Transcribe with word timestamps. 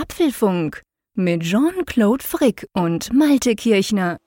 Apfelfunk 0.00 0.82
mit 1.14 1.42
Jean-Claude 1.42 2.22
Frick 2.22 2.68
und 2.72 3.12
Malte 3.12 3.56
Kirchner. 3.56 4.18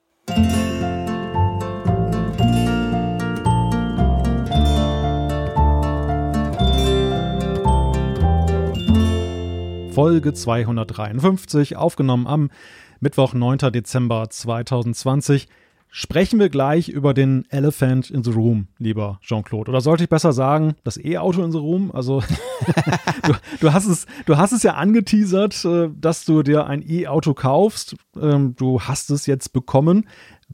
Folge 9.94 10.34
253, 10.34 11.76
aufgenommen 11.76 12.26
am 12.26 12.50
Mittwoch, 13.00 13.32
9. 13.32 13.72
Dezember 13.72 14.28
2020 14.28 15.48
sprechen 15.94 16.40
wir 16.40 16.48
gleich 16.48 16.88
über 16.88 17.12
den 17.12 17.44
Elephant 17.50 18.10
in 18.10 18.24
the 18.24 18.30
Room, 18.30 18.66
lieber 18.78 19.18
Jean-Claude. 19.20 19.70
Oder 19.70 19.82
sollte 19.82 20.04
ich 20.04 20.08
besser 20.08 20.32
sagen, 20.32 20.74
das 20.84 20.96
E-Auto 20.96 21.44
in 21.44 21.52
the 21.52 21.58
Room? 21.58 21.92
Also 21.92 22.22
du, 23.26 23.34
du, 23.60 23.72
hast 23.74 23.86
es, 23.86 24.06
du 24.24 24.38
hast 24.38 24.52
es 24.52 24.62
ja 24.62 24.72
angeteasert, 24.74 25.64
äh, 25.66 25.90
dass 25.94 26.24
du 26.24 26.42
dir 26.42 26.66
ein 26.66 26.82
E-Auto 26.88 27.34
kaufst. 27.34 27.94
Ähm, 28.18 28.56
du 28.56 28.80
hast 28.80 29.10
es 29.10 29.26
jetzt 29.26 29.52
bekommen. 29.52 30.06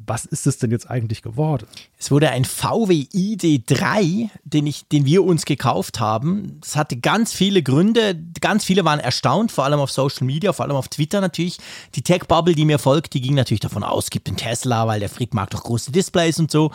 Was 0.07 0.25
ist 0.25 0.47
es 0.47 0.59
denn 0.59 0.71
jetzt 0.71 0.91
eigentlich 0.91 1.23
geworden? 1.23 1.67
Es 1.99 2.11
wurde 2.11 2.31
ein 2.31 2.45
VW 2.45 3.07
ID3, 3.13 4.31
den, 4.45 4.67
ich, 4.67 4.89
den 4.89 5.05
wir 5.05 5.25
uns 5.25 5.45
gekauft 5.45 6.01
haben. 6.01 6.59
Das 6.61 6.77
hatte 6.77 6.97
ganz 6.97 7.33
viele 7.33 7.63
Gründe. 7.63 8.15
Ganz 8.41 8.65
viele 8.65 8.85
waren 8.85 9.01
erstaunt, 9.01 9.53
vor 9.53 9.65
allem 9.65 9.81
auf 9.81 9.91
Social 9.91 10.27
Media, 10.27 10.53
vor 10.53 10.65
allem 10.65 10.77
auf 10.77 10.89
Twitter 10.89 11.21
natürlich. 11.21 11.59
Die 11.95 12.03
Tech-Bubble, 12.03 12.55
die 12.55 12.65
mir 12.65 12.79
folgt, 12.79 13.15
die 13.15 13.21
ging 13.21 13.35
natürlich 13.35 13.61
davon 13.61 13.85
aus, 13.85 14.05
es 14.05 14.11
gibt 14.11 14.29
einen 14.29 14.37
Tesla, 14.37 14.87
weil 14.87 15.01
der 15.01 15.09
Frick 15.09 15.35
mag 15.35 15.51
doch 15.51 15.65
große 15.65 15.93
Displays 15.93 16.39
und 16.39 16.51
so. 16.51 16.71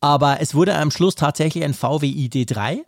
Aber 0.00 0.40
es 0.40 0.54
wurde 0.54 0.76
am 0.76 0.90
Schluss 0.90 1.14
tatsächlich 1.14 1.64
ein 1.64 1.74
VW 1.74 2.06
ID3. 2.06 2.80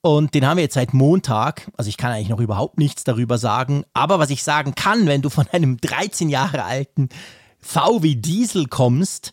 Und 0.00 0.34
den 0.34 0.46
haben 0.46 0.56
wir 0.56 0.64
jetzt 0.64 0.74
seit 0.74 0.94
Montag. 0.94 1.70
Also 1.76 1.88
ich 1.88 1.96
kann 1.96 2.12
eigentlich 2.12 2.28
noch 2.28 2.40
überhaupt 2.40 2.78
nichts 2.78 3.04
darüber 3.04 3.36
sagen. 3.36 3.84
Aber 3.92 4.18
was 4.18 4.30
ich 4.30 4.42
sagen 4.42 4.74
kann, 4.74 5.06
wenn 5.06 5.22
du 5.22 5.28
von 5.28 5.46
einem 5.48 5.78
13 5.78 6.28
Jahre 6.28 6.64
alten 6.64 7.08
VW 7.60 8.14
Diesel 8.14 8.66
kommst, 8.66 9.32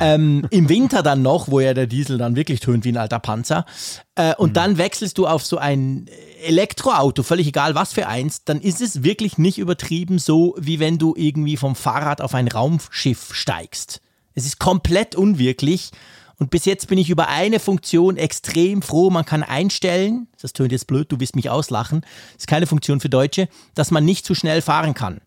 ähm, 0.00 0.46
im 0.50 0.68
Winter 0.68 1.02
dann 1.02 1.22
noch, 1.22 1.48
wo 1.48 1.60
ja 1.60 1.74
der 1.74 1.86
Diesel 1.86 2.16
dann 2.16 2.36
wirklich 2.36 2.60
tönt 2.60 2.84
wie 2.84 2.90
ein 2.90 2.96
alter 2.96 3.18
Panzer, 3.18 3.66
äh, 4.14 4.34
und 4.36 4.50
mhm. 4.50 4.54
dann 4.54 4.78
wechselst 4.78 5.18
du 5.18 5.26
auf 5.26 5.44
so 5.44 5.58
ein 5.58 6.06
Elektroauto, 6.42 7.22
völlig 7.22 7.46
egal 7.48 7.74
was 7.74 7.92
für 7.92 8.08
eins, 8.08 8.44
dann 8.44 8.60
ist 8.60 8.80
es 8.80 9.02
wirklich 9.02 9.36
nicht 9.36 9.58
übertrieben 9.58 10.18
so, 10.18 10.54
wie 10.58 10.80
wenn 10.80 10.98
du 10.98 11.14
irgendwie 11.16 11.56
vom 11.56 11.74
Fahrrad 11.74 12.20
auf 12.22 12.34
ein 12.34 12.48
Raumschiff 12.48 13.34
steigst. 13.34 14.00
Es 14.34 14.46
ist 14.46 14.58
komplett 14.58 15.14
unwirklich. 15.14 15.90
Und 16.36 16.50
bis 16.50 16.64
jetzt 16.64 16.88
bin 16.88 16.98
ich 16.98 17.10
über 17.10 17.28
eine 17.28 17.60
Funktion 17.60 18.16
extrem 18.16 18.82
froh. 18.82 19.08
Man 19.08 19.24
kann 19.24 19.44
einstellen, 19.44 20.26
das 20.40 20.52
tönt 20.52 20.72
jetzt 20.72 20.88
blöd, 20.88 21.12
du 21.12 21.20
wirst 21.20 21.36
mich 21.36 21.48
auslachen, 21.48 22.00
das 22.32 22.42
ist 22.42 22.46
keine 22.48 22.66
Funktion 22.66 23.00
für 23.00 23.08
Deutsche, 23.08 23.48
dass 23.74 23.92
man 23.92 24.04
nicht 24.04 24.26
zu 24.26 24.34
schnell 24.34 24.60
fahren 24.60 24.94
kann. 24.94 25.20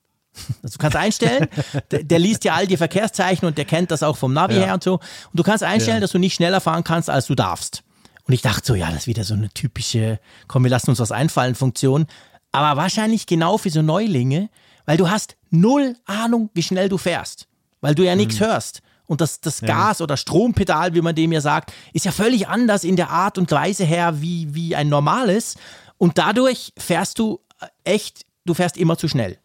Also 0.63 0.77
du 0.77 0.79
kannst 0.79 0.95
einstellen, 0.95 1.47
der, 1.91 2.03
der, 2.03 2.19
liest 2.19 2.43
ja 2.43 2.53
all 2.53 2.67
die 2.67 2.77
Verkehrszeichen 2.77 3.47
und 3.47 3.57
der 3.57 3.65
kennt 3.65 3.91
das 3.91 4.03
auch 4.03 4.17
vom 4.17 4.33
Navi 4.33 4.55
ja. 4.55 4.65
her 4.65 4.73
und 4.73 4.83
so. 4.83 4.93
Und 4.95 5.33
du 5.33 5.43
kannst 5.43 5.63
einstellen, 5.63 5.97
ja. 5.97 6.01
dass 6.01 6.11
du 6.11 6.19
nicht 6.19 6.35
schneller 6.35 6.61
fahren 6.61 6.83
kannst, 6.83 7.09
als 7.09 7.27
du 7.27 7.35
darfst. 7.35 7.83
Und 8.23 8.33
ich 8.33 8.41
dachte 8.41 8.65
so, 8.65 8.75
ja, 8.75 8.87
das 8.87 9.01
ist 9.01 9.07
wieder 9.07 9.23
so 9.23 9.33
eine 9.33 9.49
typische, 9.49 10.19
komm, 10.47 10.63
wir 10.63 10.71
lassen 10.71 10.89
uns 10.89 10.99
was 10.99 11.11
einfallen, 11.11 11.55
Funktion. 11.55 12.07
Aber 12.51 12.79
wahrscheinlich 12.79 13.25
genau 13.25 13.57
für 13.57 13.69
so 13.69 13.81
Neulinge, 13.81 14.49
weil 14.85 14.97
du 14.97 15.09
hast 15.09 15.37
null 15.49 15.95
Ahnung, 16.05 16.49
wie 16.53 16.63
schnell 16.63 16.89
du 16.89 16.97
fährst. 16.97 17.47
Weil 17.79 17.95
du 17.95 18.03
ja 18.03 18.15
nichts 18.15 18.39
mhm. 18.39 18.45
hörst. 18.45 18.81
Und 19.05 19.21
das, 19.21 19.39
das 19.39 19.61
Gas- 19.61 20.01
oder 20.01 20.17
Strompedal, 20.17 20.93
wie 20.93 21.01
man 21.01 21.15
dem 21.15 21.31
ja 21.31 21.39
sagt, 21.39 21.71
ist 21.93 22.05
ja 22.05 22.11
völlig 22.11 22.49
anders 22.49 22.83
in 22.83 22.97
der 22.97 23.09
Art 23.09 23.37
und 23.37 23.49
Weise 23.51 23.85
her, 23.85 24.21
wie, 24.21 24.53
wie 24.53 24.75
ein 24.75 24.89
normales. 24.89 25.55
Und 25.97 26.17
dadurch 26.17 26.73
fährst 26.77 27.17
du 27.17 27.39
echt, 27.85 28.25
du 28.45 28.53
fährst 28.53 28.75
immer 28.75 28.97
zu 28.97 29.07
schnell. 29.07 29.39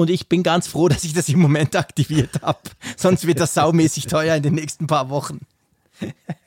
Und 0.00 0.08
ich 0.08 0.30
bin 0.30 0.42
ganz 0.42 0.66
froh, 0.66 0.88
dass 0.88 1.04
ich 1.04 1.12
das 1.12 1.28
im 1.28 1.40
Moment 1.40 1.76
aktiviert 1.76 2.40
habe. 2.40 2.58
Sonst 2.96 3.26
wird 3.26 3.38
das 3.38 3.52
saumäßig 3.52 4.06
teuer 4.06 4.34
in 4.34 4.42
den 4.42 4.54
nächsten 4.54 4.86
paar 4.86 5.10
Wochen. 5.10 5.40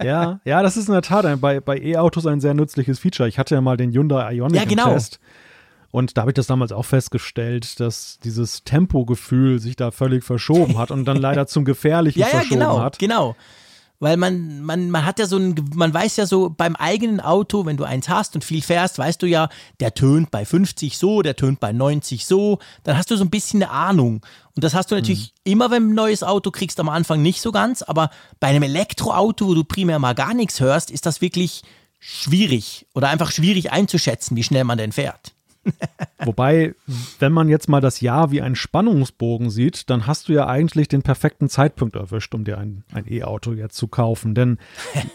ja, 0.04 0.40
ja, 0.44 0.64
das 0.64 0.76
ist 0.76 0.88
in 0.88 0.94
der 0.94 1.04
Tat 1.04 1.40
bei, 1.40 1.60
bei 1.60 1.78
E-Autos 1.78 2.26
ein 2.26 2.42
sehr 2.42 2.56
nützliches 2.56 2.98
Feature. 2.98 3.30
Ich 3.30 3.38
hatte 3.38 3.54
ja 3.54 3.62
mal 3.62 3.78
den 3.78 3.92
Hyundai 3.92 4.34
Ioniq 4.34 4.56
ja, 4.60 4.66
genau. 4.66 4.88
im 4.88 4.94
Test. 4.94 5.20
Und 5.92 6.18
da 6.18 6.22
habe 6.22 6.32
ich 6.32 6.34
das 6.34 6.48
damals 6.48 6.72
auch 6.72 6.86
festgestellt, 6.86 7.80
dass 7.80 8.18
dieses 8.24 8.64
Tempogefühl 8.64 9.60
sich 9.60 9.76
da 9.76 9.92
völlig 9.92 10.24
verschoben 10.24 10.80
hat 10.80 10.90
und 10.90 11.06
dann 11.06 11.18
leider 11.22 11.46
zum 11.46 11.64
Gefährlichen 11.64 12.18
ja, 12.18 12.26
ja, 12.26 12.32
verschoben 12.38 12.60
genau, 12.60 12.80
hat. 12.82 12.98
Genau, 12.98 13.36
weil 14.00 14.18
man, 14.18 14.62
man, 14.62 14.90
man 14.90 15.06
hat 15.06 15.20
ja 15.20 15.26
so 15.26 15.38
ein, 15.38 15.56
man 15.76 15.94
weiß 15.94 16.18
ja 16.18 16.26
so 16.26 16.50
beim 16.50 16.76
eigenen 16.76 17.20
Auto, 17.20 17.66
wenn 17.66 17.78
du 17.78 17.84
eins 17.84 18.10
hast 18.10 18.36
und 18.36 18.44
viel 18.44 18.62
fährst, 18.62 18.98
weißt 18.98 19.22
du 19.22 19.28
ja, 19.28 19.50
der 19.80 19.94
tönt 19.94 20.30
bei 20.30 20.46
50 20.46 20.98
so, 20.98 21.22
der 21.22 21.36
tönt 21.36 21.60
bei 21.60 21.72
90 21.72 22.26
so, 22.26 22.60
dann 22.84 22.98
hast 22.98 23.12
du 23.12 23.16
so 23.16 23.24
ein 23.24 23.30
bisschen 23.30 23.64
eine 23.64 23.72
Ahnung. 23.72 24.26
Und 24.56 24.64
das 24.64 24.74
hast 24.74 24.92
du 24.92 24.96
natürlich 24.96 25.34
mhm. 25.46 25.52
immer, 25.52 25.72
wenn 25.72 25.84
du 25.84 25.90
ein 25.90 25.96
neues 25.96 26.24
Auto 26.24 26.52
kriegst, 26.52 26.80
am 26.80 26.90
Anfang 26.90 27.22
nicht 27.22 27.42
so 27.42 27.52
ganz, 27.52 27.82
aber 27.82 28.10
bei 28.40 28.48
einem 28.48 28.64
Elektroauto, 28.64 29.48
wo 29.48 29.54
du 29.54 29.64
primär 29.64 30.00
mal 30.00 30.14
gar 30.14 30.34
nichts 30.34 30.60
hörst, 30.60 30.92
ist 30.92 31.06
das 31.06 31.22
wirklich 31.22 31.64
schwierig 32.00 32.86
oder 32.94 33.10
einfach 33.10 33.32
schwierig 33.32 33.72
einzuschätzen, 33.72 34.36
wie 34.36 34.44
schnell 34.44 34.66
man 34.66 34.78
denn 34.78 34.92
fährt. 34.92 35.34
Wobei, 36.26 36.76
wenn 37.20 37.32
man 37.32 37.50
jetzt 37.50 37.70
mal 37.70 37.82
das 37.82 38.02
Jahr 38.02 38.32
wie 38.32 38.42
einen 38.42 38.56
Spannungsbogen 38.56 39.50
sieht, 39.50 39.90
dann 39.90 40.08
hast 40.08 40.30
du 40.30 40.34
ja 40.34 40.48
eigentlich 40.48 40.88
den 40.88 41.02
perfekten 41.02 41.50
Zeitpunkt 41.50 41.96
erwischt, 41.96 42.34
um 42.34 42.44
dir 42.44 42.58
ein, 42.58 42.84
ein 42.94 43.06
E-Auto 43.12 43.54
jetzt 43.54 43.76
zu 43.76 43.88
kaufen. 43.88 44.36
Denn 44.36 44.58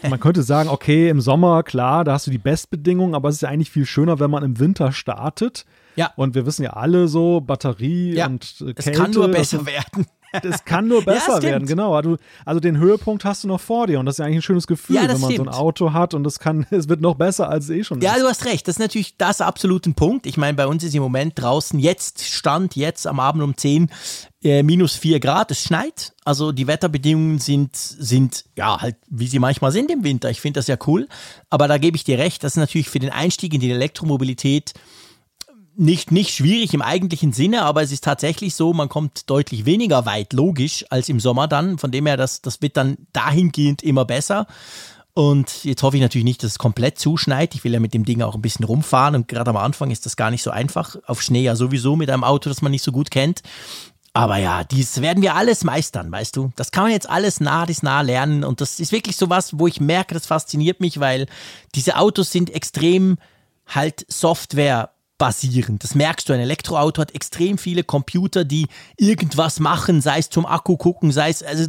man 0.07 0.19
könnte 0.19 0.43
sagen, 0.43 0.69
okay, 0.69 1.09
im 1.09 1.21
Sommer, 1.21 1.63
klar, 1.63 2.03
da 2.03 2.13
hast 2.13 2.27
du 2.27 2.31
die 2.31 2.37
Bestbedingungen, 2.37 3.15
aber 3.15 3.29
es 3.29 3.35
ist 3.35 3.41
ja 3.41 3.49
eigentlich 3.49 3.71
viel 3.71 3.85
schöner, 3.85 4.19
wenn 4.19 4.31
man 4.31 4.43
im 4.43 4.59
Winter 4.59 4.91
startet. 4.91 5.65
Ja. 5.95 6.13
Und 6.15 6.35
wir 6.35 6.45
wissen 6.45 6.63
ja 6.63 6.71
alle 6.71 7.07
so, 7.07 7.41
Batterie 7.41 8.13
ja, 8.15 8.27
und 8.27 8.55
Kälte. 8.57 8.73
Es 8.77 8.91
kann 8.91 9.11
nur 9.11 9.27
besser 9.29 9.65
werden. 9.65 10.05
Es 10.31 10.65
kann 10.65 10.87
nur 10.87 11.01
besser 11.05 11.37
ja, 11.37 11.41
werden, 11.41 11.67
genau. 11.67 11.95
Also, 11.95 12.17
also, 12.45 12.59
den 12.59 12.77
Höhepunkt 12.77 13.25
hast 13.25 13.43
du 13.43 13.47
noch 13.47 13.59
vor 13.59 13.87
dir 13.87 13.99
und 13.99 14.05
das 14.05 14.15
ist 14.15 14.19
ja 14.19 14.25
eigentlich 14.25 14.39
ein 14.39 14.43
schönes 14.43 14.67
Gefühl, 14.67 14.97
ja, 14.97 15.01
wenn 15.03 15.19
man 15.19 15.31
stimmt. 15.31 15.37
so 15.37 15.43
ein 15.43 15.49
Auto 15.49 15.93
hat 15.93 16.13
und 16.13 16.25
es 16.25 16.39
kann, 16.39 16.65
es 16.71 16.89
wird 16.89 17.01
noch 17.01 17.15
besser 17.15 17.49
als 17.49 17.65
es 17.65 17.71
eh 17.71 17.83
schon. 17.83 18.01
Ja, 18.01 18.13
ist. 18.13 18.21
du 18.21 18.27
hast 18.27 18.45
recht. 18.45 18.67
Das 18.67 18.75
ist 18.75 18.79
natürlich 18.79 19.17
das 19.17 19.41
absolute 19.41 19.91
Punkt. 19.91 20.25
Ich 20.25 20.37
meine, 20.37 20.55
bei 20.55 20.67
uns 20.67 20.83
ist 20.83 20.95
im 20.95 21.01
Moment 21.01 21.33
draußen 21.35 21.79
jetzt 21.79 22.23
Stand 22.23 22.75
jetzt 22.75 23.07
am 23.07 23.19
Abend 23.19 23.43
um 23.43 23.55
10 23.55 23.89
äh, 24.43 24.63
minus 24.63 24.95
4 24.95 25.19
Grad. 25.19 25.51
Es 25.51 25.63
schneit. 25.63 26.13
Also 26.23 26.51
die 26.51 26.67
Wetterbedingungen 26.67 27.39
sind, 27.39 27.75
sind 27.75 28.45
ja 28.55 28.81
halt, 28.81 28.95
wie 29.09 29.27
sie 29.27 29.39
manchmal 29.39 29.71
sind 29.71 29.91
im 29.91 30.03
Winter. 30.03 30.29
Ich 30.29 30.41
finde 30.41 30.59
das 30.59 30.67
ja 30.67 30.77
cool. 30.87 31.07
Aber 31.49 31.67
da 31.67 31.77
gebe 31.77 31.97
ich 31.97 32.03
dir 32.03 32.19
recht. 32.19 32.43
Das 32.43 32.53
ist 32.53 32.57
natürlich 32.57 32.89
für 32.89 32.99
den 32.99 33.09
Einstieg 33.09 33.53
in 33.53 33.59
die 33.59 33.71
Elektromobilität 33.71 34.73
nicht, 35.79 36.11
nicht 36.11 36.35
schwierig 36.35 36.73
im 36.73 36.81
eigentlichen 36.81 37.31
Sinne, 37.31 37.63
aber 37.63 37.81
es 37.81 37.91
ist 37.91 38.03
tatsächlich 38.03 38.53
so, 38.53 38.73
man 38.73 38.89
kommt 38.89 39.29
deutlich 39.29 39.65
weniger 39.65 40.05
weit, 40.05 40.33
logisch, 40.33 40.85
als 40.89 41.07
im 41.07 41.19
Sommer 41.19 41.47
dann. 41.47 41.77
Von 41.77 41.91
dem 41.91 42.05
her, 42.05 42.17
das, 42.17 42.41
das 42.41 42.61
wird 42.61 42.75
dann 42.75 42.97
dahingehend 43.13 43.81
immer 43.81 44.03
besser. 44.03 44.45
Und 45.13 45.63
jetzt 45.63 45.81
hoffe 45.81 45.95
ich 45.95 46.03
natürlich 46.03 46.25
nicht, 46.25 46.43
dass 46.43 46.51
es 46.51 46.59
komplett 46.59 46.99
zuschneit. 46.99 47.55
Ich 47.55 47.63
will 47.63 47.73
ja 47.73 47.79
mit 47.79 47.93
dem 47.93 48.03
Ding 48.03 48.21
auch 48.21 48.35
ein 48.35 48.41
bisschen 48.41 48.65
rumfahren 48.65 49.15
und 49.15 49.27
gerade 49.27 49.49
am 49.49 49.57
Anfang 49.57 49.89
ist 49.89 50.05
das 50.05 50.17
gar 50.17 50.31
nicht 50.31 50.43
so 50.43 50.51
einfach. 50.51 50.97
Auf 51.07 51.21
Schnee 51.21 51.43
ja 51.43 51.55
sowieso 51.55 51.95
mit 51.95 52.09
einem 52.09 52.23
Auto, 52.23 52.49
das 52.49 52.61
man 52.61 52.71
nicht 52.71 52.83
so 52.83 52.91
gut 52.91 53.09
kennt. 53.09 53.41
Aber 54.11 54.37
ja, 54.37 54.65
dies 54.65 55.01
werden 55.01 55.23
wir 55.23 55.35
alles 55.35 55.63
meistern, 55.63 56.11
weißt 56.11 56.35
du. 56.35 56.51
Das 56.57 56.71
kann 56.71 56.83
man 56.83 56.91
jetzt 56.91 57.09
alles 57.09 57.39
nah 57.39 57.65
bis 57.65 57.83
nah 57.83 58.01
lernen 58.01 58.43
und 58.43 58.59
das 58.59 58.79
ist 58.79 58.91
wirklich 58.91 59.15
so 59.15 59.29
was, 59.29 59.57
wo 59.59 59.67
ich 59.67 59.79
merke, 59.79 60.13
das 60.13 60.25
fasziniert 60.25 60.81
mich, 60.81 60.99
weil 60.99 61.27
diese 61.75 61.97
Autos 61.97 62.31
sind 62.31 62.49
extrem 62.49 63.17
halt 63.67 64.05
Software 64.09 64.89
basierend. 65.19 65.83
Das 65.83 65.93
merkst 65.93 66.27
du, 66.27 66.33
ein 66.33 66.39
Elektroauto 66.39 66.99
hat 66.99 67.13
extrem 67.13 67.59
viele 67.59 67.83
Computer, 67.83 68.43
die 68.43 68.67
irgendwas 68.97 69.59
machen, 69.59 70.01
sei 70.01 70.17
es 70.17 70.31
zum 70.31 70.47
Akku 70.47 70.77
gucken, 70.77 71.11
sei 71.11 71.29
es, 71.29 71.43
also 71.43 71.67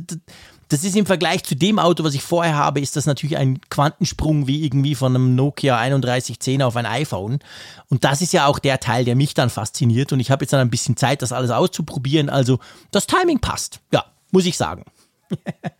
das 0.70 0.84
ist 0.84 0.96
im 0.96 1.04
Vergleich 1.04 1.42
zu 1.42 1.56
dem 1.56 1.80
Auto, 1.80 2.04
was 2.04 2.14
ich 2.14 2.22
vorher 2.22 2.54
habe, 2.54 2.80
ist 2.80 2.94
das 2.94 3.04
natürlich 3.04 3.36
ein 3.36 3.60
Quantensprung 3.70 4.46
wie 4.46 4.64
irgendwie 4.64 4.94
von 4.94 5.14
einem 5.14 5.34
Nokia 5.34 5.76
3110 5.76 6.62
auf 6.62 6.76
ein 6.76 6.86
iPhone. 6.86 7.40
Und 7.88 8.04
das 8.04 8.22
ist 8.22 8.32
ja 8.32 8.46
auch 8.46 8.60
der 8.60 8.78
Teil, 8.78 9.04
der 9.04 9.16
mich 9.16 9.34
dann 9.34 9.50
fasziniert. 9.50 10.12
Und 10.12 10.20
ich 10.20 10.30
habe 10.30 10.44
jetzt 10.44 10.52
dann 10.52 10.60
ein 10.60 10.70
bisschen 10.70 10.96
Zeit, 10.96 11.22
das 11.22 11.32
alles 11.32 11.50
auszuprobieren. 11.50 12.30
Also 12.30 12.60
das 12.92 13.08
Timing 13.08 13.41
passt. 13.41 13.80
Ja, 13.92 14.04
muss 14.30 14.46
ich 14.46 14.56
sagen. 14.56 14.84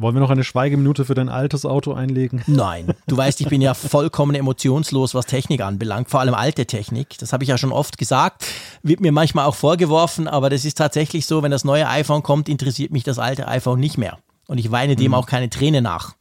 Wollen 0.00 0.14
wir 0.14 0.20
noch 0.20 0.30
eine 0.30 0.44
Schweigeminute 0.44 1.04
für 1.04 1.12
dein 1.12 1.28
altes 1.28 1.66
Auto 1.66 1.92
einlegen? 1.92 2.42
Nein, 2.46 2.94
du 3.06 3.18
weißt, 3.18 3.38
ich 3.42 3.48
bin 3.48 3.60
ja 3.60 3.74
vollkommen 3.74 4.34
emotionslos, 4.34 5.14
was 5.14 5.26
Technik 5.26 5.60
anbelangt, 5.60 6.08
vor 6.08 6.20
allem 6.20 6.32
alte 6.32 6.64
Technik. 6.64 7.18
Das 7.18 7.34
habe 7.34 7.44
ich 7.44 7.50
ja 7.50 7.58
schon 7.58 7.70
oft 7.70 7.98
gesagt, 7.98 8.46
wird 8.82 9.00
mir 9.00 9.12
manchmal 9.12 9.44
auch 9.44 9.54
vorgeworfen, 9.54 10.26
aber 10.26 10.48
das 10.48 10.64
ist 10.64 10.78
tatsächlich 10.78 11.26
so, 11.26 11.42
wenn 11.42 11.50
das 11.50 11.64
neue 11.64 11.86
iPhone 11.86 12.22
kommt, 12.22 12.48
interessiert 12.48 12.92
mich 12.92 13.04
das 13.04 13.18
alte 13.18 13.46
iPhone 13.46 13.78
nicht 13.78 13.98
mehr. 13.98 14.18
Und 14.46 14.56
ich 14.56 14.70
weine 14.70 14.96
dem 14.96 15.08
mhm. 15.08 15.14
auch 15.14 15.26
keine 15.26 15.50
Träne 15.50 15.82
nach. 15.82 16.14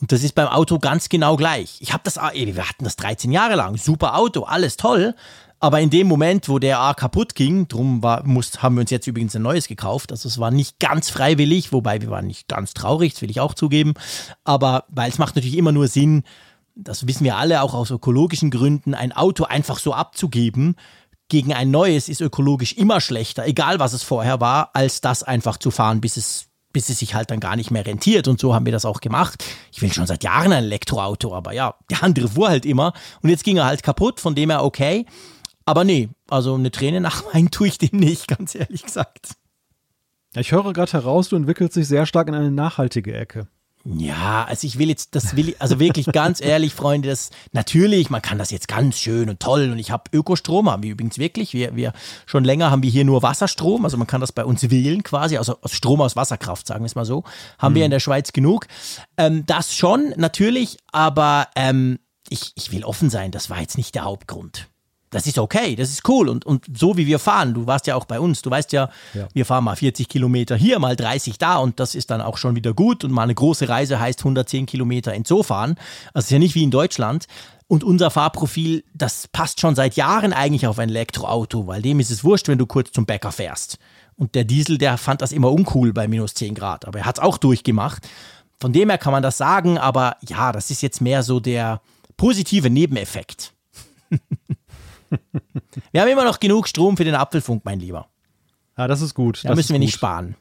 Und 0.00 0.10
das 0.10 0.24
ist 0.24 0.34
beim 0.34 0.48
Auto 0.48 0.80
ganz 0.80 1.08
genau 1.08 1.36
gleich. 1.36 1.76
Ich 1.78 1.92
habe 1.92 2.02
das, 2.04 2.16
wir 2.16 2.68
hatten 2.68 2.82
das 2.82 2.96
13 2.96 3.30
Jahre 3.30 3.54
lang, 3.54 3.76
super 3.76 4.18
Auto, 4.18 4.42
alles 4.42 4.76
toll. 4.76 5.14
Aber 5.64 5.80
in 5.80 5.88
dem 5.88 6.08
Moment, 6.08 6.50
wo 6.50 6.58
der 6.58 6.78
A 6.78 6.92
kaputt 6.92 7.34
ging, 7.34 7.68
drum 7.68 8.02
war, 8.02 8.22
muss, 8.26 8.62
haben 8.62 8.74
wir 8.74 8.82
uns 8.82 8.90
jetzt 8.90 9.06
übrigens 9.06 9.34
ein 9.34 9.40
neues 9.40 9.66
gekauft. 9.66 10.12
Also 10.12 10.28
es 10.28 10.38
war 10.38 10.50
nicht 10.50 10.78
ganz 10.78 11.08
freiwillig, 11.08 11.72
wobei 11.72 12.02
wir 12.02 12.10
waren 12.10 12.26
nicht 12.26 12.48
ganz 12.48 12.74
traurig, 12.74 13.14
das 13.14 13.22
will 13.22 13.30
ich 13.30 13.40
auch 13.40 13.54
zugeben. 13.54 13.94
Aber 14.44 14.84
weil 14.88 15.08
es 15.08 15.16
macht 15.16 15.36
natürlich 15.36 15.56
immer 15.56 15.72
nur 15.72 15.88
Sinn, 15.88 16.24
das 16.74 17.06
wissen 17.06 17.24
wir 17.24 17.38
alle 17.38 17.62
auch 17.62 17.72
aus 17.72 17.90
ökologischen 17.90 18.50
Gründen, 18.50 18.92
ein 18.92 19.12
Auto 19.12 19.44
einfach 19.44 19.78
so 19.78 19.94
abzugeben, 19.94 20.76
gegen 21.30 21.54
ein 21.54 21.70
neues 21.70 22.10
ist 22.10 22.20
ökologisch 22.20 22.74
immer 22.74 23.00
schlechter, 23.00 23.46
egal 23.46 23.78
was 23.78 23.94
es 23.94 24.02
vorher 24.02 24.42
war, 24.42 24.68
als 24.74 25.00
das 25.00 25.22
einfach 25.22 25.56
zu 25.56 25.70
fahren, 25.70 26.02
bis 26.02 26.18
es 26.18 26.48
bis 26.74 26.90
es 26.90 26.98
sich 26.98 27.14
halt 27.14 27.30
dann 27.30 27.40
gar 27.40 27.56
nicht 27.56 27.70
mehr 27.70 27.86
rentiert. 27.86 28.28
Und 28.28 28.38
so 28.40 28.52
haben 28.52 28.66
wir 28.66 28.72
das 28.72 28.84
auch 28.84 29.00
gemacht. 29.00 29.44
Ich 29.72 29.80
will 29.80 29.92
schon 29.92 30.06
seit 30.06 30.24
Jahren 30.24 30.52
ein 30.52 30.64
Elektroauto, 30.64 31.32
aber 31.32 31.52
ja, 31.52 31.76
der 31.88 32.02
andere 32.02 32.28
fuhr 32.28 32.48
halt 32.48 32.66
immer. 32.66 32.92
Und 33.22 33.30
jetzt 33.30 33.44
ging 33.44 33.56
er 33.56 33.64
halt 33.64 33.82
kaputt, 33.82 34.20
von 34.20 34.34
dem 34.34 34.50
her 34.50 34.64
okay. 34.64 35.06
Aber 35.66 35.84
nee, 35.84 36.08
also 36.28 36.54
eine 36.54 36.70
Träne 36.70 37.00
nachweinen 37.00 37.50
tue 37.50 37.68
ich 37.68 37.78
dem 37.78 37.98
nicht, 37.98 38.28
ganz 38.28 38.54
ehrlich 38.54 38.82
gesagt. 38.82 39.36
Ich 40.36 40.52
höre 40.52 40.72
gerade 40.72 40.92
heraus, 40.92 41.28
du 41.28 41.36
entwickelst 41.36 41.76
dich 41.76 41.86
sehr 41.86 42.06
stark 42.06 42.28
in 42.28 42.34
eine 42.34 42.50
nachhaltige 42.50 43.14
Ecke. 43.14 43.46
Ja, 43.86 44.46
also 44.48 44.66
ich 44.66 44.78
will 44.78 44.88
jetzt, 44.88 45.14
das 45.14 45.36
will 45.36 45.50
ich, 45.50 45.60
also 45.60 45.78
wirklich 45.78 46.06
ganz 46.06 46.40
ehrlich, 46.40 46.72
Freunde, 46.72 47.10
das 47.10 47.28
natürlich, 47.52 48.08
man 48.08 48.22
kann 48.22 48.38
das 48.38 48.50
jetzt 48.50 48.66
ganz 48.66 48.98
schön 48.98 49.28
und 49.28 49.40
toll 49.40 49.70
und 49.70 49.78
ich 49.78 49.90
habe 49.90 50.04
Ökostrom, 50.10 50.70
haben 50.70 50.82
wir 50.82 50.92
übrigens 50.92 51.18
wirklich, 51.18 51.52
wir, 51.52 51.76
wir 51.76 51.92
schon 52.24 52.44
länger 52.44 52.70
haben 52.70 52.82
wir 52.82 52.88
hier 52.88 53.04
nur 53.04 53.22
Wasserstrom, 53.22 53.84
also 53.84 53.98
man 53.98 54.06
kann 54.06 54.22
das 54.22 54.32
bei 54.32 54.42
uns 54.42 54.70
wählen 54.70 55.02
quasi, 55.02 55.36
also 55.36 55.58
Strom 55.66 56.00
aus 56.00 56.16
Wasserkraft, 56.16 56.66
sagen 56.66 56.80
wir 56.80 56.86
es 56.86 56.94
mal 56.94 57.04
so, 57.04 57.24
haben 57.58 57.74
mhm. 57.74 57.76
wir 57.76 57.84
in 57.84 57.90
der 57.90 58.00
Schweiz 58.00 58.32
genug. 58.32 58.68
Ähm, 59.18 59.44
das 59.44 59.76
schon, 59.76 60.14
natürlich, 60.16 60.78
aber 60.90 61.48
ähm, 61.54 61.98
ich, 62.30 62.52
ich 62.54 62.72
will 62.72 62.84
offen 62.84 63.10
sein, 63.10 63.32
das 63.32 63.50
war 63.50 63.60
jetzt 63.60 63.76
nicht 63.76 63.94
der 63.94 64.04
Hauptgrund 64.04 64.66
das 65.14 65.28
ist 65.28 65.38
okay, 65.38 65.76
das 65.76 65.90
ist 65.90 66.08
cool. 66.08 66.28
Und, 66.28 66.44
und 66.44 66.66
so 66.76 66.96
wie 66.96 67.06
wir 67.06 67.20
fahren, 67.20 67.54
du 67.54 67.68
warst 67.68 67.86
ja 67.86 67.94
auch 67.94 68.04
bei 68.04 68.18
uns, 68.18 68.42
du 68.42 68.50
weißt 68.50 68.72
ja, 68.72 68.90
ja, 69.14 69.28
wir 69.32 69.46
fahren 69.46 69.62
mal 69.62 69.76
40 69.76 70.08
Kilometer 70.08 70.56
hier, 70.56 70.80
mal 70.80 70.96
30 70.96 71.38
da 71.38 71.58
und 71.58 71.78
das 71.78 71.94
ist 71.94 72.10
dann 72.10 72.20
auch 72.20 72.36
schon 72.36 72.56
wieder 72.56 72.74
gut. 72.74 73.04
Und 73.04 73.12
mal 73.12 73.22
eine 73.22 73.34
große 73.34 73.68
Reise 73.68 74.00
heißt 74.00 74.18
110 74.18 74.66
Kilometer 74.66 75.14
in 75.14 75.24
Zoo 75.24 75.44
fahren. 75.44 75.76
Also 76.14 76.26
ist 76.26 76.30
ja 76.32 76.40
nicht 76.40 76.56
wie 76.56 76.64
in 76.64 76.72
Deutschland. 76.72 77.26
Und 77.68 77.84
unser 77.84 78.10
Fahrprofil, 78.10 78.82
das 78.92 79.28
passt 79.28 79.60
schon 79.60 79.76
seit 79.76 79.94
Jahren 79.94 80.32
eigentlich 80.32 80.66
auf 80.66 80.80
ein 80.80 80.88
Elektroauto, 80.88 81.68
weil 81.68 81.80
dem 81.80 82.00
ist 82.00 82.10
es 82.10 82.24
wurscht, 82.24 82.48
wenn 82.48 82.58
du 82.58 82.66
kurz 82.66 82.90
zum 82.90 83.06
Bäcker 83.06 83.30
fährst. 83.30 83.78
Und 84.16 84.34
der 84.34 84.42
Diesel, 84.42 84.78
der 84.78 84.98
fand 84.98 85.22
das 85.22 85.30
immer 85.30 85.52
uncool 85.52 85.92
bei 85.92 86.08
minus 86.08 86.34
10 86.34 86.56
Grad, 86.56 86.86
aber 86.86 86.98
er 86.98 87.06
hat 87.06 87.18
es 87.18 87.24
auch 87.24 87.38
durchgemacht. 87.38 88.08
Von 88.60 88.72
dem 88.72 88.88
her 88.88 88.98
kann 88.98 89.12
man 89.12 89.22
das 89.22 89.38
sagen, 89.38 89.78
aber 89.78 90.16
ja, 90.28 90.50
das 90.50 90.72
ist 90.72 90.82
jetzt 90.82 91.00
mehr 91.00 91.22
so 91.22 91.38
der 91.38 91.80
positive 92.16 92.68
Nebeneffekt. 92.68 93.52
wir 95.92 96.00
haben 96.00 96.08
immer 96.08 96.24
noch 96.24 96.40
genug 96.40 96.68
Strom 96.68 96.96
für 96.96 97.04
den 97.04 97.14
Apfelfunk, 97.14 97.64
mein 97.64 97.80
Lieber. 97.80 98.08
Ja, 98.76 98.88
das 98.88 99.00
ist 99.00 99.14
gut. 99.14 99.44
Da 99.44 99.50
das 99.50 99.56
müssen 99.56 99.70
wir 99.70 99.78
gut. 99.78 99.86
nicht 99.86 99.94
sparen. 99.94 100.36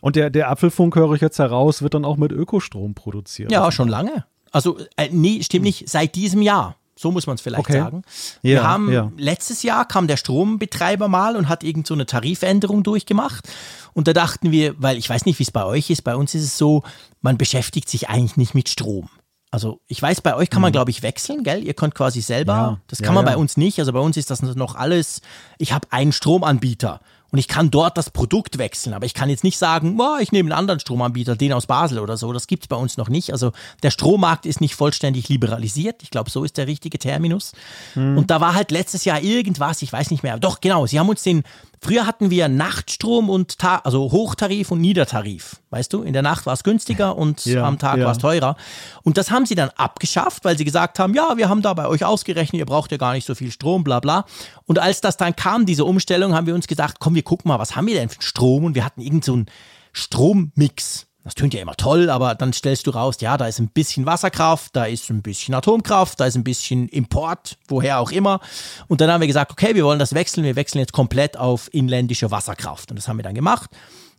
Und 0.00 0.16
der, 0.16 0.30
der 0.30 0.50
Apfelfunk, 0.50 0.96
höre 0.96 1.12
ich 1.12 1.20
jetzt 1.20 1.38
heraus, 1.38 1.82
wird 1.82 1.94
dann 1.94 2.04
auch 2.04 2.16
mit 2.16 2.32
Ökostrom 2.32 2.94
produziert. 2.94 3.52
Ja, 3.52 3.70
schon 3.70 3.88
lange. 3.88 4.24
Also, 4.50 4.78
äh, 4.96 5.08
nee, 5.10 5.42
stimmt 5.42 5.64
nicht, 5.64 5.88
seit 5.88 6.14
diesem 6.14 6.42
Jahr. 6.42 6.76
So 6.94 7.10
muss 7.10 7.26
man 7.26 7.36
es 7.36 7.40
vielleicht 7.40 7.60
okay. 7.60 7.78
sagen. 7.78 8.02
Wir 8.42 8.56
ja, 8.56 8.62
haben 8.64 8.92
ja. 8.92 9.10
letztes 9.16 9.62
Jahr 9.62 9.86
kam 9.86 10.06
der 10.06 10.16
Strombetreiber 10.16 11.08
mal 11.08 11.36
und 11.36 11.48
hat 11.48 11.64
irgend 11.64 11.86
so 11.86 11.94
eine 11.94 12.06
Tarifänderung 12.06 12.82
durchgemacht. 12.82 13.48
Und 13.94 14.08
da 14.08 14.12
dachten 14.12 14.50
wir, 14.50 14.74
weil 14.78 14.98
ich 14.98 15.08
weiß 15.08 15.24
nicht, 15.24 15.38
wie 15.38 15.44
es 15.44 15.50
bei 15.50 15.64
euch 15.64 15.90
ist, 15.90 16.02
bei 16.02 16.14
uns 16.14 16.34
ist 16.34 16.44
es 16.44 16.58
so, 16.58 16.82
man 17.20 17.38
beschäftigt 17.38 17.88
sich 17.88 18.08
eigentlich 18.08 18.36
nicht 18.36 18.54
mit 18.54 18.68
Strom. 18.68 19.08
Also 19.52 19.80
ich 19.86 20.00
weiß, 20.00 20.22
bei 20.22 20.34
euch 20.34 20.48
kann 20.48 20.62
man, 20.62 20.70
mhm. 20.70 20.72
glaube 20.72 20.90
ich, 20.90 21.02
wechseln, 21.02 21.44
gell? 21.44 21.62
Ihr 21.62 21.74
könnt 21.74 21.94
quasi 21.94 22.22
selber. 22.22 22.52
Ja, 22.52 22.80
das 22.88 23.00
kann 23.00 23.14
ja, 23.14 23.22
man 23.22 23.26
bei 23.26 23.36
uns 23.36 23.58
nicht. 23.58 23.78
Also 23.78 23.92
bei 23.92 24.00
uns 24.00 24.16
ist 24.16 24.30
das 24.30 24.40
noch 24.40 24.74
alles, 24.74 25.20
ich 25.58 25.72
habe 25.74 25.86
einen 25.90 26.12
Stromanbieter 26.12 27.00
und 27.30 27.38
ich 27.38 27.48
kann 27.48 27.70
dort 27.70 27.98
das 27.98 28.08
Produkt 28.08 28.56
wechseln. 28.56 28.94
Aber 28.94 29.04
ich 29.04 29.12
kann 29.12 29.28
jetzt 29.28 29.44
nicht 29.44 29.58
sagen, 29.58 30.00
oh, 30.00 30.16
ich 30.20 30.32
nehme 30.32 30.48
einen 30.48 30.58
anderen 30.58 30.80
Stromanbieter, 30.80 31.36
den 31.36 31.52
aus 31.52 31.66
Basel 31.66 31.98
oder 31.98 32.16
so. 32.16 32.32
Das 32.32 32.46
gibt 32.46 32.64
es 32.64 32.68
bei 32.68 32.76
uns 32.76 32.96
noch 32.96 33.10
nicht. 33.10 33.30
Also 33.30 33.52
der 33.82 33.90
Strommarkt 33.90 34.46
ist 34.46 34.62
nicht 34.62 34.74
vollständig 34.74 35.28
liberalisiert. 35.28 36.02
Ich 36.02 36.10
glaube, 36.10 36.30
so 36.30 36.44
ist 36.44 36.56
der 36.56 36.66
richtige 36.66 36.98
Terminus. 36.98 37.52
Mhm. 37.94 38.16
Und 38.16 38.30
da 38.30 38.40
war 38.40 38.54
halt 38.54 38.70
letztes 38.70 39.04
Jahr 39.04 39.20
irgendwas, 39.20 39.82
ich 39.82 39.92
weiß 39.92 40.10
nicht 40.10 40.22
mehr. 40.22 40.38
Doch, 40.38 40.62
genau, 40.62 40.86
sie 40.86 40.98
haben 40.98 41.10
uns 41.10 41.22
den 41.22 41.42
Früher 41.84 42.06
hatten 42.06 42.30
wir 42.30 42.46
Nachtstrom 42.46 43.28
und 43.28 43.58
Ta 43.58 43.78
also 43.78 44.12
Hochtarif 44.12 44.70
und 44.70 44.80
Niedertarif. 44.80 45.56
Weißt 45.70 45.92
du, 45.92 46.02
in 46.02 46.12
der 46.12 46.22
Nacht 46.22 46.46
war 46.46 46.52
es 46.52 46.62
günstiger 46.62 47.16
und 47.16 47.44
ja, 47.44 47.64
am 47.64 47.76
Tag 47.80 47.98
ja. 47.98 48.04
war 48.04 48.12
es 48.12 48.18
teurer. 48.18 48.56
Und 49.02 49.18
das 49.18 49.32
haben 49.32 49.46
sie 49.46 49.56
dann 49.56 49.70
abgeschafft, 49.70 50.44
weil 50.44 50.56
sie 50.56 50.64
gesagt 50.64 51.00
haben, 51.00 51.12
ja, 51.12 51.36
wir 51.36 51.48
haben 51.48 51.60
da 51.60 51.74
bei 51.74 51.88
euch 51.88 52.04
ausgerechnet, 52.04 52.60
ihr 52.60 52.66
braucht 52.66 52.92
ja 52.92 52.98
gar 52.98 53.14
nicht 53.14 53.26
so 53.26 53.34
viel 53.34 53.50
Strom, 53.50 53.82
bla 53.82 53.98
bla. 53.98 54.26
Und 54.66 54.78
als 54.78 55.00
das 55.00 55.16
dann 55.16 55.34
kam, 55.34 55.66
diese 55.66 55.84
Umstellung, 55.84 56.34
haben 56.36 56.46
wir 56.46 56.54
uns 56.54 56.68
gesagt, 56.68 57.00
komm, 57.00 57.16
wir 57.16 57.24
gucken 57.24 57.48
mal, 57.48 57.58
was 57.58 57.74
haben 57.74 57.88
wir 57.88 57.94
denn 57.96 58.08
für 58.08 58.22
Strom? 58.22 58.64
Und 58.64 58.76
wir 58.76 58.84
hatten 58.84 59.00
irgend 59.00 59.24
so 59.24 59.32
einen 59.32 59.46
Strommix. 59.92 61.08
Das 61.24 61.36
tönt 61.36 61.54
ja 61.54 61.60
immer 61.60 61.76
toll, 61.76 62.10
aber 62.10 62.34
dann 62.34 62.52
stellst 62.52 62.86
du 62.86 62.90
raus, 62.90 63.16
ja, 63.20 63.36
da 63.36 63.46
ist 63.46 63.60
ein 63.60 63.68
bisschen 63.68 64.06
Wasserkraft, 64.06 64.74
da 64.74 64.86
ist 64.86 65.08
ein 65.08 65.22
bisschen 65.22 65.54
Atomkraft, 65.54 66.18
da 66.18 66.26
ist 66.26 66.34
ein 66.34 66.42
bisschen 66.42 66.88
Import, 66.88 67.58
woher 67.68 68.00
auch 68.00 68.10
immer. 68.10 68.40
Und 68.88 69.00
dann 69.00 69.10
haben 69.10 69.20
wir 69.20 69.28
gesagt, 69.28 69.52
okay, 69.52 69.76
wir 69.76 69.84
wollen 69.84 70.00
das 70.00 70.14
wechseln, 70.14 70.42
wir 70.42 70.56
wechseln 70.56 70.80
jetzt 70.80 70.92
komplett 70.92 71.36
auf 71.36 71.72
inländische 71.72 72.32
Wasserkraft. 72.32 72.90
Und 72.90 72.96
das 72.96 73.06
haben 73.06 73.18
wir 73.18 73.22
dann 73.22 73.36
gemacht. 73.36 73.70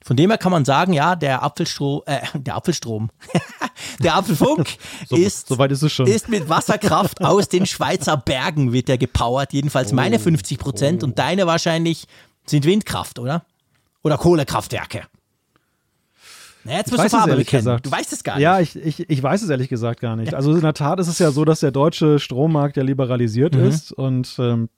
Von 0.04 0.18
dem 0.18 0.30
her 0.32 0.38
kann 0.38 0.52
man 0.52 0.66
sagen, 0.66 0.94
ja, 0.94 1.16
der 1.16 1.44
Apfelstrom, 1.44 2.04
äh, 2.06 2.20
der 2.34 2.56
Apfelstrom, 2.56 3.10
der 4.00 4.16
Apfelfunk 4.16 4.68
so, 5.10 5.16
ist, 5.16 5.48
so 5.48 5.56
ist, 5.64 6.00
ist, 6.00 6.30
mit 6.30 6.50
Wasserkraft 6.50 7.22
aus 7.22 7.48
den 7.48 7.66
Schweizer 7.66 8.18
Bergen 8.18 8.74
wird 8.74 8.90
der 8.90 8.98
gepowert. 8.98 9.54
Jedenfalls 9.54 9.94
oh, 9.94 9.96
meine 9.96 10.20
50 10.20 10.58
Prozent 10.58 11.04
oh. 11.04 11.08
und 11.08 11.20
deine 11.20 11.48
wahrscheinlich 11.48 12.06
sind 12.46 12.66
Windkraft, 12.66 13.18
oder? 13.18 13.46
Oder 14.04 14.18
Kohlekraftwerke. 14.18 15.04
Na, 16.64 16.74
jetzt 16.74 16.92
musst 16.92 17.04
du 17.04 17.10
Farbe 17.10 17.36
bekennen. 17.36 17.66
Gesagt. 17.66 17.86
Du 17.86 17.92
weißt 17.92 18.14
es 18.14 18.24
gar 18.24 18.36
nicht. 18.36 18.44
Ja, 18.44 18.60
ich, 18.60 18.76
ich, 18.76 19.10
ich 19.10 19.24
weiß 19.24 19.42
es 19.42 19.50
ehrlich 19.50 19.70
gesagt 19.70 20.00
gar 20.00 20.16
nicht. 20.16 20.34
Also 20.34 20.54
in 20.54 20.62
der 20.62 20.74
Tat 20.74 21.00
ist 21.00 21.08
es 21.08 21.20
ja 21.20 21.32
so, 21.32 21.46
dass 21.46 21.60
der 21.60 21.72
deutsche 21.72 22.20
Strommarkt 22.20 22.78
ja 22.78 22.84
liberalisiert 22.84 23.56
mhm. 23.56 23.66
ist 23.66 23.92
und 23.92 24.36
ähm, 24.40 24.70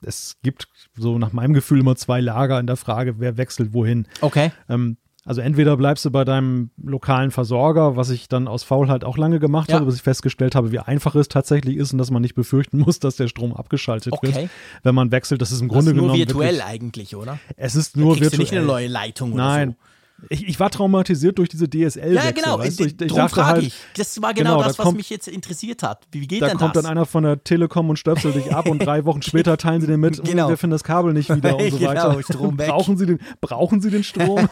es 0.00 0.36
gibt 0.42 0.68
so 0.96 1.18
nach 1.18 1.32
meinem 1.32 1.54
Gefühl 1.54 1.80
immer 1.80 1.96
zwei 1.96 2.20
Lager 2.20 2.58
in 2.60 2.66
der 2.66 2.76
Frage, 2.76 3.18
wer 3.18 3.36
wechselt 3.36 3.72
wohin. 3.72 4.06
Okay. 4.20 4.52
Ähm, 4.68 4.96
also 5.28 5.42
entweder 5.42 5.76
bleibst 5.76 6.06
du 6.06 6.10
bei 6.10 6.24
deinem 6.24 6.70
lokalen 6.82 7.30
Versorger, 7.30 7.96
was 7.96 8.08
ich 8.08 8.28
dann 8.28 8.48
aus 8.48 8.62
Faulheit 8.62 9.04
auch 9.04 9.18
lange 9.18 9.40
gemacht 9.40 9.68
ja. 9.68 9.74
habe, 9.74 9.84
bis 9.84 9.96
ich 9.96 10.02
festgestellt 10.02 10.54
habe, 10.54 10.72
wie 10.72 10.78
einfach 10.78 11.14
es 11.16 11.28
tatsächlich 11.28 11.76
ist 11.76 11.92
und 11.92 11.98
dass 11.98 12.10
man 12.10 12.22
nicht 12.22 12.34
befürchten 12.34 12.78
muss, 12.86 12.98
dass 12.98 13.16
der 13.16 13.28
Strom 13.28 13.52
abgeschaltet 13.52 14.14
okay. 14.14 14.34
wird, 14.34 14.50
wenn 14.84 14.94
man 14.94 15.10
wechselt. 15.10 15.42
Das 15.42 15.52
ist 15.52 15.60
im 15.60 15.68
Grunde 15.68 15.86
das 15.86 15.92
ist 15.92 15.96
nur 15.96 16.04
genommen 16.04 16.18
virtuell 16.18 16.54
wirklich, 16.54 16.64
eigentlich, 16.64 17.16
oder? 17.16 17.38
Es 17.56 17.76
ist 17.76 17.96
nur 17.96 18.14
da 18.14 18.22
virtuell. 18.22 18.38
Du 18.38 18.42
nicht 18.42 18.52
eine 18.52 18.64
neue 18.64 18.88
Leitung 18.88 19.34
Nein. 19.34 19.68
oder 19.68 19.76
so. 19.76 19.87
Ich, 20.30 20.48
ich, 20.48 20.58
war 20.58 20.68
traumatisiert 20.70 21.38
durch 21.38 21.48
diese 21.48 21.68
DSL. 21.68 22.14
Ja, 22.14 22.32
genau. 22.32 22.58
Weißt 22.58 22.80
du? 22.80 22.84
ich, 22.84 23.00
ich 23.00 23.12
dachte 23.12 23.46
halt, 23.46 23.62
ich. 23.62 23.74
Das 23.96 24.20
war 24.20 24.34
genau, 24.34 24.56
genau 24.56 24.64
das, 24.64 24.78
was 24.78 24.84
kommt, 24.84 24.96
mich 24.96 25.10
jetzt 25.10 25.28
interessiert 25.28 25.84
hat. 25.84 26.06
Wie 26.10 26.26
geht 26.26 26.42
da 26.42 26.48
denn 26.48 26.58
kommt 26.58 26.74
das? 26.74 26.82
dann 26.82 26.90
einer 26.90 27.06
von 27.06 27.22
der 27.22 27.44
Telekom 27.44 27.88
und 27.88 27.98
stöpselt 27.98 28.34
dich 28.34 28.52
ab 28.52 28.68
und 28.68 28.80
drei 28.80 29.04
Wochen 29.04 29.22
später 29.28 29.56
teilen 29.56 29.80
sie 29.80 29.86
den 29.86 30.00
mit. 30.00 30.22
Genau. 30.24 30.44
Und 30.44 30.50
wir 30.50 30.56
finden 30.56 30.72
das 30.72 30.82
Kabel 30.82 31.12
nicht 31.12 31.34
wieder 31.34 31.56
und 31.56 31.62
so 31.70 31.78
genau, 31.78 31.90
weiter. 31.90 32.22
Strom 32.22 32.58
weg. 32.58 32.68
Brauchen 32.68 32.96
sie 32.96 33.06
den, 33.06 33.18
brauchen 33.40 33.80
sie 33.80 33.90
den 33.90 34.02
Strom? 34.02 34.48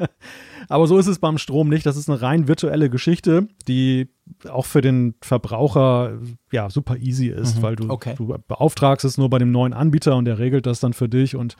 Aber 0.68 0.86
so 0.86 0.96
ist 0.98 1.08
es 1.08 1.18
beim 1.18 1.36
Strom 1.36 1.68
nicht. 1.68 1.84
Das 1.84 1.96
ist 1.96 2.08
eine 2.08 2.22
rein 2.22 2.46
virtuelle 2.46 2.88
Geschichte, 2.88 3.48
die 3.66 4.08
auch 4.48 4.66
für 4.66 4.82
den 4.82 5.14
Verbraucher 5.20 6.18
ja 6.52 6.70
super 6.70 6.96
easy 6.96 7.26
ist, 7.26 7.58
mhm. 7.58 7.62
weil 7.62 7.76
du, 7.76 7.90
okay. 7.90 8.14
du 8.16 8.36
beauftragst 8.46 9.04
es 9.04 9.18
nur 9.18 9.28
bei 9.30 9.38
dem 9.38 9.50
neuen 9.50 9.72
Anbieter 9.72 10.16
und 10.16 10.26
der 10.26 10.38
regelt 10.38 10.66
das 10.66 10.78
dann 10.78 10.92
für 10.92 11.08
dich 11.08 11.34
und 11.34 11.56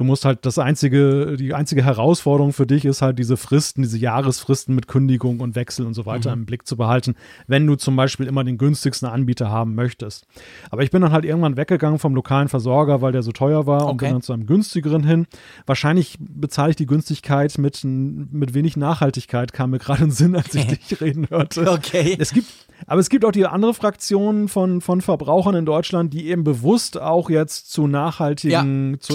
Du 0.00 0.04
musst 0.04 0.24
halt 0.24 0.46
das 0.46 0.58
einzige, 0.58 1.36
die 1.36 1.52
einzige 1.52 1.84
Herausforderung 1.84 2.54
für 2.54 2.66
dich 2.66 2.86
ist 2.86 3.02
halt 3.02 3.18
diese 3.18 3.36
Fristen, 3.36 3.82
diese 3.82 3.98
Jahresfristen 3.98 4.74
mit 4.74 4.88
Kündigung 4.88 5.40
und 5.40 5.56
Wechsel 5.56 5.84
und 5.84 5.92
so 5.92 6.06
weiter 6.06 6.34
mhm. 6.34 6.40
im 6.40 6.46
Blick 6.46 6.66
zu 6.66 6.78
behalten, 6.78 7.16
wenn 7.48 7.66
du 7.66 7.76
zum 7.76 7.96
Beispiel 7.96 8.24
immer 8.26 8.42
den 8.42 8.56
günstigsten 8.56 9.06
Anbieter 9.06 9.50
haben 9.50 9.74
möchtest. 9.74 10.26
Aber 10.70 10.82
ich 10.84 10.90
bin 10.90 11.02
dann 11.02 11.12
halt 11.12 11.26
irgendwann 11.26 11.58
weggegangen 11.58 11.98
vom 11.98 12.14
lokalen 12.14 12.48
Versorger, 12.48 13.02
weil 13.02 13.12
der 13.12 13.22
so 13.22 13.32
teuer 13.32 13.66
war 13.66 13.82
okay. 13.82 13.90
und 13.90 13.96
bin 13.98 14.10
dann 14.12 14.22
zu 14.22 14.32
einem 14.32 14.46
günstigeren 14.46 15.04
hin. 15.04 15.26
Wahrscheinlich 15.66 16.16
bezahle 16.18 16.70
ich 16.70 16.76
die 16.76 16.86
Günstigkeit 16.86 17.58
mit, 17.58 17.84
mit 17.84 18.54
wenig 18.54 18.78
Nachhaltigkeit, 18.78 19.52
kam 19.52 19.68
mir 19.68 19.80
gerade 19.80 20.04
in 20.04 20.12
Sinn, 20.12 20.34
als 20.34 20.54
ich 20.54 20.64
dich 20.88 20.98
reden 21.02 21.28
hörte. 21.28 21.70
Okay. 21.70 22.16
Es 22.18 22.32
gibt, 22.32 22.48
aber 22.86 23.00
es 23.00 23.10
gibt 23.10 23.26
auch 23.26 23.32
die 23.32 23.44
andere 23.44 23.74
Fraktion 23.74 24.48
von, 24.48 24.80
von 24.80 25.02
Verbrauchern 25.02 25.54
in 25.56 25.66
Deutschland, 25.66 26.14
die 26.14 26.28
eben 26.28 26.42
bewusst 26.42 26.98
auch 26.98 27.28
jetzt 27.28 27.70
zu 27.70 27.86
nachhaltigen, 27.86 28.92
ja, 28.92 29.00
zu 29.00 29.12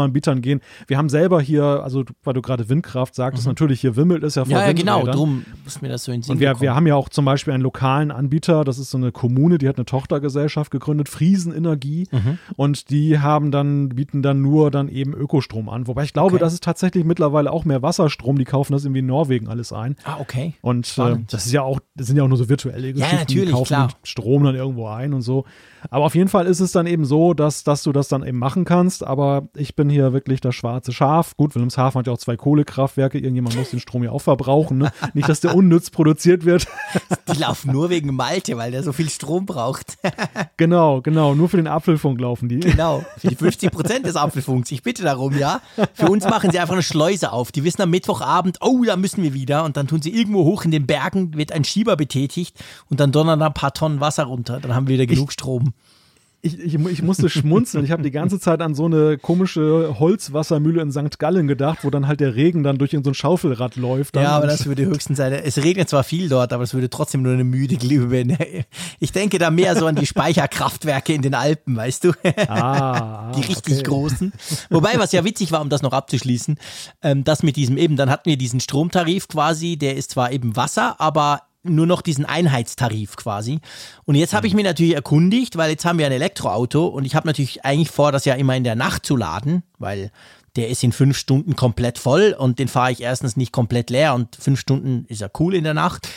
Ökostromanbietern 0.00 0.40
gehen. 0.40 0.60
Wir 0.86 0.98
haben 0.98 1.08
selber 1.08 1.40
hier, 1.40 1.64
also 1.64 2.04
weil 2.24 2.34
du 2.34 2.42
gerade 2.42 2.68
Windkraft 2.68 3.14
sagtest, 3.14 3.46
mhm. 3.46 3.50
natürlich 3.50 3.80
hier 3.80 3.96
wimmelt 3.96 4.22
es 4.22 4.34
ja 4.34 4.44
vor 4.44 4.52
Ja, 4.52 4.66
ja 4.66 4.72
genau, 4.72 5.04
drum 5.06 5.44
ist 5.66 5.82
mir 5.82 5.88
das 5.88 6.04
so 6.04 6.12
in 6.12 6.22
Sinn 6.22 6.34
Und 6.34 6.40
wir, 6.40 6.60
wir 6.60 6.74
haben 6.74 6.86
ja 6.86 6.94
auch 6.94 7.08
zum 7.08 7.24
Beispiel 7.24 7.52
einen 7.52 7.62
lokalen 7.62 8.10
Anbieter, 8.10 8.64
das 8.64 8.78
ist 8.78 8.90
so 8.90 8.98
eine 8.98 9.12
Kommune, 9.12 9.58
die 9.58 9.68
hat 9.68 9.76
eine 9.76 9.84
Tochtergesellschaft 9.84 10.70
gegründet, 10.70 11.08
Friesenenergie. 11.08 12.08
Mhm. 12.10 12.38
Und 12.56 12.90
die 12.90 13.18
haben 13.18 13.50
dann, 13.50 13.90
bieten 13.90 14.22
dann 14.22 14.42
nur 14.42 14.70
dann 14.70 14.88
eben 14.88 15.14
Ökostrom 15.14 15.68
an. 15.68 15.86
Wobei 15.86 16.04
ich 16.04 16.12
glaube, 16.12 16.34
okay. 16.34 16.40
das 16.40 16.54
ist 16.54 16.64
tatsächlich 16.64 17.04
mittlerweile 17.04 17.52
auch 17.52 17.64
mehr 17.64 17.82
Wasserstrom, 17.82 18.38
die 18.38 18.44
kaufen 18.44 18.72
das 18.72 18.84
irgendwie 18.84 19.00
in 19.00 19.06
Norwegen 19.06 19.48
alles 19.48 19.72
ein. 19.72 19.96
Ah, 20.04 20.16
okay. 20.20 20.54
Und 20.62 20.98
äh, 20.98 21.16
das 21.28 21.46
ist 21.46 21.52
ja 21.52 21.62
auch, 21.62 21.80
das 21.94 22.06
sind 22.06 22.16
ja 22.16 22.24
auch 22.24 22.28
nur 22.28 22.38
so 22.38 22.48
virtuelle 22.48 22.92
Geschichten, 22.92 23.14
ja, 23.14 23.20
natürlich, 23.20 23.52
kaufen 23.52 23.66
klar. 23.66 23.88
Strom 24.02 24.44
dann 24.44 24.54
irgendwo 24.54 24.86
ein 24.88 25.12
und 25.14 25.22
so. 25.22 25.44
Aber 25.90 26.04
auf 26.04 26.14
jeden 26.14 26.28
Fall 26.28 26.46
ist 26.46 26.60
es 26.60 26.72
dann 26.72 26.86
eben 26.86 27.04
so, 27.04 27.34
dass, 27.34 27.64
dass 27.64 27.82
du 27.82 27.92
das 27.92 28.08
dann 28.08 28.24
eben 28.26 28.38
machen 28.38 28.64
kannst. 28.64 29.06
Aber 29.06 29.48
ich 29.56 29.74
bin 29.76 29.89
hier 29.90 30.12
wirklich 30.12 30.40
das 30.40 30.54
schwarze 30.54 30.92
Schaf. 30.92 31.36
Gut, 31.36 31.54
Wilhelmshaven 31.54 31.98
hat 31.98 32.06
ja 32.06 32.12
auch 32.12 32.18
zwei 32.18 32.36
Kohlekraftwerke. 32.36 33.18
Irgendjemand 33.18 33.56
muss 33.56 33.70
den 33.70 33.80
Strom 33.80 34.02
ja 34.02 34.10
auch 34.10 34.20
verbrauchen. 34.20 34.78
Ne? 34.78 34.92
Nicht, 35.14 35.28
dass 35.28 35.40
der 35.40 35.54
unnütz 35.54 35.90
produziert 35.90 36.44
wird. 36.44 36.66
Die 37.32 37.38
laufen 37.38 37.72
nur 37.72 37.90
wegen 37.90 38.14
Malte, 38.14 38.56
weil 38.56 38.70
der 38.70 38.82
so 38.82 38.92
viel 38.92 39.08
Strom 39.08 39.46
braucht. 39.46 39.98
genau, 40.56 41.00
genau. 41.00 41.34
Nur 41.34 41.48
für 41.48 41.56
den 41.56 41.66
Apfelfunk 41.66 42.20
laufen 42.20 42.48
die. 42.48 42.60
Genau, 42.60 43.04
für 43.18 43.28
die 43.28 43.36
50 43.36 43.70
Prozent 43.70 44.06
des 44.06 44.16
Apfelfunks. 44.16 44.70
Ich 44.72 44.82
bitte 44.82 45.02
darum, 45.02 45.36
ja. 45.38 45.60
Für 45.94 46.10
uns 46.10 46.24
machen 46.24 46.50
sie 46.50 46.58
einfach 46.58 46.74
eine 46.74 46.82
Schleuse 46.82 47.32
auf. 47.32 47.52
Die 47.52 47.64
wissen 47.64 47.82
am 47.82 47.90
Mittwochabend, 47.90 48.58
oh, 48.60 48.82
da 48.84 48.96
müssen 48.96 49.22
wir 49.22 49.34
wieder. 49.34 49.64
Und 49.64 49.76
dann 49.76 49.86
tun 49.86 50.02
sie 50.02 50.10
irgendwo 50.10 50.44
hoch 50.44 50.64
in 50.64 50.70
den 50.70 50.86
Bergen, 50.86 51.36
wird 51.36 51.52
ein 51.52 51.64
Schieber 51.64 51.96
betätigt 51.96 52.56
und 52.88 53.00
dann 53.00 53.12
donnern 53.12 53.38
da 53.38 53.46
ein 53.46 53.54
paar 53.54 53.72
Tonnen 53.72 54.00
Wasser 54.00 54.24
runter. 54.24 54.60
Dann 54.60 54.74
haben 54.74 54.88
wir 54.88 54.94
wieder 54.94 55.06
genug 55.06 55.32
Strom. 55.32 55.72
Ich, 56.42 56.58
ich, 56.58 56.74
ich 56.74 57.02
musste 57.02 57.28
schmunzeln. 57.28 57.84
Ich 57.84 57.90
habe 57.90 58.02
die 58.02 58.10
ganze 58.10 58.40
Zeit 58.40 58.62
an 58.62 58.74
so 58.74 58.86
eine 58.86 59.18
komische 59.18 59.96
Holzwassermühle 59.98 60.80
in 60.80 60.90
St. 60.90 61.18
Gallen 61.18 61.46
gedacht, 61.46 61.80
wo 61.82 61.90
dann 61.90 62.06
halt 62.06 62.20
der 62.20 62.34
Regen 62.34 62.62
dann 62.62 62.78
durch 62.78 62.92
so 62.92 62.98
ein 62.98 63.14
Schaufelrad 63.14 63.76
läuft. 63.76 64.16
Ja, 64.16 64.30
aber 64.30 64.46
das 64.46 64.64
würde 64.64 64.86
höchstens 64.86 65.18
sein. 65.18 65.32
Es 65.32 65.58
regnet 65.58 65.90
zwar 65.90 66.02
viel 66.02 66.30
dort, 66.30 66.54
aber 66.54 66.62
es 66.62 66.72
würde 66.72 66.88
trotzdem 66.88 67.22
nur 67.22 67.34
eine 67.34 67.44
müde 67.44 67.76
Glühbirne. 67.76 68.38
Ich 69.02 69.12
denke 69.12 69.38
da 69.38 69.50
mehr 69.50 69.76
so 69.76 69.86
an 69.86 69.94
die 69.94 70.06
Speicherkraftwerke 70.06 71.14
in 71.14 71.22
den 71.22 71.34
Alpen, 71.34 71.74
weißt 71.76 72.04
du? 72.04 72.12
Ah, 72.48 73.32
die 73.36 73.40
richtig 73.40 73.78
okay. 73.78 73.82
großen. 73.82 74.32
Wobei, 74.68 74.98
was 74.98 75.12
ja 75.12 75.24
witzig 75.24 75.52
war, 75.52 75.60
um 75.62 75.68
das 75.68 75.82
noch 75.82 75.92
abzuschließen, 75.92 76.58
ähm, 77.02 77.24
das 77.24 77.42
mit 77.42 77.56
diesem 77.56 77.78
eben, 77.78 77.96
dann 77.96 78.10
hatten 78.10 78.28
wir 78.28 78.36
diesen 78.36 78.60
Stromtarif 78.60 79.28
quasi, 79.28 79.76
der 79.76 79.96
ist 79.96 80.10
zwar 80.10 80.32
eben 80.32 80.54
Wasser, 80.54 81.00
aber 81.00 81.42
nur 81.62 81.86
noch 81.86 82.02
diesen 82.02 82.24
Einheitstarif 82.24 83.16
quasi. 83.16 83.60
Und 84.04 84.14
jetzt 84.14 84.32
habe 84.32 84.46
ich 84.46 84.54
mich 84.54 84.64
natürlich 84.64 84.94
erkundigt, 84.94 85.56
weil 85.56 85.70
jetzt 85.70 85.84
haben 85.84 85.98
wir 85.98 86.06
ein 86.06 86.12
Elektroauto 86.12 86.86
und 86.86 87.04
ich 87.04 87.14
habe 87.14 87.26
natürlich 87.26 87.64
eigentlich 87.64 87.90
vor, 87.90 88.12
das 88.12 88.24
ja 88.24 88.34
immer 88.34 88.56
in 88.56 88.64
der 88.64 88.76
Nacht 88.76 89.04
zu 89.04 89.16
laden, 89.16 89.62
weil 89.78 90.10
der 90.56 90.68
ist 90.68 90.82
in 90.82 90.92
fünf 90.92 91.16
Stunden 91.16 91.56
komplett 91.56 91.98
voll 91.98 92.34
und 92.36 92.58
den 92.58 92.68
fahre 92.68 92.92
ich 92.92 93.02
erstens 93.02 93.36
nicht 93.36 93.52
komplett 93.52 93.90
leer 93.90 94.14
und 94.14 94.36
fünf 94.36 94.58
Stunden 94.58 95.04
ist 95.06 95.20
ja 95.20 95.28
cool 95.38 95.54
in 95.54 95.64
der 95.64 95.74
Nacht 95.74 96.08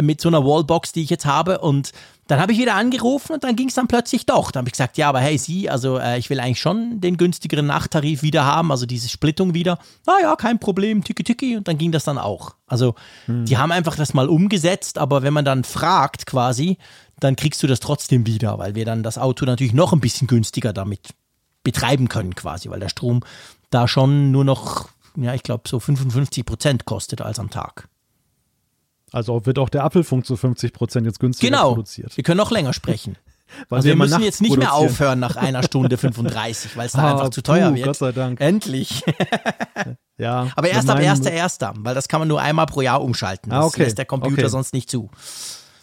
mit 0.00 0.20
so 0.20 0.28
einer 0.28 0.44
Wallbox, 0.44 0.92
die 0.92 1.02
ich 1.02 1.10
jetzt 1.10 1.26
habe 1.26 1.58
und 1.60 1.92
dann 2.28 2.40
habe 2.40 2.52
ich 2.52 2.58
wieder 2.58 2.74
angerufen 2.74 3.34
und 3.34 3.44
dann 3.44 3.54
ging 3.54 3.68
es 3.68 3.74
dann 3.74 3.86
plötzlich 3.86 4.26
doch. 4.26 4.50
Dann 4.50 4.62
habe 4.62 4.68
ich 4.68 4.72
gesagt, 4.72 4.98
ja, 4.98 5.08
aber 5.08 5.20
hey, 5.20 5.38
Sie, 5.38 5.70
also 5.70 5.98
äh, 5.98 6.18
ich 6.18 6.28
will 6.28 6.40
eigentlich 6.40 6.60
schon 6.60 7.00
den 7.00 7.16
günstigeren 7.16 7.66
Nachttarif 7.66 8.22
wieder 8.22 8.44
haben, 8.44 8.72
also 8.72 8.84
diese 8.84 9.08
Splittung 9.08 9.54
wieder. 9.54 9.78
Ah 10.06 10.16
ja, 10.20 10.34
kein 10.34 10.58
Problem, 10.58 11.04
tiki 11.04 11.22
tiki. 11.22 11.56
Und 11.56 11.68
dann 11.68 11.78
ging 11.78 11.92
das 11.92 12.02
dann 12.02 12.18
auch. 12.18 12.56
Also 12.66 12.96
die 13.28 13.56
haben 13.56 13.70
einfach 13.70 13.94
das 13.94 14.12
mal 14.12 14.28
umgesetzt, 14.28 14.98
aber 14.98 15.22
wenn 15.22 15.32
man 15.32 15.44
dann 15.44 15.62
fragt 15.62 16.26
quasi, 16.26 16.78
dann 17.20 17.36
kriegst 17.36 17.62
du 17.62 17.68
das 17.68 17.78
trotzdem 17.78 18.26
wieder, 18.26 18.58
weil 18.58 18.74
wir 18.74 18.84
dann 18.84 19.04
das 19.04 19.18
Auto 19.18 19.46
natürlich 19.46 19.72
noch 19.72 19.92
ein 19.92 20.00
bisschen 20.00 20.26
günstiger 20.26 20.72
damit 20.72 21.14
betreiben 21.62 22.08
können 22.08 22.34
quasi, 22.34 22.70
weil 22.70 22.80
der 22.80 22.88
Strom 22.88 23.22
da 23.70 23.88
schon 23.88 24.30
nur 24.30 24.44
noch, 24.44 24.88
ja, 25.16 25.34
ich 25.34 25.42
glaube, 25.42 25.68
so 25.68 25.80
55 25.80 26.44
Prozent 26.44 26.84
kostet 26.84 27.20
als 27.20 27.38
am 27.38 27.50
Tag. 27.50 27.88
Also 29.16 29.46
wird 29.46 29.58
auch 29.58 29.70
der 29.70 29.82
Apfelfunk 29.84 30.26
zu 30.26 30.36
50 30.36 30.74
Prozent 30.74 31.06
jetzt 31.06 31.20
günstiger 31.20 31.50
Genau. 31.50 31.68
produziert. 31.70 32.14
Wir 32.16 32.22
können 32.22 32.36
noch 32.36 32.50
länger 32.50 32.74
sprechen. 32.74 33.16
Weil 33.70 33.78
Also 33.78 33.88
wir 33.88 33.96
müssen 33.96 34.20
jetzt 34.22 34.42
nicht 34.42 34.56
mehr 34.58 34.74
aufhören 34.74 35.20
nach 35.20 35.36
einer 35.36 35.62
Stunde 35.62 35.96
35, 35.96 36.76
weil 36.76 36.86
es 36.86 36.92
dann 36.92 37.04
Ah, 37.04 37.12
einfach 37.12 37.30
zu 37.30 37.42
teuer 37.42 37.70
puh, 37.70 37.76
wird. 37.76 37.86
Gott 37.86 37.96
sei 37.96 38.12
Dank. 38.12 38.40
Endlich. 38.40 39.02
Ja, 40.18 40.48
Aber 40.56 40.68
erst 40.70 40.88
ab 40.88 40.98
gemein- 40.98 41.14
1.1., 41.14 41.74
weil 41.80 41.94
das 41.94 42.08
kann 42.08 42.20
man 42.20 42.28
nur 42.28 42.40
einmal 42.40 42.64
pro 42.64 42.80
Jahr 42.80 43.02
umschalten. 43.02 43.50
Das 43.50 43.62
Ah, 43.64 43.66
okay. 43.66 43.82
lässt 43.84 43.98
der 43.98 44.06
Computer 44.06 44.42
Okay. 44.44 44.48
sonst 44.48 44.72
nicht 44.72 44.90
zu. 44.90 45.10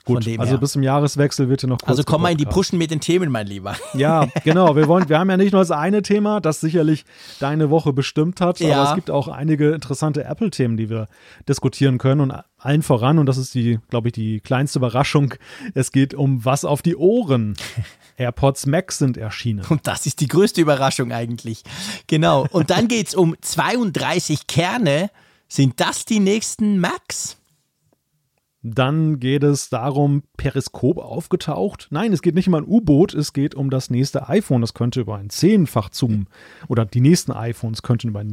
Gut, 0.05 0.27
also 0.27 0.45
her. 0.51 0.57
bis 0.57 0.71
zum 0.73 0.81
Jahreswechsel 0.83 1.47
wird 1.49 1.61
hier 1.61 1.69
noch 1.69 1.77
kurz 1.77 1.87
Also 1.89 2.03
komm 2.03 2.23
mal 2.23 2.31
in 2.31 2.37
die. 2.37 2.45
Pushen 2.45 2.77
mit 2.79 2.89
den 2.91 2.99
Themen, 2.99 3.31
mein 3.31 3.45
Lieber. 3.47 3.75
Ja, 3.93 4.27
genau. 4.43 4.75
Wir, 4.75 4.87
wollen, 4.87 5.07
wir 5.07 5.17
haben 5.19 5.29
ja 5.29 5.37
nicht 5.37 5.53
nur 5.53 5.61
das 5.61 5.69
eine 5.71 6.01
Thema, 6.01 6.41
das 6.41 6.59
sicherlich 6.61 7.05
deine 7.39 7.69
Woche 7.69 7.93
bestimmt 7.93 8.41
hat, 8.41 8.59
Ja. 8.59 8.81
aber 8.81 8.89
es 8.89 8.95
gibt 8.95 9.11
auch 9.11 9.27
einige 9.29 9.71
interessante 9.71 10.25
Apple-Themen, 10.25 10.75
die 10.77 10.89
wir 10.89 11.07
diskutieren 11.47 11.99
können. 11.99 12.19
Und 12.19 12.33
allen 12.65 12.81
voran, 12.81 13.19
und 13.19 13.25
das 13.27 13.37
ist 13.37 13.53
die, 13.53 13.79
glaube 13.89 14.09
ich, 14.09 14.13
die 14.13 14.39
kleinste 14.39 14.79
Überraschung, 14.79 15.33
es 15.73 15.91
geht 15.91 16.13
um 16.13 16.43
was 16.45 16.65
auf 16.65 16.81
die 16.81 16.95
Ohren. 16.95 17.55
AirPods 18.17 18.67
Max 18.67 18.99
sind 18.99 19.17
erschienen. 19.17 19.65
Und 19.69 19.87
das 19.87 20.05
ist 20.05 20.21
die 20.21 20.27
größte 20.27 20.61
Überraschung 20.61 21.11
eigentlich. 21.11 21.63
Genau. 22.07 22.45
Und 22.51 22.69
dann 22.69 22.87
geht's 22.87 23.15
um 23.15 23.35
32 23.41 24.47
Kerne. 24.47 25.09
Sind 25.47 25.79
das 25.79 26.05
die 26.05 26.19
nächsten 26.19 26.79
Macs? 26.79 27.37
Dann 28.65 29.19
geht 29.19 29.43
es 29.43 29.69
darum, 29.69 30.23
Periskop 30.37 30.97
aufgetaucht. 30.97 31.87
Nein, 31.91 32.13
es 32.13 32.21
geht 32.21 32.33
nicht 32.33 32.47
um 32.47 32.53
ein 32.53 32.63
U-Boot, 32.63 33.13
es 33.13 33.33
geht 33.33 33.55
um 33.55 33.69
das 33.69 33.89
nächste 33.89 34.29
iPhone. 34.29 34.61
Das 34.61 34.73
könnte 34.73 35.01
über 35.01 35.17
einen 35.17 35.29
Zehnfach-Zoom 35.29 36.27
oder 36.69 36.85
die 36.85 37.01
nächsten 37.01 37.33
iPhones 37.33 37.81
könnten 37.81 38.07
über 38.07 38.23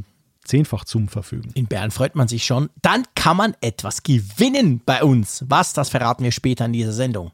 einen 0.40 0.48
Zehnfach-Zoom 0.48 1.08
verfügen. 1.08 1.50
In 1.54 1.66
Bern 1.66 1.90
freut 1.90 2.14
man 2.14 2.28
sich 2.28 2.44
schon. 2.44 2.70
Dann 2.82 3.04
kann 3.14 3.36
man 3.36 3.54
etwas 3.60 4.02
gewinnen 4.02 4.82
bei 4.84 5.02
uns. 5.02 5.44
Was, 5.48 5.72
das 5.72 5.88
verraten 5.88 6.24
wir 6.24 6.32
später 6.32 6.64
in 6.66 6.72
dieser 6.72 6.92
Sendung. 6.92 7.32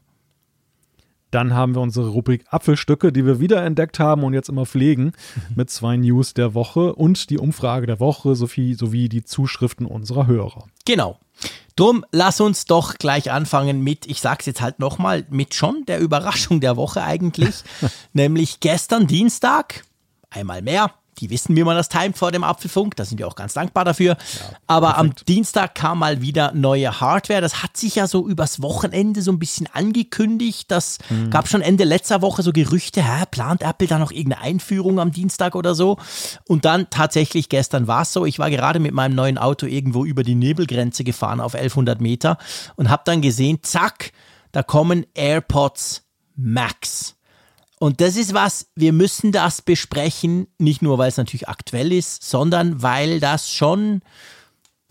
Dann 1.31 1.53
haben 1.53 1.75
wir 1.75 1.81
unsere 1.81 2.07
Rubrik 2.09 2.45
Apfelstücke, 2.49 3.11
die 3.11 3.25
wir 3.25 3.39
wieder 3.39 3.63
entdeckt 3.63 3.99
haben 3.99 4.23
und 4.23 4.33
jetzt 4.33 4.47
immer 4.47 4.65
pflegen, 4.65 5.11
mit 5.55 5.69
zwei 5.69 5.97
News 5.97 6.33
der 6.33 6.53
Woche 6.53 6.95
und 6.95 7.29
die 7.29 7.37
Umfrage 7.37 7.85
der 7.85 7.99
Woche 7.99 8.35
sowie, 8.35 8.75
sowie 8.75 9.09
die 9.09 9.23
Zuschriften 9.23 9.85
unserer 9.85 10.27
Hörer. 10.27 10.67
Genau. 10.85 11.19
Drum, 11.75 12.05
lass 12.11 12.41
uns 12.41 12.65
doch 12.65 12.95
gleich 12.95 13.29
anfangen 13.29 13.81
mit, 13.83 14.07
ich 14.07 14.21
sag's 14.21 14.45
jetzt 14.45 14.61
halt 14.61 14.79
nochmal, 14.79 15.25
mit 15.29 15.53
schon 15.53 15.85
der 15.85 15.99
Überraschung 15.99 16.61
der 16.61 16.77
Woche 16.77 17.03
eigentlich. 17.03 17.63
Nämlich 18.13 18.61
gestern 18.61 19.05
Dienstag, 19.05 19.83
einmal 20.29 20.61
mehr. 20.61 20.91
Die 21.19 21.29
wissen, 21.29 21.55
wie 21.55 21.63
man 21.63 21.75
das 21.75 21.89
timet 21.89 22.17
vor 22.17 22.31
dem 22.31 22.43
Apfelfunk. 22.43 22.95
Da 22.95 23.05
sind 23.05 23.17
wir 23.17 23.27
auch 23.27 23.35
ganz 23.35 23.53
dankbar 23.53 23.85
dafür. 23.85 24.17
Aber 24.67 24.97
am 24.97 25.13
Dienstag 25.27 25.75
kam 25.75 25.99
mal 25.99 26.21
wieder 26.21 26.51
neue 26.53 26.99
Hardware. 26.99 27.41
Das 27.41 27.63
hat 27.63 27.77
sich 27.77 27.95
ja 27.95 28.07
so 28.07 28.27
übers 28.27 28.61
Wochenende 28.61 29.21
so 29.21 29.31
ein 29.31 29.39
bisschen 29.39 29.67
angekündigt. 29.71 30.71
Das 30.71 30.99
gab 31.29 31.47
schon 31.47 31.61
Ende 31.61 31.83
letzter 31.83 32.21
Woche 32.21 32.43
so 32.43 32.51
Gerüchte, 32.51 33.03
hä, 33.03 33.23
plant 33.29 33.61
Apple 33.61 33.87
da 33.87 33.99
noch 33.99 34.11
irgendeine 34.11 34.43
Einführung 34.43 34.99
am 34.99 35.11
Dienstag 35.11 35.55
oder 35.55 35.75
so? 35.75 35.97
Und 36.47 36.65
dann 36.65 36.89
tatsächlich 36.89 37.49
gestern 37.49 37.87
war 37.87 38.03
es 38.03 38.13
so. 38.13 38.25
Ich 38.25 38.39
war 38.39 38.49
gerade 38.49 38.79
mit 38.79 38.93
meinem 38.93 39.15
neuen 39.15 39.37
Auto 39.37 39.65
irgendwo 39.65 40.05
über 40.05 40.23
die 40.23 40.35
Nebelgrenze 40.35 41.03
gefahren 41.03 41.39
auf 41.39 41.55
1100 41.55 42.01
Meter 42.01 42.37
und 42.75 42.89
habe 42.89 43.03
dann 43.05 43.21
gesehen, 43.21 43.59
zack, 43.63 44.11
da 44.51 44.63
kommen 44.63 45.05
AirPods 45.13 46.03
Max. 46.35 47.16
Und 47.79 48.01
das 48.01 48.15
ist 48.15 48.33
was, 48.33 48.67
wir 48.75 48.91
müssen 48.91 49.31
das 49.31 49.61
besprechen, 49.61 50.47
nicht 50.57 50.81
nur 50.81 50.97
weil 50.97 51.09
es 51.09 51.17
natürlich 51.17 51.47
aktuell 51.47 51.93
ist, 51.93 52.23
sondern 52.23 52.81
weil 52.81 53.19
das 53.19 53.51
schon 53.51 54.01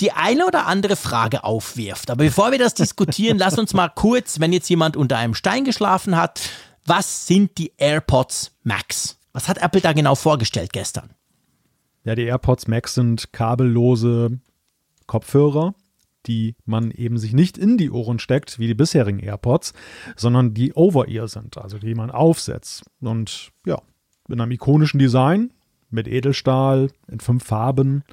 die 0.00 0.12
eine 0.12 0.46
oder 0.46 0.66
andere 0.66 0.94
Frage 0.94 1.42
aufwirft. 1.42 2.10
Aber 2.10 2.24
bevor 2.24 2.52
wir 2.52 2.58
das 2.58 2.74
diskutieren, 2.74 3.38
lass 3.38 3.58
uns 3.58 3.74
mal 3.74 3.88
kurz, 3.88 4.38
wenn 4.40 4.52
jetzt 4.52 4.68
jemand 4.68 4.96
unter 4.96 5.16
einem 5.16 5.34
Stein 5.34 5.64
geschlafen 5.64 6.16
hat, 6.16 6.40
was 6.84 7.26
sind 7.26 7.58
die 7.58 7.72
AirPods 7.76 8.52
Max? 8.62 9.18
Was 9.32 9.48
hat 9.48 9.58
Apple 9.58 9.80
da 9.80 9.92
genau 9.92 10.14
vorgestellt 10.14 10.72
gestern? 10.72 11.10
Ja, 12.04 12.14
die 12.14 12.22
AirPods 12.22 12.68
Max 12.68 12.94
sind 12.94 13.32
kabellose 13.32 14.38
Kopfhörer, 15.06 15.74
die 16.26 16.54
man 16.64 16.90
eben 16.90 17.18
sich 17.18 17.32
nicht 17.32 17.58
in 17.58 17.78
die 17.78 17.90
Ohren 17.90 18.18
steckt, 18.18 18.58
wie 18.58 18.66
die 18.66 18.74
bisherigen 18.74 19.18
AirPods, 19.18 19.72
sondern 20.16 20.54
die 20.54 20.74
Over-Ear 20.74 21.28
sind, 21.28 21.58
also 21.58 21.78
die 21.78 21.94
man 21.94 22.10
aufsetzt. 22.10 22.84
Und 23.00 23.50
ja, 23.64 23.80
in 24.28 24.40
einem 24.40 24.52
ikonischen 24.52 24.98
Design, 24.98 25.50
mit 25.90 26.08
Edelstahl, 26.08 26.90
in 27.08 27.20
fünf 27.20 27.44
Farben. 27.44 28.04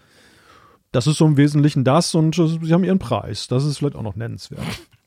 Das 0.91 1.07
ist 1.07 1.17
so 1.17 1.25
im 1.25 1.37
Wesentlichen 1.37 1.83
das 1.83 2.13
und 2.13 2.37
äh, 2.37 2.47
sie 2.47 2.73
haben 2.73 2.83
ihren 2.83 2.99
Preis. 2.99 3.47
Das 3.47 3.65
ist 3.65 3.77
vielleicht 3.77 3.95
auch 3.95 4.03
noch 4.03 4.15
nennenswert. 4.15 4.63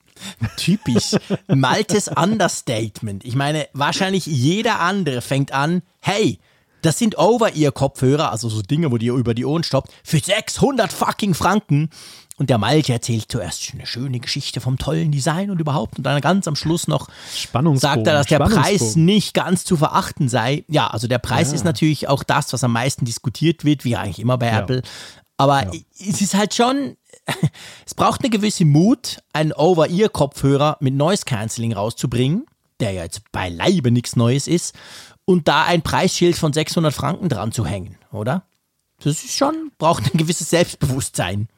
Typisch. 0.56 1.16
Maltes 1.46 2.08
Understatement. 2.08 3.24
Ich 3.24 3.36
meine, 3.36 3.68
wahrscheinlich 3.72 4.26
jeder 4.26 4.80
andere 4.80 5.20
fängt 5.20 5.52
an, 5.52 5.82
hey, 6.00 6.38
das 6.82 6.98
sind 6.98 7.18
Over-Ear-Kopfhörer, 7.18 8.30
also 8.30 8.48
so 8.48 8.62
Dinge, 8.62 8.90
wo 8.92 8.98
die 8.98 9.08
über 9.08 9.34
die 9.34 9.44
Ohren 9.44 9.64
stoppt, 9.64 9.92
für 10.04 10.18
600 10.18 10.92
fucking 10.92 11.34
Franken. 11.34 11.90
Und 12.38 12.50
der 12.50 12.58
Malte 12.58 12.92
erzählt 12.92 13.26
zuerst 13.32 13.72
eine 13.72 13.86
schöne 13.86 14.20
Geschichte 14.20 14.60
vom 14.60 14.76
tollen 14.76 15.10
Design 15.10 15.50
und 15.50 15.58
überhaupt. 15.58 15.96
Und 15.96 16.04
dann 16.04 16.20
ganz 16.20 16.46
am 16.46 16.54
Schluss 16.54 16.86
noch 16.86 17.08
sagt 17.76 18.06
er, 18.06 18.12
dass 18.12 18.26
der 18.26 18.40
Preis 18.40 18.94
nicht 18.94 19.32
ganz 19.32 19.64
zu 19.64 19.76
verachten 19.78 20.28
sei. 20.28 20.64
Ja, 20.68 20.88
also 20.88 21.06
der 21.08 21.18
Preis 21.18 21.48
Ja. 21.48 21.54
ist 21.54 21.64
natürlich 21.64 22.08
auch 22.08 22.22
das, 22.22 22.52
was 22.52 22.62
am 22.62 22.72
meisten 22.72 23.06
diskutiert 23.06 23.64
wird, 23.64 23.84
wie 23.84 23.96
eigentlich 23.96 24.18
immer 24.18 24.36
bei 24.36 24.48
Ja. 24.48 24.60
Apple. 24.60 24.82
Aber 25.38 25.70
es 25.98 26.20
ist 26.20 26.34
halt 26.34 26.54
schon, 26.54 26.96
es 27.86 27.94
braucht 27.94 28.20
eine 28.20 28.30
gewisse 28.30 28.66
Mut, 28.66 29.18
einen 29.32 29.52
Over-Ear-Kopfhörer 29.52 30.76
mit 30.80 30.94
Noise 30.94 31.24
Cancelling 31.24 31.72
rauszubringen, 31.72 32.46
der 32.80 32.92
ja 32.92 33.02
jetzt 33.04 33.22
beileibe 33.32 33.90
nichts 33.90 34.14
Neues 34.16 34.46
ist, 34.46 34.74
und 35.24 35.48
da 35.48 35.64
ein 35.64 35.82
Preisschild 35.82 36.36
von 36.36 36.52
600 36.52 36.92
Franken 36.94 37.28
dran 37.28 37.50
zu 37.52 37.66
hängen, 37.66 37.96
oder? 38.12 38.42
Das 39.02 39.24
ist 39.24 39.36
schon, 39.36 39.72
braucht 39.78 40.04
ein 40.04 40.18
gewisses 40.18 40.50
Selbstbewusstsein. 40.50 41.48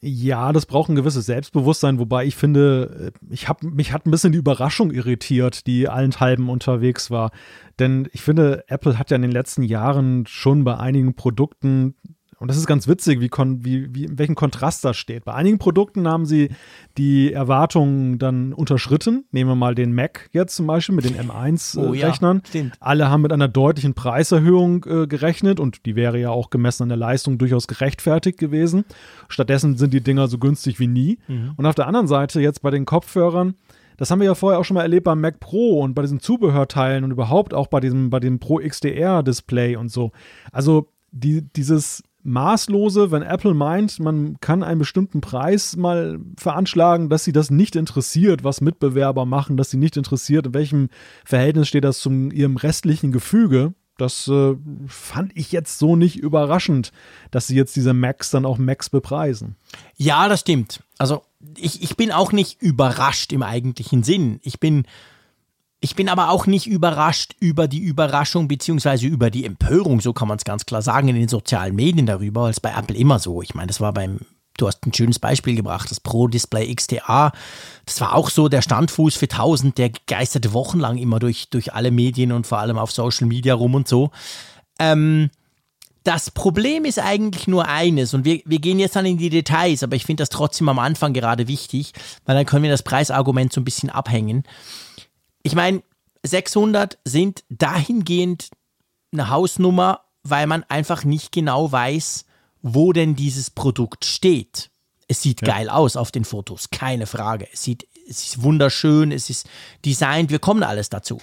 Ja, 0.00 0.52
das 0.52 0.66
braucht 0.66 0.90
ein 0.90 0.94
gewisses 0.94 1.26
Selbstbewusstsein, 1.26 1.98
wobei 1.98 2.24
ich 2.24 2.36
finde, 2.36 3.12
äh, 3.12 3.26
ich 3.30 3.48
hab, 3.48 3.64
mich 3.64 3.92
hat 3.92 4.06
ein 4.06 4.12
bisschen 4.12 4.30
die 4.30 4.38
Überraschung 4.38 4.92
irritiert, 4.92 5.66
die 5.66 5.88
allenthalben 5.88 6.48
unterwegs 6.48 7.10
war. 7.10 7.32
Denn 7.80 8.08
ich 8.12 8.22
finde, 8.22 8.64
Apple 8.68 8.98
hat 8.98 9.10
ja 9.10 9.16
in 9.16 9.22
den 9.22 9.32
letzten 9.32 9.62
Jahren 9.62 10.24
schon 10.26 10.62
bei 10.62 10.76
einigen 10.76 11.14
Produkten 11.14 11.96
und 12.40 12.48
das 12.48 12.56
ist 12.56 12.66
ganz 12.66 12.86
witzig, 12.86 13.20
wie, 13.20 13.28
kon, 13.28 13.64
wie, 13.64 13.92
wie, 13.94 14.04
in 14.04 14.18
welchem 14.18 14.36
Kontrast 14.36 14.84
das 14.84 14.96
steht. 14.96 15.24
Bei 15.24 15.34
einigen 15.34 15.58
Produkten 15.58 16.06
haben 16.06 16.24
sie 16.24 16.50
die 16.96 17.32
Erwartungen 17.32 18.18
dann 18.18 18.52
unterschritten. 18.52 19.24
Nehmen 19.32 19.50
wir 19.50 19.56
mal 19.56 19.74
den 19.74 19.92
Mac 19.92 20.28
jetzt 20.32 20.54
zum 20.54 20.66
Beispiel 20.66 20.94
mit 20.94 21.04
den 21.04 21.16
M1-Rechnern. 21.16 22.42
Oh, 22.44 22.56
ja, 22.56 22.70
Alle 22.78 23.10
haben 23.10 23.22
mit 23.22 23.32
einer 23.32 23.48
deutlichen 23.48 23.94
Preiserhöhung 23.94 24.84
äh, 24.84 25.06
gerechnet 25.08 25.58
und 25.58 25.84
die 25.84 25.96
wäre 25.96 26.18
ja 26.18 26.30
auch 26.30 26.50
gemessen 26.50 26.84
an 26.84 26.88
der 26.90 26.98
Leistung 26.98 27.38
durchaus 27.38 27.66
gerechtfertigt 27.66 28.38
gewesen. 28.38 28.84
Stattdessen 29.28 29.76
sind 29.76 29.92
die 29.92 30.02
Dinger 30.02 30.28
so 30.28 30.38
günstig 30.38 30.78
wie 30.78 30.86
nie. 30.86 31.18
Mhm. 31.26 31.54
Und 31.56 31.66
auf 31.66 31.74
der 31.74 31.88
anderen 31.88 32.06
Seite 32.06 32.40
jetzt 32.40 32.62
bei 32.62 32.70
den 32.70 32.84
Kopfhörern, 32.84 33.54
das 33.96 34.12
haben 34.12 34.20
wir 34.20 34.26
ja 34.26 34.36
vorher 34.36 34.60
auch 34.60 34.64
schon 34.64 34.76
mal 34.76 34.82
erlebt 34.82 35.04
beim 35.04 35.20
Mac 35.20 35.40
Pro 35.40 35.80
und 35.80 35.94
bei 35.94 36.02
diesen 36.02 36.20
Zubehörteilen 36.20 37.02
und 37.02 37.10
überhaupt 37.10 37.52
auch 37.52 37.66
bei 37.66 37.80
diesem, 37.80 38.10
bei 38.10 38.20
dem 38.20 38.38
Pro 38.38 38.58
XDR 38.58 39.24
Display 39.24 39.74
und 39.74 39.90
so. 39.90 40.12
Also 40.52 40.88
die, 41.10 41.42
dieses 41.42 42.04
Maßlose, 42.28 43.10
wenn 43.10 43.22
Apple 43.22 43.54
meint, 43.54 43.98
man 44.00 44.38
kann 44.40 44.62
einen 44.62 44.78
bestimmten 44.78 45.20
Preis 45.20 45.76
mal 45.76 46.18
veranschlagen, 46.36 47.08
dass 47.08 47.24
sie 47.24 47.32
das 47.32 47.50
nicht 47.50 47.76
interessiert, 47.76 48.44
was 48.44 48.60
Mitbewerber 48.60 49.24
machen, 49.24 49.56
dass 49.56 49.70
sie 49.70 49.76
nicht 49.76 49.96
interessiert, 49.96 50.46
in 50.46 50.54
welchem 50.54 50.88
Verhältnis 51.24 51.68
steht 51.68 51.84
das 51.84 51.98
zu 51.98 52.10
ihrem 52.10 52.56
restlichen 52.56 53.12
Gefüge. 53.12 53.74
Das 53.96 54.28
äh, 54.28 54.54
fand 54.86 55.36
ich 55.36 55.50
jetzt 55.50 55.78
so 55.78 55.96
nicht 55.96 56.16
überraschend, 56.16 56.92
dass 57.32 57.48
sie 57.48 57.56
jetzt 57.56 57.74
diese 57.74 57.94
Macs 57.94 58.30
dann 58.30 58.46
auch 58.46 58.56
Macs 58.56 58.90
bepreisen. 58.90 59.56
Ja, 59.96 60.28
das 60.28 60.40
stimmt. 60.40 60.84
Also 60.98 61.22
ich, 61.56 61.82
ich 61.82 61.96
bin 61.96 62.12
auch 62.12 62.32
nicht 62.32 62.62
überrascht 62.62 63.32
im 63.32 63.42
eigentlichen 63.42 64.04
Sinn. 64.04 64.38
Ich 64.42 64.60
bin 64.60 64.84
ich 65.80 65.94
bin 65.94 66.08
aber 66.08 66.30
auch 66.30 66.46
nicht 66.46 66.66
überrascht 66.66 67.34
über 67.38 67.68
die 67.68 67.78
Überraschung 67.78 68.48
beziehungsweise 68.48 69.06
über 69.06 69.30
die 69.30 69.44
Empörung, 69.44 70.00
so 70.00 70.12
kann 70.12 70.28
man 70.28 70.38
es 70.38 70.44
ganz 70.44 70.66
klar 70.66 70.82
sagen, 70.82 71.08
in 71.08 71.14
den 71.14 71.28
sozialen 71.28 71.76
Medien 71.76 72.06
darüber, 72.06 72.46
als 72.46 72.60
bei 72.60 72.70
Apple 72.70 72.96
immer 72.96 73.18
so. 73.18 73.42
Ich 73.42 73.54
meine, 73.54 73.68
das 73.68 73.80
war 73.80 73.92
beim, 73.92 74.18
du 74.56 74.66
hast 74.66 74.84
ein 74.84 74.92
schönes 74.92 75.20
Beispiel 75.20 75.54
gebracht, 75.54 75.90
das 75.90 76.00
Pro 76.00 76.26
Display 76.26 76.74
XDA. 76.74 77.32
Das 77.86 78.00
war 78.00 78.14
auch 78.14 78.28
so 78.30 78.48
der 78.48 78.62
Standfuß 78.62 79.14
für 79.14 79.26
1000, 79.26 79.78
der 79.78 79.90
geisterte 80.08 80.52
wochenlang 80.52 80.98
immer 80.98 81.20
durch, 81.20 81.48
durch 81.48 81.72
alle 81.72 81.92
Medien 81.92 82.32
und 82.32 82.46
vor 82.46 82.58
allem 82.58 82.76
auf 82.78 82.90
Social 82.90 83.28
Media 83.28 83.54
rum 83.54 83.76
und 83.76 83.86
so. 83.86 84.10
Ähm, 84.80 85.30
das 86.02 86.32
Problem 86.32 86.86
ist 86.86 86.98
eigentlich 86.98 87.46
nur 87.46 87.68
eines 87.68 88.14
und 88.14 88.24
wir, 88.24 88.40
wir 88.46 88.58
gehen 88.58 88.80
jetzt 88.80 88.96
dann 88.96 89.06
in 89.06 89.18
die 89.18 89.30
Details, 89.30 89.82
aber 89.84 89.94
ich 89.94 90.06
finde 90.06 90.22
das 90.22 90.30
trotzdem 90.30 90.68
am 90.68 90.78
Anfang 90.80 91.12
gerade 91.12 91.46
wichtig, 91.46 91.92
weil 92.24 92.34
dann 92.34 92.46
können 92.46 92.62
wir 92.64 92.70
das 92.70 92.82
Preisargument 92.82 93.52
so 93.52 93.60
ein 93.60 93.64
bisschen 93.64 93.90
abhängen. 93.90 94.44
Ich 95.42 95.54
meine, 95.54 95.82
600 96.22 96.98
sind 97.04 97.44
dahingehend 97.48 98.50
eine 99.12 99.30
Hausnummer, 99.30 100.04
weil 100.22 100.46
man 100.46 100.64
einfach 100.64 101.04
nicht 101.04 101.32
genau 101.32 101.70
weiß, 101.70 102.24
wo 102.62 102.92
denn 102.92 103.14
dieses 103.14 103.50
Produkt 103.50 104.04
steht. 104.04 104.70
Es 105.06 105.22
sieht 105.22 105.40
ja. 105.42 105.54
geil 105.54 105.70
aus 105.70 105.96
auf 105.96 106.10
den 106.10 106.24
Fotos, 106.24 106.70
keine 106.70 107.06
Frage. 107.06 107.48
Es 107.52 107.62
sieht, 107.62 107.86
es 108.08 108.26
ist 108.26 108.42
wunderschön, 108.42 109.12
es 109.12 109.30
ist 109.30 109.48
designt, 109.84 110.30
wir 110.30 110.38
kommen 110.38 110.62
alles 110.62 110.90
dazu. 110.90 111.20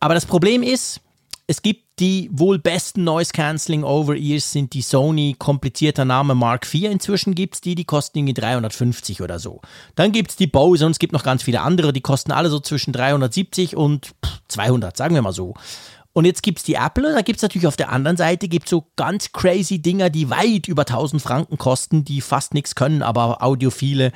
Aber 0.00 0.14
das 0.14 0.26
Problem 0.26 0.62
ist, 0.62 1.00
es 1.46 1.62
gibt 1.62 1.89
die 2.00 2.30
wohl 2.32 2.58
besten 2.58 3.04
Noise 3.04 3.32
Cancelling 3.32 3.84
Over-Ears 3.84 4.52
sind 4.52 4.72
die 4.72 4.82
Sony 4.82 5.36
komplizierter 5.38 6.04
Name 6.04 6.34
Mark 6.34 6.66
IV. 6.72 6.90
Inzwischen 6.90 7.34
gibt 7.34 7.54
es 7.54 7.60
die, 7.60 7.74
die 7.74 7.84
kosten 7.84 8.18
irgendwie 8.18 8.34
350 8.34 9.20
oder 9.20 9.38
so. 9.38 9.60
Dann 9.94 10.10
gibt 10.10 10.30
es 10.30 10.36
die 10.36 10.46
Bose 10.46 10.86
und 10.86 10.92
es 10.92 10.98
gibt 10.98 11.12
noch 11.12 11.22
ganz 11.22 11.42
viele 11.42 11.60
andere, 11.60 11.92
die 11.92 12.00
kosten 12.00 12.32
alle 12.32 12.48
so 12.48 12.58
zwischen 12.58 12.92
370 12.92 13.76
und 13.76 14.12
200, 14.48 14.96
sagen 14.96 15.14
wir 15.14 15.22
mal 15.22 15.32
so. 15.32 15.54
Und 16.12 16.24
jetzt 16.24 16.42
gibt 16.42 16.58
es 16.58 16.64
die 16.64 16.74
Apple 16.74 17.12
da 17.14 17.22
gibt 17.22 17.36
es 17.36 17.42
natürlich 17.42 17.68
auf 17.68 17.76
der 17.76 17.90
anderen 17.90 18.16
Seite 18.16 18.48
gibt's 18.48 18.70
so 18.70 18.86
ganz 18.96 19.30
crazy 19.32 19.80
Dinger, 19.80 20.10
die 20.10 20.28
weit 20.28 20.66
über 20.66 20.82
1000 20.82 21.22
Franken 21.22 21.58
kosten, 21.58 22.04
die 22.04 22.20
fast 22.20 22.54
nichts 22.54 22.74
können, 22.74 23.02
aber 23.02 23.42
Audiophile 23.42 24.10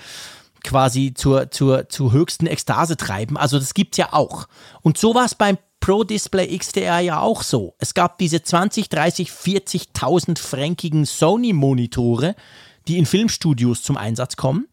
quasi 0.65 1.15
zur, 1.15 1.51
zur, 1.51 1.89
zur 1.89 2.13
höchsten 2.13 2.47
Ekstase 2.47 2.97
treiben. 2.97 3.37
Also 3.37 3.59
das 3.59 3.75
gibt 3.75 3.95
es 3.95 3.99
ja 3.99 4.13
auch. 4.13 4.49
Und 4.83 4.99
so 4.99 5.15
war 5.15 5.27
es 5.27 5.35
beim 5.35 5.59
Pro 5.81 6.03
Display 6.03 6.57
XDR 6.59 7.01
ja 7.01 7.21
auch 7.21 7.43
so. 7.43 7.75
Es 7.79 7.93
gab 7.93 8.17
diese 8.19 8.43
20, 8.43 8.89
30, 8.89 9.29
40.000 9.29 10.39
fränkigen 10.39 11.05
Sony-Monitore, 11.05 12.35
die 12.89 12.97
in 12.97 13.05
Filmstudios 13.05 13.83
zum 13.83 13.99
Einsatz 13.99 14.37
kommen. 14.37 14.67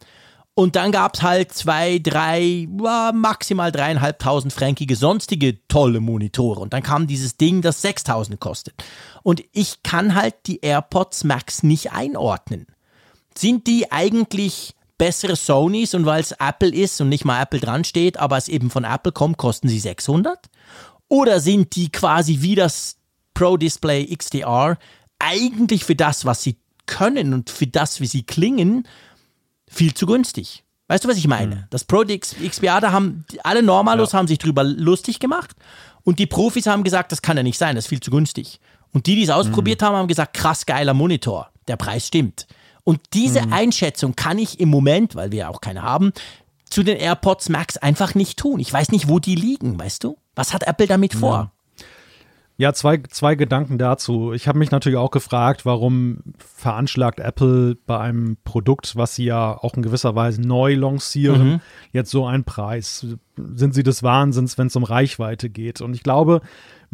Und 0.53 0.75
dann 0.75 0.91
gab 0.91 1.15
es 1.15 1.21
halt 1.21 1.53
zwei, 1.53 1.99
drei, 1.99 2.67
maximal 3.13 3.71
dreieinhalbtausend 3.71 4.53
fränkige 4.53 4.95
sonstige 4.95 5.65
tolle 5.67 6.01
Monitore. 6.01 6.59
Und 6.59 6.73
dann 6.73 6.83
kam 6.83 7.07
dieses 7.07 7.37
Ding, 7.37 7.61
das 7.61 7.81
6000 7.81 8.39
kostet. 8.39 8.75
Und 9.23 9.43
ich 9.53 9.83
kann 9.83 10.13
halt 10.13 10.35
die 10.47 10.59
AirPods 10.61 11.23
Max 11.23 11.63
nicht 11.63 11.91
einordnen. 11.93 12.67
Sind 13.37 13.65
die 13.67 13.91
eigentlich 13.91 14.75
bessere 15.01 15.35
Sonys 15.35 15.95
und 15.95 16.05
weil 16.05 16.21
es 16.21 16.31
Apple 16.33 16.69
ist 16.69 17.01
und 17.01 17.09
nicht 17.09 17.25
mal 17.25 17.41
Apple 17.41 17.59
dran 17.59 17.83
steht, 17.83 18.17
aber 18.17 18.37
es 18.37 18.47
eben 18.47 18.69
von 18.69 18.83
Apple 18.83 19.11
kommt, 19.11 19.37
kosten 19.37 19.67
sie 19.67 19.79
600? 19.79 20.47
Oder 21.07 21.39
sind 21.39 21.75
die 21.75 21.91
quasi 21.91 22.41
wie 22.41 22.53
das 22.53 22.97
Pro 23.33 23.57
Display 23.57 24.15
XDR 24.15 24.77
eigentlich 25.17 25.85
für 25.85 25.95
das, 25.95 26.25
was 26.25 26.43
sie 26.43 26.57
können 26.85 27.33
und 27.33 27.49
für 27.49 27.65
das, 27.65 27.99
wie 27.99 28.05
sie 28.05 28.21
klingen, 28.21 28.87
viel 29.67 29.95
zu 29.95 30.05
günstig? 30.05 30.65
Weißt 30.87 31.03
du, 31.03 31.09
was 31.09 31.17
ich 31.17 31.27
meine? 31.27 31.55
Mhm. 31.55 31.63
Das 31.71 31.83
Pro 31.83 32.03
XDR, 32.05 32.79
da 32.79 32.91
haben 32.91 33.25
alle 33.43 33.63
Normalos 33.63 34.11
ja. 34.11 34.19
haben 34.19 34.27
sich 34.27 34.37
drüber 34.37 34.63
lustig 34.63 35.19
gemacht 35.19 35.55
und 36.03 36.19
die 36.19 36.27
Profis 36.27 36.67
haben 36.67 36.83
gesagt, 36.83 37.11
das 37.11 37.23
kann 37.23 37.37
ja 37.37 37.41
nicht 37.41 37.57
sein, 37.57 37.75
das 37.75 37.85
ist 37.85 37.89
viel 37.89 38.01
zu 38.01 38.11
günstig. 38.11 38.59
Und 38.93 39.07
die, 39.07 39.15
die 39.15 39.23
es 39.23 39.31
ausprobiert 39.31 39.81
mhm. 39.81 39.85
haben, 39.85 39.95
haben 39.95 40.07
gesagt, 40.07 40.35
krass 40.35 40.67
geiler 40.67 40.93
Monitor, 40.93 41.49
der 41.67 41.77
Preis 41.77 42.05
stimmt. 42.05 42.45
Und 42.91 42.99
diese 43.13 43.43
mhm. 43.43 43.53
Einschätzung 43.53 44.17
kann 44.17 44.37
ich 44.37 44.59
im 44.59 44.67
Moment, 44.67 45.15
weil 45.15 45.31
wir 45.31 45.39
ja 45.39 45.47
auch 45.47 45.61
keine 45.61 45.81
haben, 45.81 46.11
zu 46.65 46.83
den 46.83 46.97
AirPods 46.97 47.47
Max 47.47 47.77
einfach 47.77 48.15
nicht 48.15 48.37
tun. 48.37 48.59
Ich 48.59 48.73
weiß 48.73 48.91
nicht, 48.91 49.07
wo 49.07 49.19
die 49.19 49.35
liegen, 49.35 49.79
weißt 49.79 50.03
du? 50.03 50.17
Was 50.35 50.53
hat 50.53 50.63
Apple 50.63 50.87
damit 50.87 51.13
vor? 51.13 51.53
Ja. 52.57 52.73
Zwei, 52.73 52.97
zwei 53.09 53.35
Gedanken 53.35 53.77
dazu. 53.77 54.33
Ich 54.33 54.49
habe 54.49 54.59
mich 54.59 54.71
natürlich 54.71 54.97
auch 54.97 55.09
gefragt, 55.09 55.65
warum 55.65 56.19
veranschlagt 56.37 57.21
Apple 57.21 57.77
bei 57.87 57.97
einem 57.97 58.35
Produkt, 58.43 58.97
was 58.97 59.15
sie 59.15 59.23
ja 59.23 59.57
auch 59.57 59.75
in 59.75 59.83
gewisser 59.83 60.13
Weise 60.13 60.41
neu 60.41 60.75
lancieren, 60.75 61.47
mhm. 61.47 61.61
jetzt 61.93 62.11
so 62.11 62.25
einen 62.25 62.43
Preis? 62.43 63.07
Sind 63.37 63.73
sie 63.73 63.83
des 63.83 64.03
Wahnsinns, 64.03 64.57
wenn 64.57 64.67
es 64.67 64.75
um 64.75 64.83
Reichweite 64.83 65.49
geht? 65.49 65.79
Und 65.79 65.93
ich 65.93 66.03
glaube, 66.03 66.41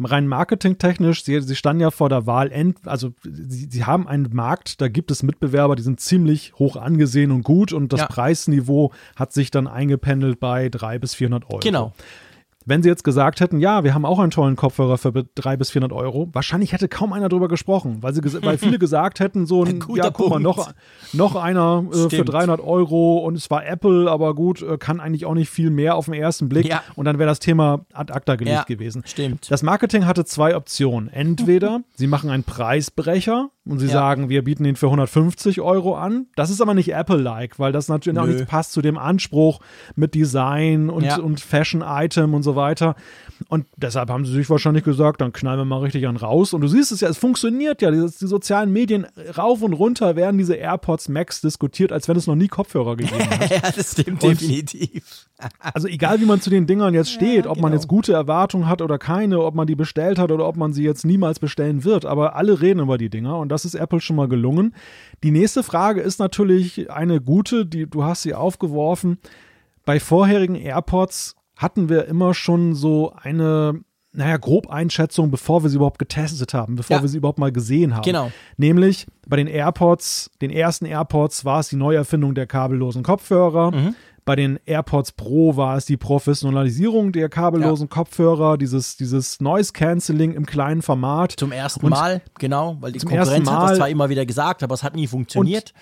rein 0.04 0.26
marketingtechnisch, 0.26 1.24
sie, 1.24 1.40
sie 1.40 1.56
standen 1.56 1.80
ja 1.80 1.90
vor 1.90 2.08
der 2.08 2.26
Wahl, 2.26 2.52
end, 2.52 2.78
also 2.86 3.12
sie, 3.22 3.68
sie 3.70 3.84
haben 3.84 4.06
einen 4.06 4.28
Markt, 4.32 4.80
da 4.80 4.88
gibt 4.88 5.10
es 5.10 5.22
Mitbewerber, 5.22 5.76
die 5.76 5.82
sind 5.82 6.00
ziemlich 6.00 6.54
hoch 6.54 6.76
angesehen 6.76 7.30
und 7.30 7.42
gut 7.42 7.72
und 7.72 7.92
das 7.92 8.00
ja. 8.00 8.06
Preisniveau 8.06 8.92
hat 9.16 9.32
sich 9.32 9.50
dann 9.50 9.66
eingependelt 9.66 10.40
bei 10.40 10.68
300 10.68 11.00
bis 11.00 11.14
400 11.14 11.50
Euro. 11.50 11.60
Genau. 11.60 11.92
Wenn 12.68 12.82
sie 12.82 12.90
jetzt 12.90 13.02
gesagt 13.02 13.40
hätten, 13.40 13.60
ja, 13.60 13.82
wir 13.82 13.94
haben 13.94 14.04
auch 14.04 14.18
einen 14.18 14.30
tollen 14.30 14.54
Kopfhörer 14.54 14.98
für 14.98 15.10
300 15.10 15.58
bis 15.58 15.70
400 15.70 15.90
Euro, 15.98 16.28
wahrscheinlich 16.34 16.72
hätte 16.72 16.86
kaum 16.86 17.14
einer 17.14 17.30
darüber 17.30 17.48
gesprochen, 17.48 18.02
weil, 18.02 18.12
sie, 18.12 18.22
weil 18.42 18.58
viele 18.58 18.78
gesagt 18.78 19.20
hätten, 19.20 19.46
so 19.46 19.64
ein, 19.64 19.82
ein 19.88 19.94
ja, 19.96 20.10
guck 20.10 20.28
mal, 20.28 20.38
noch, 20.38 20.72
noch 21.14 21.34
einer 21.34 21.86
äh, 21.90 22.10
für 22.10 22.26
300 22.26 22.60
Euro 22.60 23.18
und 23.18 23.36
es 23.36 23.50
war 23.50 23.64
Apple, 23.66 24.10
aber 24.10 24.34
gut, 24.34 24.60
äh, 24.60 24.76
kann 24.76 25.00
eigentlich 25.00 25.24
auch 25.24 25.32
nicht 25.32 25.48
viel 25.48 25.70
mehr 25.70 25.94
auf 25.94 26.04
den 26.04 26.14
ersten 26.14 26.50
Blick 26.50 26.68
ja. 26.68 26.82
und 26.94 27.06
dann 27.06 27.18
wäre 27.18 27.28
das 27.28 27.38
Thema 27.38 27.86
ad 27.94 28.12
acta 28.12 28.36
gelegt 28.36 28.54
ja, 28.54 28.64
gewesen. 28.64 29.02
Stimmt. 29.06 29.50
Das 29.50 29.62
Marketing 29.62 30.04
hatte 30.04 30.26
zwei 30.26 30.54
Optionen. 30.54 31.08
Entweder 31.08 31.80
sie 31.94 32.06
machen 32.06 32.28
einen 32.28 32.44
Preisbrecher 32.44 33.48
und 33.68 33.78
sie 33.78 33.86
ja. 33.86 33.92
sagen, 33.92 34.28
wir 34.28 34.42
bieten 34.42 34.64
ihn 34.64 34.76
für 34.76 34.86
150 34.86 35.60
Euro 35.60 35.96
an. 35.96 36.26
Das 36.36 36.50
ist 36.50 36.60
aber 36.60 36.74
nicht 36.74 36.92
Apple-like, 36.92 37.58
weil 37.58 37.72
das 37.72 37.88
natürlich 37.88 38.18
Nö. 38.18 38.22
auch 38.22 38.26
nicht 38.26 38.46
passt 38.46 38.72
zu 38.72 38.82
dem 38.82 38.98
Anspruch 38.98 39.60
mit 39.94 40.14
Design 40.14 40.90
und, 40.90 41.04
ja. 41.04 41.18
und 41.18 41.40
Fashion-Item 41.40 42.34
und 42.34 42.42
so 42.42 42.56
weiter. 42.56 42.96
Und 43.48 43.66
deshalb 43.76 44.10
haben 44.10 44.24
sie 44.24 44.32
sich 44.32 44.50
wahrscheinlich 44.50 44.84
gesagt, 44.84 45.20
dann 45.20 45.32
knallen 45.32 45.60
wir 45.60 45.64
mal 45.64 45.80
richtig 45.80 46.06
an 46.06 46.16
raus. 46.16 46.52
Und 46.52 46.60
du 46.60 46.68
siehst 46.68 46.92
es 46.92 47.00
ja, 47.00 47.08
es 47.08 47.18
funktioniert 47.18 47.80
ja. 47.82 47.90
Die, 47.90 47.98
die 48.00 48.26
sozialen 48.26 48.72
Medien 48.72 49.06
rauf 49.36 49.62
und 49.62 49.72
runter 49.72 50.16
werden 50.16 50.38
diese 50.38 50.54
AirPods 50.54 51.08
Max 51.08 51.40
diskutiert, 51.40 51.92
als 51.92 52.08
wenn 52.08 52.16
es 52.16 52.26
noch 52.26 52.34
nie 52.34 52.48
Kopfhörer 52.48 52.96
gegeben 52.96 53.30
hat. 53.30 53.50
ja, 53.62 53.70
das 53.70 53.92
stimmt 53.92 54.24
und, 54.24 54.40
definitiv. 54.40 55.28
also 55.60 55.86
egal, 55.88 56.20
wie 56.20 56.26
man 56.26 56.40
zu 56.40 56.50
den 56.50 56.66
Dingern 56.66 56.94
jetzt 56.94 57.12
steht, 57.12 57.44
ja, 57.44 57.50
ob 57.50 57.56
genau. 57.56 57.68
man 57.68 57.72
jetzt 57.72 57.88
gute 57.88 58.12
Erwartungen 58.12 58.68
hat 58.68 58.82
oder 58.82 58.98
keine, 58.98 59.40
ob 59.40 59.54
man 59.54 59.66
die 59.66 59.76
bestellt 59.76 60.18
hat 60.18 60.32
oder 60.32 60.46
ob 60.46 60.56
man 60.56 60.72
sie 60.72 60.84
jetzt 60.84 61.04
niemals 61.04 61.38
bestellen 61.38 61.84
wird. 61.84 62.04
Aber 62.04 62.36
alle 62.36 62.60
reden 62.60 62.80
über 62.80 62.98
die 62.98 63.10
Dinger 63.10 63.38
und 63.38 63.50
das 63.50 63.64
ist 63.64 63.74
Apple 63.74 64.00
schon 64.00 64.16
mal 64.16 64.28
gelungen. 64.28 64.74
Die 65.22 65.30
nächste 65.30 65.62
Frage 65.62 66.00
ist 66.00 66.18
natürlich 66.18 66.90
eine 66.90 67.20
gute, 67.20 67.66
die 67.66 67.88
du 67.88 68.04
hast 68.04 68.22
sie 68.22 68.34
aufgeworfen. 68.34 69.18
Bei 69.84 70.00
vorherigen 70.00 70.54
AirPods 70.54 71.37
hatten 71.58 71.90
wir 71.90 72.06
immer 72.06 72.32
schon 72.32 72.74
so 72.74 73.12
eine 73.22 73.80
naja, 74.10 74.38
Grobeinschätzung, 74.38 75.30
bevor 75.30 75.62
wir 75.62 75.68
sie 75.70 75.76
überhaupt 75.76 75.98
getestet 75.98 76.54
haben, 76.54 76.76
bevor 76.76 76.96
Ja. 76.96 77.02
wir 77.02 77.08
sie 77.10 77.18
überhaupt 77.18 77.38
mal 77.38 77.52
gesehen 77.52 77.94
haben. 77.94 78.02
Genau. 78.02 78.32
Nämlich 78.56 79.06
bei 79.28 79.36
den 79.36 79.46
AirPods, 79.46 80.30
den 80.40 80.50
ersten 80.50 80.86
AirPods 80.86 81.44
war 81.44 81.60
es 81.60 81.68
die 81.68 81.76
Neuerfindung 81.76 82.34
der 82.34 82.46
kabellosen 82.46 83.02
Kopfhörer. 83.02 83.70
Mhm. 83.70 83.94
Bei 84.24 84.34
den 84.34 84.58
AirPods 84.66 85.12
Pro 85.12 85.56
war 85.56 85.76
es 85.76 85.84
die 85.84 85.96
Professionalisierung 85.98 87.12
der 87.12 87.28
kabellosen 87.28 87.88
Kopfhörer, 87.88 88.58
dieses, 88.58 88.96
dieses 88.96 89.40
Noise 89.40 89.72
Cancelling 89.72 90.32
im 90.34 90.46
kleinen 90.46 90.82
Format. 90.82 91.32
Zum 91.36 91.52
ersten 91.52 91.84
Und- 91.84 91.90
Mal, 91.90 92.22
genau, 92.38 92.76
weil 92.80 92.92
die 92.92 92.98
Konkurrenz 93.00 93.48
hat 93.50 93.70
das 93.70 93.76
zwar 93.78 93.88
immer 93.88 94.08
wieder 94.08 94.26
gesagt, 94.26 94.62
aber 94.62 94.74
es 94.74 94.82
hat 94.82 94.94
nie 94.96 95.06
funktioniert. 95.06 95.72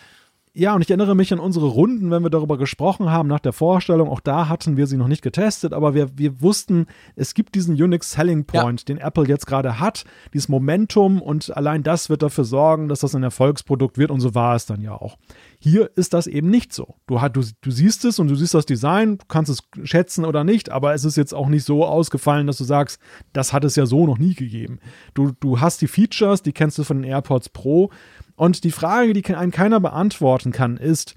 Ja, 0.59 0.75
und 0.75 0.81
ich 0.81 0.89
erinnere 0.89 1.15
mich 1.15 1.35
an 1.35 1.39
unsere 1.39 1.67
Runden, 1.67 2.11
wenn 2.11 2.23
wir 2.23 2.31
darüber 2.31 2.57
gesprochen 2.57 3.11
haben 3.11 3.29
nach 3.29 3.41
der 3.41 3.53
Vorstellung. 3.53 4.09
Auch 4.09 4.21
da 4.21 4.49
hatten 4.49 4.79
wir 4.79 4.87
sie 4.87 4.97
noch 4.97 5.07
nicht 5.07 5.21
getestet, 5.21 5.75
aber 5.75 5.93
wir, 5.93 6.17
wir 6.17 6.41
wussten, 6.41 6.87
es 7.15 7.35
gibt 7.35 7.55
diesen 7.55 7.75
Unique 7.75 8.03
Selling 8.03 8.47
Point, 8.47 8.89
den 8.89 8.97
Apple 8.97 9.29
jetzt 9.29 9.47
gerade 9.47 9.79
hat, 9.81 10.07
dieses 10.33 10.49
Momentum 10.49 11.21
und 11.21 11.55
allein 11.55 11.83
das 11.83 12.09
wird 12.09 12.23
dafür 12.23 12.45
sorgen, 12.45 12.89
dass 12.89 13.01
das 13.01 13.15
ein 13.15 13.23
Erfolgsprodukt 13.23 13.99
wird 13.99 14.11
und 14.11 14.21
so 14.21 14.35
war 14.35 14.57
es 14.57 14.65
dann 14.65 14.81
ja 14.81 14.93
auch. 14.93 15.19
Hier 15.59 15.91
ist 15.95 16.15
das 16.15 16.27
eben 16.27 16.49
nicht 16.49 16.73
so. 16.73 16.95
Du, 17.07 17.19
du, 17.19 17.43
du 17.61 17.71
siehst 17.71 18.07
es 18.07 18.19
und 18.19 18.29
du 18.29 18.35
siehst 18.35 18.55
das 18.55 18.65
Design, 18.65 19.19
du 19.19 19.27
kannst 19.29 19.51
es 19.51 19.63
schätzen 19.87 20.25
oder 20.25 20.43
nicht, 20.43 20.71
aber 20.71 20.95
es 20.95 21.05
ist 21.05 21.17
jetzt 21.17 21.35
auch 21.35 21.49
nicht 21.49 21.65
so 21.65 21.85
ausgefallen, 21.85 22.47
dass 22.47 22.57
du 22.57 22.65
sagst, 22.65 22.99
das 23.35 23.53
hat 23.53 23.65
es 23.65 23.77
ja 23.77 23.85
so 23.85 24.07
noch 24.07 24.17
nie 24.17 24.35
gegeben. 24.35 24.81
Du, 25.13 25.33
du 25.39 25.61
hast 25.61 25.83
die 25.83 25.87
Features, 25.87 26.43
die 26.43 26.53
kennst 26.53 26.79
du 26.79 26.85
von 26.85 27.03
den 27.03 27.11
AirPods 27.11 27.51
Pro 27.51 27.91
und 28.37 28.65
die 28.65 28.71
Frage, 28.71 29.13
die 29.13 29.35
einem 29.35 29.51
keiner 29.51 29.81
beantworten 29.81 30.53
kann, 30.53 30.77
ist, 30.77 31.15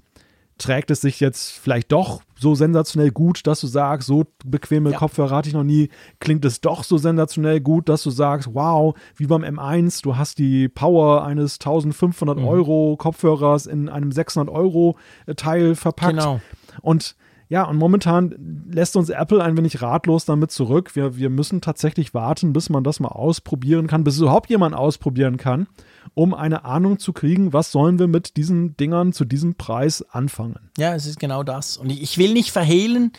trägt 0.58 0.92
es 0.92 1.00
sich 1.02 1.20
jetzt 1.22 1.52
vielleicht 1.52 1.92
doch 1.92 2.22
so 2.38 2.54
sensationell 2.54 3.12
gut, 3.12 3.48
dass 3.48 3.62
du 3.62 3.68
sagst, 3.68 4.08
so 4.08 4.26
bequeme 4.46 4.92
Ja. 4.92 4.98
Kopfhörer 4.98 5.38
hatte 5.38 5.48
ich 5.48 5.56
noch 5.56 5.64
nie, 5.64 5.90
klingt 6.20 6.44
es 6.44 6.60
doch 6.60 6.84
so 6.84 6.98
sensationell 6.98 7.62
gut, 7.62 7.88
dass 7.88 8.04
du 8.04 8.10
sagst, 8.10 8.50
wow, 8.54 8.94
wie 9.16 9.26
beim 9.26 9.44
M1, 9.44 10.04
du 10.04 10.18
hast 10.18 10.38
die 10.38 10.68
Power 10.68 11.24
eines 11.24 11.60
1500 11.60 12.38
Mhm. 12.38 12.46
Euro 12.46 12.96
Kopfhörers 12.98 13.68
in 13.68 13.88
einem 13.88 14.12
600 14.12 14.54
Euro 14.54 14.98
Teil 15.38 15.76
verpackt. 15.76 16.18
Genau. 16.18 16.42
Und 16.82 17.16
ja, 17.52 17.64
und 17.64 17.78
momentan 17.78 18.68
lässt 18.72 18.96
uns 18.96 19.10
Apple 19.10 19.44
ein 19.44 19.58
wenig 19.58 19.82
ratlos 19.82 20.26
damit 20.26 20.52
zurück. 20.52 20.96
Wir, 20.96 21.18
wir 21.18 21.32
müssen 21.32 21.62
tatsächlich 21.62 22.14
warten, 22.14 22.54
bis 22.54 22.70
man 22.70 22.84
das 22.84 23.00
mal 23.00 23.08
ausprobieren 23.08 23.88
kann, 23.88 24.04
bis 24.04 24.20
überhaupt 24.20 24.52
jemand 24.52 24.76
ausprobieren 24.76 25.38
kann, 25.38 25.68
um 26.14 26.36
eine 26.36 26.64
Ahnung 26.64 27.00
zu 27.00 27.12
kriegen, 27.12 27.52
was 27.52 27.72
sollen 27.72 27.98
wir 27.98 28.08
mit 28.08 28.38
diesen 28.38 28.78
Dingern 28.78 29.14
zu 29.14 29.26
diesem 29.26 29.56
Preis 29.56 30.06
anfangen. 30.12 30.70
Ja, 30.78 30.94
es 30.94 31.08
ist 31.08 31.20
genau 31.20 31.42
das. 31.42 31.76
Und 31.78 31.90
ich, 31.90 32.20
will 32.20 32.34
nicht 32.34 32.52
verhehlen, 32.52 33.14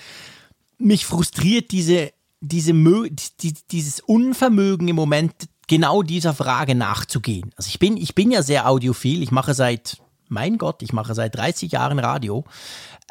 mich 0.79 1.07
frustriert 1.07 1.73
diese, 1.73 2.12
diese 2.40 2.73
die, 2.73 3.55
dieses 3.73 3.99
Unvermögen 3.99 4.87
im 4.87 4.97
Moment, 4.97 5.33
genau 5.66 6.03
dieser 6.03 6.35
Frage 6.35 6.77
nachzugehen. 6.77 7.53
Also 7.57 7.66
ich 7.66 7.81
bin, 7.81 7.97
ich 7.97 8.14
bin 8.14 8.31
ja 8.31 8.43
sehr 8.43 8.69
audiophil. 8.69 9.25
Ich 9.25 9.33
mache 9.33 9.55
seit, 9.55 9.99
mein 10.29 10.57
Gott, 10.57 10.83
ich 10.83 10.93
mache 10.93 11.14
seit 11.14 11.35
30 11.35 11.73
Jahren 11.73 11.99
Radio. 11.99 12.45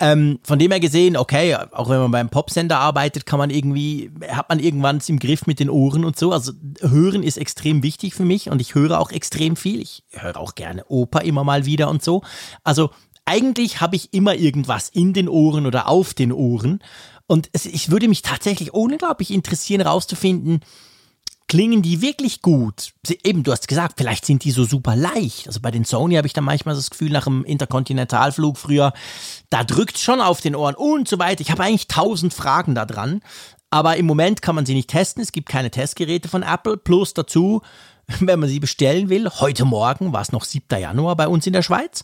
Ähm, 0.02 0.40
von 0.44 0.58
dem 0.60 0.72
her 0.72 0.80
gesehen, 0.80 1.18
okay, 1.18 1.56
auch 1.56 1.90
wenn 1.90 2.00
man 2.00 2.12
beim 2.12 2.30
Popsender 2.30 2.80
arbeitet, 2.80 3.26
kann 3.26 3.38
man 3.38 3.50
irgendwie, 3.50 4.12
hat 4.30 4.48
man 4.48 4.60
irgendwann 4.60 4.98
es 4.98 5.10
im 5.10 5.20
Griff 5.20 5.46
mit 5.46 5.60
den 5.60 5.70
Ohren 5.70 6.06
und 6.06 6.18
so. 6.18 6.32
Also 6.32 6.54
hören 6.80 7.22
ist 7.22 7.38
extrem 7.38 7.84
wichtig 7.84 8.14
für 8.14 8.24
mich 8.24 8.50
und 8.50 8.62
ich 8.62 8.76
höre 8.76 9.00
auch 9.00 9.12
extrem 9.12 9.58
viel. 9.58 9.82
Ich 9.82 10.04
höre 10.12 10.38
auch 10.38 10.56
gerne 10.56 10.86
Oper 10.88 11.24
immer 11.24 11.44
mal 11.44 11.66
wieder 11.66 11.90
und 11.90 12.02
so. 12.02 12.22
Also 12.64 12.92
eigentlich 13.26 13.82
habe 13.82 13.96
ich 13.98 14.14
immer 14.14 14.36
irgendwas 14.36 14.90
in 14.90 15.14
den 15.14 15.28
Ohren 15.28 15.66
oder 15.66 15.88
auf 15.88 16.14
den 16.14 16.32
Ohren. 16.32 16.80
Und 17.28 17.50
es, 17.54 17.66
ich 17.66 17.92
würde 17.92 18.08
mich 18.08 18.22
tatsächlich 18.22 18.74
unglaublich 18.74 19.32
interessieren, 19.32 19.82
herauszufinden, 19.82 20.62
klingen 21.50 21.82
die 21.82 22.02
wirklich 22.02 22.42
gut? 22.42 22.94
Sie, 23.06 23.20
eben, 23.24 23.44
du 23.44 23.52
hast 23.52 23.68
gesagt, 23.68 23.96
vielleicht 23.98 24.26
sind 24.26 24.46
die 24.46 24.52
so 24.52 24.64
super 24.64 24.96
leicht. 24.96 25.48
Also 25.48 25.60
bei 25.60 25.72
den 25.72 25.84
Sony 25.84 26.16
habe 26.16 26.28
ich 26.28 26.34
dann 26.34 26.46
manchmal 26.46 26.76
das 26.76 26.90
Gefühl, 26.90 27.12
nach 27.12 27.26
dem 27.26 27.44
Interkontinentalflug 27.44 28.58
früher, 28.58 28.94
da 29.50 29.66
drückt 29.66 29.98
schon 29.98 30.22
auf 30.22 30.40
den 30.40 30.56
Ohren 30.56 30.76
und 30.76 31.10
so 31.10 31.20
weiter. 31.20 31.42
Ich 31.42 31.52
habe 31.52 31.64
eigentlich 31.64 31.88
tausend 31.88 32.34
Fragen 32.34 32.76
da 32.76 32.86
dran. 32.86 33.22
Aber 33.72 33.98
im 33.98 34.06
Moment 34.06 34.42
kann 34.42 34.56
man 34.56 34.66
sie 34.66 34.74
nicht 34.74 34.90
testen. 34.90 35.22
Es 35.22 35.32
gibt 35.32 35.50
keine 35.50 35.72
Testgeräte 35.72 36.30
von 36.30 36.44
Apple. 36.44 36.78
Plus 36.78 37.14
dazu, 37.14 37.62
wenn 38.20 38.40
man 38.40 38.48
sie 38.48 38.60
bestellen 38.60 39.10
will, 39.10 39.30
heute 39.30 39.66
Morgen 39.66 40.14
war 40.14 40.22
es 40.22 40.32
noch 40.32 40.46
7. 40.46 40.80
Januar 40.80 41.16
bei 41.16 41.28
uns 41.28 41.46
in 41.46 41.54
der 41.54 41.64
Schweiz. 41.64 42.04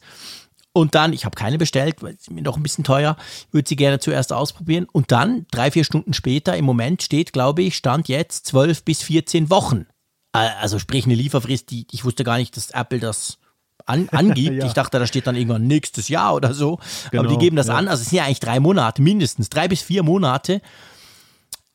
Und 0.75 0.93
dann, 0.93 1.13
ich 1.13 1.23
habe 1.23 1.35
keine 1.35 1.57
bestellt, 1.57 2.03
weil 2.03 2.17
sie 2.19 2.33
mir 2.33 2.41
noch 2.41 2.57
ein 2.57 2.63
bisschen 2.63 2.83
teuer, 2.83 3.15
würde 3.51 3.69
sie 3.69 3.77
gerne 3.77 3.99
zuerst 3.99 4.33
ausprobieren. 4.33 4.88
Und 4.91 5.09
dann, 5.13 5.45
drei, 5.49 5.71
vier 5.71 5.85
Stunden 5.85 6.13
später, 6.13 6.57
im 6.57 6.65
Moment 6.65 7.01
steht, 7.01 7.31
glaube 7.31 7.63
ich, 7.63 7.77
stand 7.77 8.09
jetzt 8.09 8.45
12 8.47 8.83
bis 8.83 9.01
14 9.01 9.49
Wochen. 9.49 9.85
Äh, 10.33 10.49
Also 10.59 10.77
sprich 10.77 11.05
eine 11.05 11.15
Lieferfrist, 11.15 11.71
die 11.71 11.88
ich 11.91 12.03
wusste 12.03 12.25
gar 12.25 12.38
nicht, 12.38 12.57
dass 12.57 12.71
Apple 12.71 12.99
das 12.99 13.38
an, 13.85 14.09
angibt. 14.11 14.57
Ja. 14.57 14.65
Ich 14.65 14.73
dachte, 14.73 14.99
da 14.99 15.07
steht 15.07 15.27
dann 15.27 15.38
irgendwann 15.38 15.65
nächstes 15.65 16.09
Jahr 16.09 16.35
oder 16.35 16.53
so. 16.53 16.73
Aber 17.13 17.23
die 17.23 17.27
Genau, 17.29 17.38
geben 17.38 17.55
das 17.55 17.67
ja. 17.67 17.75
an. 17.75 17.88
Also 17.88 18.01
es 18.01 18.09
sind 18.09 18.17
ja 18.17 18.25
eigentlich 18.25 18.41
drei 18.41 18.59
Monate, 18.59 19.01
mindestens 19.01 19.47
drei 19.47 19.69
bis 19.69 19.81
vier 19.81 20.03
Monate. 20.03 20.61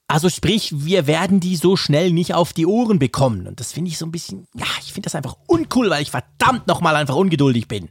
Also 0.08 0.28
sprich, 0.28 0.74
wir 0.76 1.06
werden 1.06 1.40
die 1.40 1.56
so 1.56 1.74
schnell 1.76 2.12
nicht 2.12 2.34
auf 2.34 2.52
die 2.52 2.66
Ohren 2.66 2.98
bekommen. 2.98 3.46
Und 3.46 3.60
das 3.60 3.72
finde 3.72 3.90
ich 3.92 3.96
so 3.96 4.04
ein 4.04 4.12
bisschen, 4.12 4.46
ja, 4.54 4.66
ich 4.80 4.92
finde 4.92 5.06
das 5.06 5.14
einfach 5.14 5.36
uncool, 5.46 5.88
weil 5.88 6.02
ich 6.02 6.10
verdammt 6.10 6.66
nochmal 6.66 6.96
einfach 6.96 7.14
ungeduldig 7.14 7.66
bin. 7.66 7.88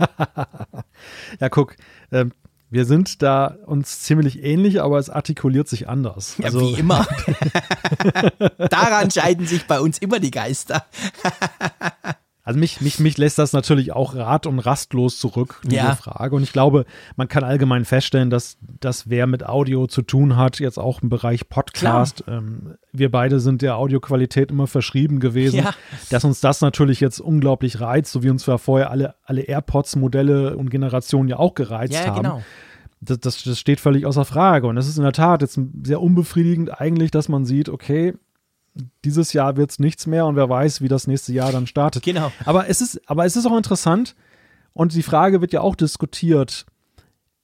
Ja, 1.40 1.48
guck, 1.48 1.76
ähm, 2.12 2.32
wir 2.70 2.84
sind 2.84 3.22
da 3.22 3.56
uns 3.66 4.00
ziemlich 4.00 4.44
ähnlich, 4.44 4.80
aber 4.80 4.98
es 4.98 5.10
artikuliert 5.10 5.68
sich 5.68 5.88
anders. 5.88 6.36
Ja, 6.38 6.46
also, 6.46 6.60
wie 6.60 6.74
immer. 6.74 7.06
Daran 8.70 9.10
scheiden 9.10 9.46
sich 9.46 9.66
bei 9.66 9.80
uns 9.80 9.98
immer 9.98 10.20
die 10.20 10.30
Geister. 10.30 10.86
Also 12.50 12.58
mich, 12.58 12.80
mich, 12.80 12.98
mich 12.98 13.16
lässt 13.16 13.38
das 13.38 13.52
natürlich 13.52 13.92
auch 13.92 14.16
rat- 14.16 14.44
und 14.48 14.58
rastlos 14.58 15.18
zurück, 15.20 15.60
diese 15.62 15.76
Ja. 15.76 15.94
Frage. 15.94 16.34
Und 16.34 16.42
ich 16.42 16.52
glaube, 16.52 16.84
man 17.14 17.28
kann 17.28 17.44
allgemein 17.44 17.84
feststellen, 17.84 18.28
dass 18.28 18.58
das, 18.80 19.08
wer 19.08 19.28
mit 19.28 19.46
Audio 19.46 19.86
zu 19.86 20.02
tun 20.02 20.36
hat, 20.36 20.58
jetzt 20.58 20.76
auch 20.78 21.00
im 21.00 21.10
Bereich 21.10 21.48
Podcast, 21.48 22.24
ähm, 22.26 22.74
wir 22.92 23.08
beide 23.08 23.38
sind 23.38 23.62
der 23.62 23.76
Audioqualität 23.76 24.50
immer 24.50 24.66
verschrieben 24.66 25.20
gewesen, 25.20 25.58
Ja. 25.60 25.74
dass 26.10 26.24
uns 26.24 26.40
das 26.40 26.60
natürlich 26.60 26.98
jetzt 26.98 27.20
unglaublich 27.20 27.80
reizt, 27.80 28.10
so 28.10 28.24
wie 28.24 28.30
uns 28.30 28.44
ja 28.46 28.58
vorher 28.58 28.90
alle, 28.90 29.14
alle 29.24 29.42
AirPods-Modelle 29.42 30.56
und 30.56 30.70
Generationen 30.70 31.28
ja 31.28 31.38
auch 31.38 31.54
gereizt 31.54 31.94
Ja, 31.94 32.06
haben. 32.06 32.16
genau. 32.22 32.42
Das, 33.00 33.20
das, 33.20 33.44
das 33.44 33.60
steht 33.60 33.78
völlig 33.78 34.06
außer 34.06 34.24
Frage. 34.24 34.66
Und 34.66 34.76
es 34.76 34.88
ist 34.88 34.96
in 34.96 35.04
der 35.04 35.12
Tat 35.12 35.40
jetzt 35.42 35.58
sehr 35.84 36.02
unbefriedigend 36.02 36.80
eigentlich, 36.80 37.12
dass 37.12 37.28
man 37.28 37.44
sieht, 37.44 37.68
okay, 37.68 38.14
dieses 39.04 39.32
Jahr 39.32 39.56
wird 39.56 39.70
es 39.70 39.78
nichts 39.78 40.06
mehr 40.06 40.26
und 40.26 40.36
wer 40.36 40.48
weiß, 40.48 40.80
wie 40.80 40.88
das 40.88 41.06
nächste 41.06 41.32
Jahr 41.32 41.52
dann 41.52 41.66
startet. 41.66 42.02
Genau. 42.02 42.32
Aber 42.44 42.68
es 42.68 42.80
ist, 42.80 43.00
aber 43.08 43.24
es 43.24 43.36
ist 43.36 43.46
auch 43.46 43.56
interessant 43.56 44.14
und 44.72 44.94
die 44.94 45.02
Frage 45.02 45.40
wird 45.40 45.52
ja 45.52 45.60
auch 45.60 45.74
diskutiert. 45.74 46.66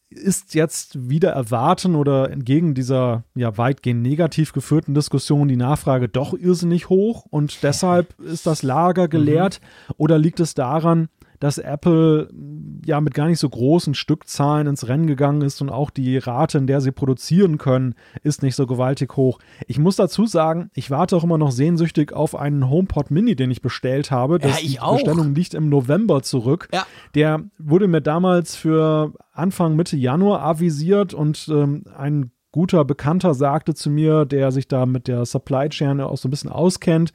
Ist 0.09 0.55
jetzt 0.55 1.11
wieder 1.11 1.31
erwarten 1.31 1.97
oder 1.97 2.31
entgegen 2.31 2.75
dieser 2.75 3.25
ja 3.35 3.59
weitgehend 3.59 4.03
negativ 4.03 4.53
geführten 4.53 4.95
Diskussion 4.95 5.49
die 5.49 5.57
Nachfrage 5.57 6.09
doch 6.09 6.33
irrsinnig 6.33 6.89
hoch 6.89 7.27
und 7.29 7.63
deshalb 7.63 8.19
ist 8.21 8.47
das 8.47 8.63
Lager 8.63 9.09
geleert 9.09 9.61
oder 9.97 10.19
liegt 10.19 10.41
es 10.41 10.55
daran, 10.55 11.09
dass 11.41 11.59
Apple 11.59 12.29
mh, 12.33 12.83
ja 12.87 13.01
mit 13.01 13.15
gar 13.15 13.27
nicht 13.27 13.39
so 13.39 13.49
großen 13.49 13.95
Stückzahlen 13.95 14.67
ins 14.67 14.89
Rennen 14.89 15.07
gegangen 15.07 15.43
ist 15.43 15.61
und 15.61 15.71
auch 15.71 15.91
die 15.91 16.19
Rate, 16.19 16.59
in 16.59 16.67
der 16.67 16.81
sie 16.81 16.93
produzieren 16.93 17.59
können, 17.59 17.95
ist 18.23 18.43
nicht 18.43 18.55
so 18.55 18.67
gewaltig 18.67 19.17
hoch. 19.17 19.39
Ich 19.67 19.79
muss 19.79 19.97
dazu 19.97 20.27
sagen, 20.27 20.71
ich 20.75 20.91
warte 20.91 21.17
auch 21.17 21.25
immer 21.25 21.39
noch 21.39 21.51
sehnsüchtig 21.53 22.13
auf 22.13 22.35
einen 22.35 22.69
HomePod 22.69 23.11
Mini, 23.11 23.37
den 23.37 23.51
ich 23.51 23.63
bestellt 23.63 24.11
habe. 24.11 24.39
Das, 24.39 24.61
ich 24.61 24.73
die 24.73 24.81
auch. 24.81 24.95
Bestellung 24.95 25.35
liegt 25.35 25.55
im 25.55 25.69
November 25.69 26.23
zurück. 26.23 26.69
Ja. 26.73 26.87
Der 27.15 27.45
wurde 27.59 27.89
mir 27.89 28.01
damals 28.01 28.57
für 28.57 29.13
Anfang 29.33 29.77
Mitte 29.77 29.97
Januar 29.97 30.43
avisiert 30.43 31.15
und 31.15 31.49
ähm, 31.51 31.85
ein 31.97 32.31
guter 32.53 32.87
Bekannter 32.87 33.35
sagte 33.35 33.75
zu 33.75 33.91
mir, 33.91 34.25
der 34.25 34.51
sich 34.51 34.67
da 34.67 34.87
mit 34.87 35.09
der 35.09 35.27
Supply 35.27 35.69
Chain 35.69 36.01
auch 36.01 36.17
so 36.17 36.29
ein 36.29 36.31
bisschen 36.31 36.51
auskennt, 36.51 37.13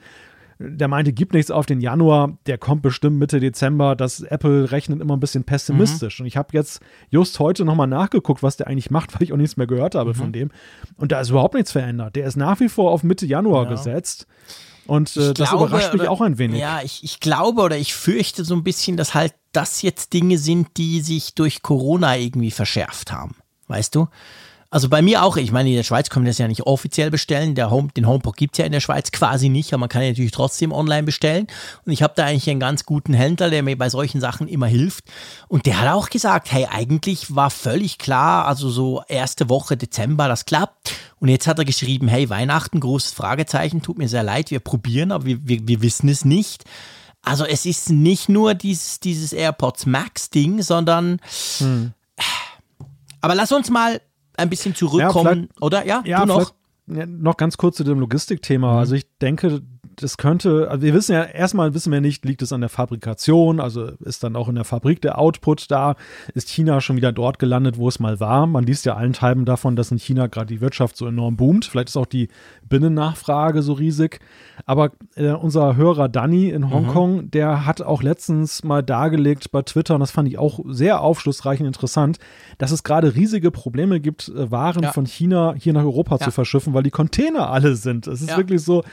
der 0.78 0.88
meinte, 0.88 1.14
gibt 1.14 1.34
nichts 1.34 1.52
auf 1.52 1.66
den 1.66 1.82
Januar, 1.82 2.38
der 2.46 2.58
kommt 2.58 2.82
bestimmt 2.82 3.18
Mitte 3.18 3.40
Dezember. 3.40 3.96
Das 3.96 4.22
Apple 4.22 4.72
rechnet 4.72 5.02
immer 5.02 5.16
ein 5.16 5.20
bisschen 5.20 5.44
pessimistisch. 5.44 6.20
Und 6.20 6.26
ich 6.28 6.38
habe 6.38 6.50
jetzt 6.54 6.82
just 7.10 7.40
heute 7.40 7.66
nochmal 7.66 7.88
nachgeguckt, 7.88 8.44
was 8.44 8.58
der 8.58 8.68
eigentlich 8.68 8.92
macht, 8.92 9.14
weil 9.16 9.24
ich 9.24 9.34
auch 9.34 9.38
nichts 9.38 9.58
mehr 9.58 9.68
gehört 9.68 9.96
habe 9.96 10.14
von 10.14 10.32
dem. 10.32 10.52
Und 10.98 11.12
da 11.12 11.20
ist 11.22 11.30
überhaupt 11.30 11.54
nichts 11.56 11.72
verändert. 11.72 12.16
Der 12.16 12.26
ist 12.28 12.36
nach 12.38 12.60
wie 12.60 12.70
vor 12.70 12.92
auf 12.92 13.04
Mitte 13.04 13.26
Januar 13.26 13.64
Ja. 13.66 13.70
gesetzt. 13.72 14.28
Und 14.88 15.16
äh, 15.16 15.30
Ich 15.30 15.34
das 15.36 15.50
glaube, 15.50 15.66
überrascht 15.68 15.94
mich 15.94 16.02
oder- 16.04 16.12
auch 16.12 16.22
ein 16.22 16.38
wenig. 16.38 16.60
Ja, 16.60 16.82
ich, 16.84 17.04
ich 17.04 17.20
glaube 17.20 17.62
oder 17.62 17.78
ich 17.78 17.94
fürchte 17.94 18.44
so 18.44 18.56
ein 18.56 18.64
bisschen, 18.64 18.98
dass 18.98 19.14
halt 19.14 19.34
das 19.52 19.82
jetzt 19.82 20.14
Dinge 20.14 20.38
sind, 20.38 20.70
die 20.78 21.02
sich 21.02 21.36
durch 21.36 21.62
Corona 21.62 22.18
irgendwie 22.18 22.52
verschärft 22.52 23.12
haben. 23.12 23.36
Weißt 23.68 23.96
du? 23.96 24.08
Also 24.74 24.88
bei 24.88 25.02
mir 25.02 25.24
auch, 25.24 25.36
ich 25.36 25.52
meine, 25.52 25.70
in 25.70 25.76
der 25.76 25.84
Schweiz 25.84 26.10
können 26.10 26.24
wir 26.24 26.30
das 26.30 26.38
ja 26.38 26.48
nicht 26.48 26.66
offiziell 26.66 27.12
bestellen. 27.12 27.56
Der 27.56 27.70
Home, 27.70 27.90
den 27.90 28.08
HomePod 28.08 28.38
gibt 28.38 28.54
es 28.54 28.60
ja 28.60 28.66
in 28.66 28.72
der 28.72 28.80
Schweiz 28.80 29.12
quasi 29.12 29.50
nicht, 29.50 29.74
aber 29.74 29.82
man 29.82 29.90
kann 29.90 30.02
ja 30.02 30.08
natürlich 30.08 30.32
trotzdem 30.32 30.72
online 30.72 31.04
bestellen. 31.04 31.48
Und 31.86 31.92
ich 31.92 32.02
habe 32.02 32.14
da 32.16 32.24
eigentlich 32.24 32.50
einen 32.50 32.62
ganz 32.62 32.86
guten 32.86 33.14
Händler, 33.14 33.50
der 33.50 33.64
mir 33.64 33.78
bei 33.78 33.90
solchen 33.90 34.22
Sachen 34.22 34.48
immer 34.48 34.68
hilft. 34.68 35.04
Und 35.50 35.66
der 35.66 35.82
hat 35.82 35.90
auch 35.90 36.10
gesagt, 36.10 36.54
hey, 36.54 36.68
eigentlich 36.72 37.36
war 37.36 37.50
völlig 37.50 37.98
klar, 37.98 38.48
also 38.48 38.70
so 38.70 39.04
erste 39.10 39.50
Woche 39.50 39.76
Dezember, 39.76 40.30
das 40.30 40.46
klappt. 40.46 40.94
Und 41.20 41.28
jetzt 41.28 41.48
hat 41.48 41.60
er 41.60 41.66
geschrieben, 41.66 42.08
hey, 42.08 42.30
Weihnachten, 42.30 42.80
großes 42.80 43.12
Fragezeichen, 43.12 43.82
tut 43.82 43.98
mir 43.98 44.08
sehr 44.08 44.24
leid, 44.24 44.52
wir 44.52 44.62
probieren, 44.62 45.12
aber 45.12 45.26
wir, 45.26 45.46
wir, 45.46 45.68
wir 45.68 45.82
wissen 45.82 46.08
es 46.08 46.24
nicht. 46.24 46.64
Also 47.22 47.44
es 47.44 47.66
ist 47.66 47.90
nicht 47.90 48.30
nur 48.30 48.54
dieses, 48.54 49.02
dieses 49.02 49.34
AirPods 49.34 49.86
Max-Ding, 49.86 50.62
sondern 50.62 51.20
hm. 51.58 51.92
aber 53.20 53.36
lass 53.36 53.52
uns 53.52 53.70
mal 53.70 54.00
ein 54.42 54.50
bisschen 54.50 54.76
zurückkommen, 54.76 55.50
ja, 55.54 55.62
oder? 55.62 55.86
Ja, 55.86 56.02
ja 56.06 56.22
du 56.22 56.26
noch? 56.26 56.54
Noch 56.88 57.38
ganz 57.38 57.58
kurz 57.58 57.78
zu 57.78 57.84
dem 57.84 58.00
Logistikthema. 58.00 58.74
Mhm. 58.74 58.80
Also 58.80 58.96
ich 58.96 59.06
denke, 59.20 59.62
das 59.96 60.18
könnte, 60.18 60.70
also 60.70 60.84
wir 60.84 60.94
wissen 60.94 61.14
ja, 61.14 61.24
erstmal 61.24 61.74
wissen 61.74 61.92
wir 61.92 62.02
nicht, 62.02 62.26
liegt 62.26 62.42
es 62.42 62.54
an 62.54 62.62
der 62.62 62.70
Fabrikation, 62.70 63.60
also 63.60 63.92
ist 64.00 64.24
dann 64.24 64.36
auch 64.36 64.50
in 64.50 64.56
der 64.56 64.64
Fabrik 64.64 65.02
der 65.02 65.20
Output 65.20 65.70
da, 65.70 65.96
ist 66.34 66.50
China 66.50 66.82
schon 66.82 66.96
wieder 66.96 67.12
dort 67.12 67.40
gelandet, 67.40 67.78
wo 67.78 67.88
es 67.88 68.00
mal 68.00 68.20
war. 68.20 68.48
Man 68.48 68.64
liest 68.64 68.86
ja 68.86 68.96
allenthalben 68.96 69.46
davon, 69.46 69.76
dass 69.76 69.92
in 69.92 70.00
China 70.00 70.28
gerade 70.28 70.48
die 70.48 70.62
Wirtschaft 70.62 70.98
so 70.98 71.08
enorm 71.08 71.36
boomt. 71.36 71.66
Vielleicht 71.66 71.90
ist 71.90 71.98
auch 71.98 72.06
die 72.06 72.30
Binnennachfrage 72.68 73.62
so 73.62 73.74
riesig. 73.74 74.20
Aber 74.66 74.92
äh, 75.16 75.32
unser 75.32 75.76
Hörer 75.76 76.10
Danny 76.10 76.50
in 76.50 76.62
mhm. 76.64 76.72
Hongkong, 76.72 77.16
mhm. 77.16 77.32
der 77.32 77.66
hat 77.66 77.82
auch 77.82 78.04
letztens 78.04 78.64
mal 78.64 78.82
dargelegt 78.84 79.52
bei 79.52 79.62
Twitter, 79.62 79.96
und 79.96 80.00
das 80.00 80.12
fand 80.12 80.28
ich 80.28 80.38
auch 80.38 80.60
sehr 80.68 81.02
aufschlussreich 81.02 81.60
und 81.60 81.66
interessant, 81.66 82.20
dass 82.58 82.72
es 82.72 82.84
gerade 82.84 83.16
riesige 83.16 83.52
Probleme 83.52 84.00
gibt, 84.00 84.30
äh, 84.30 84.52
Waren 84.52 84.84
ja. 84.84 84.92
von 84.92 85.06
China 85.06 85.54
hier 85.58 85.74
nach 85.74 85.84
Europa 85.84 86.16
ja. 86.16 86.26
zu 86.26 86.32
verschiffen, 86.32 86.74
weil 86.74 86.84
die 86.84 86.92
Container 86.92 87.50
alle 87.50 87.76
sind. 87.76 88.08
Es 88.08 88.22
ist 88.22 88.32
ja. 88.32 88.38
wirklich 88.38 88.62
so, 88.62 88.84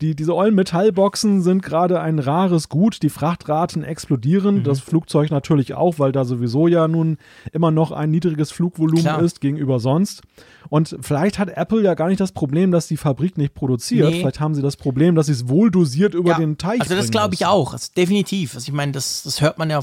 die, 0.00 0.14
diese 0.14 0.34
ollen 0.34 0.54
Metallboxen 0.56 1.42
sind 1.42 1.62
gerade 1.62 2.00
ein 2.00 2.18
rares 2.18 2.68
Gut. 2.68 3.02
Die 3.02 3.08
Frachtraten 3.08 3.84
explodieren. 3.84 4.56
Mhm. 4.56 4.64
Das 4.64 4.80
Flugzeug 4.80 5.30
natürlich 5.30 5.74
auch, 5.74 6.00
weil 6.00 6.10
da 6.10 6.24
sowieso 6.24 6.66
ja 6.66 6.88
nun 6.88 7.18
immer 7.52 7.70
noch 7.70 7.92
ein 7.92 8.10
niedriges 8.10 8.50
Flugvolumen 8.50 9.02
Klar. 9.02 9.22
ist 9.22 9.40
gegenüber 9.40 9.78
sonst. 9.78 10.22
Und 10.68 10.96
vielleicht 11.00 11.38
hat 11.38 11.50
Apple 11.50 11.82
ja 11.82 11.94
gar 11.94 12.08
nicht 12.08 12.20
das 12.20 12.32
Problem, 12.32 12.72
dass 12.72 12.88
die 12.88 12.96
Fabrik 12.96 13.38
nicht 13.38 13.54
produziert. 13.54 14.10
Nee. 14.10 14.20
Vielleicht 14.20 14.40
haben 14.40 14.54
sie 14.54 14.62
das 14.62 14.76
Problem, 14.76 15.14
dass 15.14 15.26
sie 15.26 15.32
es 15.32 15.48
wohl 15.48 15.70
dosiert 15.70 16.14
über 16.14 16.30
ja, 16.30 16.38
den 16.38 16.58
Teich 16.58 16.80
Also 16.80 16.96
das 16.96 17.10
glaube 17.10 17.34
ich 17.34 17.46
auch. 17.46 17.72
Also 17.72 17.92
definitiv. 17.96 18.54
Also 18.54 18.68
ich 18.68 18.74
meine, 18.74 18.92
das, 18.92 19.22
das 19.22 19.40
hört 19.40 19.58
man 19.58 19.70
ja 19.70 19.80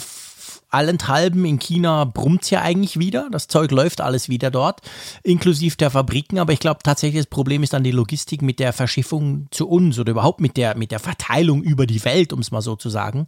allenthalben 0.74 1.46
in 1.46 1.60
China 1.60 2.06
brummt 2.06 2.44
es 2.44 2.50
ja 2.50 2.62
eigentlich 2.62 3.00
wieder. 3.00 3.28
Das 3.32 3.48
Zeug 3.48 3.72
läuft 3.72 4.02
alles 4.02 4.30
wieder 4.30 4.52
dort, 4.52 4.82
inklusive 5.24 5.78
der 5.78 5.92
Fabriken. 5.92 6.40
Aber 6.40 6.54
ich 6.54 6.60
glaube 6.60 6.80
tatsächlich, 6.84 7.22
das 7.22 7.30
Problem 7.30 7.64
ist 7.64 7.74
dann 7.74 7.84
die 7.84 7.92
Logistik 7.92 8.42
mit 8.42 8.60
der 8.60 8.74
Verschiffung 8.74 9.48
zu 9.52 9.68
uns 9.68 10.00
oder 10.00 10.12
überhaupt 10.12 10.42
mit 10.42 10.58
der, 10.58 10.76
mit 10.76 10.92
der 10.92 11.00
Verteilung 11.00 11.64
über 11.64 11.86
die 11.86 12.04
Welt, 12.06 12.34
um 12.34 12.40
es 12.40 12.52
mal 12.52 12.62
so 12.62 12.76
zu 12.76 12.90
sagen. 12.90 13.28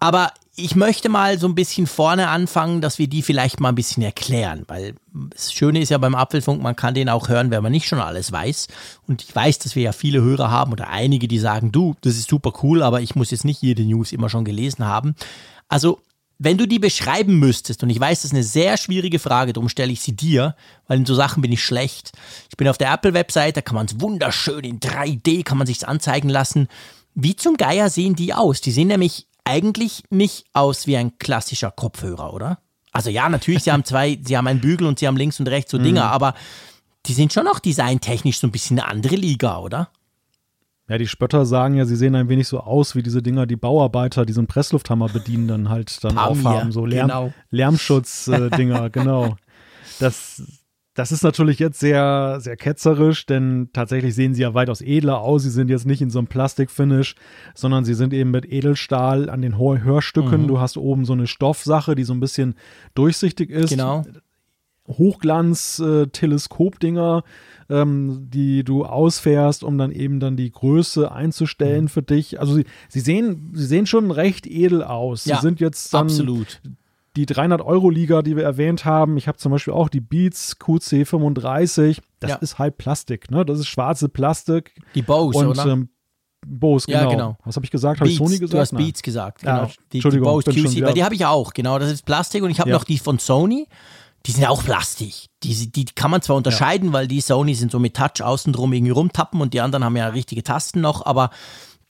Aber 0.00 0.32
ich 0.56 0.76
möchte 0.76 1.08
mal 1.08 1.38
so 1.38 1.48
ein 1.48 1.54
bisschen 1.54 1.86
vorne 1.86 2.28
anfangen, 2.28 2.80
dass 2.80 2.98
wir 2.98 3.08
die 3.08 3.22
vielleicht 3.22 3.58
mal 3.58 3.70
ein 3.70 3.74
bisschen 3.74 4.02
erklären, 4.02 4.64
weil 4.68 4.94
das 5.12 5.52
Schöne 5.52 5.80
ist 5.80 5.88
ja 5.88 5.98
beim 5.98 6.14
Apfelfunk, 6.14 6.62
man 6.62 6.76
kann 6.76 6.94
den 6.94 7.08
auch 7.08 7.28
hören, 7.28 7.50
wenn 7.50 7.62
man 7.62 7.72
nicht 7.72 7.88
schon 7.88 7.98
alles 7.98 8.30
weiß. 8.30 8.68
Und 9.08 9.22
ich 9.22 9.34
weiß, 9.34 9.58
dass 9.60 9.74
wir 9.74 9.82
ja 9.82 9.92
viele 9.92 10.20
Hörer 10.20 10.50
haben 10.50 10.72
oder 10.72 10.88
einige, 10.90 11.26
die 11.26 11.38
sagen, 11.38 11.72
du, 11.72 11.96
das 12.02 12.16
ist 12.16 12.28
super 12.28 12.52
cool, 12.62 12.82
aber 12.82 13.00
ich 13.00 13.16
muss 13.16 13.30
jetzt 13.30 13.44
nicht 13.44 13.62
jede 13.62 13.82
News 13.82 14.12
immer 14.12 14.28
schon 14.28 14.44
gelesen 14.44 14.84
haben. 14.84 15.16
Also, 15.68 16.00
wenn 16.38 16.58
du 16.58 16.66
die 16.66 16.78
beschreiben 16.78 17.38
müsstest, 17.38 17.82
und 17.82 17.90
ich 17.90 18.00
weiß, 18.00 18.22
das 18.22 18.26
ist 18.26 18.34
eine 18.34 18.42
sehr 18.42 18.76
schwierige 18.76 19.18
Frage, 19.18 19.52
darum 19.52 19.68
stelle 19.68 19.92
ich 19.92 20.00
sie 20.00 20.16
dir, 20.16 20.56
weil 20.86 20.98
in 20.98 21.06
so 21.06 21.14
Sachen 21.14 21.42
bin 21.42 21.52
ich 21.52 21.62
schlecht. 21.62 22.12
Ich 22.50 22.56
bin 22.56 22.68
auf 22.68 22.78
der 22.78 22.92
Apple-Website, 22.92 23.56
da 23.56 23.62
kann 23.62 23.76
man 23.76 23.86
es 23.86 24.00
wunderschön 24.00 24.64
in 24.64 24.80
3D, 24.80 25.44
kann 25.44 25.58
man 25.58 25.66
sich 25.66 25.86
anzeigen 25.86 26.28
lassen. 26.28 26.68
Wie 27.14 27.36
zum 27.36 27.56
Geier 27.56 27.88
sehen 27.88 28.16
die 28.16 28.34
aus? 28.34 28.60
Die 28.60 28.72
sehen 28.72 28.88
nämlich 28.88 29.26
eigentlich 29.44 30.02
nicht 30.10 30.46
aus 30.52 30.86
wie 30.86 30.96
ein 30.96 31.18
klassischer 31.18 31.70
Kopfhörer, 31.70 32.32
oder? 32.32 32.58
Also 32.90 33.10
ja, 33.10 33.28
natürlich, 33.28 33.62
sie 33.62 33.72
haben 33.72 33.84
zwei, 33.84 34.18
sie 34.22 34.36
haben 34.36 34.46
einen 34.46 34.60
Bügel 34.60 34.86
und 34.86 34.98
sie 34.98 35.06
haben 35.06 35.16
links 35.16 35.38
und 35.38 35.48
rechts 35.48 35.70
so 35.70 35.78
Dinger, 35.78 36.06
mhm. 36.06 36.10
aber 36.10 36.34
die 37.06 37.12
sind 37.12 37.32
schon 37.32 37.46
auch 37.46 37.58
designtechnisch 37.58 38.38
so 38.38 38.46
ein 38.46 38.52
bisschen 38.52 38.78
eine 38.78 38.88
andere 38.88 39.16
Liga, 39.16 39.58
oder? 39.58 39.90
Ja, 40.88 40.98
die 40.98 41.06
Spötter 41.06 41.46
sagen 41.46 41.76
ja, 41.76 41.86
sie 41.86 41.96
sehen 41.96 42.14
ein 42.14 42.28
wenig 42.28 42.46
so 42.46 42.60
aus 42.60 42.94
wie 42.94 43.02
diese 43.02 43.22
Dinger, 43.22 43.46
die 43.46 43.56
Bauarbeiter, 43.56 44.26
die 44.26 44.34
so 44.34 44.40
einen 44.40 44.48
Presslufthammer 44.48 45.08
bedienen, 45.08 45.48
dann 45.48 45.70
halt 45.70 46.04
dann 46.04 46.14
Pamir, 46.14 46.30
aufhaben, 46.30 46.72
so 46.72 46.84
Lärm, 46.84 47.08
genau. 47.08 47.32
Lärmschutz-Dinger, 47.50 48.90
genau. 48.90 49.36
Das, 49.98 50.42
das 50.92 51.10
ist 51.10 51.22
natürlich 51.22 51.58
jetzt 51.58 51.80
sehr, 51.80 52.36
sehr 52.40 52.58
ketzerisch, 52.58 53.24
denn 53.24 53.70
tatsächlich 53.72 54.14
sehen 54.14 54.34
sie 54.34 54.42
ja 54.42 54.52
weitaus 54.52 54.82
edler 54.82 55.20
aus. 55.20 55.44
Sie 55.44 55.50
sind 55.50 55.70
jetzt 55.70 55.86
nicht 55.86 56.02
in 56.02 56.10
so 56.10 56.18
einem 56.18 56.28
Plastikfinish, 56.28 57.14
sondern 57.54 57.86
sie 57.86 57.94
sind 57.94 58.12
eben 58.12 58.30
mit 58.30 58.44
Edelstahl 58.52 59.30
an 59.30 59.40
den 59.40 59.56
Hörstücken. 59.56 60.42
Mhm. 60.42 60.48
Du 60.48 60.60
hast 60.60 60.76
oben 60.76 61.06
so 61.06 61.14
eine 61.14 61.26
Stoffsache, 61.26 61.94
die 61.94 62.04
so 62.04 62.12
ein 62.12 62.20
bisschen 62.20 62.56
durchsichtig 62.94 63.48
ist. 63.48 63.70
Genau. 63.70 64.04
Hochglanz-Teleskop-Dinger. 64.86 67.22
Äh, 67.24 67.28
ähm, 67.68 68.28
die 68.30 68.64
du 68.64 68.84
ausfährst, 68.84 69.64
um 69.64 69.78
dann 69.78 69.92
eben 69.92 70.20
dann 70.20 70.36
die 70.36 70.50
Größe 70.50 71.10
einzustellen 71.10 71.84
mhm. 71.84 71.88
für 71.88 72.02
dich. 72.02 72.40
Also 72.40 72.54
sie, 72.54 72.64
sie, 72.88 73.00
sehen, 73.00 73.52
sie 73.54 73.66
sehen 73.66 73.86
schon 73.86 74.10
recht 74.10 74.46
edel 74.46 74.82
aus. 74.82 75.24
Ja, 75.24 75.36
sie 75.36 75.42
sind 75.42 75.60
jetzt 75.60 75.92
dann 75.94 76.06
absolut. 76.06 76.60
die 77.16 77.26
300-Euro-Liga, 77.26 78.22
die 78.22 78.36
wir 78.36 78.44
erwähnt 78.44 78.84
haben. 78.84 79.16
Ich 79.16 79.28
habe 79.28 79.38
zum 79.38 79.52
Beispiel 79.52 79.74
auch 79.74 79.88
die 79.88 80.00
Beats 80.00 80.56
QC35. 80.60 81.98
Das 82.20 82.30
ja. 82.30 82.36
ist 82.36 82.58
halt 82.58 82.78
Plastik, 82.78 83.30
ne? 83.30 83.44
Das 83.44 83.58
ist 83.58 83.68
schwarze 83.68 84.08
Plastik. 84.08 84.72
Die 84.94 85.02
Bose, 85.02 85.38
und, 85.38 85.46
oder? 85.46 85.66
Ähm, 85.66 85.88
Bose, 86.46 86.86
genau. 86.86 87.00
Ja, 87.00 87.08
genau. 87.08 87.38
Was 87.44 87.56
habe 87.56 87.64
ich 87.64 87.70
gesagt? 87.70 88.00
Habe 88.00 88.10
ich 88.10 88.16
Sony 88.16 88.38
gesagt? 88.38 88.52
Du 88.52 88.58
hast 88.58 88.76
Beats 88.76 89.02
gesagt, 89.02 89.40
genau. 89.40 89.64
Ja, 89.64 89.70
die, 89.92 89.98
Entschuldigung, 89.98 90.40
die 90.40 90.50
Bose 90.50 90.68
QC, 90.68 90.82
weil 90.84 90.94
die 90.94 91.04
habe 91.04 91.14
ich 91.14 91.24
auch, 91.24 91.52
genau. 91.52 91.78
Das 91.78 91.90
ist 91.90 92.04
Plastik 92.04 92.42
und 92.42 92.50
ich 92.50 92.60
habe 92.60 92.70
noch 92.70 92.84
die 92.84 92.98
von 92.98 93.18
Sony 93.18 93.66
die 94.26 94.32
sind 94.32 94.42
ja 94.42 94.48
auch 94.48 94.64
Plastik. 94.64 95.26
Die, 95.42 95.70
die 95.70 95.84
kann 95.84 96.10
man 96.10 96.22
zwar 96.22 96.36
unterscheiden, 96.36 96.88
ja. 96.88 96.92
weil 96.94 97.08
die 97.08 97.20
Sony 97.20 97.54
sind 97.54 97.70
so 97.70 97.78
mit 97.78 97.94
Touch 97.94 98.22
außen 98.22 98.52
drum 98.52 98.72
irgendwie 98.72 98.92
rumtappen 98.92 99.40
und 99.40 99.54
die 99.54 99.60
anderen 99.60 99.84
haben 99.84 99.96
ja 99.96 100.08
richtige 100.08 100.42
Tasten 100.42 100.80
noch, 100.80 101.04
aber 101.04 101.30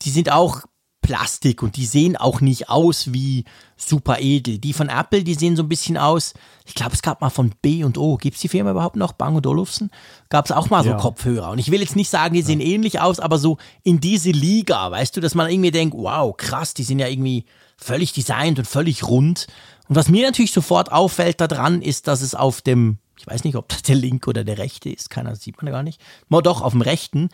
die 0.03 0.11
sind 0.11 0.33
auch 0.33 0.63
Plastik 1.05 1.63
und 1.63 1.77
die 1.77 1.85
sehen 1.85 2.17
auch 2.17 2.41
nicht 2.41 2.71
aus 2.71 3.13
wie 3.13 3.45
super 3.77 4.21
edel. 4.21 4.59
Die 4.59 4.73
von 4.73 4.89
Apple, 4.89 5.23
die 5.23 5.35
sehen 5.35 5.55
so 5.55 5.63
ein 5.63 5.69
bisschen 5.69 5.99
aus, 5.99 6.33
ich 6.65 6.75
glaube, 6.75 6.95
es 6.95 7.03
gab 7.03 7.21
mal 7.21 7.29
von 7.29 7.53
B 7.61 7.85
und 7.85 7.99
O, 7.99 8.17
gibt 8.17 8.37
es 8.37 8.41
die 8.41 8.49
Firma 8.49 8.71
überhaupt 8.71 8.97
noch, 8.97 9.13
Bang 9.13 9.37
und 9.37 9.47
Olufsen? 9.47 9.91
Gab 10.31 10.47
es 10.47 10.53
auch 10.53 10.71
mal 10.71 10.83
so 10.83 10.91
ja. 10.91 10.97
Kopfhörer. 10.97 11.51
Und 11.51 11.59
ich 11.59 11.71
will 11.71 11.81
jetzt 11.81 11.95
nicht 11.95 12.09
sagen, 12.09 12.33
die 12.33 12.41
sehen 12.41 12.61
ja. 12.61 12.69
ähnlich 12.69 13.01
aus, 13.01 13.21
aber 13.21 13.37
so 13.37 13.59
in 13.83 14.01
diese 14.01 14.31
Liga, 14.31 14.91
weißt 14.91 15.15
du, 15.15 15.21
dass 15.21 15.35
man 15.35 15.51
irgendwie 15.51 15.71
denkt, 15.71 15.95
wow, 15.95 16.35
krass, 16.35 16.73
die 16.73 16.85
sind 16.85 16.99
ja 16.99 17.07
irgendwie 17.07 17.45
völlig 17.77 18.13
designt 18.13 18.59
und 18.59 18.67
völlig 18.67 19.05
rund. 19.05 19.47
Und 19.89 19.97
was 19.97 20.09
mir 20.09 20.27
natürlich 20.27 20.53
sofort 20.53 20.93
auffällt 20.93 21.41
daran, 21.41 21.83
ist, 21.83 22.09
dass 22.09 22.23
es 22.23 22.35
auf 22.35 22.63
dem, 22.63 22.99
ich 23.19 23.27
weiß 23.27 23.45
nicht, 23.45 23.57
ob 23.57 23.69
das 23.69 23.83
der 23.83 23.97
linke 23.97 24.31
oder 24.31 24.45
der 24.45 24.59
rechte 24.59 24.91
ist, 24.91 25.11
keiner 25.11 25.37
sieht 25.37 25.63
man 25.63 25.71
gar 25.73 25.83
nicht. 25.83 26.01
Mal 26.29 26.43
doch, 26.43 26.63
auf 26.63 26.73
dem 26.73 26.83
rechten 26.83 27.29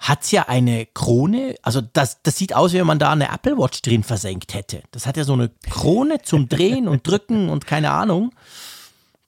hat 0.00 0.22
es 0.22 0.30
ja 0.30 0.48
eine 0.48 0.86
Krone, 0.86 1.56
also 1.62 1.82
das, 1.82 2.22
das 2.22 2.38
sieht 2.38 2.54
aus, 2.54 2.72
wie 2.72 2.78
wenn 2.78 2.86
man 2.86 2.98
da 2.98 3.12
eine 3.12 3.30
Apple 3.30 3.58
Watch 3.58 3.82
drin 3.82 4.02
versenkt 4.02 4.54
hätte. 4.54 4.82
Das 4.92 5.06
hat 5.06 5.18
ja 5.18 5.24
so 5.24 5.34
eine 5.34 5.50
Krone 5.68 6.22
zum 6.22 6.48
Drehen 6.48 6.88
und 6.88 7.06
Drücken 7.06 7.50
und 7.50 7.66
keine 7.66 7.90
Ahnung. 7.90 8.32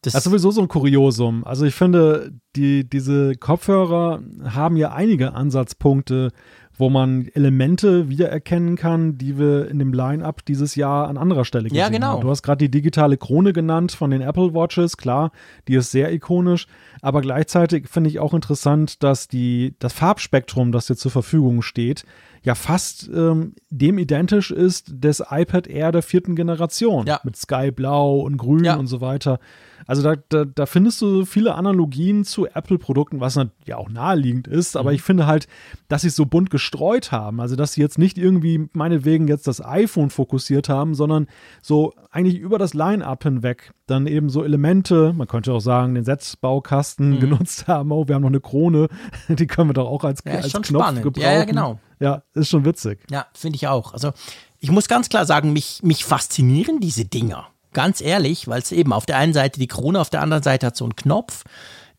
Das, 0.00 0.14
das 0.14 0.20
ist 0.20 0.24
sowieso 0.24 0.50
so 0.50 0.62
ein 0.62 0.68
Kuriosum. 0.68 1.44
Also 1.44 1.66
ich 1.66 1.74
finde, 1.74 2.32
die, 2.56 2.88
diese 2.88 3.36
Kopfhörer 3.36 4.22
haben 4.44 4.76
ja 4.76 4.92
einige 4.92 5.34
Ansatzpunkte, 5.34 6.32
wo 6.76 6.90
man 6.90 7.28
Elemente 7.34 8.08
wiedererkennen 8.08 8.76
kann, 8.76 9.18
die 9.18 9.38
wir 9.38 9.68
in 9.68 9.78
dem 9.78 9.92
Line-Up 9.92 10.44
dieses 10.44 10.74
Jahr 10.74 11.08
an 11.08 11.16
anderer 11.16 11.44
Stelle 11.44 11.68
gesehen 11.68 11.84
haben. 11.84 11.92
Ja, 11.92 11.98
genau. 11.98 12.12
Haben. 12.14 12.22
Du 12.22 12.30
hast 12.30 12.42
gerade 12.42 12.58
die 12.58 12.70
digitale 12.70 13.16
Krone 13.16 13.52
genannt 13.52 13.92
von 13.92 14.10
den 14.10 14.22
Apple 14.22 14.54
Watches, 14.54 14.96
klar, 14.96 15.32
die 15.68 15.74
ist 15.74 15.90
sehr 15.90 16.12
ikonisch, 16.12 16.66
aber 17.00 17.20
gleichzeitig 17.20 17.88
finde 17.88 18.10
ich 18.10 18.18
auch 18.18 18.34
interessant, 18.34 19.02
dass 19.02 19.28
die, 19.28 19.74
das 19.78 19.92
Farbspektrum, 19.92 20.72
das 20.72 20.86
dir 20.86 20.96
zur 20.96 21.10
Verfügung 21.10 21.62
steht, 21.62 22.04
ja 22.42 22.54
fast 22.54 23.08
ähm, 23.14 23.54
dem 23.70 23.98
identisch 23.98 24.50
ist 24.50 24.92
des 24.92 25.22
iPad 25.30 25.68
Air 25.68 25.92
der 25.92 26.02
vierten 26.02 26.34
Generation. 26.34 27.06
Ja. 27.06 27.20
Mit 27.24 27.36
Sky 27.36 27.70
Blau 27.70 28.20
und 28.20 28.36
Grün 28.36 28.64
ja. 28.64 28.76
und 28.76 28.86
so 28.86 29.00
weiter. 29.00 29.38
Also 29.86 30.02
da, 30.02 30.16
da, 30.28 30.44
da, 30.44 30.66
findest 30.66 31.00
du 31.00 31.24
viele 31.24 31.54
Analogien 31.54 32.24
zu 32.24 32.46
Apple-Produkten, 32.46 33.20
was 33.20 33.38
ja 33.66 33.76
auch 33.76 33.88
naheliegend 33.88 34.46
ist, 34.46 34.76
aber 34.76 34.90
mhm. 34.90 34.96
ich 34.96 35.02
finde 35.02 35.26
halt, 35.26 35.48
dass 35.88 36.02
sie 36.02 36.08
es 36.08 36.16
so 36.16 36.26
bunt 36.26 36.50
gestreut 36.50 37.12
haben. 37.12 37.40
Also 37.40 37.56
dass 37.56 37.72
sie 37.72 37.80
jetzt 37.80 37.98
nicht 37.98 38.18
irgendwie 38.18 38.68
meinetwegen 38.72 39.28
jetzt 39.28 39.46
das 39.46 39.64
iPhone 39.64 40.10
fokussiert 40.10 40.68
haben, 40.68 40.94
sondern 40.94 41.26
so 41.60 41.94
eigentlich 42.10 42.38
über 42.38 42.58
das 42.58 42.74
Line-Up 42.74 43.22
hinweg 43.22 43.72
dann 43.86 44.06
eben 44.06 44.28
so 44.28 44.44
Elemente, 44.44 45.12
man 45.12 45.26
könnte 45.26 45.52
auch 45.52 45.60
sagen, 45.60 45.94
den 45.94 46.04
Setzbaukasten 46.04 47.10
mhm. 47.10 47.20
genutzt 47.20 47.68
haben. 47.68 47.92
Oh, 47.92 48.08
wir 48.08 48.14
haben 48.14 48.22
noch 48.22 48.28
eine 48.28 48.40
Krone, 48.40 48.88
die 49.28 49.46
können 49.46 49.70
wir 49.70 49.74
doch 49.74 49.88
auch 49.88 50.04
als, 50.04 50.22
ja, 50.24 50.34
als 50.34 50.52
Knopf 50.52 50.66
spannend. 50.66 51.02
gebrauchen. 51.02 51.24
Ja, 51.24 51.32
ja, 51.32 51.44
genau. 51.44 51.80
Ja, 52.00 52.22
ist 52.34 52.48
schon 52.48 52.64
witzig. 52.64 53.00
Ja, 53.10 53.26
finde 53.32 53.56
ich 53.56 53.68
auch. 53.68 53.92
Also 53.92 54.12
ich 54.58 54.70
muss 54.70 54.88
ganz 54.88 55.08
klar 55.08 55.24
sagen, 55.26 55.52
mich, 55.52 55.80
mich 55.82 56.04
faszinieren 56.04 56.80
diese 56.80 57.04
Dinger. 57.04 57.48
Ganz 57.72 58.00
ehrlich, 58.00 58.48
weil 58.48 58.60
es 58.60 58.72
eben 58.72 58.92
auf 58.92 59.06
der 59.06 59.16
einen 59.16 59.32
Seite 59.32 59.58
die 59.58 59.68
Krone, 59.68 60.00
auf 60.00 60.10
der 60.10 60.22
anderen 60.22 60.42
Seite 60.42 60.66
hat 60.66 60.76
so 60.76 60.84
einen 60.84 60.96
Knopf, 60.96 61.44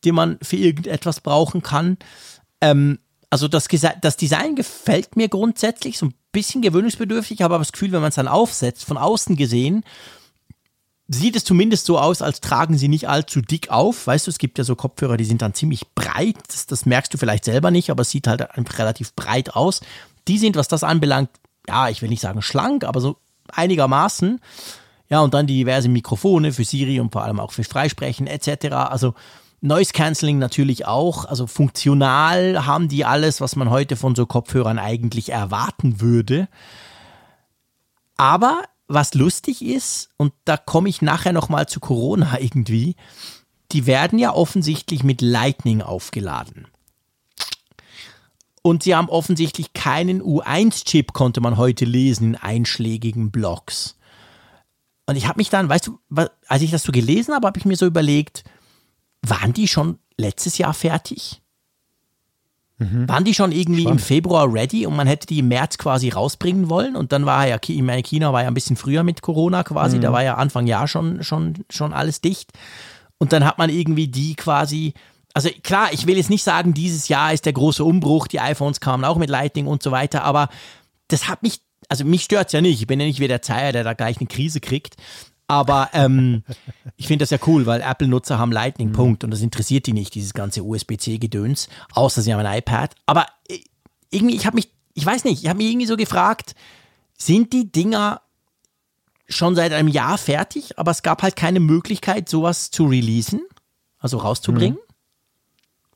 den 0.06 0.16
man 0.16 0.38
für 0.42 0.58
irgendetwas 0.58 1.22
brauchen 1.22 1.64
kann. 1.64 1.98
Ähm, 2.62 3.00
also 3.30 3.48
das, 3.48 3.68
das 4.02 4.18
Design 4.18 4.56
gefällt 4.56 5.16
mir 5.16 5.28
grundsätzlich, 5.30 5.98
so 5.98 6.08
ein 6.08 6.14
bisschen 6.32 6.62
gewöhnungsbedürftig, 6.62 7.44
aber 7.44 7.58
das 7.58 7.72
Gefühl, 7.72 7.92
wenn 7.92 8.02
man 8.02 8.10
es 8.10 8.16
dann 8.16 8.28
aufsetzt, 8.28 8.86
von 8.86 8.98
außen 8.98 9.36
gesehen, 9.36 9.84
sieht 11.08 11.36
es 11.36 11.44
zumindest 11.44 11.86
so 11.86 12.00
aus, 12.00 12.22
als 12.22 12.42
tragen 12.42 12.78
sie 12.78 12.88
nicht 12.88 13.10
allzu 13.10 13.42
dick 13.42 13.70
auf. 13.70 14.08
Weißt 14.08 14.28
du, 14.28 14.32
es 14.32 14.38
gibt 14.38 14.58
ja 14.58 14.64
so 14.64 14.76
Kopfhörer, 14.76 15.18
die 15.18 15.26
sind 15.26 15.42
dann 15.42 15.54
ziemlich 15.54 15.88
breit. 15.96 16.38
Das, 16.48 16.66
das 16.66 16.86
merkst 16.86 17.14
du 17.14 17.18
vielleicht 17.18 17.46
selber 17.46 17.72
nicht, 17.72 17.90
aber 17.90 18.02
es 18.02 18.12
sieht 18.12 18.28
halt 18.28 18.52
einfach 18.52 18.80
relativ 18.80 19.14
breit 19.16 19.56
aus. 19.56 19.82
Die 20.28 20.38
sind, 20.38 20.56
was 20.56 20.68
das 20.68 20.84
anbelangt, 20.84 21.30
ja, 21.68 21.90
ich 21.90 22.02
will 22.02 22.10
nicht 22.10 22.22
sagen 22.22 22.42
schlank, 22.42 22.84
aber 22.84 23.02
so 23.02 23.18
einigermaßen. 23.52 24.40
Ja, 25.14 25.22
und 25.22 25.36
dann 25.36 25.46
die 25.46 25.58
diverse 25.58 25.90
Mikrofone 25.90 26.52
für 26.54 26.64
Siri 26.64 27.00
und 27.00 27.12
vor 27.12 27.24
allem 27.24 27.40
auch 27.40 27.52
für 27.52 27.64
Freisprechen 27.64 28.26
etc. 28.26 28.74
Also 28.74 29.14
Noise 29.62 29.94
Cancelling 29.94 30.40
natürlich 30.40 30.88
auch. 30.88 31.26
Also 31.26 31.46
funktional 31.46 32.66
haben 32.66 32.88
die 32.88 33.06
alles, 33.06 33.40
was 33.40 33.56
man 33.56 33.70
heute 33.70 33.96
von 33.96 34.16
so 34.16 34.26
Kopfhörern 34.26 34.80
eigentlich 34.80 35.30
erwarten 35.30 36.02
würde. 36.02 36.48
Aber 38.18 38.64
was 38.88 39.14
lustig 39.14 39.64
ist, 39.64 40.10
und 40.18 40.34
da 40.46 40.58
komme 40.58 40.90
ich 40.90 41.04
nachher 41.04 41.32
nochmal 41.32 41.68
zu 41.68 41.80
Corona 41.80 42.38
irgendwie, 42.40 42.96
die 43.72 43.86
werden 43.86 44.18
ja 44.18 44.34
offensichtlich 44.34 45.04
mit 45.04 45.22
Lightning 45.22 45.84
aufgeladen. 45.84 46.66
Und 48.64 48.82
sie 48.82 48.96
haben 48.96 49.10
offensichtlich 49.10 49.74
keinen 49.74 50.24
U1-Chip, 50.24 51.14
konnte 51.14 51.40
man 51.40 51.58
heute 51.58 51.86
lesen 51.86 52.30
in 52.30 52.36
einschlägigen 52.36 53.30
Blogs. 53.30 53.96
Und 55.06 55.16
ich 55.16 55.28
habe 55.28 55.38
mich 55.38 55.50
dann, 55.50 55.70
weißt 55.70 55.88
du, 55.88 56.00
als 56.48 56.62
ich 56.62 56.72
das 56.72 56.84
so 56.84 56.92
gelesen 56.92 57.34
habe, 57.34 57.48
habe 57.48 57.60
ich 57.60 57.66
mir 57.66 57.76
so 57.76 57.86
überlegt, 57.86 58.44
waren 59.22 59.54
die 59.54 59.68
schon 59.68 60.00
letztes 60.18 60.58
Jahr 60.58 60.74
fertig? 60.74 61.42
Mhm. 62.78 63.08
Waren 63.08 63.24
die 63.24 63.34
schon 63.34 63.52
irgendwie 63.52 63.82
Spannend. 63.82 64.02
im 64.02 64.06
Februar 64.06 64.52
ready 64.52 64.86
und 64.86 64.96
man 64.96 65.08
hätte 65.08 65.28
die 65.28 65.40
im 65.40 65.48
März 65.50 65.78
quasi 65.78 66.10
rausbringen 66.10 66.70
wollen? 66.70 66.96
Und 66.96 67.12
dann 67.12 67.26
war 67.26 67.48
ja, 67.48 67.58
ich 67.62 67.82
meine, 67.82 68.04
China 68.04 68.34
war 68.34 68.44
ja 68.44 68.48
ein 68.48 68.54
bisschen 68.54 68.78
früher 68.78 69.04
mit 69.04 69.22
Corona 69.22 69.64
quasi, 69.64 69.98
mhm. 69.98 70.02
da 70.02 70.14
war 70.14 70.24
ja 70.24 70.36
Anfang 70.36 70.68
Jahr 70.68 70.88
schon, 70.88 71.24
schon, 71.24 71.66
schon 71.70 71.94
alles 71.94 72.22
dicht. 72.22 72.52
Und 73.18 73.34
dann 73.34 73.46
hat 73.46 73.58
man 73.58 73.70
irgendwie 73.70 74.08
die 74.08 74.36
quasi 74.36 74.94
also 75.34 75.50
klar, 75.64 75.92
ich 75.92 76.06
will 76.06 76.18
jetzt 76.18 76.30
nicht 76.30 76.44
sagen, 76.44 76.74
dieses 76.74 77.08
Jahr 77.08 77.34
ist 77.34 77.46
der 77.46 77.54
große 77.54 77.84
Umbruch, 77.84 78.28
die 78.28 78.40
iPhones 78.40 78.80
kamen 78.80 79.04
auch 79.04 79.18
mit 79.18 79.30
Lightning 79.30 79.66
und 79.66 79.82
so 79.82 79.92
weiter, 79.92 80.24
aber 80.24 80.50
das 81.08 81.28
hat 81.28 81.42
mich, 81.42 81.62
also 81.94 82.06
mich 82.06 82.24
stört 82.24 82.48
es 82.48 82.54
ja 82.54 82.62
nicht. 82.62 82.82
Ich 82.82 82.88
bin 82.88 83.00
ja 83.00 83.06
nicht 83.06 83.20
wie 83.20 83.28
der 83.28 83.44
Zeier, 83.44 83.72
der 83.72 83.84
da 83.84 83.94
gleich 83.94 84.18
eine 84.18 84.26
Krise 84.26 84.60
kriegt. 84.60 84.96
Aber 85.46 85.92
ähm, 85.94 86.42
ich 86.98 87.06
finde 87.06 87.22
das 87.22 87.30
ja 87.30 87.38
cool, 87.46 87.68
weil 87.68 87.82
Apple-Nutzer 87.82 88.40
haben 88.40 88.52
Lightning, 88.52 88.88
mhm. 88.88 88.94
Punkt. 88.94 89.24
Und 89.24 89.30
das 89.30 89.42
interessiert 89.42 89.86
die 89.86 89.94
nicht, 89.94 90.16
dieses 90.16 90.34
ganze 90.34 90.64
USB-C-Gedöns, 90.64 91.70
außer 91.92 92.24
sie 92.24 92.34
haben 92.34 92.44
ein 92.44 92.58
iPad. 92.58 92.96
Aber 93.06 93.28
äh, 93.48 93.60
irgendwie, 94.10 94.36
ich 94.36 94.48
habe 94.48 94.56
mich, 94.56 94.72
ich 94.96 95.06
weiß 95.06 95.24
nicht, 95.26 95.44
ich 95.44 95.50
habe 95.50 95.58
mich 95.58 95.68
irgendwie 95.68 95.86
so 95.86 95.96
gefragt, 95.96 96.56
sind 97.16 97.54
die 97.54 97.72
Dinger 97.72 98.22
schon 99.30 99.54
seit 99.54 99.72
einem 99.72 99.88
Jahr 99.88 100.18
fertig, 100.18 100.80
aber 100.80 100.90
es 100.90 101.04
gab 101.04 101.22
halt 101.22 101.36
keine 101.36 101.60
Möglichkeit, 101.60 102.28
sowas 102.28 102.72
zu 102.72 102.86
releasen, 102.86 103.42
also 104.00 104.18
rauszubringen? 104.18 104.80
Mhm. 104.80 104.94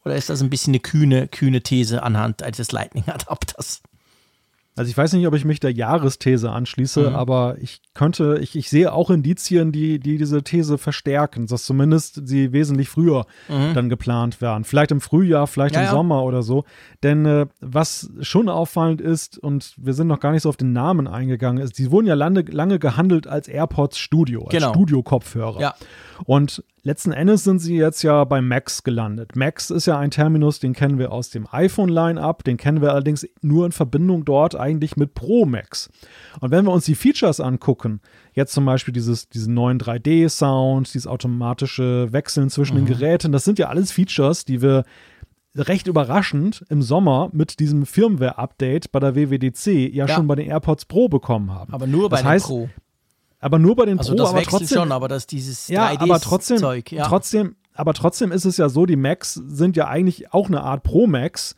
Oder 0.06 0.16
ist 0.16 0.30
das 0.30 0.44
ein 0.44 0.52
bisschen 0.52 0.76
eine 0.76 0.80
kühne, 0.80 1.28
kühne 1.28 1.64
These 1.64 2.04
anhand 2.04 2.44
eines 2.44 2.72
Lightning-Adapters? 2.72 3.82
Also 4.78 4.92
ich 4.92 4.98
weiß 4.98 5.14
nicht, 5.14 5.26
ob 5.26 5.34
ich 5.34 5.44
mich 5.44 5.60
der 5.60 5.72
Jahresthese 5.72 6.52
anschließe, 6.52 7.10
mhm. 7.10 7.16
aber 7.16 7.58
ich 7.60 7.82
könnte, 7.96 8.38
ich, 8.42 8.56
ich 8.56 8.70
sehe 8.70 8.94
auch 8.94 9.10
Indizien, 9.10 9.72
die, 9.72 10.00
die 10.00 10.18
diese 10.18 10.44
These 10.44 10.78
verstärken, 10.78 11.48
dass 11.48 11.66
zumindest 11.66 12.28
sie 12.28 12.54
wesentlich 12.54 12.88
früher 12.88 13.26
mhm. 13.50 13.74
dann 13.74 13.90
geplant 13.90 14.40
werden. 14.40 14.66
Vielleicht 14.66 14.92
im 14.92 15.02
Frühjahr, 15.02 15.48
vielleicht 15.48 15.74
ja, 15.74 15.82
im 15.82 15.86
ja. 15.88 15.92
Sommer 15.92 16.24
oder 16.24 16.44
so. 16.44 16.64
Denn 17.02 17.26
äh, 17.26 17.48
was 17.60 18.12
schon 18.22 18.50
auffallend 18.50 19.02
ist, 19.02 19.40
und 19.40 19.74
wir 19.78 19.94
sind 19.94 20.06
noch 20.06 20.20
gar 20.20 20.32
nicht 20.32 20.44
so 20.44 20.50
auf 20.50 20.58
den 20.58 20.74
Namen 20.74 21.08
eingegangen, 21.08 21.64
ist, 21.64 21.80
die 21.80 21.90
wurden 21.90 22.06
ja 22.06 22.14
lange, 22.14 22.42
lange 22.42 22.78
gehandelt 22.78 23.26
als 23.26 23.48
AirPods 23.48 23.98
Studio, 23.98 24.44
als 24.44 24.52
genau. 24.52 24.70
Studio-Kopfhörer. 24.70 25.60
Ja. 25.60 25.76
Und 26.26 26.64
letzten 26.88 27.12
Endes 27.12 27.44
sind 27.44 27.60
sie 27.60 27.76
jetzt 27.76 28.02
ja 28.02 28.24
bei 28.24 28.42
Max 28.42 28.84
gelandet. 28.84 29.36
Max 29.36 29.70
ist 29.70 29.86
ja 29.86 30.00
ein 30.00 30.10
Terminus, 30.10 30.60
den 30.60 30.74
kennen 30.74 30.98
wir 30.98 31.12
aus 31.12 31.30
dem 31.30 31.46
iPhone-Line-Up, 31.52 32.46
den 32.46 32.56
kennen 32.56 32.82
wir 32.82 32.94
allerdings 32.94 33.28
nur 33.42 33.66
in 33.66 33.74
Verbindung 33.74 34.24
dort 34.24 34.56
eigentlich 34.56 34.96
mit 34.96 35.14
Pro 35.14 35.46
Max. 35.46 35.90
Und 36.40 36.52
wenn 36.52 36.66
wir 36.66 36.72
uns 36.72 36.86
die 36.86 36.96
Features 36.96 37.42
angucken, 37.42 38.00
jetzt 38.34 38.54
zum 38.54 38.66
Beispiel 38.66 38.94
dieses, 38.94 39.28
diesen 39.28 39.54
neuen 39.54 39.80
3D-Sound, 39.80 40.94
dieses 40.94 41.08
automatische 41.08 42.12
Wechseln 42.14 42.50
zwischen 42.50 42.76
mhm. 42.76 42.86
den 42.86 42.98
Geräten, 42.98 43.32
das 43.34 43.44
sind 43.44 43.60
ja 43.60 43.68
alles 43.68 43.92
Features, 43.92 44.46
die 44.46 44.62
wir 44.62 44.86
recht 45.56 45.88
überraschend 45.88 46.64
im 46.70 46.82
Sommer 46.82 47.30
mit 47.34 47.60
diesem 47.60 47.86
Firmware-Update 47.86 48.92
bei 48.92 49.00
der 49.00 49.16
WWDC 49.16 49.94
ja, 49.94 50.06
ja, 50.06 50.08
schon 50.08 50.28
bei 50.28 50.36
den 50.36 50.48
AirPods 50.48 50.86
Pro 50.86 51.10
bekommen 51.10 51.52
haben. 51.52 51.74
Aber 51.74 51.88
nur 51.88 52.10
bei 52.10 52.18
das 52.18 52.26
heißt, 52.26 52.46
Pro. 52.46 52.70
Aber 53.40 53.60
nur 53.60 53.76
bei 53.76 53.86
den 53.86 54.00
also 54.00 54.12
Pro, 54.12 54.18
das 54.18 54.30
aber 54.30 54.44
trotzdem 54.44 54.78
schon, 54.80 54.92
aber 54.92 55.08
das 55.08 55.28
dieses 55.28 55.68
ja, 55.68 55.90
3D 55.90 56.02
aber 56.02 56.20
trotzdem, 56.20 56.58
Zeug, 56.58 56.92
ja. 56.92 57.08
trotzdem, 57.08 57.56
aber 57.74 57.94
trotzdem 57.94 58.32
ist 58.32 58.46
es 58.46 58.58
ja 58.58 58.70
so, 58.70 58.86
die 58.86 58.96
Macs 58.96 59.36
sind 59.36 59.78
ja 59.78 59.88
eigentlich 59.88 60.34
auch 60.34 60.48
eine 60.48 60.62
Art 60.62 60.84
Pro 60.84 61.08
Max. 61.08 61.56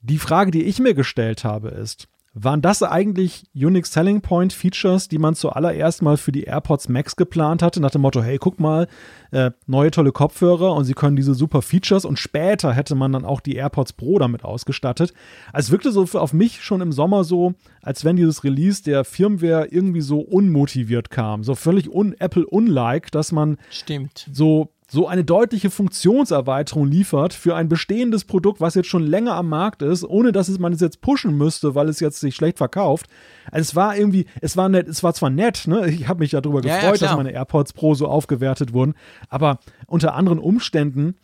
Die 0.00 0.18
Frage, 0.18 0.50
die 0.50 0.64
ich 0.64 0.80
mir 0.80 0.94
gestellt 0.94 1.44
habe, 1.44 1.68
ist, 1.68 2.08
waren 2.34 2.62
das 2.62 2.82
eigentlich 2.82 3.44
Unique 3.54 3.86
Selling 3.86 4.22
Point 4.22 4.52
Features, 4.54 5.08
die 5.08 5.18
man 5.18 5.34
zuallererst 5.34 6.00
mal 6.00 6.16
für 6.16 6.32
die 6.32 6.44
AirPods 6.44 6.88
Max 6.88 7.16
geplant 7.16 7.62
hatte, 7.62 7.80
nach 7.80 7.90
dem 7.90 8.00
Motto, 8.00 8.22
hey, 8.22 8.38
guck 8.38 8.58
mal, 8.58 8.88
äh, 9.32 9.50
neue 9.66 9.90
tolle 9.90 10.12
Kopfhörer 10.12 10.72
und 10.74 10.84
sie 10.84 10.94
können 10.94 11.16
diese 11.16 11.34
super 11.34 11.60
Features 11.60 12.04
und 12.06 12.18
später 12.18 12.72
hätte 12.72 12.94
man 12.94 13.12
dann 13.12 13.26
auch 13.26 13.40
die 13.40 13.56
AirPods 13.56 13.92
Pro 13.92 14.18
damit 14.18 14.44
ausgestattet. 14.44 15.12
Also 15.52 15.66
es 15.66 15.70
wirkte 15.72 15.92
so 15.92 16.06
auf 16.18 16.32
mich 16.32 16.62
schon 16.62 16.80
im 16.80 16.92
Sommer 16.92 17.24
so, 17.24 17.54
als 17.82 18.04
wenn 18.04 18.16
dieses 18.16 18.44
Release 18.44 18.82
der 18.82 19.04
Firmware 19.04 19.68
irgendwie 19.70 20.00
so 20.00 20.20
unmotiviert 20.20 21.10
kam, 21.10 21.44
so 21.44 21.54
völlig 21.54 21.92
un 21.92 22.14
Apple-unlike, 22.18 23.10
dass 23.10 23.32
man 23.32 23.58
Stimmt. 23.70 24.26
so 24.32 24.70
so 24.92 25.08
eine 25.08 25.24
deutliche 25.24 25.70
Funktionserweiterung 25.70 26.86
liefert 26.86 27.32
für 27.32 27.56
ein 27.56 27.70
bestehendes 27.70 28.24
Produkt, 28.24 28.60
was 28.60 28.74
jetzt 28.74 28.88
schon 28.88 29.06
länger 29.06 29.34
am 29.36 29.48
Markt 29.48 29.80
ist, 29.80 30.04
ohne 30.04 30.32
dass 30.32 30.48
es 30.48 30.58
man 30.58 30.74
es 30.74 30.82
jetzt 30.82 31.00
pushen 31.00 31.38
müsste, 31.38 31.74
weil 31.74 31.88
es 31.88 31.98
jetzt 31.98 32.20
sich 32.20 32.34
schlecht 32.34 32.58
verkauft. 32.58 33.06
Also 33.50 33.70
es 33.70 33.74
war 33.74 33.96
irgendwie, 33.96 34.26
es 34.42 34.54
war 34.58 34.68
nett, 34.68 34.88
es 34.88 35.02
war 35.02 35.14
zwar 35.14 35.30
nett, 35.30 35.66
ne? 35.66 35.86
Ich 36.02 36.08
habe 36.08 36.20
mich 36.20 36.32
ja 36.32 36.42
darüber 36.42 36.62
ja, 36.62 36.76
gefreut, 36.76 37.00
ja, 37.00 37.06
dass 37.06 37.16
meine 37.16 37.32
AirPods 37.32 37.72
Pro 37.72 37.94
so 37.94 38.06
aufgewertet 38.06 38.74
wurden, 38.74 38.92
aber 39.30 39.60
unter 39.86 40.14
anderen 40.14 40.38
Umständen 40.38 41.14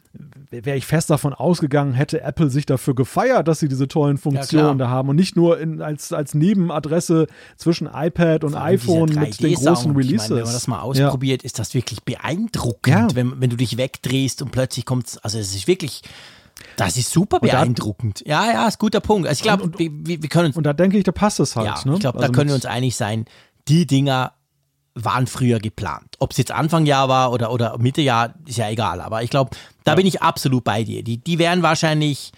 wäre 0.50 0.76
ich 0.76 0.86
fest 0.86 1.10
davon 1.10 1.34
ausgegangen, 1.34 1.92
hätte 1.92 2.22
Apple 2.22 2.50
sich 2.50 2.66
dafür 2.66 2.94
gefeiert, 2.94 3.48
dass 3.48 3.60
sie 3.60 3.68
diese 3.68 3.88
tollen 3.88 4.18
Funktionen 4.18 4.78
ja, 4.78 4.86
da 4.86 4.88
haben 4.88 5.08
und 5.08 5.16
nicht 5.16 5.36
nur 5.36 5.58
in, 5.60 5.82
als, 5.82 6.12
als 6.12 6.34
Nebenadresse 6.34 7.26
zwischen 7.56 7.88
iPad 7.92 8.44
und 8.44 8.54
iPhone 8.54 9.10
mit 9.14 9.42
den 9.42 9.54
großen 9.54 9.94
Releases. 9.94 10.30
Meine, 10.30 10.40
wenn 10.40 10.44
man 10.46 10.54
das 10.54 10.66
mal 10.66 10.80
ausprobiert, 10.80 11.42
ja. 11.42 11.46
ist 11.46 11.58
das 11.58 11.74
wirklich 11.74 12.02
beeindruckend, 12.02 13.12
ja. 13.12 13.14
wenn, 13.14 13.40
wenn 13.40 13.50
du 13.50 13.56
dich 13.56 13.76
wegdrehst 13.76 14.42
und 14.42 14.50
plötzlich 14.50 14.84
kommt 14.84 15.18
also 15.22 15.38
es 15.38 15.54
ist 15.54 15.66
wirklich 15.68 16.02
das 16.76 16.96
ist 16.96 17.10
super 17.10 17.38
beeindruckend. 17.38 18.22
Da, 18.26 18.30
ja, 18.30 18.52
ja, 18.52 18.68
ist 18.68 18.76
ein 18.76 18.78
guter 18.80 19.00
Punkt. 19.00 19.28
Also 19.28 19.38
ich 19.38 19.42
glaube, 19.42 19.70
wir, 19.78 19.90
wir, 20.22 20.28
können 20.28 20.46
uns. 20.46 20.56
Und 20.56 20.64
da 20.64 20.72
denke 20.72 20.98
ich, 20.98 21.04
da 21.04 21.12
passt 21.12 21.38
es 21.38 21.54
halt. 21.54 21.66
Ja, 21.66 21.80
ne? 21.84 21.94
Ich 21.94 22.00
glaube, 22.00 22.18
also 22.18 22.32
da 22.32 22.36
können 22.36 22.48
wir 22.48 22.54
uns 22.54 22.66
einig 22.66 22.96
sein. 22.96 23.26
Die 23.68 23.86
Dinger 23.86 24.32
waren 24.94 25.26
früher 25.26 25.60
geplant. 25.60 26.16
Ob 26.18 26.32
es 26.32 26.38
jetzt 26.38 26.50
Anfang 26.50 26.86
Jahr 26.86 27.08
war 27.08 27.32
oder, 27.32 27.52
oder 27.52 27.78
Mitte 27.78 28.00
Jahr, 28.00 28.34
ist 28.46 28.58
ja 28.58 28.68
egal. 28.68 29.00
Aber 29.00 29.22
ich 29.22 29.30
glaube, 29.30 29.50
da 29.88 29.92
ja. 29.92 29.96
bin 29.96 30.06
ich 30.06 30.20
absolut 30.20 30.64
bei 30.64 30.84
dir. 30.84 31.02
Die, 31.02 31.16
die 31.16 31.38
wären 31.38 31.62
wahrscheinlich 31.62 32.32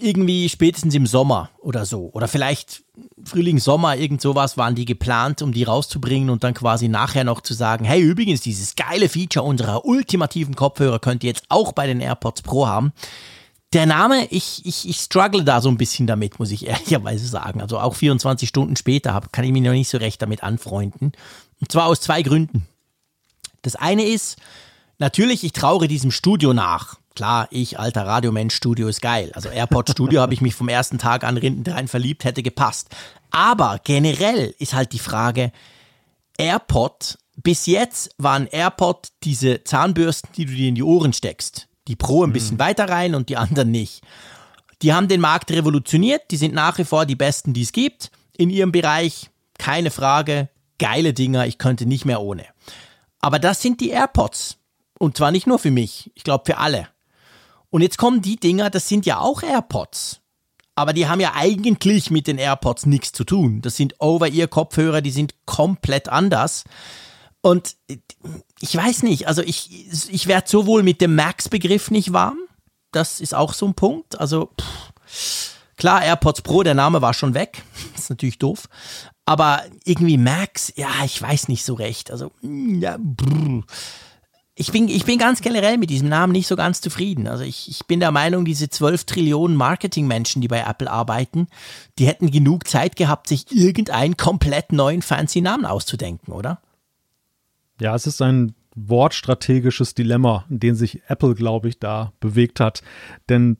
irgendwie 0.00 0.48
spätestens 0.48 0.92
im 0.96 1.06
Sommer 1.06 1.50
oder 1.60 1.86
so. 1.86 2.10
Oder 2.14 2.26
vielleicht 2.26 2.82
Frühling, 3.24 3.60
Sommer, 3.60 3.96
irgend 3.96 4.20
sowas 4.20 4.56
waren 4.56 4.74
die 4.74 4.84
geplant, 4.84 5.40
um 5.40 5.52
die 5.52 5.62
rauszubringen 5.62 6.30
und 6.30 6.42
dann 6.42 6.54
quasi 6.54 6.88
nachher 6.88 7.22
noch 7.22 7.42
zu 7.42 7.54
sagen, 7.54 7.84
hey, 7.84 8.00
übrigens, 8.00 8.40
dieses 8.40 8.74
geile 8.74 9.08
Feature 9.08 9.46
unserer 9.46 9.84
ultimativen 9.84 10.56
Kopfhörer 10.56 10.98
könnt 10.98 11.22
ihr 11.22 11.28
jetzt 11.28 11.44
auch 11.48 11.70
bei 11.70 11.86
den 11.86 12.00
AirPods 12.00 12.42
Pro 12.42 12.66
haben. 12.66 12.92
Der 13.72 13.86
Name, 13.86 14.26
ich, 14.30 14.66
ich, 14.66 14.88
ich 14.88 14.96
struggle 14.96 15.44
da 15.44 15.60
so 15.60 15.68
ein 15.68 15.78
bisschen 15.78 16.08
damit, 16.08 16.40
muss 16.40 16.50
ich 16.50 16.66
ehrlicherweise 16.66 17.28
sagen. 17.28 17.60
Also 17.60 17.78
auch 17.78 17.94
24 17.94 18.48
Stunden 18.48 18.74
später 18.74 19.14
hab, 19.14 19.32
kann 19.32 19.44
ich 19.44 19.52
mich 19.52 19.62
noch 19.62 19.70
nicht 19.70 19.88
so 19.88 19.98
recht 19.98 20.20
damit 20.20 20.42
anfreunden. 20.42 21.12
Und 21.60 21.70
zwar 21.70 21.86
aus 21.86 22.00
zwei 22.00 22.22
Gründen. 22.22 22.66
Das 23.62 23.76
eine 23.76 24.04
ist, 24.04 24.38
natürlich, 24.98 25.44
ich 25.44 25.52
traure 25.52 25.88
diesem 25.88 26.10
Studio 26.10 26.52
nach. 26.52 26.96
Klar, 27.14 27.48
ich, 27.50 27.78
alter 27.78 28.06
Radiomensch, 28.06 28.54
Studio 28.54 28.88
ist 28.88 29.02
geil. 29.02 29.30
Also 29.34 29.50
AirPod 29.50 29.90
Studio 29.90 30.20
habe 30.20 30.32
ich 30.32 30.40
mich 30.40 30.54
vom 30.54 30.68
ersten 30.68 30.98
Tag 30.98 31.24
an 31.24 31.38
rein 31.66 31.88
verliebt, 31.88 32.24
hätte 32.24 32.42
gepasst. 32.42 32.88
Aber 33.30 33.80
generell 33.84 34.54
ist 34.58 34.72
halt 34.72 34.92
die 34.92 34.98
Frage, 34.98 35.52
AirPod, 36.38 37.18
bis 37.36 37.66
jetzt 37.66 38.14
waren 38.16 38.46
AirPod 38.46 39.08
diese 39.24 39.62
Zahnbürsten, 39.64 40.30
die 40.36 40.46
du 40.46 40.52
dir 40.52 40.68
in 40.68 40.74
die 40.74 40.82
Ohren 40.82 41.12
steckst 41.12 41.68
die 41.88 41.96
Pro 41.96 42.24
ein 42.24 42.32
bisschen 42.32 42.56
mhm. 42.56 42.60
weiter 42.60 42.88
rein 42.88 43.14
und 43.14 43.28
die 43.28 43.36
anderen 43.36 43.70
nicht. 43.70 44.02
Die 44.82 44.92
haben 44.92 45.08
den 45.08 45.20
Markt 45.20 45.50
revolutioniert, 45.50 46.22
die 46.30 46.36
sind 46.36 46.54
nach 46.54 46.78
wie 46.78 46.84
vor 46.84 47.06
die 47.06 47.16
besten, 47.16 47.52
die 47.52 47.62
es 47.62 47.72
gibt. 47.72 48.10
In 48.36 48.50
ihrem 48.50 48.72
Bereich, 48.72 49.30
keine 49.58 49.90
Frage, 49.90 50.48
geile 50.78 51.12
Dinger, 51.12 51.46
ich 51.46 51.58
könnte 51.58 51.86
nicht 51.86 52.04
mehr 52.04 52.20
ohne. 52.20 52.44
Aber 53.20 53.38
das 53.38 53.62
sind 53.62 53.80
die 53.80 53.90
AirPods. 53.90 54.58
Und 55.02 55.16
zwar 55.16 55.32
nicht 55.32 55.48
nur 55.48 55.58
für 55.58 55.72
mich, 55.72 56.12
ich 56.14 56.22
glaube 56.22 56.44
für 56.46 56.58
alle. 56.58 56.86
Und 57.70 57.82
jetzt 57.82 57.98
kommen 57.98 58.22
die 58.22 58.36
Dinger, 58.36 58.70
das 58.70 58.88
sind 58.88 59.04
ja 59.04 59.18
auch 59.18 59.42
AirPods. 59.42 60.20
Aber 60.76 60.92
die 60.92 61.08
haben 61.08 61.18
ja 61.18 61.32
eigentlich 61.34 62.12
mit 62.12 62.28
den 62.28 62.38
AirPods 62.38 62.86
nichts 62.86 63.10
zu 63.10 63.24
tun. 63.24 63.62
Das 63.62 63.74
sind 63.74 63.96
Over-Ear-Kopfhörer, 63.98 65.00
die 65.00 65.10
sind 65.10 65.34
komplett 65.44 66.08
anders. 66.08 66.62
Und 67.40 67.74
ich 68.60 68.76
weiß 68.76 69.02
nicht, 69.02 69.26
also 69.26 69.42
ich, 69.42 69.88
ich 70.08 70.28
werde 70.28 70.48
sowohl 70.48 70.84
mit 70.84 71.00
dem 71.00 71.16
Max-Begriff 71.16 71.90
nicht 71.90 72.12
warm. 72.12 72.38
Das 72.92 73.20
ist 73.20 73.34
auch 73.34 73.54
so 73.54 73.66
ein 73.66 73.74
Punkt. 73.74 74.20
Also, 74.20 74.50
pff, 74.56 75.56
klar, 75.76 76.04
AirPods 76.04 76.42
Pro, 76.42 76.62
der 76.62 76.74
Name 76.74 77.02
war 77.02 77.12
schon 77.12 77.34
weg. 77.34 77.64
Das 77.94 78.02
ist 78.04 78.10
natürlich 78.10 78.38
doof. 78.38 78.68
Aber 79.26 79.64
irgendwie 79.84 80.16
Max, 80.16 80.72
ja, 80.76 80.90
ich 81.04 81.20
weiß 81.20 81.48
nicht 81.48 81.64
so 81.64 81.74
recht. 81.74 82.12
Also, 82.12 82.30
hm, 82.42 82.80
ja, 82.80 82.96
brr. 83.00 83.64
Ich 84.54 84.70
bin, 84.70 84.88
ich 84.88 85.06
bin 85.06 85.18
ganz 85.18 85.40
generell 85.40 85.78
mit 85.78 85.88
diesem 85.88 86.10
Namen 86.10 86.32
nicht 86.32 86.46
so 86.46 86.56
ganz 86.56 86.82
zufrieden. 86.82 87.26
Also 87.26 87.42
ich, 87.42 87.70
ich 87.70 87.86
bin 87.86 88.00
der 88.00 88.10
Meinung, 88.10 88.44
diese 88.44 88.68
12 88.68 89.04
Trillionen 89.04 89.56
Marketingmenschen, 89.56 90.42
die 90.42 90.48
bei 90.48 90.60
Apple 90.60 90.90
arbeiten, 90.90 91.46
die 91.98 92.06
hätten 92.06 92.30
genug 92.30 92.68
Zeit 92.68 92.96
gehabt, 92.96 93.28
sich 93.28 93.50
irgendeinen 93.50 94.18
komplett 94.18 94.72
neuen 94.72 95.00
fancy 95.00 95.40
Namen 95.40 95.64
auszudenken, 95.64 96.32
oder? 96.32 96.60
Ja, 97.80 97.94
es 97.94 98.06
ist 98.06 98.20
ein 98.20 98.54
wortstrategisches 98.74 99.94
Dilemma, 99.94 100.44
in 100.50 100.60
dem 100.60 100.74
sich 100.74 101.00
Apple, 101.08 101.34
glaube 101.34 101.68
ich, 101.68 101.78
da 101.78 102.12
bewegt 102.20 102.60
hat. 102.60 102.82
Denn 103.30 103.56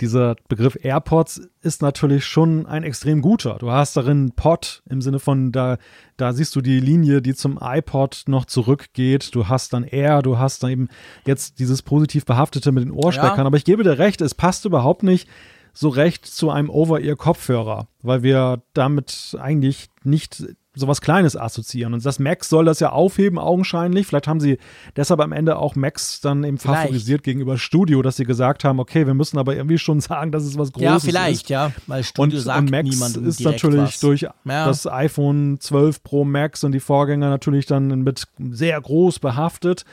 dieser 0.00 0.36
Begriff 0.48 0.78
AirPods 0.80 1.40
ist 1.62 1.82
natürlich 1.82 2.24
schon 2.24 2.66
ein 2.66 2.82
extrem 2.82 3.20
guter. 3.20 3.56
Du 3.58 3.70
hast 3.70 3.96
darin 3.96 4.32
Pod 4.34 4.82
im 4.88 5.02
Sinne 5.02 5.18
von, 5.18 5.52
da, 5.52 5.78
da 6.16 6.32
siehst 6.32 6.56
du 6.56 6.60
die 6.60 6.80
Linie, 6.80 7.22
die 7.22 7.34
zum 7.34 7.58
iPod 7.60 8.24
noch 8.26 8.44
zurückgeht. 8.44 9.34
Du 9.34 9.48
hast 9.48 9.72
dann 9.72 9.84
Air, 9.84 10.22
du 10.22 10.38
hast 10.38 10.62
dann 10.62 10.70
eben 10.70 10.88
jetzt 11.26 11.58
dieses 11.58 11.82
positiv 11.82 12.24
behaftete 12.24 12.72
mit 12.72 12.84
den 12.84 12.92
Ohrspeckern. 12.92 13.38
Ja. 13.38 13.44
Aber 13.46 13.56
ich 13.56 13.64
gebe 13.64 13.82
dir 13.82 13.98
recht, 13.98 14.20
es 14.20 14.34
passt 14.34 14.64
überhaupt 14.64 15.02
nicht 15.02 15.28
so 15.72 15.88
recht 15.88 16.26
zu 16.26 16.50
einem 16.50 16.70
Over-Ear-Kopfhörer, 16.70 17.88
weil 18.02 18.22
wir 18.22 18.62
damit 18.74 19.36
eigentlich 19.40 19.88
nicht 20.02 20.44
sowas 20.74 21.00
Kleines 21.00 21.36
assoziieren. 21.36 21.94
Und 21.94 22.04
das 22.04 22.18
Max 22.18 22.48
soll 22.48 22.64
das 22.64 22.78
ja 22.78 22.90
aufheben, 22.90 23.38
augenscheinlich. 23.38 24.06
Vielleicht 24.06 24.28
haben 24.28 24.38
sie 24.38 24.58
deshalb 24.96 25.20
am 25.20 25.32
Ende 25.32 25.56
auch 25.56 25.74
Max 25.74 26.20
dann 26.20 26.44
eben 26.44 26.58
vielleicht. 26.58 26.82
favorisiert 26.82 27.24
gegenüber 27.24 27.58
Studio, 27.58 28.02
dass 28.02 28.16
sie 28.16 28.24
gesagt 28.24 28.62
haben, 28.62 28.78
okay, 28.78 29.06
wir 29.06 29.14
müssen 29.14 29.38
aber 29.38 29.56
irgendwie 29.56 29.78
schon 29.78 30.00
sagen, 30.00 30.30
dass 30.30 30.44
es 30.44 30.56
was 30.56 30.72
Großes 30.72 31.04
ist. 31.04 31.04
Ja, 31.04 31.10
vielleicht, 31.10 31.42
ist. 31.42 31.50
ja, 31.50 31.72
weil 31.86 32.04
Studio 32.04 32.38
und, 32.38 32.44
sagt 32.44 32.58
und 32.58 32.70
Max 32.70 32.88
niemandem 32.88 33.26
ist 33.26 33.40
natürlich 33.40 33.80
was. 33.80 34.00
durch 34.00 34.20
ja. 34.22 34.32
das 34.44 34.86
iPhone 34.86 35.58
12 35.58 36.02
Pro 36.02 36.24
Max 36.24 36.62
und 36.62 36.72
die 36.72 36.80
Vorgänger 36.80 37.30
natürlich 37.30 37.66
dann 37.66 38.02
mit 38.02 38.28
sehr 38.38 38.80
groß 38.80 39.18
behaftet. 39.18 39.84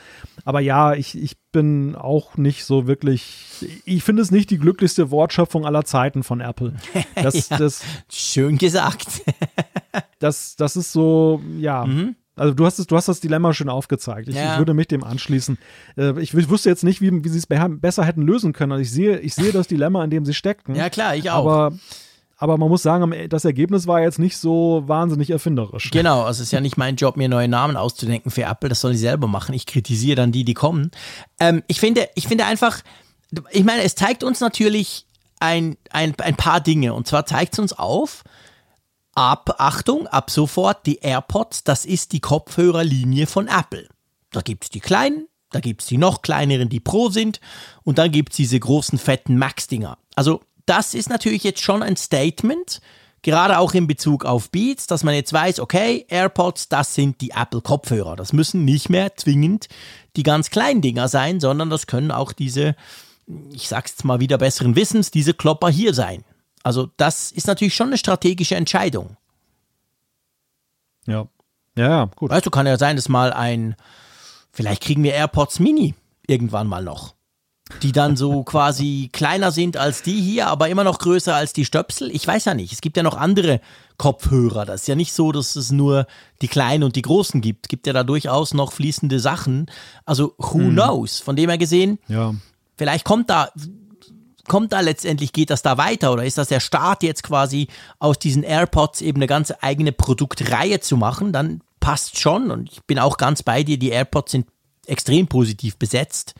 Aber 0.44 0.60
ja, 0.60 0.94
ich, 0.94 1.20
ich 1.20 1.36
bin 1.52 1.96
auch 1.96 2.36
nicht 2.36 2.64
so 2.64 2.86
wirklich. 2.86 3.66
Ich 3.84 4.04
finde 4.04 4.22
es 4.22 4.30
nicht 4.30 4.50
die 4.50 4.58
glücklichste 4.58 5.10
Wortschöpfung 5.10 5.64
aller 5.64 5.84
Zeiten 5.84 6.22
von 6.22 6.40
Apple. 6.40 6.74
Das, 7.14 7.48
ja, 7.48 7.58
das, 7.58 7.82
schön 8.10 8.58
gesagt. 8.58 9.22
das, 10.20 10.54
das 10.56 10.76
ist 10.76 10.92
so, 10.92 11.42
ja. 11.58 11.84
Mhm. 11.84 12.14
Also 12.36 12.54
du 12.54 12.64
hast, 12.64 12.78
es, 12.78 12.86
du 12.86 12.96
hast 12.96 13.08
das 13.08 13.18
Dilemma 13.18 13.52
schon 13.52 13.68
aufgezeigt. 13.68 14.28
Ich, 14.28 14.36
ja. 14.36 14.52
ich 14.52 14.58
würde 14.58 14.72
mich 14.72 14.86
dem 14.86 15.02
anschließen. 15.02 15.58
Äh, 15.96 16.20
ich, 16.20 16.32
ich, 16.32 16.48
wusste 16.48 16.68
jetzt 16.68 16.84
nicht, 16.84 17.00
wie, 17.00 17.24
wie 17.24 17.28
sie 17.28 17.38
es 17.38 17.46
besser 17.46 18.04
hätten 18.04 18.22
lösen 18.22 18.52
können. 18.52 18.72
Also 18.72 18.82
ich 18.82 18.92
sehe, 18.92 19.18
ich 19.18 19.34
sehe 19.34 19.50
das 19.50 19.66
Dilemma, 19.66 20.04
in 20.04 20.10
dem 20.10 20.24
sie 20.24 20.34
steckten. 20.34 20.76
Ja 20.76 20.90
klar, 20.90 21.16
ich 21.16 21.30
auch. 21.30 21.44
Aber 21.44 21.76
aber 22.40 22.56
man 22.56 22.68
muss 22.68 22.82
sagen, 22.82 23.12
das 23.28 23.44
Ergebnis 23.44 23.88
war 23.88 24.00
jetzt 24.00 24.20
nicht 24.20 24.38
so 24.38 24.84
wahnsinnig 24.86 25.30
erfinderisch. 25.30 25.90
Genau, 25.90 26.22
also 26.22 26.40
es 26.40 26.46
ist 26.46 26.52
ja 26.52 26.60
nicht 26.60 26.76
mein 26.76 26.94
Job, 26.94 27.16
mir 27.16 27.28
neue 27.28 27.48
Namen 27.48 27.76
auszudenken 27.76 28.30
für 28.30 28.44
Apple, 28.44 28.68
das 28.68 28.80
soll 28.80 28.92
ich 28.92 29.00
selber 29.00 29.26
machen. 29.26 29.54
Ich 29.54 29.66
kritisiere 29.66 30.14
dann 30.14 30.30
die, 30.30 30.44
die 30.44 30.54
kommen. 30.54 30.92
Ähm, 31.40 31.64
ich, 31.66 31.80
finde, 31.80 32.08
ich 32.14 32.28
finde 32.28 32.46
einfach, 32.46 32.80
ich 33.50 33.64
meine, 33.64 33.82
es 33.82 33.96
zeigt 33.96 34.22
uns 34.22 34.38
natürlich 34.38 35.04
ein, 35.40 35.76
ein, 35.90 36.14
ein 36.18 36.36
paar 36.36 36.60
Dinge. 36.60 36.94
Und 36.94 37.08
zwar 37.08 37.26
zeigt 37.26 37.54
es 37.54 37.58
uns 37.58 37.72
auf, 37.72 38.22
ab, 39.14 39.56
Achtung, 39.58 40.06
ab 40.06 40.30
sofort 40.30 40.86
die 40.86 40.98
AirPods, 40.98 41.64
das 41.64 41.84
ist 41.84 42.12
die 42.12 42.20
Kopfhörerlinie 42.20 43.26
von 43.26 43.48
Apple. 43.48 43.88
Da 44.30 44.42
gibt 44.42 44.62
es 44.64 44.70
die 44.70 44.80
kleinen, 44.80 45.26
da 45.50 45.58
gibt 45.58 45.82
es 45.82 45.88
die 45.88 45.98
noch 45.98 46.22
kleineren, 46.22 46.68
die 46.68 46.80
Pro 46.80 47.08
sind, 47.08 47.40
und 47.82 47.98
dann 47.98 48.12
gibt 48.12 48.32
es 48.32 48.36
diese 48.36 48.60
großen, 48.60 48.96
fetten 48.96 49.38
Max-Dinger. 49.38 49.98
Also 50.14 50.40
das 50.68 50.94
ist 50.94 51.08
natürlich 51.08 51.44
jetzt 51.44 51.62
schon 51.62 51.82
ein 51.82 51.96
Statement, 51.96 52.80
gerade 53.22 53.58
auch 53.58 53.74
in 53.74 53.86
Bezug 53.86 54.24
auf 54.24 54.50
Beats, 54.50 54.86
dass 54.86 55.02
man 55.04 55.14
jetzt 55.14 55.32
weiß, 55.32 55.60
okay, 55.60 56.04
AirPods, 56.08 56.68
das 56.68 56.94
sind 56.94 57.20
die 57.20 57.30
Apple-Kopfhörer. 57.30 58.16
Das 58.16 58.32
müssen 58.32 58.64
nicht 58.64 58.88
mehr 58.88 59.16
zwingend 59.16 59.68
die 60.16 60.22
ganz 60.22 60.50
kleinen 60.50 60.80
Dinger 60.80 61.08
sein, 61.08 61.40
sondern 61.40 61.70
das 61.70 61.86
können 61.86 62.10
auch 62.10 62.32
diese, 62.32 62.76
ich 63.52 63.68
sag's 63.68 63.92
jetzt 63.92 64.04
mal 64.04 64.20
wieder 64.20 64.38
besseren 64.38 64.76
Wissens, 64.76 65.10
diese 65.10 65.34
Klopper 65.34 65.68
hier 65.68 65.94
sein. 65.94 66.24
Also 66.62 66.90
das 66.96 67.30
ist 67.30 67.46
natürlich 67.46 67.74
schon 67.74 67.88
eine 67.88 67.98
strategische 67.98 68.56
Entscheidung. 68.56 69.16
Ja. 71.06 71.28
Ja, 71.76 71.88
ja, 71.88 72.04
gut. 72.16 72.30
Weißt 72.30 72.44
du, 72.44 72.50
kann 72.50 72.66
ja 72.66 72.76
sein, 72.76 72.96
dass 72.96 73.08
mal 73.08 73.32
ein, 73.32 73.76
vielleicht 74.50 74.82
kriegen 74.82 75.04
wir 75.04 75.14
AirPods 75.14 75.60
Mini 75.60 75.94
irgendwann 76.26 76.66
mal 76.66 76.82
noch 76.82 77.14
die 77.82 77.92
dann 77.92 78.16
so 78.16 78.42
quasi 78.42 79.10
kleiner 79.12 79.52
sind 79.52 79.76
als 79.76 80.02
die 80.02 80.20
hier, 80.20 80.46
aber 80.48 80.68
immer 80.68 80.84
noch 80.84 80.98
größer 80.98 81.34
als 81.34 81.52
die 81.52 81.64
Stöpsel. 81.64 82.10
Ich 82.10 82.26
weiß 82.26 82.46
ja 82.46 82.54
nicht. 82.54 82.72
Es 82.72 82.80
gibt 82.80 82.96
ja 82.96 83.02
noch 83.02 83.16
andere 83.16 83.60
Kopfhörer. 83.98 84.64
Das 84.64 84.82
ist 84.82 84.88
ja 84.88 84.94
nicht 84.94 85.12
so, 85.12 85.32
dass 85.32 85.56
es 85.56 85.70
nur 85.70 86.06
die 86.40 86.48
kleinen 86.48 86.84
und 86.84 86.96
die 86.96 87.02
großen 87.02 87.40
gibt. 87.40 87.66
Es 87.66 87.68
gibt 87.68 87.86
ja 87.86 87.92
da 87.92 88.04
durchaus 88.04 88.54
noch 88.54 88.72
fließende 88.72 89.20
Sachen. 89.20 89.66
Also 90.04 90.34
who 90.38 90.58
hm. 90.58 90.70
knows? 90.72 91.20
Von 91.20 91.36
dem 91.36 91.50
her 91.50 91.58
gesehen, 91.58 91.98
ja. 92.08 92.34
vielleicht 92.76 93.04
kommt 93.04 93.30
da 93.30 93.50
kommt 94.48 94.72
da 94.72 94.80
letztendlich, 94.80 95.34
geht 95.34 95.50
das 95.50 95.60
da 95.60 95.76
weiter 95.76 96.10
oder 96.10 96.24
ist 96.24 96.38
das 96.38 96.48
der 96.48 96.60
Start 96.60 97.02
jetzt 97.02 97.22
quasi 97.22 97.68
aus 97.98 98.18
diesen 98.18 98.42
AirPods 98.42 99.02
eben 99.02 99.18
eine 99.18 99.26
ganze 99.26 99.62
eigene 99.62 99.92
Produktreihe 99.92 100.80
zu 100.80 100.96
machen? 100.96 101.32
Dann 101.32 101.60
passt 101.80 102.18
schon 102.18 102.50
und 102.50 102.72
ich 102.72 102.82
bin 102.84 102.98
auch 102.98 103.18
ganz 103.18 103.42
bei 103.42 103.62
dir, 103.62 103.78
die 103.78 103.90
AirPods 103.90 104.32
sind 104.32 104.46
extrem 104.86 105.28
positiv 105.28 105.76
besetzt. 105.76 106.34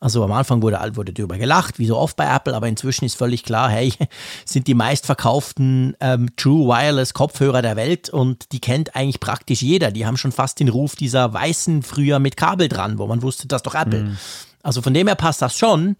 Also 0.00 0.22
am 0.22 0.30
Anfang 0.30 0.62
wurde, 0.62 0.78
wurde 0.94 1.12
darüber 1.12 1.38
gelacht, 1.38 1.80
wie 1.80 1.86
so 1.86 1.96
oft 1.96 2.16
bei 2.16 2.32
Apple, 2.32 2.54
aber 2.54 2.68
inzwischen 2.68 3.04
ist 3.04 3.16
völlig 3.16 3.42
klar, 3.42 3.68
hey, 3.68 3.92
sind 4.44 4.68
die 4.68 4.74
meistverkauften 4.74 5.96
ähm, 6.00 6.30
True 6.36 6.68
Wireless 6.68 7.14
Kopfhörer 7.14 7.62
der 7.62 7.74
Welt 7.74 8.08
und 8.08 8.52
die 8.52 8.60
kennt 8.60 8.94
eigentlich 8.94 9.18
praktisch 9.18 9.60
jeder. 9.60 9.90
Die 9.90 10.06
haben 10.06 10.16
schon 10.16 10.30
fast 10.30 10.60
den 10.60 10.68
Ruf 10.68 10.94
dieser 10.94 11.32
weißen 11.32 11.82
früher 11.82 12.20
mit 12.20 12.36
Kabel 12.36 12.68
dran, 12.68 12.98
wo 12.98 13.06
man 13.08 13.22
wusste, 13.22 13.48
das 13.48 13.58
ist 13.58 13.66
doch 13.66 13.74
Apple. 13.74 14.04
Mhm. 14.04 14.18
Also 14.62 14.82
von 14.82 14.94
dem 14.94 15.08
her 15.08 15.16
passt 15.16 15.42
das 15.42 15.56
schon. 15.56 15.96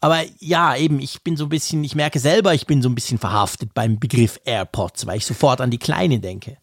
Aber 0.00 0.20
ja, 0.38 0.76
eben, 0.76 1.00
ich 1.00 1.22
bin 1.22 1.36
so 1.36 1.46
ein 1.46 1.50
bisschen, 1.50 1.82
ich 1.82 1.94
merke 1.94 2.20
selber, 2.20 2.54
ich 2.54 2.66
bin 2.66 2.82
so 2.82 2.88
ein 2.88 2.94
bisschen 2.94 3.18
verhaftet 3.18 3.74
beim 3.74 3.98
Begriff 3.98 4.40
AirPods, 4.44 5.06
weil 5.06 5.18
ich 5.18 5.26
sofort 5.26 5.60
an 5.60 5.70
die 5.70 5.78
Kleinen 5.78 6.22
denke. 6.22 6.56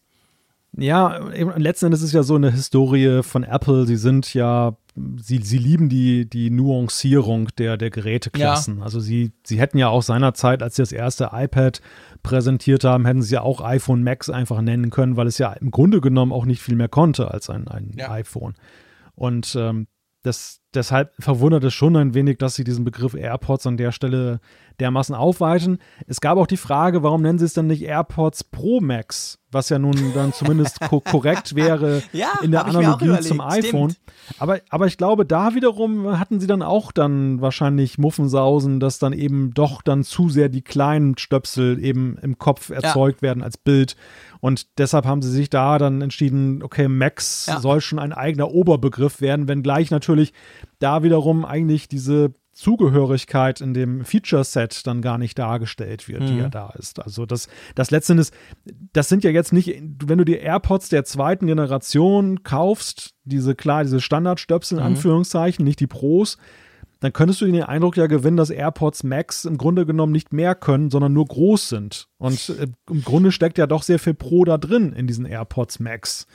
Ja, 0.76 1.18
letzten 1.56 1.86
Endes 1.86 2.00
ist 2.00 2.08
es 2.08 2.12
ja 2.12 2.22
so 2.22 2.34
eine 2.34 2.50
Historie 2.50 3.22
von 3.22 3.44
Apple. 3.44 3.86
Sie 3.86 3.96
sind 3.96 4.32
ja 4.34 4.76
sie, 5.20 5.38
sie 5.38 5.58
lieben 5.58 5.88
die, 5.88 6.28
die 6.28 6.50
Nuancierung 6.50 7.48
der, 7.58 7.76
der 7.76 7.90
Geräteklassen. 7.90 8.78
Ja. 8.78 8.84
Also 8.84 9.00
sie, 9.00 9.32
sie 9.44 9.58
hätten 9.58 9.78
ja 9.78 9.88
auch 9.88 10.02
seinerzeit, 10.02 10.62
als 10.62 10.76
sie 10.76 10.82
das 10.82 10.92
erste 10.92 11.30
iPad 11.32 11.80
präsentiert 12.22 12.84
haben, 12.84 13.06
hätten 13.06 13.22
sie 13.22 13.34
ja 13.34 13.42
auch 13.42 13.60
iPhone 13.60 14.02
Max 14.02 14.30
einfach 14.30 14.60
nennen 14.60 14.90
können, 14.90 15.16
weil 15.16 15.26
es 15.26 15.38
ja 15.38 15.52
im 15.52 15.70
Grunde 15.70 16.00
genommen 16.00 16.32
auch 16.32 16.44
nicht 16.44 16.62
viel 16.62 16.76
mehr 16.76 16.88
konnte 16.88 17.30
als 17.30 17.50
ein, 17.50 17.68
ein 17.68 17.92
ja. 17.96 18.10
iPhone. 18.10 18.54
Und 19.14 19.56
ähm, 19.58 19.86
das, 20.22 20.60
deshalb 20.74 21.12
verwundert 21.18 21.64
es 21.64 21.74
schon 21.74 21.96
ein 21.96 22.14
wenig, 22.14 22.38
dass 22.38 22.54
sie 22.54 22.64
diesen 22.64 22.84
Begriff 22.84 23.14
AirPods 23.14 23.66
an 23.66 23.76
der 23.76 23.92
Stelle 23.92 24.40
dermaßen 24.80 25.14
aufweichen. 25.14 25.78
Es 26.06 26.20
gab 26.20 26.38
auch 26.38 26.46
die 26.46 26.56
Frage, 26.56 27.02
warum 27.02 27.22
nennen 27.22 27.38
sie 27.38 27.44
es 27.44 27.54
denn 27.54 27.66
nicht 27.66 27.82
AirPods 27.82 28.44
Pro 28.44 28.80
Max, 28.80 29.38
was 29.50 29.68
ja 29.68 29.78
nun 29.78 29.96
dann 30.14 30.32
zumindest 30.32 30.80
ko 30.80 31.00
korrekt 31.04 31.54
wäre 31.54 32.02
ja, 32.12 32.28
in 32.42 32.50
der 32.50 32.66
Analogie 32.66 33.20
zum 33.20 33.40
iPhone. 33.40 33.94
Aber, 34.38 34.60
aber 34.68 34.86
ich 34.86 34.96
glaube, 34.96 35.24
da 35.24 35.54
wiederum 35.54 36.18
hatten 36.18 36.40
sie 36.40 36.46
dann 36.46 36.62
auch 36.62 36.92
dann 36.92 37.40
wahrscheinlich 37.40 37.98
Muffensausen, 37.98 38.78
dass 38.78 38.98
dann 38.98 39.12
eben 39.12 39.52
doch 39.52 39.82
dann 39.82 40.04
zu 40.04 40.28
sehr 40.28 40.48
die 40.48 40.62
kleinen 40.62 41.18
Stöpsel 41.18 41.82
eben 41.82 42.16
im 42.18 42.38
Kopf 42.38 42.70
erzeugt 42.70 43.22
ja. 43.22 43.28
werden 43.28 43.42
als 43.42 43.56
Bild. 43.56 43.96
Und 44.40 44.78
deshalb 44.78 45.04
haben 45.04 45.22
sie 45.22 45.30
sich 45.30 45.50
da 45.50 45.78
dann 45.78 46.00
entschieden, 46.00 46.62
okay, 46.62 46.88
Max 46.88 47.46
ja. 47.46 47.60
soll 47.60 47.80
schon 47.80 47.98
ein 47.98 48.12
eigener 48.12 48.52
Oberbegriff 48.52 49.20
werden, 49.20 49.48
wenngleich 49.48 49.90
natürlich 49.90 50.32
da 50.78 51.02
wiederum 51.02 51.44
eigentlich 51.44 51.88
diese 51.88 52.32
Zugehörigkeit 52.58 53.60
in 53.60 53.72
dem 53.72 54.04
Feature-Set 54.04 54.84
dann 54.84 55.00
gar 55.00 55.16
nicht 55.16 55.38
dargestellt 55.38 56.08
wird, 56.08 56.22
mhm. 56.22 56.26
die 56.26 56.38
ja 56.38 56.48
da 56.48 56.70
ist. 56.76 57.00
Also 57.00 57.24
das, 57.24 57.48
das 57.76 57.92
letztendlich, 57.92 58.30
das 58.92 59.08
sind 59.08 59.22
ja 59.22 59.30
jetzt 59.30 59.52
nicht, 59.52 59.80
wenn 60.04 60.18
du 60.18 60.24
die 60.24 60.38
AirPods 60.38 60.88
der 60.88 61.04
zweiten 61.04 61.46
Generation 61.46 62.42
kaufst, 62.42 63.14
diese 63.22 63.54
klar, 63.54 63.84
diese 63.84 64.00
Standardstöpsel 64.00 64.78
in 64.78 64.82
mhm. 64.82 64.90
Anführungszeichen, 64.90 65.64
nicht 65.64 65.78
die 65.78 65.86
Pros, 65.86 66.36
dann 66.98 67.12
könntest 67.12 67.40
du 67.40 67.46
den 67.46 67.62
Eindruck 67.62 67.96
ja 67.96 68.08
gewinnen, 68.08 68.36
dass 68.36 68.50
AirPods 68.50 69.04
Max 69.04 69.44
im 69.44 69.56
Grunde 69.56 69.86
genommen 69.86 70.10
nicht 70.10 70.32
mehr 70.32 70.56
können, 70.56 70.90
sondern 70.90 71.12
nur 71.12 71.26
groß 71.26 71.68
sind. 71.68 72.08
Und 72.18 72.48
äh, 72.48 72.66
im 72.90 73.04
Grunde 73.04 73.30
steckt 73.30 73.58
ja 73.58 73.68
doch 73.68 73.84
sehr 73.84 74.00
viel 74.00 74.14
Pro 74.14 74.44
da 74.44 74.58
drin 74.58 74.92
in 74.94 75.06
diesen 75.06 75.26
AirPods 75.26 75.78
Max 75.78 76.26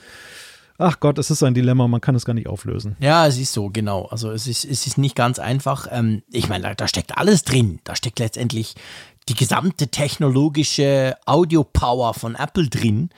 ach 0.77 0.99
Gott, 0.99 1.17
es 1.17 1.31
ist 1.31 1.43
ein 1.43 1.53
Dilemma, 1.53 1.87
man 1.87 2.01
kann 2.01 2.15
es 2.15 2.25
gar 2.25 2.33
nicht 2.33 2.47
auflösen. 2.47 2.95
Ja, 2.99 3.27
es 3.27 3.37
ist 3.37 3.53
so, 3.53 3.69
genau. 3.69 4.05
Also 4.05 4.31
es 4.31 4.47
ist, 4.47 4.65
es 4.65 4.87
ist 4.87 4.97
nicht 4.97 5.15
ganz 5.15 5.39
einfach. 5.39 5.87
Ähm, 5.91 6.23
ich 6.31 6.49
meine, 6.49 6.63
da, 6.63 6.75
da 6.75 6.87
steckt 6.87 7.17
alles 7.17 7.43
drin. 7.43 7.79
Da 7.83 7.95
steckt 7.95 8.19
letztendlich 8.19 8.75
die 9.29 9.35
gesamte 9.35 9.87
technologische 9.87 11.15
Audio-Power 11.25 12.13
von 12.13 12.35
Apple 12.35 12.67
drin. 12.67 13.09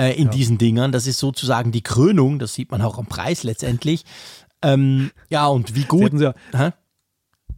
äh, 0.00 0.14
in 0.14 0.26
ja. 0.26 0.30
diesen 0.30 0.58
Dingern. 0.58 0.92
Das 0.92 1.06
ist 1.06 1.18
sozusagen 1.18 1.72
die 1.72 1.82
Krönung, 1.82 2.38
das 2.38 2.54
sieht 2.54 2.70
man 2.70 2.80
auch 2.82 2.98
am 2.98 3.06
Preis 3.06 3.42
letztendlich. 3.42 4.04
Ähm, 4.62 5.10
ja, 5.28 5.46
und 5.46 5.74
wie 5.74 5.84
gut. 5.84 6.12
Sie 6.18 6.24
ja, 6.24 6.72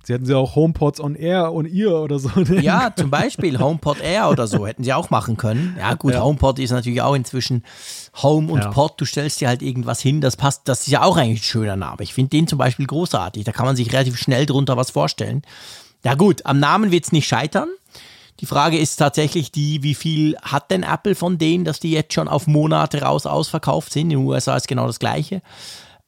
Sie 0.05 0.12
hätten 0.12 0.26
sie 0.26 0.36
auch 0.36 0.57
HomePods 0.57 1.00
on 1.00 1.14
Air 1.14 1.53
on 1.53 1.66
Ear 1.66 2.03
oder 2.03 2.18
so. 2.18 2.28
Ja, 2.61 2.92
zum 2.94 3.11
Beispiel 3.11 3.59
HomePod 3.59 4.00
Air 4.00 4.30
oder 4.30 4.46
so 4.46 4.66
hätten 4.66 4.82
sie 4.82 4.92
auch 4.92 5.11
machen 5.11 5.36
können. 5.36 5.76
Ja, 5.78 5.94
gut, 5.94 6.14
ja. 6.14 6.22
HomePod 6.22 6.59
ist 6.59 6.70
natürlich 6.70 7.03
auch 7.03 7.14
inzwischen 7.14 7.64
Home 8.22 8.53
und 8.53 8.61
ja. 8.61 8.70
Pod. 8.70 9.00
Du 9.00 9.05
stellst 9.05 9.40
dir 9.40 9.48
halt 9.48 9.62
irgendwas 9.62 10.00
hin, 10.00 10.20
das 10.20 10.36
passt. 10.36 10.62
Das 10.68 10.80
ist 10.80 10.88
ja 10.88 11.03
auch 11.03 11.16
eigentlich 11.16 11.40
ein 11.40 11.44
schöner 11.44 11.76
Name. 11.76 12.03
Ich 12.03 12.14
finde 12.14 12.30
den 12.30 12.46
zum 12.46 12.59
Beispiel 12.59 12.86
großartig. 12.86 13.44
Da 13.44 13.53
kann 13.53 13.66
man 13.66 13.76
sich 13.76 13.92
relativ 13.92 14.18
schnell 14.18 14.46
drunter 14.46 14.76
was 14.76 14.90
vorstellen. 14.90 15.42
Ja, 16.05 16.14
gut, 16.14 16.44
am 16.46 16.59
Namen 16.59 16.90
wird 16.90 17.05
es 17.05 17.12
nicht 17.12 17.28
scheitern. 17.28 17.68
Die 18.40 18.46
Frage 18.46 18.76
ist 18.76 18.96
tatsächlich 18.96 19.53
die, 19.53 19.84
wie 19.84 19.94
viel 19.94 20.36
hat 20.42 20.72
denn 20.72 20.82
Apple 20.82 21.14
von 21.14 21.38
denen, 21.38 21.64
dass 21.64 21.78
die 21.78 21.92
jetzt 21.92 22.12
schon 22.12 22.26
auf 22.26 22.48
Monate 22.48 23.03
raus 23.03 23.24
ausverkauft 23.24 23.92
sind? 23.92 24.11
In 24.11 24.18
den 24.18 24.26
USA 24.26 24.57
ist 24.57 24.66
genau 24.66 24.88
das 24.88 24.98
Gleiche. 24.98 25.42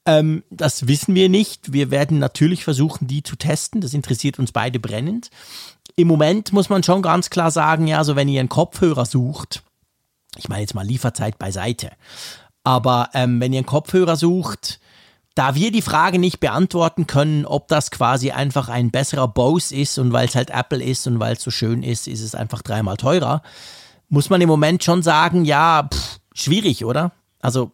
Ähm, 0.06 0.42
das 0.50 0.86
wissen 0.86 1.14
wir 1.14 1.28
nicht. 1.28 1.72
Wir 1.72 1.90
werden 1.90 2.18
natürlich 2.18 2.64
versuchen, 2.64 3.06
die 3.06 3.22
zu 3.22 3.36
testen. 3.36 3.80
Das 3.80 3.94
interessiert 3.94 4.38
uns 4.38 4.52
beide 4.52 4.78
brennend. 4.78 5.30
Im 5.96 6.08
Moment 6.08 6.52
muss 6.52 6.68
man 6.68 6.82
schon 6.82 7.02
ganz 7.02 7.30
klar 7.30 7.50
sagen, 7.50 7.86
ja, 7.86 7.98
also 7.98 8.16
wenn 8.16 8.28
ihr 8.28 8.40
einen 8.40 8.48
Kopfhörer 8.48 9.06
sucht, 9.06 9.62
ich 10.36 10.48
meine 10.48 10.62
jetzt 10.62 10.74
mal 10.74 10.86
Lieferzeit 10.86 11.38
beiseite, 11.38 11.92
aber 12.64 13.10
ähm, 13.14 13.40
wenn 13.40 13.52
ihr 13.52 13.58
einen 13.58 13.66
Kopfhörer 13.66 14.16
sucht, 14.16 14.80
da 15.34 15.54
wir 15.54 15.70
die 15.70 15.82
Frage 15.82 16.18
nicht 16.18 16.40
beantworten 16.40 17.06
können, 17.06 17.44
ob 17.44 17.68
das 17.68 17.90
quasi 17.90 18.30
einfach 18.30 18.68
ein 18.68 18.90
besserer 18.90 19.28
Bose 19.28 19.74
ist 19.74 19.98
und 19.98 20.12
weil 20.12 20.26
es 20.26 20.34
halt 20.34 20.50
Apple 20.50 20.82
ist 20.82 21.06
und 21.06 21.20
weil 21.20 21.34
es 21.34 21.42
so 21.42 21.50
schön 21.50 21.82
ist, 21.82 22.08
ist 22.08 22.20
es 22.22 22.34
einfach 22.34 22.62
dreimal 22.62 22.96
teurer, 22.96 23.42
muss 24.08 24.30
man 24.30 24.40
im 24.40 24.48
Moment 24.48 24.84
schon 24.84 25.02
sagen, 25.02 25.44
ja, 25.44 25.88
pff, 25.92 26.20
schwierig, 26.34 26.84
oder? 26.84 27.12
Also 27.40 27.72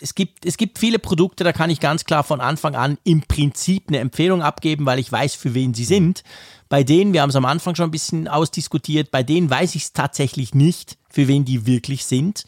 es 0.00 0.14
gibt, 0.14 0.44
es 0.44 0.56
gibt 0.56 0.78
viele 0.78 0.98
Produkte, 0.98 1.44
da 1.44 1.52
kann 1.52 1.70
ich 1.70 1.80
ganz 1.80 2.04
klar 2.04 2.22
von 2.22 2.40
Anfang 2.40 2.74
an 2.74 2.98
im 3.04 3.22
Prinzip 3.22 3.84
eine 3.88 3.98
Empfehlung 3.98 4.42
abgeben, 4.42 4.86
weil 4.86 4.98
ich 4.98 5.10
weiß, 5.10 5.34
für 5.34 5.54
wen 5.54 5.74
sie 5.74 5.84
sind. 5.84 6.22
Bei 6.68 6.82
denen, 6.82 7.12
wir 7.12 7.22
haben 7.22 7.30
es 7.30 7.36
am 7.36 7.44
Anfang 7.44 7.74
schon 7.74 7.88
ein 7.88 7.92
bisschen 7.92 8.28
ausdiskutiert, 8.28 9.10
bei 9.10 9.22
denen 9.22 9.48
weiß 9.48 9.74
ich 9.74 9.84
es 9.84 9.92
tatsächlich 9.92 10.54
nicht, 10.54 10.98
für 11.08 11.28
wen 11.28 11.44
die 11.44 11.66
wirklich 11.66 12.04
sind. 12.04 12.44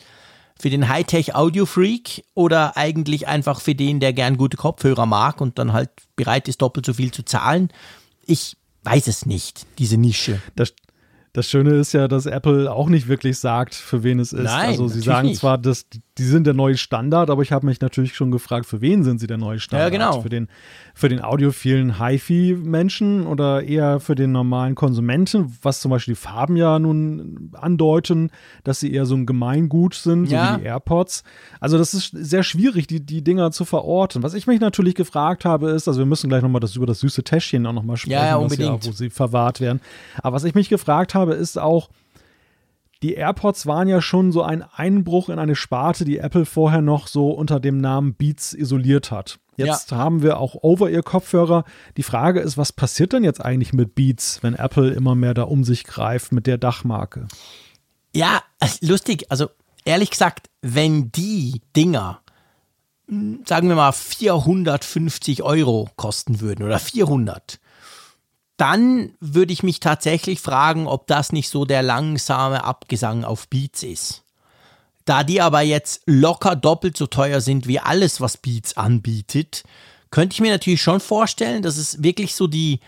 Für 0.61 0.71
den 0.71 0.89
Hightech-Audio-Freak 0.89 2.25
oder 2.35 2.77
eigentlich 2.77 3.29
einfach 3.29 3.61
für 3.61 3.77
den, 3.77 4.01
der 4.01 4.13
gern 4.13 4.37
gute 4.37 4.57
Kopfhörer 4.57 5.07
mag 5.07 5.41
und 5.41 5.59
dann 5.59 5.73
halt 5.73 5.91
bereit 6.17 6.49
ist, 6.49 6.61
doppelt 6.61 6.85
so 6.85 6.95
viel 6.95 7.13
zu 7.13 7.23
zahlen. 7.23 7.69
Ich 8.27 8.57
weiß 8.83 9.07
es 9.07 9.25
nicht, 9.25 9.67
diese 9.79 9.97
Nische. 9.97 10.43
Das, 10.57 10.75
das 11.33 11.49
Schöne 11.49 11.77
ist 11.77 11.93
ja, 11.93 12.09
dass 12.09 12.27
Apple 12.27 12.73
auch 12.73 12.89
nicht 12.89 13.07
wirklich 13.07 13.39
sagt, 13.39 13.77
für 13.77 14.03
wen 14.03 14.19
es 14.19 14.33
ist. 14.33 14.43
Nein, 14.43 14.71
also 14.71 14.89
sie 14.89 15.01
sagen 15.01 15.29
nicht. 15.29 15.39
zwar, 15.39 15.59
dass 15.59 15.87
die 16.19 16.25
sind 16.25 16.47
der 16.47 16.55
neue 16.55 16.77
Standard, 16.77 17.31
aber 17.31 17.43
ich 17.43 17.53
habe 17.53 17.65
mich 17.65 17.81
natürlich 17.81 18.15
schon 18.15 18.31
gefragt, 18.31 18.67
für 18.67 18.81
wen 18.81 19.05
sind 19.05 19.21
sie 19.21 19.27
der 19.27 19.39
neue 19.39 19.61
Standard? 19.61 19.93
Ja, 19.93 19.99
genau. 19.99 20.21
Für 20.21 20.29
den, 20.29 20.49
für 20.95 21.09
den 21.09 21.21
audiophilen 21.21 22.01
HiFi-Menschen 22.01 23.27
oder 23.27 23.63
eher 23.63 24.01
für 24.01 24.17
den 24.17 24.33
normalen 24.33 24.75
Konsumenten, 24.75 25.57
was 25.63 25.81
zum 25.81 25.91
Beispiel 25.91 26.15
die 26.15 26.21
Farben 26.21 26.57
ja 26.57 26.79
nun 26.79 27.53
andeuten, 27.55 28.31
dass 28.65 28.81
sie 28.81 28.93
eher 28.93 29.07
so 29.07 29.15
ein 29.15 29.27
Gemeingut 29.27 29.95
sind, 29.95 30.27
ja. 30.27 30.47
so 30.47 30.55
wie 30.55 30.61
die 30.63 30.67
AirPods. 30.67 31.23
Also 31.61 31.79
das 31.79 31.95
ist 31.95 32.11
sehr 32.13 32.43
schwierig, 32.43 32.89
die, 32.89 33.01
die 33.01 33.23
Dinger 33.23 33.53
zu 33.53 33.65
verorten. 33.65 34.23
Was 34.23 34.35
ich 34.35 34.47
mich 34.47 34.61
natürlich 34.61 34.97
gefragt 34.97 35.45
habe, 35.45 35.71
ist, 35.71 35.87
also 35.87 36.01
wir 36.01 36.07
müssen 36.07 36.29
gleich 36.29 36.43
nochmal 36.43 36.61
das 36.61 36.75
über 36.75 36.87
das 36.87 37.01
süße 37.01 37.23
Täschchen 37.23 37.65
auch 37.67 37.73
nochmal 37.73 37.97
sprechen, 37.97 38.13
ja, 38.13 38.27
ja, 38.27 38.37
unbedingt. 38.37 38.85
Ja, 38.85 38.91
wo 38.91 38.93
sie 38.93 39.11
verwahrt 39.11 39.61
werden. 39.61 39.81
Aber 40.23 40.35
was 40.35 40.45
ich 40.45 40.55
mich 40.55 40.69
gefragt 40.69 41.15
habe, 41.15 41.35
ist 41.35 41.59
auch, 41.59 41.91
die 43.03 43.15
AirPods 43.15 43.67
waren 43.67 43.89
ja 43.89 44.01
schon 44.01 44.33
so 44.33 44.43
ein 44.43 44.63
Einbruch 44.63 45.29
in 45.29 45.39
eine 45.39 45.55
Sparte, 45.55 46.05
die 46.05 46.19
Apple 46.19 46.45
vorher 46.45 46.83
noch 46.83 47.07
so 47.07 47.31
unter 47.31 47.61
dem 47.61 47.79
Namen 47.79 48.15
Beats 48.15 48.53
isoliert 48.53 49.11
hat. 49.11 49.39
Jetzt 49.57 49.91
ja. 49.91 49.97
haben 49.97 50.23
wir 50.23 50.39
auch 50.39 50.55
Over-Ear-Kopfhörer. 50.63 51.65
Die 51.97 52.03
Frage 52.03 52.41
ist, 52.41 52.57
was 52.57 52.73
passiert 52.73 53.13
denn 53.13 53.25
jetzt 53.25 53.45
eigentlich 53.45 53.73
mit 53.73 53.95
Beats, 53.95 54.43
wenn 54.43 54.55
Apple 54.55 54.91
immer 54.91 55.15
mehr 55.15 55.35
da 55.35 55.43
um 55.43 55.65
sich 55.65 55.85
greift 55.85 56.33
mit 56.33 56.47
der 56.47 56.59
Dachmarke? 56.59 57.27
Ja, 58.15 58.43
lustig. 58.81 59.27
Also 59.31 59.49
ehrlich 59.85 60.11
gesagt, 60.11 60.49
wenn 60.63 61.11
die 61.11 61.61
Dinger, 61.77 62.21
hm, 63.09 63.43
sagen 63.47 63.69
wir 63.69 63.77
mal, 63.77 63.93
450 63.93 65.43
Euro 65.43 65.89
kosten 65.97 66.41
würden 66.41 66.65
oder 66.65 66.79
400, 66.79 67.59
dann 68.59 69.15
würde 69.21 69.53
ich 69.53 69.63
mich 69.63 69.81
tatsächlich 69.81 70.41
fragen, 70.41 70.87
ob 70.87 71.07
das 71.07 71.33
nicht 71.33 71.49
so 71.49 71.65
der 71.65 71.83
langsame 71.83 72.65
Abgesang 72.65 73.25
auf 73.25 73.49
Beats 73.49 73.83
ist. 73.83 74.25
Da 75.05 75.25
die 75.25 75.41
aber 75.41 75.63
jetzt 75.63 76.03
locker 76.05 76.55
doppelt 76.55 76.97
so 76.97 77.07
teuer 77.07 77.41
sind 77.41 77.67
wie 77.67 77.79
alles, 77.79 78.21
was 78.21 78.37
Beats 78.37 78.77
anbietet, 78.77 79.63
könnte 80.11 80.35
ich 80.35 80.41
mir 80.41 80.51
natürlich 80.51 80.83
schon 80.83 81.01
vorstellen, 81.01 81.63
dass 81.63 81.77
es 81.77 82.03
wirklich 82.03 82.35
so 82.35 82.47
die, 82.47 82.81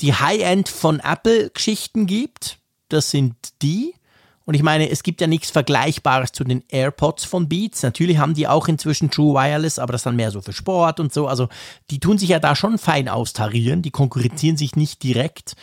die 0.00 0.12
High-End 0.12 0.68
von 0.68 1.00
Apple-Geschichten 1.00 2.06
gibt. 2.06 2.58
Das 2.88 3.10
sind 3.10 3.34
die. 3.62 3.94
Und 4.44 4.54
ich 4.54 4.62
meine, 4.62 4.90
es 4.90 5.02
gibt 5.02 5.20
ja 5.20 5.26
nichts 5.26 5.50
Vergleichbares 5.50 6.32
zu 6.32 6.44
den 6.44 6.64
AirPods 6.68 7.24
von 7.24 7.48
Beats. 7.48 7.82
Natürlich 7.82 8.18
haben 8.18 8.34
die 8.34 8.48
auch 8.48 8.68
inzwischen 8.68 9.10
True 9.10 9.34
Wireless, 9.34 9.78
aber 9.78 9.92
das 9.92 10.02
dann 10.02 10.16
mehr 10.16 10.30
so 10.30 10.40
für 10.40 10.52
Sport 10.52 11.00
und 11.00 11.12
so. 11.12 11.28
Also 11.28 11.48
die 11.90 12.00
tun 12.00 12.18
sich 12.18 12.30
ja 12.30 12.38
da 12.38 12.56
schon 12.56 12.78
fein 12.78 13.08
austarieren. 13.08 13.82
Die 13.82 13.90
konkurrenzieren 13.90 14.56
sich 14.56 14.76
nicht 14.76 15.02
direkt. 15.02 15.54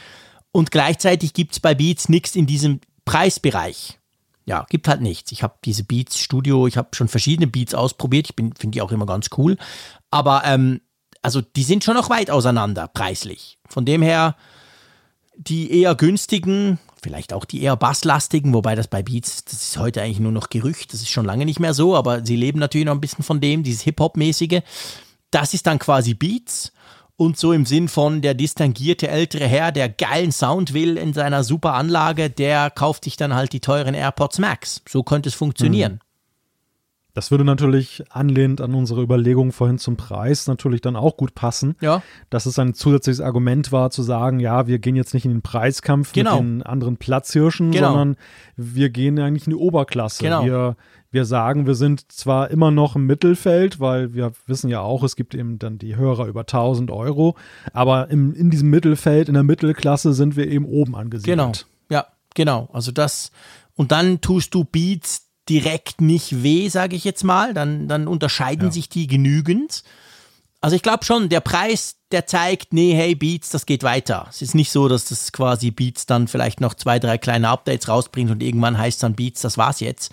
Und 0.51 0.71
gleichzeitig 0.71 1.33
gibt 1.33 1.53
es 1.53 1.59
bei 1.59 1.75
Beats 1.75 2.09
nichts 2.09 2.35
in 2.35 2.47
diesem 2.47 2.79
Preisbereich. 3.05 3.99
Ja, 4.45 4.65
gibt 4.69 4.87
halt 4.87 5.01
nichts. 5.01 5.31
Ich 5.31 5.43
habe 5.43 5.55
diese 5.63 5.83
Beats 5.83 6.17
Studio, 6.17 6.65
ich 6.65 6.77
habe 6.77 6.89
schon 6.93 7.07
verschiedene 7.07 7.47
Beats 7.47 7.75
ausprobiert. 7.75 8.29
Ich 8.29 8.35
finde 8.35 8.71
die 8.71 8.81
auch 8.81 8.91
immer 8.91 9.05
ganz 9.05 9.29
cool. 9.37 9.57
Aber 10.09 10.43
ähm, 10.45 10.81
also 11.21 11.41
die 11.41 11.63
sind 11.63 11.83
schon 11.83 11.95
noch 11.95 12.09
weit 12.09 12.31
auseinander 12.31 12.87
preislich. 12.87 13.59
Von 13.67 13.85
dem 13.85 14.01
her, 14.01 14.35
die 15.37 15.71
eher 15.71 15.95
günstigen 15.95 16.79
vielleicht 17.01 17.33
auch 17.33 17.45
die 17.45 17.61
eher 17.61 17.75
basslastigen, 17.75 18.53
wobei 18.53 18.75
das 18.75 18.87
bei 18.87 19.01
Beats, 19.01 19.45
das 19.45 19.61
ist 19.61 19.77
heute 19.77 20.01
eigentlich 20.01 20.19
nur 20.19 20.31
noch 20.31 20.49
Gerücht, 20.49 20.93
das 20.93 21.01
ist 21.01 21.09
schon 21.09 21.25
lange 21.25 21.45
nicht 21.45 21.59
mehr 21.59 21.73
so, 21.73 21.95
aber 21.95 22.25
sie 22.25 22.35
leben 22.35 22.59
natürlich 22.59 22.85
noch 22.85 22.93
ein 22.93 23.01
bisschen 23.01 23.23
von 23.23 23.39
dem, 23.39 23.63
dieses 23.63 23.81
Hip-Hop-mäßige. 23.81 24.61
Das 25.31 25.53
ist 25.53 25.67
dann 25.67 25.79
quasi 25.79 26.13
Beats 26.13 26.71
und 27.15 27.37
so 27.37 27.51
im 27.51 27.65
Sinn 27.65 27.89
von 27.89 28.21
der 28.21 28.33
distangierte 28.33 29.09
ältere 29.09 29.45
Herr, 29.45 29.71
der 29.71 29.89
geilen 29.89 30.31
Sound 30.31 30.73
will 30.73 30.97
in 30.97 31.13
seiner 31.13 31.43
super 31.43 31.73
Anlage, 31.73 32.29
der 32.29 32.69
kauft 32.69 33.03
sich 33.03 33.17
dann 33.17 33.33
halt 33.33 33.51
die 33.53 33.59
teuren 33.59 33.93
AirPods 33.93 34.39
Max. 34.39 34.81
So 34.87 35.03
könnte 35.03 35.29
es 35.29 35.35
funktionieren. 35.35 35.93
Mhm. 35.93 36.08
Das 37.19 37.31
würde 37.31 37.43
natürlich 37.43 38.01
anlehnend 38.11 38.61
an 38.61 38.73
unsere 38.73 39.01
Überlegung 39.01 39.51
vorhin 39.51 39.77
zum 39.77 39.97
Preis 39.97 40.47
natürlich 40.47 40.79
dann 40.79 40.95
auch 40.95 41.17
gut 41.17 41.35
passen. 41.35 41.75
Ja. 41.81 42.01
Dass 42.29 42.45
es 42.45 42.57
ein 42.59 42.73
zusätzliches 42.73 43.19
Argument 43.19 43.73
war, 43.73 43.89
zu 43.89 44.03
sagen, 44.03 44.39
ja, 44.39 44.67
wir 44.67 44.79
gehen 44.79 44.95
jetzt 44.95 45.13
nicht 45.13 45.25
in 45.25 45.31
den 45.31 45.41
Preiskampf 45.41 46.13
genau. 46.13 46.37
mit 46.37 46.49
den 46.49 46.63
anderen 46.63 46.95
Platzhirschen, 46.95 47.71
genau. 47.71 47.89
sondern 47.89 48.15
wir 48.55 48.89
gehen 48.89 49.19
eigentlich 49.19 49.47
in 49.47 49.49
die 49.49 49.57
Oberklasse. 49.57 50.23
Genau. 50.23 50.45
Wir, 50.45 50.77
wir 51.11 51.25
sagen, 51.25 51.67
wir 51.67 51.75
sind 51.75 52.09
zwar 52.09 52.51
immer 52.51 52.71
noch 52.71 52.95
im 52.95 53.05
Mittelfeld, 53.05 53.81
weil 53.81 54.13
wir 54.13 54.31
wissen 54.47 54.69
ja 54.69 54.79
auch, 54.79 55.03
es 55.03 55.17
gibt 55.17 55.35
eben 55.35 55.59
dann 55.59 55.77
die 55.77 55.97
Hörer 55.97 56.25
über 56.27 56.41
1000 56.41 56.89
Euro, 56.89 57.35
aber 57.73 58.09
im, 58.09 58.33
in 58.33 58.49
diesem 58.49 58.69
Mittelfeld, 58.69 59.27
in 59.27 59.33
der 59.33 59.43
Mittelklasse 59.43 60.13
sind 60.13 60.37
wir 60.37 60.47
eben 60.47 60.63
oben 60.63 60.95
angesiedelt. 60.95 61.37
Genau, 61.37 61.51
ja, 61.89 62.05
genau. 62.33 62.69
Also 62.71 62.93
das, 62.93 63.33
und 63.75 63.91
dann 63.91 64.21
tust 64.21 64.55
du 64.55 64.63
Beats 64.63 65.28
direkt 65.49 66.01
nicht 66.01 66.43
weh, 66.43 66.69
sage 66.69 66.95
ich 66.95 67.03
jetzt 67.03 67.23
mal. 67.23 67.53
Dann, 67.53 67.87
dann 67.87 68.07
unterscheiden 68.07 68.67
ja. 68.67 68.71
sich 68.71 68.89
die 68.89 69.07
genügend. 69.07 69.83
Also 70.61 70.75
ich 70.75 70.81
glaube 70.81 71.05
schon, 71.05 71.29
der 71.29 71.39
Preis, 71.39 71.95
der 72.11 72.27
zeigt, 72.27 72.73
nee, 72.73 72.93
hey, 72.93 73.15
Beats, 73.15 73.49
das 73.49 73.65
geht 73.65 73.83
weiter. 73.83 74.27
Es 74.29 74.41
ist 74.41 74.55
nicht 74.55 74.71
so, 74.71 74.87
dass 74.87 75.05
das 75.05 75.31
quasi 75.31 75.71
Beats 75.71 76.05
dann 76.05 76.27
vielleicht 76.27 76.59
noch 76.59 76.73
zwei, 76.73 76.99
drei 76.99 77.17
kleine 77.17 77.49
Updates 77.49 77.87
rausbringt 77.87 78.29
und 78.29 78.43
irgendwann 78.43 78.77
heißt 78.77 79.01
dann 79.01 79.15
Beats, 79.15 79.41
das 79.41 79.57
war's 79.57 79.79
jetzt. 79.79 80.11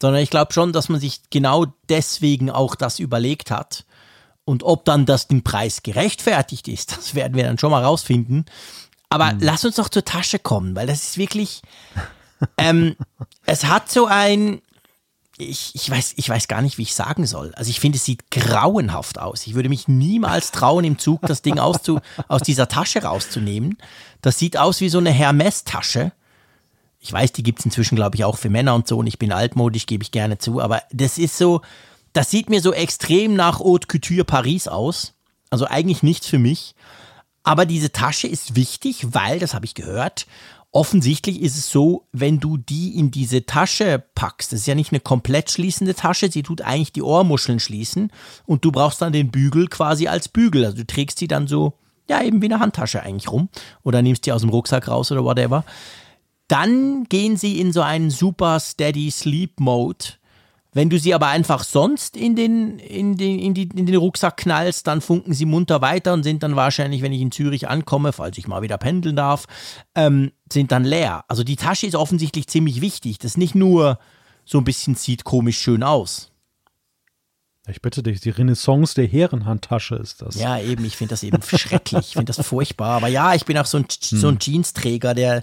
Sondern 0.00 0.20
ich 0.22 0.30
glaube 0.30 0.52
schon, 0.52 0.72
dass 0.72 0.88
man 0.88 1.00
sich 1.00 1.20
genau 1.30 1.66
deswegen 1.88 2.50
auch 2.50 2.74
das 2.74 2.98
überlegt 2.98 3.50
hat. 3.50 3.84
Und 4.44 4.62
ob 4.62 4.84
dann 4.84 5.06
das 5.06 5.28
den 5.28 5.42
Preis 5.42 5.82
gerechtfertigt 5.82 6.68
ist, 6.68 6.92
das 6.96 7.14
werden 7.14 7.34
wir 7.34 7.44
dann 7.44 7.58
schon 7.58 7.70
mal 7.70 7.84
rausfinden. 7.84 8.46
Aber 9.10 9.32
mhm. 9.32 9.38
lass 9.42 9.64
uns 9.64 9.76
doch 9.76 9.88
zur 9.88 10.04
Tasche 10.04 10.40
kommen, 10.40 10.74
weil 10.74 10.88
das 10.88 11.04
ist 11.04 11.18
wirklich, 11.18 11.62
ähm, 12.58 12.96
es 13.46 13.66
hat 13.66 13.90
so 13.90 14.06
ein, 14.06 14.60
ich, 15.36 15.74
ich, 15.74 15.90
weiß, 15.90 16.14
ich 16.16 16.28
weiß 16.28 16.48
gar 16.48 16.62
nicht, 16.62 16.78
wie 16.78 16.82
ich 16.82 16.94
sagen 16.94 17.26
soll. 17.26 17.52
Also 17.56 17.70
ich 17.70 17.80
finde, 17.80 17.96
es 17.96 18.04
sieht 18.04 18.30
grauenhaft 18.30 19.18
aus. 19.18 19.46
Ich 19.46 19.54
würde 19.54 19.68
mich 19.68 19.88
niemals 19.88 20.52
trauen, 20.52 20.84
im 20.84 20.98
Zug 20.98 21.22
das 21.22 21.42
Ding 21.42 21.58
auszu, 21.58 22.00
aus 22.28 22.42
dieser 22.42 22.68
Tasche 22.68 23.02
rauszunehmen. 23.02 23.76
Das 24.22 24.38
sieht 24.38 24.56
aus 24.56 24.80
wie 24.80 24.88
so 24.88 24.98
eine 24.98 25.10
Hermes-Tasche. 25.10 26.12
Ich 27.00 27.12
weiß, 27.12 27.32
die 27.32 27.42
gibt 27.42 27.58
es 27.58 27.64
inzwischen, 27.64 27.96
glaube 27.96 28.16
ich, 28.16 28.24
auch 28.24 28.38
für 28.38 28.48
Männer 28.48 28.74
und 28.74 28.86
so. 28.86 28.98
Und 28.98 29.06
ich 29.08 29.18
bin 29.18 29.32
altmodisch, 29.32 29.86
gebe 29.86 30.02
ich 30.02 30.12
gerne 30.12 30.38
zu. 30.38 30.60
Aber 30.60 30.82
das 30.92 31.18
ist 31.18 31.36
so, 31.36 31.62
das 32.12 32.30
sieht 32.30 32.48
mir 32.48 32.60
so 32.60 32.72
extrem 32.72 33.34
nach 33.34 33.58
Haute 33.58 33.88
Couture 33.88 34.24
Paris 34.24 34.68
aus. 34.68 35.14
Also 35.50 35.66
eigentlich 35.66 36.02
nichts 36.02 36.28
für 36.28 36.38
mich. 36.38 36.74
Aber 37.42 37.66
diese 37.66 37.92
Tasche 37.92 38.28
ist 38.28 38.56
wichtig, 38.56 39.08
weil, 39.10 39.38
das 39.38 39.52
habe 39.52 39.66
ich 39.66 39.74
gehört, 39.74 40.26
offensichtlich 40.74 41.40
ist 41.40 41.56
es 41.56 41.70
so, 41.70 42.08
wenn 42.12 42.40
du 42.40 42.56
die 42.56 42.98
in 42.98 43.12
diese 43.12 43.46
Tasche 43.46 44.02
packst, 44.14 44.52
das 44.52 44.60
ist 44.60 44.66
ja 44.66 44.74
nicht 44.74 44.92
eine 44.92 45.00
komplett 45.00 45.50
schließende 45.50 45.94
Tasche, 45.94 46.30
sie 46.30 46.42
tut 46.42 46.62
eigentlich 46.62 46.92
die 46.92 47.02
Ohrmuscheln 47.02 47.60
schließen 47.60 48.10
und 48.44 48.64
du 48.64 48.72
brauchst 48.72 49.00
dann 49.00 49.12
den 49.12 49.30
Bügel 49.30 49.68
quasi 49.68 50.08
als 50.08 50.28
Bügel. 50.28 50.64
Also 50.64 50.78
du 50.78 50.86
trägst 50.86 51.20
sie 51.20 51.28
dann 51.28 51.46
so, 51.46 51.74
ja, 52.08 52.22
eben 52.22 52.42
wie 52.42 52.46
eine 52.46 52.58
Handtasche 52.58 53.02
eigentlich 53.02 53.30
rum 53.30 53.48
oder 53.84 54.02
nimmst 54.02 54.26
die 54.26 54.32
aus 54.32 54.40
dem 54.40 54.50
Rucksack 54.50 54.88
raus 54.88 55.12
oder 55.12 55.24
whatever. 55.24 55.64
Dann 56.48 57.04
gehen 57.04 57.36
sie 57.36 57.60
in 57.60 57.72
so 57.72 57.80
einen 57.80 58.10
super 58.10 58.58
steady 58.58 59.12
sleep 59.12 59.60
Mode 59.60 60.04
wenn 60.74 60.90
du 60.90 60.98
sie 60.98 61.14
aber 61.14 61.28
einfach 61.28 61.64
sonst 61.64 62.16
in 62.16 62.36
den, 62.36 62.78
in, 62.80 63.16
den, 63.16 63.38
in, 63.38 63.54
die, 63.54 63.68
in 63.74 63.86
den 63.86 63.96
Rucksack 63.96 64.36
knallst, 64.36 64.86
dann 64.86 65.00
funken 65.00 65.32
sie 65.32 65.46
munter 65.46 65.80
weiter 65.80 66.12
und 66.12 66.24
sind 66.24 66.42
dann 66.42 66.56
wahrscheinlich, 66.56 67.00
wenn 67.00 67.12
ich 67.12 67.20
in 67.20 67.30
Zürich 67.30 67.68
ankomme, 67.68 68.12
falls 68.12 68.36
ich 68.36 68.48
mal 68.48 68.60
wieder 68.60 68.76
pendeln 68.76 69.16
darf, 69.16 69.46
ähm, 69.94 70.32
sind 70.52 70.72
dann 70.72 70.84
leer. 70.84 71.24
Also 71.28 71.44
die 71.44 71.56
Tasche 71.56 71.86
ist 71.86 71.94
offensichtlich 71.94 72.48
ziemlich 72.48 72.80
wichtig. 72.80 73.18
Das 73.18 73.36
nicht 73.36 73.54
nur 73.54 73.98
so 74.44 74.58
ein 74.58 74.64
bisschen 74.64 74.96
sieht 74.96 75.24
komisch 75.24 75.58
schön 75.58 75.82
aus. 75.82 76.33
Ich 77.66 77.80
bitte 77.80 78.02
dich, 78.02 78.20
die 78.20 78.30
Renaissance 78.30 78.94
der 78.94 79.06
Herrenhandtasche 79.06 79.94
ist 79.96 80.20
das. 80.20 80.34
Ja, 80.34 80.58
eben, 80.58 80.84
ich 80.84 80.96
finde 80.96 81.12
das 81.12 81.22
eben 81.22 81.40
schrecklich, 81.42 82.08
ich 82.08 82.12
finde 82.12 82.32
das 82.32 82.46
furchtbar. 82.46 82.96
Aber 82.96 83.08
ja, 83.08 83.34
ich 83.34 83.46
bin 83.46 83.56
auch 83.56 83.64
so 83.64 83.78
ein, 83.78 83.86
so 83.88 84.28
ein 84.28 84.34
hm. 84.34 84.38
Jeansträger, 84.38 85.14
der, 85.14 85.42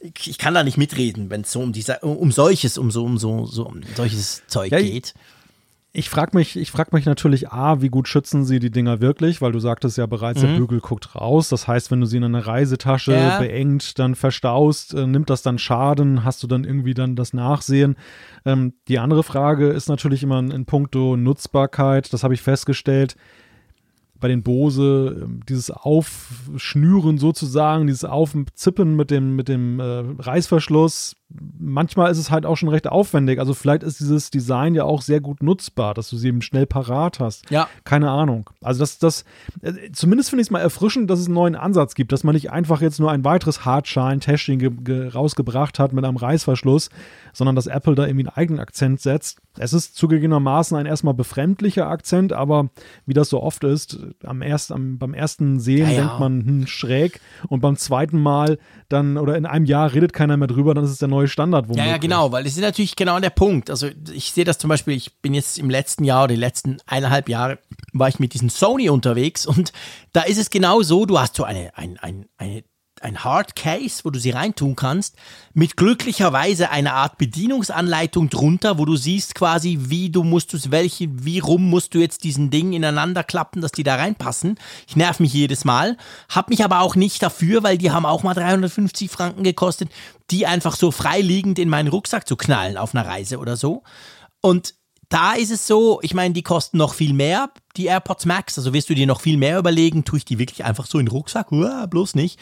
ich 0.00 0.38
kann 0.38 0.54
da 0.54 0.64
nicht 0.64 0.76
mitreden, 0.76 1.30
wenn 1.30 1.42
es 1.42 1.52
so 1.52 1.60
um 1.60 1.72
dieser, 1.72 2.02
um 2.02 2.32
solches, 2.32 2.78
um 2.78 2.90
so, 2.90 3.04
um 3.04 3.16
so, 3.16 3.46
so 3.46 3.66
um 3.66 3.82
solches 3.94 4.42
Zeug 4.48 4.72
ja, 4.72 4.80
geht 4.80 5.14
ich 5.14 5.41
frage 6.08 6.36
mich, 6.36 6.56
ich 6.56 6.70
frag 6.70 6.94
mich 6.94 7.04
natürlich, 7.04 7.50
A, 7.50 7.82
wie 7.82 7.88
gut 7.88 8.08
schützen 8.08 8.44
sie 8.44 8.60
die 8.60 8.70
Dinger 8.70 9.02
wirklich, 9.02 9.42
weil 9.42 9.52
du 9.52 9.58
sagtest 9.58 9.98
ja 9.98 10.06
bereits, 10.06 10.42
mhm. 10.42 10.46
der 10.46 10.56
Bügel 10.56 10.80
guckt 10.80 11.14
raus. 11.14 11.50
Das 11.50 11.68
heißt, 11.68 11.90
wenn 11.90 12.00
du 12.00 12.06
sie 12.06 12.16
in 12.16 12.24
eine 12.24 12.46
Reisetasche 12.46 13.12
ja. 13.12 13.38
beengt, 13.38 13.98
dann 13.98 14.14
verstaust, 14.14 14.94
äh, 14.94 15.06
nimmt 15.06 15.28
das 15.28 15.42
dann 15.42 15.58
Schaden, 15.58 16.24
hast 16.24 16.42
du 16.42 16.46
dann 16.46 16.64
irgendwie 16.64 16.94
dann 16.94 17.14
das 17.14 17.34
Nachsehen. 17.34 17.96
Ähm, 18.46 18.72
die 18.88 18.98
andere 18.98 19.22
Frage 19.22 19.68
ist 19.68 19.88
natürlich 19.88 20.22
immer 20.22 20.38
in, 20.38 20.50
in 20.50 20.64
puncto 20.64 21.16
Nutzbarkeit, 21.16 22.12
das 22.12 22.24
habe 22.24 22.32
ich 22.32 22.40
festgestellt 22.40 23.16
bei 24.22 24.28
den 24.28 24.42
Bose 24.42 25.20
ähm, 25.22 25.40
dieses 25.46 25.70
Aufschnüren 25.70 27.18
sozusagen, 27.18 27.86
dieses 27.86 28.04
Aufzippen 28.04 28.96
mit 28.96 29.10
dem, 29.10 29.36
mit 29.36 29.48
dem 29.48 29.78
äh, 29.78 30.04
Reißverschluss, 30.18 31.16
manchmal 31.58 32.10
ist 32.10 32.18
es 32.18 32.30
halt 32.30 32.46
auch 32.46 32.56
schon 32.56 32.68
recht 32.68 32.86
aufwendig. 32.86 33.38
Also 33.38 33.54
vielleicht 33.54 33.82
ist 33.82 34.00
dieses 34.00 34.30
Design 34.30 34.74
ja 34.74 34.84
auch 34.84 35.02
sehr 35.02 35.20
gut 35.20 35.42
nutzbar, 35.42 35.94
dass 35.94 36.10
du 36.10 36.16
sie 36.16 36.28
eben 36.28 36.42
schnell 36.42 36.66
parat 36.66 37.20
hast. 37.20 37.50
Ja. 37.50 37.68
Keine 37.84 38.10
Ahnung. 38.10 38.50
Also 38.62 38.80
das, 38.80 38.98
das, 38.98 39.24
äh, 39.62 39.90
zumindest 39.92 40.30
finde 40.30 40.42
ich 40.42 40.48
es 40.48 40.50
mal 40.50 40.60
erfrischend, 40.60 41.10
dass 41.10 41.20
es 41.20 41.26
einen 41.26 41.34
neuen 41.34 41.54
Ansatz 41.54 41.94
gibt, 41.94 42.12
dass 42.12 42.24
man 42.24 42.34
nicht 42.34 42.50
einfach 42.50 42.80
jetzt 42.80 43.00
nur 43.00 43.10
ein 43.10 43.24
weiteres 43.24 43.64
Hardshine-Testing 43.64 45.10
rausgebracht 45.14 45.78
hat 45.78 45.92
mit 45.92 46.04
einem 46.04 46.16
Reißverschluss, 46.16 46.90
sondern 47.32 47.56
dass 47.56 47.66
Apple 47.66 47.94
da 47.94 48.06
irgendwie 48.06 48.26
einen 48.28 48.36
eigenen 48.36 48.60
Akzent 48.60 49.00
setzt. 49.00 49.38
Es 49.58 49.72
ist 49.72 49.96
zugegebenermaßen 49.96 50.76
ein 50.76 50.86
erstmal 50.86 51.14
befremdlicher 51.14 51.86
Akzent, 51.86 52.32
aber 52.32 52.70
wie 53.06 53.12
das 53.12 53.28
so 53.28 53.42
oft 53.42 53.64
ist, 53.64 53.98
am 54.24 54.40
erst, 54.40 54.72
am, 54.72 54.98
beim 54.98 55.12
ersten 55.12 55.60
Sehen 55.60 55.88
ja, 55.88 55.92
ja. 55.92 56.00
denkt 56.00 56.20
man 56.20 56.46
hm, 56.46 56.66
schräg 56.66 57.20
und 57.48 57.60
beim 57.60 57.76
zweiten 57.76 58.18
Mal 58.20 58.58
dann 58.88 59.18
oder 59.18 59.36
in 59.36 59.46
einem 59.46 59.66
Jahr 59.66 59.92
redet 59.92 60.12
keiner 60.12 60.36
mehr 60.36 60.48
drüber, 60.48 60.74
dann 60.74 60.84
ist 60.84 60.90
es 60.90 60.98
der 60.98 61.08
neue 61.08 61.21
Standard. 61.28 61.66
Womöglich. 61.66 61.86
Ja, 61.86 61.92
ja, 61.92 61.98
genau, 61.98 62.32
weil 62.32 62.44
das 62.44 62.54
ist 62.54 62.60
natürlich 62.60 62.96
genau 62.96 63.18
der 63.20 63.30
Punkt. 63.30 63.70
Also 63.70 63.88
ich 64.12 64.32
sehe 64.32 64.44
das 64.44 64.58
zum 64.58 64.68
Beispiel, 64.68 64.94
ich 64.94 65.14
bin 65.20 65.34
jetzt 65.34 65.58
im 65.58 65.70
letzten 65.70 66.04
Jahr 66.04 66.24
oder 66.24 66.34
die 66.34 66.40
letzten 66.40 66.78
eineinhalb 66.86 67.28
Jahre 67.28 67.58
war 67.92 68.08
ich 68.08 68.18
mit 68.18 68.34
diesem 68.34 68.48
Sony 68.48 68.88
unterwegs 68.88 69.46
und 69.46 69.72
da 70.12 70.22
ist 70.22 70.38
es 70.38 70.50
genau 70.50 70.82
so, 70.82 71.06
du 71.06 71.18
hast 71.18 71.36
so 71.36 71.44
eine, 71.44 71.76
ein, 71.76 71.98
ein, 71.98 72.26
eine 72.36 72.64
ein 73.04 73.24
Hard 73.24 73.56
Case, 73.56 74.00
wo 74.04 74.10
du 74.10 74.18
sie 74.18 74.30
reintun 74.30 74.76
kannst, 74.76 75.16
mit 75.54 75.76
glücklicherweise 75.76 76.70
einer 76.70 76.94
Art 76.94 77.18
Bedienungsanleitung 77.18 78.30
drunter, 78.30 78.78
wo 78.78 78.84
du 78.84 78.96
siehst 78.96 79.34
quasi, 79.34 79.78
wie 79.82 80.10
du 80.10 80.22
musst 80.22 80.52
du 80.52 80.58
welche, 80.70 81.08
wie 81.24 81.38
rum 81.38 81.68
musst 81.68 81.94
du 81.94 81.98
jetzt 81.98 82.24
diesen 82.24 82.50
Ding 82.50 82.72
ineinander 82.72 83.24
klappen, 83.24 83.60
dass 83.60 83.72
die 83.72 83.82
da 83.82 83.96
reinpassen. 83.96 84.58
Ich 84.86 84.96
nerv 84.96 85.20
mich 85.20 85.32
jedes 85.32 85.64
Mal, 85.64 85.96
hab 86.28 86.50
mich 86.50 86.64
aber 86.64 86.80
auch 86.80 86.96
nicht 86.96 87.22
dafür, 87.22 87.62
weil 87.62 87.78
die 87.78 87.90
haben 87.90 88.06
auch 88.06 88.22
mal 88.22 88.34
350 88.34 89.10
Franken 89.10 89.44
gekostet, 89.44 89.90
die 90.30 90.46
einfach 90.46 90.76
so 90.76 90.90
freiliegend 90.90 91.58
in 91.58 91.68
meinen 91.68 91.88
Rucksack 91.88 92.26
zu 92.26 92.36
knallen 92.36 92.76
auf 92.76 92.94
einer 92.94 93.06
Reise 93.06 93.38
oder 93.38 93.56
so. 93.56 93.82
Und 94.40 94.74
da 95.12 95.34
ist 95.34 95.50
es 95.50 95.66
so, 95.66 96.00
ich 96.02 96.14
meine, 96.14 96.32
die 96.32 96.42
kosten 96.42 96.78
noch 96.78 96.94
viel 96.94 97.12
mehr, 97.12 97.50
die 97.76 97.84
AirPods 97.84 98.24
Max, 98.24 98.56
also 98.56 98.72
wirst 98.72 98.88
du 98.88 98.94
dir 98.94 99.06
noch 99.06 99.20
viel 99.20 99.36
mehr 99.36 99.58
überlegen, 99.58 100.04
tue 100.04 100.18
ich 100.18 100.24
die 100.24 100.38
wirklich 100.38 100.64
einfach 100.64 100.86
so 100.86 100.98
in 100.98 101.04
den 101.04 101.12
Rucksack? 101.12 101.52
Uah, 101.52 101.86
bloß 101.86 102.14
nicht. 102.14 102.38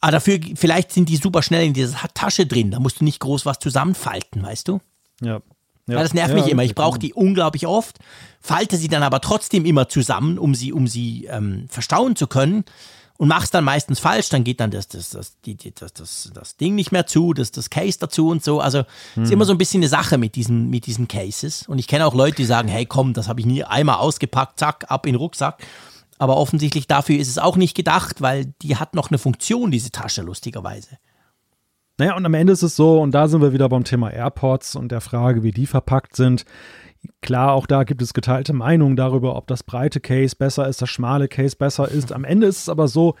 Aber 0.00 0.12
dafür, 0.12 0.38
vielleicht 0.54 0.92
sind 0.92 1.08
die 1.08 1.16
super 1.16 1.42
schnell 1.42 1.66
in 1.66 1.74
dieser 1.74 1.98
Tasche 2.14 2.46
drin. 2.46 2.70
Da 2.70 2.80
musst 2.80 3.00
du 3.00 3.04
nicht 3.04 3.20
groß 3.20 3.44
was 3.46 3.58
zusammenfalten, 3.58 4.42
weißt 4.42 4.68
du? 4.68 4.80
Ja. 5.20 5.40
Ja, 5.86 5.96
Weil 5.96 6.04
das 6.04 6.14
nervt 6.14 6.30
ja, 6.30 6.40
mich 6.40 6.50
immer. 6.50 6.62
Ich 6.62 6.74
brauche 6.76 6.98
die 7.00 7.12
unglaublich 7.12 7.66
oft, 7.66 7.98
falte 8.40 8.76
sie 8.76 8.86
dann 8.86 9.02
aber 9.02 9.20
trotzdem 9.20 9.64
immer 9.64 9.88
zusammen, 9.88 10.38
um 10.38 10.54
sie, 10.54 10.72
um 10.72 10.86
sie 10.86 11.24
ähm, 11.24 11.66
verstauen 11.68 12.14
zu 12.14 12.28
können 12.28 12.64
und 13.20 13.28
mach's 13.28 13.50
dann 13.50 13.64
meistens 13.64 13.98
falsch. 13.98 14.30
Dann 14.30 14.44
geht 14.44 14.60
dann 14.60 14.70
das, 14.70 14.88
das, 14.88 15.10
das, 15.10 15.38
die, 15.42 15.56
das, 15.56 15.92
das, 15.92 16.30
das 16.32 16.56
Ding 16.56 16.74
nicht 16.74 16.90
mehr 16.90 17.06
zu, 17.06 17.34
das, 17.34 17.50
das 17.50 17.68
Case 17.68 17.98
dazu 18.00 18.28
und 18.28 18.42
so. 18.42 18.60
Also 18.60 18.84
hm. 19.14 19.24
ist 19.24 19.30
immer 19.32 19.44
so 19.44 19.52
ein 19.52 19.58
bisschen 19.58 19.80
eine 19.80 19.88
Sache 19.88 20.16
mit 20.16 20.36
diesen, 20.36 20.70
mit 20.70 20.86
diesen 20.86 21.06
Cases. 21.06 21.68
Und 21.68 21.78
ich 21.78 21.86
kenne 21.86 22.06
auch 22.06 22.14
Leute, 22.14 22.36
die 22.36 22.46
sagen, 22.46 22.68
hey 22.68 22.86
komm, 22.86 23.12
das 23.12 23.28
habe 23.28 23.40
ich 23.40 23.46
nie 23.46 23.62
einmal 23.62 23.96
ausgepackt, 23.96 24.58
zack, 24.58 24.86
ab 24.88 25.04
in 25.06 25.12
den 25.12 25.18
Rucksack. 25.18 25.62
Aber 26.20 26.36
offensichtlich 26.36 26.86
dafür 26.86 27.18
ist 27.18 27.28
es 27.28 27.38
auch 27.38 27.56
nicht 27.56 27.74
gedacht, 27.74 28.20
weil 28.20 28.52
die 28.60 28.76
hat 28.76 28.94
noch 28.94 29.08
eine 29.10 29.16
Funktion, 29.16 29.70
diese 29.70 29.90
Tasche, 29.90 30.20
lustigerweise. 30.20 30.98
Naja, 31.96 32.14
und 32.14 32.26
am 32.26 32.34
Ende 32.34 32.52
ist 32.52 32.62
es 32.62 32.76
so, 32.76 33.00
und 33.00 33.12
da 33.12 33.26
sind 33.26 33.40
wir 33.40 33.54
wieder 33.54 33.70
beim 33.70 33.84
Thema 33.84 34.10
AirPods 34.10 34.76
und 34.76 34.92
der 34.92 35.00
Frage, 35.00 35.42
wie 35.42 35.50
die 35.50 35.64
verpackt 35.64 36.16
sind. 36.16 36.44
Klar, 37.22 37.54
auch 37.54 37.66
da 37.66 37.84
gibt 37.84 38.02
es 38.02 38.12
geteilte 38.12 38.52
Meinungen 38.52 38.96
darüber, 38.96 39.34
ob 39.34 39.46
das 39.46 39.62
breite 39.62 39.98
Case 39.98 40.36
besser 40.36 40.68
ist, 40.68 40.82
das 40.82 40.90
schmale 40.90 41.26
Case 41.26 41.56
besser 41.56 41.88
ist. 41.90 42.12
Am 42.12 42.24
Ende 42.24 42.48
ist 42.48 42.58
es 42.58 42.68
aber 42.68 42.86
so, 42.86 43.14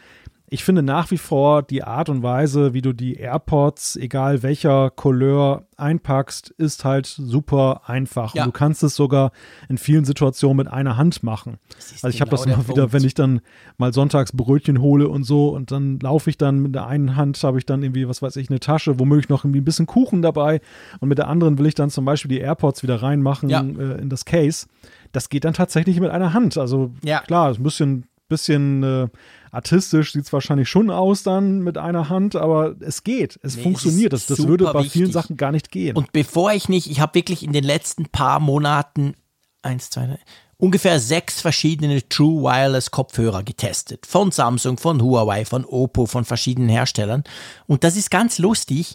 ich 0.52 0.64
finde 0.64 0.82
nach 0.82 1.12
wie 1.12 1.16
vor 1.16 1.62
die 1.62 1.84
Art 1.84 2.08
und 2.08 2.24
Weise, 2.24 2.74
wie 2.74 2.82
du 2.82 2.92
die 2.92 3.14
AirPods, 3.14 3.94
egal 3.94 4.42
welcher 4.42 4.90
Couleur, 4.90 5.66
einpackst, 5.76 6.50
ist 6.50 6.84
halt 6.84 7.06
super 7.06 7.82
einfach. 7.86 8.34
Ja. 8.34 8.42
Und 8.42 8.48
du 8.48 8.52
kannst 8.52 8.82
es 8.82 8.96
sogar 8.96 9.30
in 9.68 9.78
vielen 9.78 10.04
Situationen 10.04 10.56
mit 10.56 10.68
einer 10.68 10.96
Hand 10.96 11.22
machen. 11.22 11.58
Also 12.02 12.08
ich 12.08 12.20
habe 12.20 12.30
genau 12.30 12.42
das 12.42 12.46
immer 12.46 12.68
wieder, 12.68 12.92
wenn 12.92 13.04
ich 13.04 13.14
dann 13.14 13.40
mal 13.78 13.94
sonntags 13.94 14.32
Brötchen 14.32 14.80
hole 14.80 15.08
und 15.08 15.22
so 15.22 15.50
und 15.50 15.70
dann 15.70 16.00
laufe 16.00 16.28
ich 16.28 16.36
dann 16.36 16.58
mit 16.58 16.74
der 16.74 16.86
einen 16.86 17.14
Hand, 17.14 17.42
habe 17.44 17.58
ich 17.58 17.64
dann 17.64 17.82
irgendwie, 17.82 18.08
was 18.08 18.20
weiß 18.20 18.36
ich, 18.36 18.50
eine 18.50 18.60
Tasche, 18.60 18.98
womöglich 18.98 19.28
noch 19.28 19.44
irgendwie 19.44 19.60
ein 19.60 19.64
bisschen 19.64 19.86
Kuchen 19.86 20.20
dabei 20.20 20.60
und 20.98 21.08
mit 21.08 21.18
der 21.18 21.28
anderen 21.28 21.58
will 21.58 21.66
ich 21.66 21.76
dann 21.76 21.90
zum 21.90 22.04
Beispiel 22.04 22.28
die 22.28 22.40
AirPods 22.40 22.82
wieder 22.82 23.02
reinmachen 23.02 23.48
ja. 23.48 23.60
äh, 23.60 24.00
in 24.00 24.08
das 24.10 24.24
Case. 24.24 24.66
Das 25.12 25.28
geht 25.28 25.44
dann 25.44 25.54
tatsächlich 25.54 25.98
mit 26.00 26.10
einer 26.10 26.34
Hand. 26.34 26.58
Also 26.58 26.92
ja. 27.02 27.20
klar, 27.20 27.54
ein 27.54 27.62
bisschen, 27.62 28.04
bisschen 28.30 28.82
äh, 28.82 29.08
Artistisch 29.52 30.12
sieht 30.12 30.26
es 30.26 30.32
wahrscheinlich 30.32 30.68
schon 30.68 30.90
aus 30.90 31.24
dann 31.24 31.60
mit 31.60 31.76
einer 31.76 32.08
Hand, 32.08 32.36
aber 32.36 32.76
es 32.80 33.02
geht, 33.02 33.38
es 33.42 33.56
nee, 33.56 33.62
funktioniert. 33.64 34.12
Es 34.12 34.26
das, 34.26 34.38
das 34.38 34.46
würde 34.46 34.72
bei 34.72 34.84
vielen 34.84 35.10
Sachen 35.10 35.36
gar 35.36 35.50
nicht 35.50 35.72
gehen. 35.72 35.96
Und 35.96 36.12
bevor 36.12 36.52
ich 36.52 36.68
nicht, 36.68 36.88
ich 36.88 37.00
habe 37.00 37.14
wirklich 37.14 37.42
in 37.42 37.52
den 37.52 37.64
letzten 37.64 38.06
paar 38.06 38.38
Monaten 38.38 39.14
eins, 39.62 39.90
zwei, 39.90 40.06
drei, 40.06 40.18
ungefähr 40.56 41.00
sechs 41.00 41.40
verschiedene 41.40 42.08
True 42.08 42.42
Wireless 42.42 42.92
Kopfhörer 42.92 43.42
getestet. 43.42 44.06
Von 44.06 44.30
Samsung, 44.30 44.78
von 44.78 45.02
Huawei, 45.02 45.44
von 45.44 45.64
Oppo, 45.64 46.06
von 46.06 46.24
verschiedenen 46.24 46.68
Herstellern. 46.68 47.24
Und 47.66 47.82
das 47.82 47.96
ist 47.96 48.10
ganz 48.10 48.38
lustig. 48.38 48.94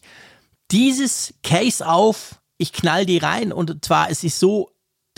Dieses 0.71 1.33
Case 1.43 1.85
auf, 1.85 2.39
ich 2.57 2.71
knall 2.71 3.05
die 3.05 3.17
rein 3.17 3.51
und 3.51 3.83
zwar, 3.83 4.09
es 4.09 4.23
ist 4.23 4.39
so 4.39 4.69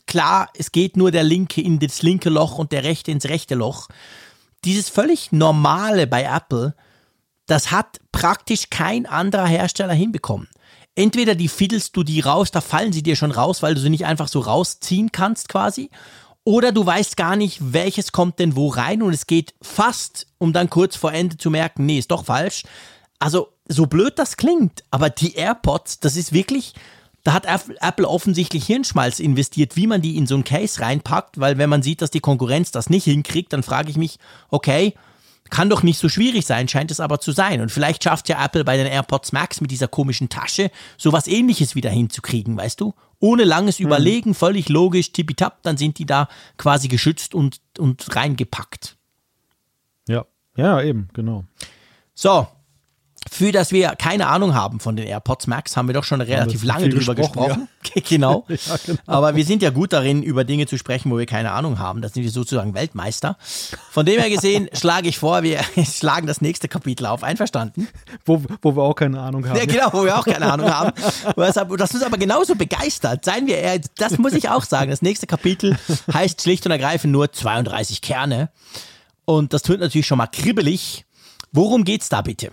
klar, 0.08 0.49
es 0.58 0.72
geht 0.72 0.97
nur 0.97 1.12
der 1.12 1.24
linke 1.24 1.62
in 1.62 1.80
das 1.80 2.01
linke 2.01 2.30
Loch 2.30 2.58
und 2.58 2.72
der 2.72 2.84
rechte 2.84 3.12
ins 3.12 3.26
rechte 3.26 3.55
Loch 3.55 3.88
dieses 4.66 4.89
völlig 4.89 5.32
normale 5.32 6.08
bei 6.08 6.24
Apple, 6.24 6.76
das 7.45 7.72
hat 7.72 7.99
praktisch 8.12 8.70
kein 8.70 9.05
anderer 9.05 9.47
Hersteller 9.47 9.93
hinbekommen. 9.93 10.49
Entweder 10.95 11.36
die 11.36 11.47
fiddelst 11.47 11.95
du 11.95 12.03
die 12.03 12.20
raus, 12.20 12.51
da 12.51 12.60
fallen 12.60 12.91
sie 12.91 13.03
dir 13.03 13.16
schon 13.16 13.32
raus, 13.32 13.62
weil 13.62 13.76
du 13.76 13.82
sie 13.82 13.89
nicht 13.89 14.05
einfach 14.05 14.28
so 14.28 14.39
rausziehen 14.39 15.12
kannst 15.12 15.47
quasi. 15.47 15.89
Oder 16.43 16.72
du 16.72 16.86
weißt 16.86 17.18
gar 17.18 17.36
nicht, 17.36 17.60
welches 17.74 18.12
kommt 18.12 18.39
denn 18.39 18.55
wo 18.55 18.70
rein 18.70 19.01
und 19.01 19.14
es 19.14 19.28
geht 19.28 19.53
fast, 19.62 20.28
um 20.38 20.53
dann 20.53 20.70
kurz 20.70 20.95
vor 20.95 21.14
Ende 21.14 21.38
zu 21.38 21.49
merken, 21.49 21.86
nee, 21.86 21.99
ist 21.99 22.12
doch 22.12 22.26
falsch. 22.26 22.64
Also, 23.20 23.49
so 23.68 23.86
blöd 23.86 24.18
das 24.18 24.38
klingt, 24.38 24.84
aber 24.91 25.10
die 25.10 25.36
AirPods, 25.36 25.99
das 25.99 26.16
ist 26.16 26.32
wirklich, 26.32 26.74
da 27.28 27.34
hat 27.34 27.45
Apple 27.45 28.07
offensichtlich 28.07 28.65
Hirnschmalz 28.65 29.19
investiert, 29.19 29.75
wie 29.75 29.86
man 29.86 30.01
die 30.01 30.15
in 30.15 30.28
so 30.28 30.36
ein 30.36 30.45
Case 30.45 30.80
reinpackt, 30.80 31.41
weil 31.41 31.57
wenn 31.57 31.69
man 31.69 31.82
sieht, 31.82 32.01
dass 32.01 32.09
die 32.09 32.21
Konkurrenz 32.21 32.71
das 32.71 32.89
nicht 32.89 33.03
hinkriegt, 33.03 33.51
dann 33.51 33.63
frage 33.63 33.89
ich 33.89 33.97
mich, 33.97 34.17
okay, 34.49 34.93
kann 35.49 35.69
doch 35.69 35.84
nicht 35.84 35.99
so 35.99 36.07
schwierig 36.07 36.45
sein, 36.45 36.69
scheint 36.69 36.89
es 36.89 37.01
aber 37.01 37.19
zu 37.19 37.34
sein. 37.34 37.59
Und 37.59 37.69
vielleicht 37.69 38.01
schafft 38.01 38.30
ja 38.30 38.41
Apple 38.41 38.63
bei 38.63 38.78
den 38.78 38.88
AirPods 38.88 39.34
Max 39.34 39.59
mit 39.59 39.71
dieser 39.71 39.89
komischen 39.89 40.30
Tasche 40.30 40.71
sowas 40.95 41.28
ähnliches 41.28 41.75
wieder 41.75 41.89
hinzukriegen, 41.89 42.55
weißt 42.55 42.80
du? 42.80 42.93
Ohne 43.19 43.43
langes 43.43 43.80
mhm. 43.80 43.88
Überlegen, 43.88 44.34
völlig 44.34 44.69
logisch, 44.69 45.11
tippitapp, 45.11 45.61
dann 45.63 45.75
sind 45.75 45.99
die 45.99 46.05
da 46.05 46.30
quasi 46.55 46.88
geschützt 46.88 47.36
und, 47.36 47.59
und 47.78 48.15
reingepackt. 48.15 48.95
Ja, 50.07 50.23
ja, 50.55 50.82
eben, 50.82 51.09
genau. 51.11 51.43
So, 52.13 52.47
für 53.32 53.51
das 53.51 53.72
wir 53.72 53.89
keine 53.95 54.28
Ahnung 54.28 54.53
haben 54.53 54.80
von 54.80 54.95
den 54.95 55.07
AirPods 55.07 55.47
Max, 55.47 55.76
haben 55.76 55.88
wir 55.88 55.93
doch 55.93 56.03
schon 56.03 56.22
relativ 56.22 56.63
lange 56.63 56.89
drüber 56.89 57.15
gesprochen. 57.15 57.68
gesprochen. 57.84 58.03
genau. 58.09 58.45
ja, 58.49 58.78
genau. 58.86 58.99
Aber 59.05 59.36
wir 59.36 59.45
sind 59.45 59.61
ja 59.61 59.70
gut 59.70 59.93
darin, 59.93 60.24
über 60.24 60.43
Dinge 60.43 60.68
zu 60.68 60.78
sprechen, 60.78 61.11
wo 61.11 61.18
wir 61.18 61.26
keine 61.26 61.51
Ahnung 61.51 61.80
haben. 61.80 62.01
Das 62.01 62.13
sind 62.13 62.24
wir 62.24 62.32
sozusagen 62.32 62.74
Weltmeister. 62.74 63.38
Von 63.91 64.05
dem 64.05 64.20
her 64.20 64.30
gesehen 64.30 64.70
schlage 64.74 65.09
ich 65.09 65.18
vor, 65.18 65.43
wir 65.43 65.59
schlagen 65.84 66.28
das 66.28 66.41
nächste 66.41 66.68
Kapitel 66.68 67.05
auf. 67.05 67.24
Einverstanden? 67.24 67.88
Wo, 68.26 68.43
wo 68.61 68.76
wir 68.76 68.84
auch 68.84 68.95
keine 68.95 69.20
Ahnung 69.20 69.47
haben. 69.47 69.57
Ja, 69.57 69.65
genau, 69.65 69.89
wo 69.91 70.05
wir 70.05 70.18
auch 70.18 70.26
keine 70.26 70.51
Ahnung 70.51 70.70
haben. 70.70 70.91
Das 71.36 71.93
uns 71.93 72.03
aber 72.03 72.18
genauso 72.18 72.55
begeistert. 72.55 73.26
Seien 73.26 73.47
wir 73.47 73.57
eher, 73.57 73.80
das 73.97 74.18
muss 74.18 74.34
ich 74.34 74.49
auch 74.49 74.63
sagen. 74.63 74.89
Das 74.89 75.01
nächste 75.01 75.28
Kapitel 75.28 75.78
heißt 76.13 76.41
schlicht 76.41 76.65
und 76.65 76.72
ergreifend 76.72 77.11
nur 77.11 77.32
32 77.32 78.01
Kerne. 78.01 78.49
Und 79.26 79.53
das 79.53 79.63
tut 79.63 79.80
natürlich 79.80 80.07
schon 80.07 80.18
mal 80.18 80.28
kribbelig. 80.28 81.05
Worum 81.51 81.84
geht's 81.84 82.09
da 82.09 82.22
bitte? 82.22 82.51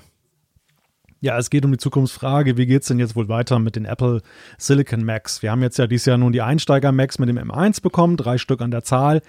Ja, 1.25 1.39
es 1.39 1.49
geht 1.49 1.65
um 1.65 1.73
die 1.73 1.79
Zukunftsfrage, 1.79 2.59
wie 2.59 2.67
geht 2.67 2.83
es 2.83 2.89
denn 2.89 2.99
jetzt 2.99 3.17
wohl 3.17 3.31
weiter 3.31 3.59
mit 3.59 3.77
den 3.77 3.87
Apple 3.87 4.21
Silicon 4.59 5.07
Macs? 5.07 5.41
Wir 5.41 5.53
haben 5.53 5.63
jetzt 5.63 5.79
ja 5.79 5.87
dieses 5.87 6.05
Jahr 6.05 6.19
nun 6.19 6.35
die 6.35 6.43
Einsteiger-Macs 6.43 7.19
mit 7.19 7.31
dem 7.31 7.39
M1 7.39 7.81
bekommen, 7.81 8.19
drei 8.19 8.37
Stück 8.37 8.61
an 8.61 8.71
der 8.71 8.85
Zahl. 8.85 9.23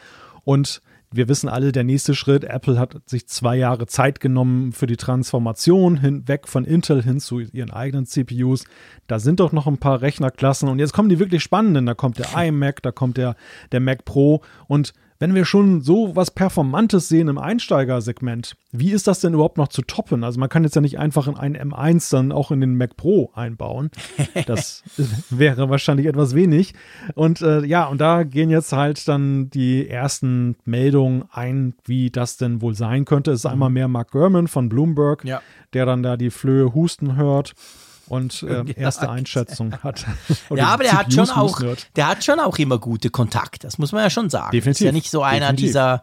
Und 0.44 0.82
wir 1.10 1.30
wissen 1.30 1.48
alle, 1.48 1.72
der 1.72 1.86
nächste 1.86 2.14
Schritt, 2.14 2.44
Apple 2.44 2.78
hat 2.78 2.98
sich 3.06 3.30
zwei 3.30 3.56
Jahre 3.56 3.88
Zeit 3.88 4.20
genommen 4.20 4.74
für 4.74 4.88
die 4.88 4.98
Transformation 4.98 5.96
hinweg 5.96 6.50
von 6.50 6.66
Intel 6.66 7.02
hin 7.02 7.22
zu 7.22 7.40
ihren 7.40 7.72
eigenen 7.72 8.06
CPUs. 8.06 8.66
Da 9.08 9.20
sind 9.20 9.40
doch 9.40 9.54
noch 9.54 9.66
ein 9.66 9.78
paar 9.78 10.02
Rechnerklassen 10.02 10.68
und 10.68 10.80
jetzt 10.80 10.92
kommen 10.92 11.08
die 11.08 11.20
wirklich 11.20 11.44
spannenden. 11.44 11.86
Da 11.86 11.94
kommt 11.94 12.20
der 12.20 12.28
iMac, 12.36 12.82
da 12.82 12.92
kommt 12.92 13.16
der, 13.16 13.38
der 13.72 13.80
Mac 13.80 14.04
Pro 14.04 14.42
und 14.68 14.92
wenn 15.20 15.34
wir 15.34 15.46
schon 15.46 15.82
so 15.82 16.16
was 16.16 16.32
Performantes 16.32 17.08
sehen 17.08 17.28
im 17.28 17.38
Einsteigersegment, 17.38 18.56
wie 18.72 18.92
ist 18.92 19.08
das 19.08 19.22
denn 19.22 19.34
überhaupt 19.34 19.58
noch 19.58 19.70
zu 19.70 19.82
toppen? 19.82 20.24
Also 20.24 20.40
man 20.40 20.50
kann 20.50 20.64
jetzt 20.64 20.76
ja 20.76 20.82
nicht 20.82 21.00
einfach 21.00 21.28
in 21.28 21.38
einen 21.38 21.72
M1 21.72 22.12
dann 22.12 22.32
auch 22.32 22.52
in 22.52 22.62
den 22.62 22.76
Mac 22.76 22.98
Pro 22.98 23.32
einbauen. 23.34 23.92
Das 24.46 24.84
wäre 25.30 25.70
wahrscheinlich 25.70 26.08
etwas 26.08 26.36
wenig. 26.36 26.74
Und 27.16 27.42
äh, 27.42 27.66
ja, 27.66 27.86
und 27.86 28.00
da 28.00 28.24
gehen 28.24 28.50
jetzt 28.50 28.74
halt 28.74 29.08
dann 29.08 29.50
die 29.50 29.88
ersten 29.88 30.56
Meldungen 30.66 31.24
ein, 31.32 31.74
wie 31.86 32.12
das 32.12 32.38
denn 32.38 32.62
wohl 32.62 32.76
sein 32.76 33.06
könnte. 33.06 33.32
Es 33.32 33.40
ist 33.40 33.46
einmal 33.46 33.70
mhm. 33.70 33.74
mehr 33.74 33.88
Mark 33.88 34.12
Gurman 34.12 34.48
von 34.48 34.70
Bloomberg, 34.70 35.24
ja. 35.24 35.42
der 35.74 35.86
dann 35.86 36.04
da 36.04 36.18
die 36.18 36.30
Flöhe 36.30 36.74
husten 36.74 37.16
hört 37.16 37.54
und 38.08 38.44
äh, 38.50 38.74
erste 38.76 39.10
Einschätzung 39.10 39.78
hat. 39.84 40.06
ja, 40.56 40.68
aber 40.68 40.84
der 40.84 40.94
hat 40.94 41.14
schon 41.14 41.30
auch, 41.30 41.62
der 41.96 42.08
hat 42.08 42.24
schon 42.24 42.40
auch 42.40 42.58
immer 42.58 42.78
gute 42.78 43.10
Kontakte. 43.10 43.68
Das 43.68 43.78
muss 43.78 43.92
man 43.92 44.04
ja 44.04 44.10
schon 44.10 44.30
sagen. 44.30 44.52
Definitiv. 44.52 44.82
Ist 44.82 44.86
ja 44.86 44.92
nicht 44.92 45.12
so 45.12 45.24
einer 45.24 45.48
Definitiv. 45.48 45.66
dieser, 45.68 46.02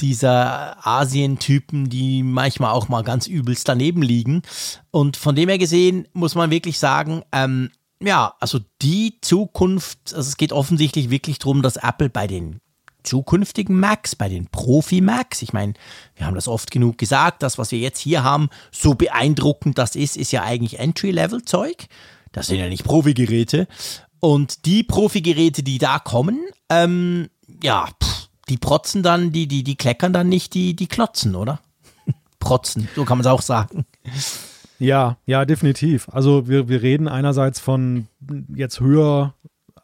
dieser 0.00 0.86
Asien-Typen, 0.86 1.88
die 1.88 2.22
manchmal 2.22 2.72
auch 2.72 2.88
mal 2.88 3.02
ganz 3.02 3.26
übelst 3.26 3.68
daneben 3.68 4.02
liegen. 4.02 4.42
Und 4.90 5.16
von 5.16 5.34
dem 5.34 5.48
her 5.48 5.58
gesehen 5.58 6.08
muss 6.12 6.34
man 6.34 6.50
wirklich 6.50 6.78
sagen, 6.78 7.22
ähm, 7.32 7.70
ja, 8.02 8.34
also 8.40 8.60
die 8.80 9.18
Zukunft, 9.20 10.14
also 10.14 10.28
es 10.28 10.36
geht 10.36 10.52
offensichtlich 10.52 11.10
wirklich 11.10 11.38
darum, 11.38 11.62
dass 11.62 11.76
Apple 11.76 12.08
bei 12.08 12.26
den 12.26 12.60
zukünftigen 13.02 13.78
Macs, 13.78 14.14
bei 14.16 14.28
den 14.28 14.46
Profi-Macs. 14.46 15.42
Ich 15.42 15.52
meine, 15.52 15.74
wir 16.16 16.26
haben 16.26 16.34
das 16.34 16.48
oft 16.48 16.70
genug 16.70 16.98
gesagt, 16.98 17.42
das, 17.42 17.58
was 17.58 17.72
wir 17.72 17.78
jetzt 17.78 17.98
hier 17.98 18.22
haben, 18.22 18.48
so 18.70 18.94
beeindruckend 18.94 19.78
das 19.78 19.96
ist, 19.96 20.16
ist 20.16 20.32
ja 20.32 20.42
eigentlich 20.42 20.78
Entry-Level-Zeug. 20.78 21.86
Das 22.32 22.46
sind 22.46 22.58
ja 22.58 22.68
nicht 22.68 22.84
Profi-Geräte. 22.84 23.66
Und 24.20 24.66
die 24.66 24.82
Profi-Geräte, 24.82 25.62
die 25.62 25.78
da 25.78 25.98
kommen, 25.98 26.38
ähm, 26.68 27.28
ja, 27.62 27.88
pff, 28.02 28.28
die 28.48 28.58
protzen 28.58 29.02
dann, 29.02 29.32
die, 29.32 29.46
die, 29.46 29.64
die 29.64 29.76
kleckern 29.76 30.12
dann 30.12 30.28
nicht, 30.28 30.54
die, 30.54 30.74
die 30.74 30.86
klotzen, 30.86 31.34
oder? 31.34 31.60
Protzen, 32.40 32.88
so 32.94 33.04
kann 33.04 33.18
man 33.18 33.26
es 33.26 33.32
auch 33.32 33.42
sagen. 33.42 33.86
Ja, 34.78 35.18
ja, 35.26 35.44
definitiv. 35.44 36.08
Also 36.10 36.48
wir, 36.48 36.68
wir 36.68 36.82
reden 36.82 37.06
einerseits 37.06 37.60
von 37.60 38.06
jetzt 38.54 38.80
höher 38.80 39.34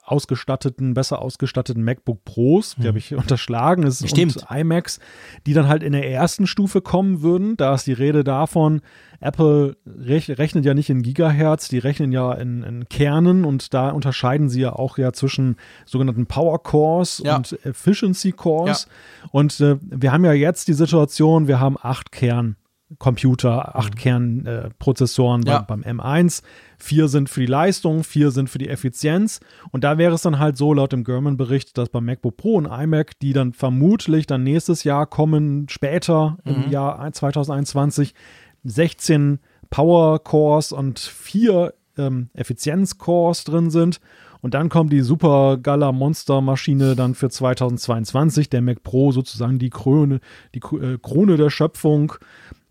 ausgestatteten, 0.07 0.94
besser 0.94 1.20
ausgestatteten 1.20 1.82
MacBook 1.82 2.24
Pros, 2.24 2.74
die 2.76 2.82
hm. 2.82 2.88
habe 2.88 2.98
ich 2.98 3.14
unterschlagen, 3.14 3.82
ist 3.84 4.09
Stimmt. 4.09 4.36
und 4.36 4.46
iMacs, 4.50 5.00
die 5.46 5.52
dann 5.52 5.68
halt 5.68 5.82
in 5.82 5.92
der 5.92 6.09
ersten 6.11 6.46
Stufe 6.46 6.80
kommen 6.80 7.22
würden. 7.22 7.57
Da 7.57 7.74
ist 7.74 7.86
die 7.86 7.92
Rede 7.92 8.24
davon, 8.24 8.80
Apple 9.20 9.76
rech 9.86 10.30
rechnet 10.38 10.64
ja 10.64 10.74
nicht 10.74 10.90
in 10.90 11.02
Gigahertz, 11.02 11.68
die 11.68 11.78
rechnen 11.78 12.12
ja 12.12 12.32
in, 12.32 12.62
in, 12.62 12.88
Kernen 12.88 13.44
und 13.44 13.74
da 13.74 13.90
unterscheiden 13.90 14.48
sie 14.48 14.61
ja 14.61 14.72
auch 14.72 14.98
ja 14.98 15.12
zwischen 15.12 15.57
sogenannten 15.84 16.26
Power 16.26 16.62
Cores 16.62 17.22
ja. 17.24 17.36
und 17.36 17.59
Efficiency 17.64 18.32
Cores. 18.32 18.88
Ja. 19.22 19.28
Und 19.32 19.61
äh, 19.61 19.76
wir 19.82 20.12
haben 20.12 20.24
ja 20.24 20.32
jetzt 20.32 20.68
die 20.68 20.74
Situation, 20.74 21.48
wir 21.48 21.61
haben 21.61 21.76
acht 21.80 22.12
Kern. 22.12 22.57
Computer, 22.99 23.76
acht 23.76 23.95
mhm. 23.95 23.99
Kernprozessoren 23.99 25.45
äh, 25.45 25.51
ja. 25.51 25.62
beim, 25.62 25.82
beim, 25.82 25.99
M1. 26.01 26.43
Vier 26.78 27.09
sind 27.09 27.28
für 27.28 27.41
die 27.41 27.47
Leistung, 27.47 28.05
vier 28.05 28.30
sind 28.30 28.49
für 28.49 28.59
die 28.59 28.68
Effizienz. 28.68 29.41
Und 29.72 29.82
da 29.82 29.99
wäre 29.99 30.14
es 30.14 30.22
dann 30.22 30.39
halt 30.39 30.57
so, 30.57 30.72
laut 30.72 30.93
dem 30.93 31.03
German-Bericht, 31.03 31.76
dass 31.76 31.89
beim 31.89 32.05
MacBook 32.05 32.37
Pro 32.37 32.55
und 32.55 32.66
iMac, 32.66 33.18
die 33.20 33.32
dann 33.32 33.53
vermutlich 33.53 34.26
dann 34.26 34.45
nächstes 34.45 34.84
Jahr 34.84 35.07
kommen, 35.07 35.68
später 35.68 36.39
mhm. 36.45 36.64
im 36.64 36.70
Jahr 36.70 37.12
2021, 37.12 38.14
16 38.62 39.41
Power 39.70 40.22
Cores 40.22 40.70
und 40.70 41.01
vier 41.01 41.74
ähm, 41.99 42.30
Effizienz-Cores 42.34 43.45
drin 43.45 43.70
sind. 43.70 44.01
Und 44.43 44.55
dann 44.55 44.68
kommt 44.68 44.93
die 44.93 45.01
super 45.01 45.57
Gala 45.57 45.91
Monster 45.91 46.41
Maschine 46.41 46.95
dann 46.95 47.14
für 47.16 47.30
2022, 47.30 48.49
der 48.49 48.62
Mac 48.62 48.84
Pro 48.84 49.11
sozusagen 49.11 49.59
die 49.59 49.70
Krone, 49.70 50.20
die 50.55 50.61
äh, 50.61 50.99
Krone 51.03 51.37
der 51.37 51.51
Schöpfung 51.51 52.12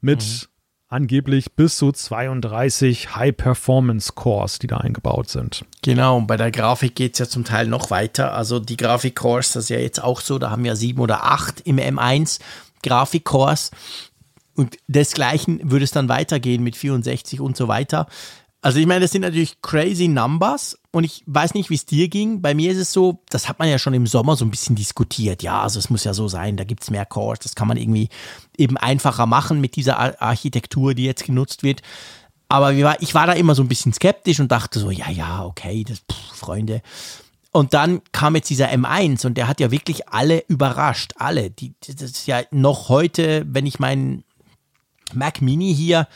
mit 0.05 0.23
mhm. 0.23 0.47
angeblich 0.87 1.53
bis 1.55 1.77
zu 1.77 1.91
32 1.91 3.15
High-Performance-Cores, 3.15 4.59
die 4.59 4.67
da 4.67 4.77
eingebaut 4.77 5.29
sind. 5.29 5.65
Genau, 5.81 6.17
und 6.17 6.27
bei 6.27 6.37
der 6.37 6.51
Grafik 6.51 6.95
geht 6.95 7.13
es 7.13 7.19
ja 7.19 7.27
zum 7.27 7.43
Teil 7.43 7.67
noch 7.67 7.89
weiter. 7.89 8.33
Also 8.33 8.59
die 8.59 8.77
Grafik-Cores, 8.77 9.53
das 9.53 9.65
ist 9.65 9.69
ja 9.69 9.79
jetzt 9.79 10.01
auch 10.01 10.21
so, 10.21 10.37
da 10.37 10.51
haben 10.51 10.63
wir 10.63 10.75
sieben 10.75 11.01
oder 11.01 11.25
acht 11.25 11.61
im 11.61 11.77
M1 11.77 12.39
Grafik-Cores. 12.83 13.71
Und 14.55 14.77
desgleichen 14.87 15.59
würde 15.69 15.83
es 15.83 15.91
dann 15.91 16.07
weitergehen 16.07 16.63
mit 16.63 16.77
64 16.77 17.41
und 17.41 17.57
so 17.57 17.67
weiter. 17.67 18.07
Also 18.65 18.79
ich 18.79 18.87
meine, 18.87 19.01
das 19.01 19.11
sind 19.11 19.21
natürlich 19.21 19.61
crazy 19.61 20.07
Numbers 20.07 20.75
und 20.89 21.03
ich 21.03 21.21
weiß 21.27 21.53
nicht, 21.53 21.69
wie 21.69 21.75
es 21.75 21.85
dir 21.85 22.07
ging. 22.07 22.41
Bei 22.41 22.55
mir 22.55 22.71
ist 22.71 22.79
es 22.79 22.91
so, 22.91 23.19
das 23.29 23.47
hat 23.47 23.59
man 23.59 23.69
ja 23.69 23.77
schon 23.77 23.93
im 23.93 24.07
Sommer 24.07 24.35
so 24.35 24.43
ein 24.43 24.49
bisschen 24.49 24.75
diskutiert. 24.75 25.43
Ja, 25.43 25.61
also 25.61 25.77
es 25.77 25.91
muss 25.91 26.03
ja 26.03 26.15
so 26.15 26.27
sein, 26.27 26.57
da 26.57 26.63
gibt 26.63 26.81
es 26.81 26.89
mehr 26.89 27.05
Cores, 27.05 27.37
das 27.37 27.53
kann 27.53 27.67
man 27.67 27.77
irgendwie 27.77 28.09
eben 28.57 28.75
einfacher 28.75 29.27
machen 29.27 29.61
mit 29.61 29.75
dieser 29.75 30.19
Architektur, 30.19 30.95
die 30.95 31.03
jetzt 31.03 31.25
genutzt 31.25 31.61
wird. 31.61 31.83
Aber 32.49 32.73
ich 32.73 33.13
war 33.13 33.27
da 33.27 33.33
immer 33.33 33.53
so 33.53 33.61
ein 33.61 33.67
bisschen 33.67 33.93
skeptisch 33.93 34.39
und 34.39 34.51
dachte 34.51 34.79
so, 34.79 34.89
ja, 34.89 35.11
ja, 35.11 35.45
okay, 35.45 35.83
das, 35.83 35.99
pff, 35.99 36.35
Freunde. 36.35 36.81
Und 37.51 37.75
dann 37.75 38.01
kam 38.13 38.33
jetzt 38.33 38.49
dieser 38.49 38.71
M1 38.71 39.27
und 39.27 39.37
der 39.37 39.47
hat 39.47 39.59
ja 39.59 39.69
wirklich 39.69 40.09
alle 40.09 40.43
überrascht. 40.47 41.13
Alle. 41.17 41.51
Die, 41.51 41.75
das 41.85 42.01
ist 42.01 42.25
ja 42.25 42.41
noch 42.49 42.89
heute, 42.89 43.45
wenn 43.47 43.67
ich 43.67 43.77
meinen 43.77 44.23
Mac 45.13 45.43
Mini 45.43 45.75
hier 45.75 46.07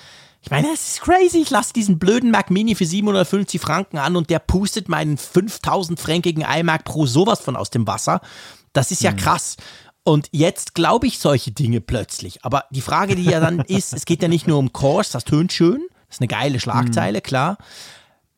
ich 0.42 0.52
meine, 0.52 0.70
es 0.74 0.94
ist 0.94 1.02
crazy. 1.02 1.40
Ich 1.40 1.50
lasse 1.50 1.74
diesen 1.74 2.00
blöden 2.00 2.32
Mac 2.32 2.50
Mini 2.50 2.76
für 2.76 2.86
750 2.86 3.60
Franken 3.60 3.98
an 3.98 4.16
und 4.16 4.30
der 4.30 4.40
pustet 4.40 4.88
meinen 4.88 5.18
5000 5.18 6.00
fränkigen 6.00 6.44
iMac 6.44 6.86
Pro 6.86 7.06
sowas 7.06 7.42
von 7.42 7.56
aus 7.56 7.70
dem 7.70 7.88
Wasser. 7.88 8.22
Das 8.72 8.92
ist 8.92 9.02
ja 9.02 9.12
hm. 9.12 9.18
krass. 9.18 9.58
Und 10.04 10.30
jetzt 10.32 10.76
glaube 10.76 11.08
ich 11.08 11.20
solche 11.20 11.52
Dinge 11.52 11.82
plötzlich. 11.82 12.44
Aber 12.46 12.66
die 12.72 12.82
Frage, 12.82 13.16
die 13.16 13.26
ja 13.26 13.40
dann 13.40 13.60
ist, 13.68 13.94
es 13.94 14.06
geht 14.06 14.22
ja 14.22 14.28
nicht 14.30 14.48
nur 14.48 14.58
um 14.58 14.72
Kurs, 14.72 15.12
das 15.12 15.26
tönt 15.26 15.52
schön, 15.52 15.82
das 16.08 16.16
ist 16.16 16.22
eine 16.22 16.30
geile 16.30 16.60
Schlagzeile, 16.60 17.18
hm. 17.18 17.24
klar. 17.24 17.58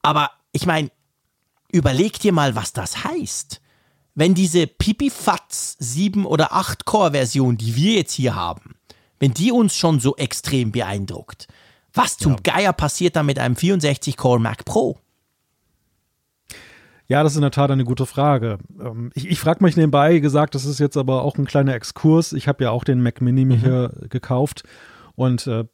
Aber 0.01 0.31
ich 0.51 0.65
meine, 0.65 0.89
überleg 1.71 2.19
dir 2.19 2.33
mal, 2.33 2.55
was 2.55 2.73
das 2.73 3.03
heißt. 3.03 3.61
Wenn 4.15 4.33
diese 4.33 4.67
Pipifatz 4.67 5.77
7 5.79 6.25
oder 6.25 6.51
8 6.53 6.83
Core 6.83 7.11
Version, 7.11 7.57
die 7.57 7.75
wir 7.75 7.93
jetzt 7.93 8.13
hier 8.13 8.35
haben, 8.35 8.75
wenn 9.19 9.33
die 9.33 9.51
uns 9.51 9.75
schon 9.75 9.99
so 9.99 10.17
extrem 10.17 10.71
beeindruckt, 10.71 11.47
was 11.93 12.17
zum 12.17 12.33
ja. 12.33 12.39
Geier 12.43 12.73
passiert 12.73 13.15
da 13.15 13.23
mit 13.23 13.39
einem 13.39 13.55
64-Core 13.55 14.39
Mac 14.39 14.65
Pro? 14.65 14.97
Ja, 17.07 17.23
das 17.23 17.33
ist 17.33 17.37
in 17.37 17.41
der 17.41 17.51
Tat 17.51 17.69
eine 17.71 17.83
gute 17.83 18.05
Frage. 18.05 18.57
Ähm, 18.79 19.11
ich, 19.15 19.27
ich 19.27 19.39
frage 19.39 19.63
mich 19.63 19.75
nebenbei 19.75 20.19
gesagt, 20.19 20.55
das 20.55 20.63
ist 20.63 20.79
jetzt 20.79 20.95
aber 20.95 21.23
auch 21.23 21.37
ein 21.37 21.45
kleiner 21.45 21.75
Exkurs. 21.75 22.31
Ich 22.31 22.47
habe 22.47 22.63
ja 22.63 22.71
auch 22.71 22.85
den 22.85 23.03
Mac 23.03 23.19
Mini 23.19 23.43
mir 23.43 23.57
mhm. 23.57 23.61
hier 23.61 23.91
gekauft 24.09 24.63
und 25.15 25.45
äh, 25.47 25.65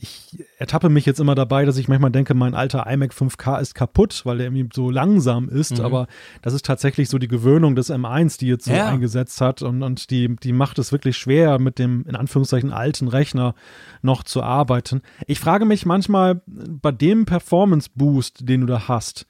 ich 0.00 0.44
ertappe 0.58 0.88
mich 0.88 1.06
jetzt 1.06 1.20
immer 1.20 1.34
dabei, 1.34 1.64
dass 1.64 1.76
ich 1.76 1.88
manchmal 1.88 2.10
denke, 2.10 2.34
mein 2.34 2.54
alter 2.54 2.86
iMac 2.86 3.12
5K 3.12 3.60
ist 3.60 3.74
kaputt, 3.74 4.22
weil 4.24 4.38
der 4.38 4.46
irgendwie 4.46 4.68
so 4.72 4.90
langsam 4.90 5.48
ist. 5.48 5.78
Mhm. 5.78 5.84
Aber 5.84 6.06
das 6.42 6.54
ist 6.54 6.64
tatsächlich 6.64 7.08
so 7.08 7.18
die 7.18 7.28
Gewöhnung 7.28 7.74
des 7.74 7.90
M1, 7.90 8.38
die 8.38 8.46
jetzt 8.46 8.66
so 8.66 8.72
ja. 8.72 8.88
eingesetzt 8.88 9.40
hat. 9.40 9.62
Und, 9.62 9.82
und 9.82 10.10
die, 10.10 10.36
die 10.36 10.52
macht 10.52 10.78
es 10.78 10.92
wirklich 10.92 11.16
schwer, 11.16 11.58
mit 11.58 11.78
dem 11.78 12.04
in 12.06 12.16
Anführungszeichen 12.16 12.72
alten 12.72 13.08
Rechner 13.08 13.54
noch 14.02 14.22
zu 14.22 14.42
arbeiten. 14.42 15.02
Ich 15.26 15.40
frage 15.40 15.64
mich 15.64 15.86
manchmal 15.86 16.42
bei 16.46 16.92
dem 16.92 17.26
Performance 17.26 17.90
Boost, 17.94 18.48
den 18.48 18.62
du 18.62 18.66
da 18.66 18.88
hast, 18.88 19.26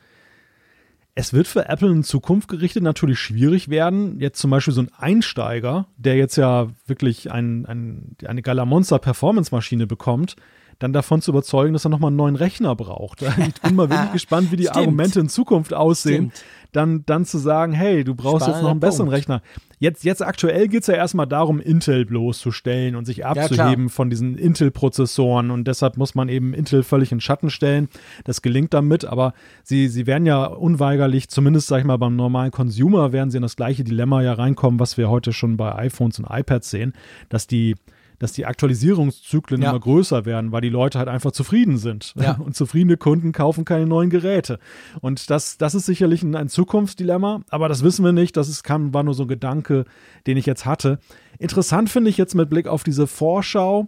es 1.21 1.33
wird 1.33 1.49
für 1.49 1.69
Apple 1.69 1.91
in 1.91 2.05
Zukunft 2.05 2.47
gerichtet 2.49 2.85
natürlich 2.85 3.19
schwierig 3.19 3.69
werden. 3.69 4.21
Jetzt 4.21 4.39
zum 4.39 4.53
Beispiel 4.53 4.73
so 4.73 4.83
ein 4.83 4.91
Einsteiger, 4.97 5.89
der 5.97 6.15
jetzt 6.15 6.37
ja 6.37 6.69
wirklich 6.87 7.33
ein, 7.33 7.67
ein, 7.67 8.17
eine 8.25 8.41
Galamonster 8.41 9.01
Performance 9.01 9.53
Maschine 9.53 9.89
bekommt, 9.89 10.37
dann 10.79 10.93
davon 10.93 11.21
zu 11.21 11.33
überzeugen, 11.33 11.73
dass 11.73 11.85
er 11.85 11.89
nochmal 11.89 12.09
einen 12.09 12.17
neuen 12.17 12.37
Rechner 12.37 12.75
braucht. 12.77 13.23
Ich 13.49 13.61
bin 13.63 13.75
mal 13.75 13.89
wirklich 13.89 14.13
gespannt, 14.13 14.53
wie 14.53 14.57
die 14.57 14.65
Stimmt. 14.65 14.77
Argumente 14.77 15.21
in 15.21 15.29
Zukunft 15.29 15.75
aussehen. 15.75 16.31
Stimmt. 16.31 16.45
Dann, 16.73 17.07
dann 17.07 17.25
zu 17.25 17.39
sagen, 17.39 17.73
hey, 17.73 18.05
du 18.05 18.15
brauchst 18.15 18.47
jetzt 18.47 18.63
noch 18.63 18.71
einen 18.71 18.79
Spannender 18.79 18.87
besseren 18.87 19.07
Punkt. 19.07 19.17
Rechner. 19.17 19.43
Jetzt, 19.79 20.05
jetzt 20.05 20.23
aktuell 20.23 20.69
geht 20.69 20.83
es 20.83 20.87
ja 20.89 20.95
erstmal 20.95 21.27
darum, 21.27 21.61
Intel 21.61 22.05
bloßzustellen 22.05 22.95
und 22.95 23.07
sich 23.07 23.25
abzuheben 23.25 23.89
von 23.89 24.11
diesen 24.11 24.37
Intel-Prozessoren. 24.37 25.51
Und 25.51 25.67
deshalb 25.67 25.97
muss 25.97 26.15
man 26.15 26.29
eben 26.29 26.53
Intel 26.53 26.83
völlig 26.83 27.11
in 27.11 27.21
Schatten 27.21 27.49
stellen. 27.49 27.89
Das 28.25 28.43
gelingt 28.43 28.75
damit, 28.75 29.07
aber 29.07 29.33
sie, 29.63 29.89
sie 29.89 30.07
werden 30.07 30.27
ja 30.27 30.45
unweigerlich, 30.45 31.29
zumindest 31.29 31.69
sag 31.69 31.79
ich 31.79 31.85
mal 31.85 31.97
beim 31.97 32.17
normalen 32.17 32.51
Consumer, 32.51 33.13
werden 33.13 33.31
sie 33.31 33.39
in 33.39 33.43
das 33.43 33.57
gleiche 33.57 33.85
Dilemma 33.85 34.21
ja 34.21 34.35
reinkommen, 34.35 34.79
was 34.79 34.99
wir 34.99 35.09
heute 35.09 35.33
schon 35.33 35.57
bei 35.57 35.75
iPhones 35.75 36.19
und 36.19 36.27
iPads 36.29 36.69
sehen, 36.69 36.93
dass 37.31 37.47
die 37.47 37.77
dass 38.19 38.33
die 38.33 38.47
Aktualisierungszyklen 38.47 39.63
Ja. 39.63 39.71
immer 39.71 39.81
größer 39.81 40.25
werden, 40.25 40.53
weil 40.53 40.61
die 40.61 40.69
Leute 40.69 40.99
halt 40.99 41.09
einfach 41.09 41.33
zufrieden 41.33 41.79
sind. 41.79 42.15
Ja. 42.17 42.33
Und 42.45 42.57
zufriedene 42.57 42.97
Kunden 42.97 43.33
kaufen 43.33 43.65
keine 43.65 43.87
neuen 43.87 44.11
Geräte. 44.11 44.59
Und 45.01 45.31
das, 45.31 45.59
das 45.59 45.75
ist 45.75 45.87
sicherlich 45.87 46.23
ein, 46.23 46.35
ein 46.35 46.49
Zukunftsdilemma, 46.49 47.43
aber 47.51 47.69
das 47.69 47.83
wissen 47.83 48.05
wir 48.05 48.13
nicht. 48.13 48.37
Das 48.37 48.49
ist, 48.49 48.63
kam, 48.65 48.93
war 48.95 49.03
nur 49.03 49.15
so 49.15 49.25
ein 49.25 49.29
Gedanke, 49.29 49.85
den 50.27 50.37
ich 50.37 50.47
jetzt 50.47 50.67
hatte. 50.67 50.99
Interessant 51.39 51.91
finde 51.91 52.11
ich 52.11 52.17
jetzt 52.17 52.35
mit 52.35 52.51
Blick 52.51 52.67
auf 52.67 52.83
diese 52.83 53.07
Vorschau, 53.07 53.87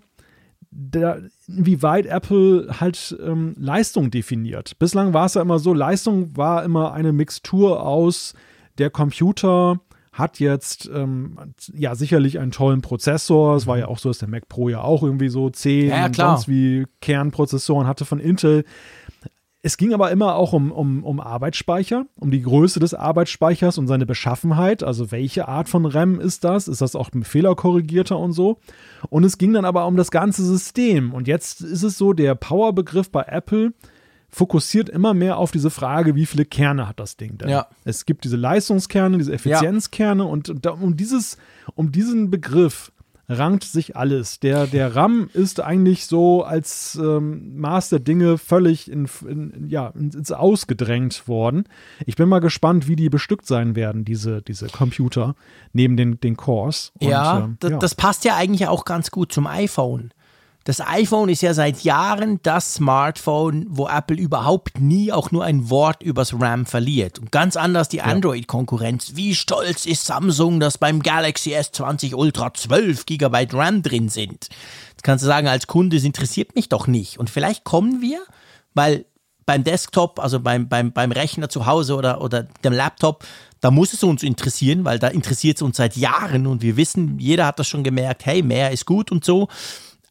der, 0.70 1.22
inwieweit 1.49 2.07
Apple 2.07 2.68
halt 2.81 3.18
ähm, 3.24 3.55
Leistung 3.59 4.11
definiert. 4.12 4.78
Bislang 4.78 5.12
war 5.12 5.26
es 5.26 5.35
ja 5.35 5.43
immer 5.43 5.59
so, 5.59 5.74
Leistung 5.74 6.37
war 6.37 6.62
immer 6.64 6.93
eine 6.93 7.12
Mixtur 7.12 7.83
aus 7.85 8.35
der 8.78 8.91
Computer 8.91 9.81
hat 10.21 10.39
jetzt 10.39 10.89
ähm, 10.93 11.37
ja 11.73 11.95
sicherlich 11.95 12.39
einen 12.39 12.53
tollen 12.53 12.83
Prozessor. 12.83 13.57
Es 13.57 13.66
war 13.66 13.79
ja 13.79 13.89
auch 13.89 13.99
so, 13.99 14.11
dass 14.11 14.18
der 14.18 14.29
Mac 14.29 14.49
Pro 14.49 14.68
ja 14.68 14.83
auch 14.83 15.03
irgendwie 15.03 15.29
so 15.29 15.51
10 15.51 15.89
Ja, 15.89 16.07
und 16.07 16.16
sonst 16.16 16.49
wie 16.49 16.87
Kernprozessoren 17.01 17.87
hatte 17.87 18.05
von 18.05 18.21
Intel. 18.21 18.64
Es 19.62 19.77
ging 19.77 19.93
aber 19.93 20.11
immer 20.11 20.37
auch 20.37 20.55
um, 20.55 20.73
um, 20.73 21.05
um 21.05 21.21
Arbeitsspeicher, 21.21 22.07
um 22.14 22.31
die 22.31 22.41
Größe 22.41 22.81
des 22.81 22.95
Arbeitsspeichers 22.95 23.77
und 23.77 23.89
seine 23.89 24.07
Beschaffenheit. 24.07 24.83
Also 24.83 25.11
welche 25.11 25.49
Art 25.49 25.68
von 25.68 25.85
RAM 25.85 26.18
ist 26.18 26.45
das? 26.45 26.66
Ist 26.66 26.81
das 26.81 26.97
auch 26.97 27.12
ein 27.12 27.25
fehlerkorrigierter 27.25 28.18
und 28.18 28.33
so? 28.33 28.59
Und 29.11 29.25
es 29.25 29.37
ging 29.37 29.53
dann 29.53 29.66
aber 29.66 29.87
um 29.87 29.97
das 29.97 30.11
ganze 30.11 30.45
System. 30.45 31.12
Und 31.12 31.29
jetzt 31.29 31.61
ist 31.61 31.83
es 31.83 31.99
so, 31.99 32.14
der 32.14 32.35
Power-Begriff 32.37 33.11
bei 33.11 33.23
Apple 33.25 33.75
fokussiert 34.31 34.89
immer 34.89 35.14
mehr 35.14 35.37
auf 35.37 35.51
diese 35.51 35.70
Frage, 35.70 36.14
wie 36.14 36.26
viele 36.26 36.45
Kerne 36.45 36.89
hat 36.89 37.01
das 37.01 37.16
Ding 37.16 37.39
denn? 37.39 37.49
Ja. 37.49 37.66
Es 37.85 38.07
gibt 38.07 38.24
diese 38.24 38.37
Leistungskerne, 38.37 39.18
diese 39.18 39.33
Effizienzkerne 39.33 40.24
und 40.24 40.53
da, 40.62 40.70
um 40.70 40.97
dieses, 40.97 41.37
um 41.74 41.93
diesen 41.93 42.31
Begriff 42.31 42.93
rankt 43.31 43.64
sich 43.64 43.97
alles. 43.97 44.41
Der, 44.41 44.66
der 44.66 44.97
RAM 44.97 45.31
ist 45.33 45.61
eigentlich 45.61 46.07
so 46.07 46.43
als 46.43 46.99
ähm, 47.01 47.59
Maß 47.59 47.91
der 47.91 48.01
Dinge 48.01 48.39
völlig 48.39 48.91
in, 48.91 49.09
in, 49.26 49.68
ja, 49.68 49.89
ins, 49.89 50.33
Ausgedrängt 50.33 51.28
worden. 51.28 51.64
Ich 52.07 52.16
bin 52.16 52.28
mal 52.28 52.41
gespannt, 52.41 52.89
wie 52.89 52.97
die 52.97 53.09
bestückt 53.09 53.47
sein 53.47 53.76
werden, 53.76 54.05
diese, 54.05 54.43
diese 54.43 54.66
Computer, 54.66 55.37
neben 55.72 55.97
den, 55.97 56.20
den 56.20 56.37
Cores. 56.37 56.93
Und, 56.99 57.09
ja, 57.09 57.39
ähm, 57.39 57.57
das, 57.61 57.78
das 57.78 57.95
passt 57.95 58.24
ja 58.24 58.37
eigentlich 58.37 58.66
auch 58.66 58.85
ganz 58.85 59.11
gut 59.11 59.33
zum 59.33 59.47
iPhone. 59.47 60.11
Das 60.65 60.81
iPhone 60.87 61.31
ist 61.31 61.41
ja 61.41 61.55
seit 61.55 61.85
Jahren 61.85 62.39
das 62.43 62.75
Smartphone, 62.75 63.67
wo 63.71 63.89
Apple 63.89 64.17
überhaupt 64.17 64.79
nie 64.79 65.11
auch 65.11 65.31
nur 65.31 65.43
ein 65.45 65.71
Wort 65.71 66.03
übers 66.03 66.39
RAM 66.39 66.67
verliert. 66.67 67.19
Und 67.19 67.33
ganz 67.33 67.57
anders 67.57 67.89
die 67.89 68.03
Android-Konkurrenz. 68.03 69.13
Wie 69.15 69.35
stolz 69.35 69.87
ist 69.87 70.05
Samsung, 70.05 70.61
dass 70.61 70.77
beim 70.77 71.03
Galaxy 71.03 71.57
S20 71.57 72.15
Ultra 72.15 72.53
12 72.53 73.07
GB 73.07 73.49
RAM 73.53 73.83
drin 73.83 74.11
sind? 74.11 74.51
Jetzt 74.91 75.03
kannst 75.03 75.25
du 75.25 75.27
sagen, 75.29 75.49
als 75.49 75.67
Kunde, 75.67 75.97
es 75.97 76.05
interessiert 76.05 76.55
mich 76.55 76.69
doch 76.69 76.87
nicht. 76.87 77.19
Und 77.19 77.31
vielleicht 77.31 77.65
kommen 77.65 78.03
wir, 78.03 78.21
weil 78.75 79.07
beim 79.47 79.65
Desktop, 79.65 80.21
also 80.21 80.41
beim, 80.41 80.69
beim, 80.69 80.93
beim 80.93 81.11
Rechner 81.11 81.49
zu 81.49 81.65
Hause 81.65 81.97
oder, 81.97 82.21
oder 82.21 82.45
dem 82.45 82.75
Laptop, 82.75 83.25
da 83.61 83.71
muss 83.71 83.93
es 83.95 84.05
uns 84.05 84.23
interessieren, 84.23 84.85
weil 84.85 84.99
da 84.99 85.09
interessiert 85.09 85.57
es 85.57 85.63
uns 85.63 85.79
seit 85.79 85.97
Jahren 85.97 86.47
und 86.47 86.63
wir 86.63 86.77
wissen, 86.77 87.19
jeder 87.19 87.47
hat 87.47 87.59
das 87.59 87.67
schon 87.67 87.83
gemerkt, 87.83 88.27
hey, 88.27 88.43
mehr 88.43 88.71
ist 88.71 88.87
gut 88.87 89.11
und 89.11 89.25
so. 89.25 89.49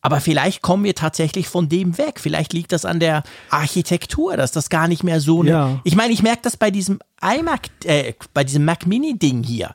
Aber 0.02 0.22
vielleicht 0.22 0.62
kommen 0.62 0.86
wir 0.86 0.96
tatsächlich 0.96 1.50
von 1.50 1.68
dem 1.68 1.98
weg. 1.98 2.20
Vielleicht 2.20 2.54
liegt 2.54 2.72
das 2.72 2.86
an 2.86 3.00
der 3.00 3.24
Architektur, 3.50 4.38
dass 4.38 4.52
das 4.52 4.70
gar 4.70 4.88
nicht 4.88 5.04
mehr 5.04 5.20
so. 5.20 5.44
Ja. 5.44 5.82
Ich 5.84 5.96
meine, 5.96 6.14
ich 6.14 6.24
merke 6.24 6.42
das 6.44 6.56
bei 6.56 6.72
diesem 6.72 7.00
iMac, 7.22 7.70
äh, 7.84 8.14
bei 8.34 8.44
diesem 8.44 8.64
Mac 8.64 8.86
Mini-Ding 8.86 9.44
hier. 9.44 9.74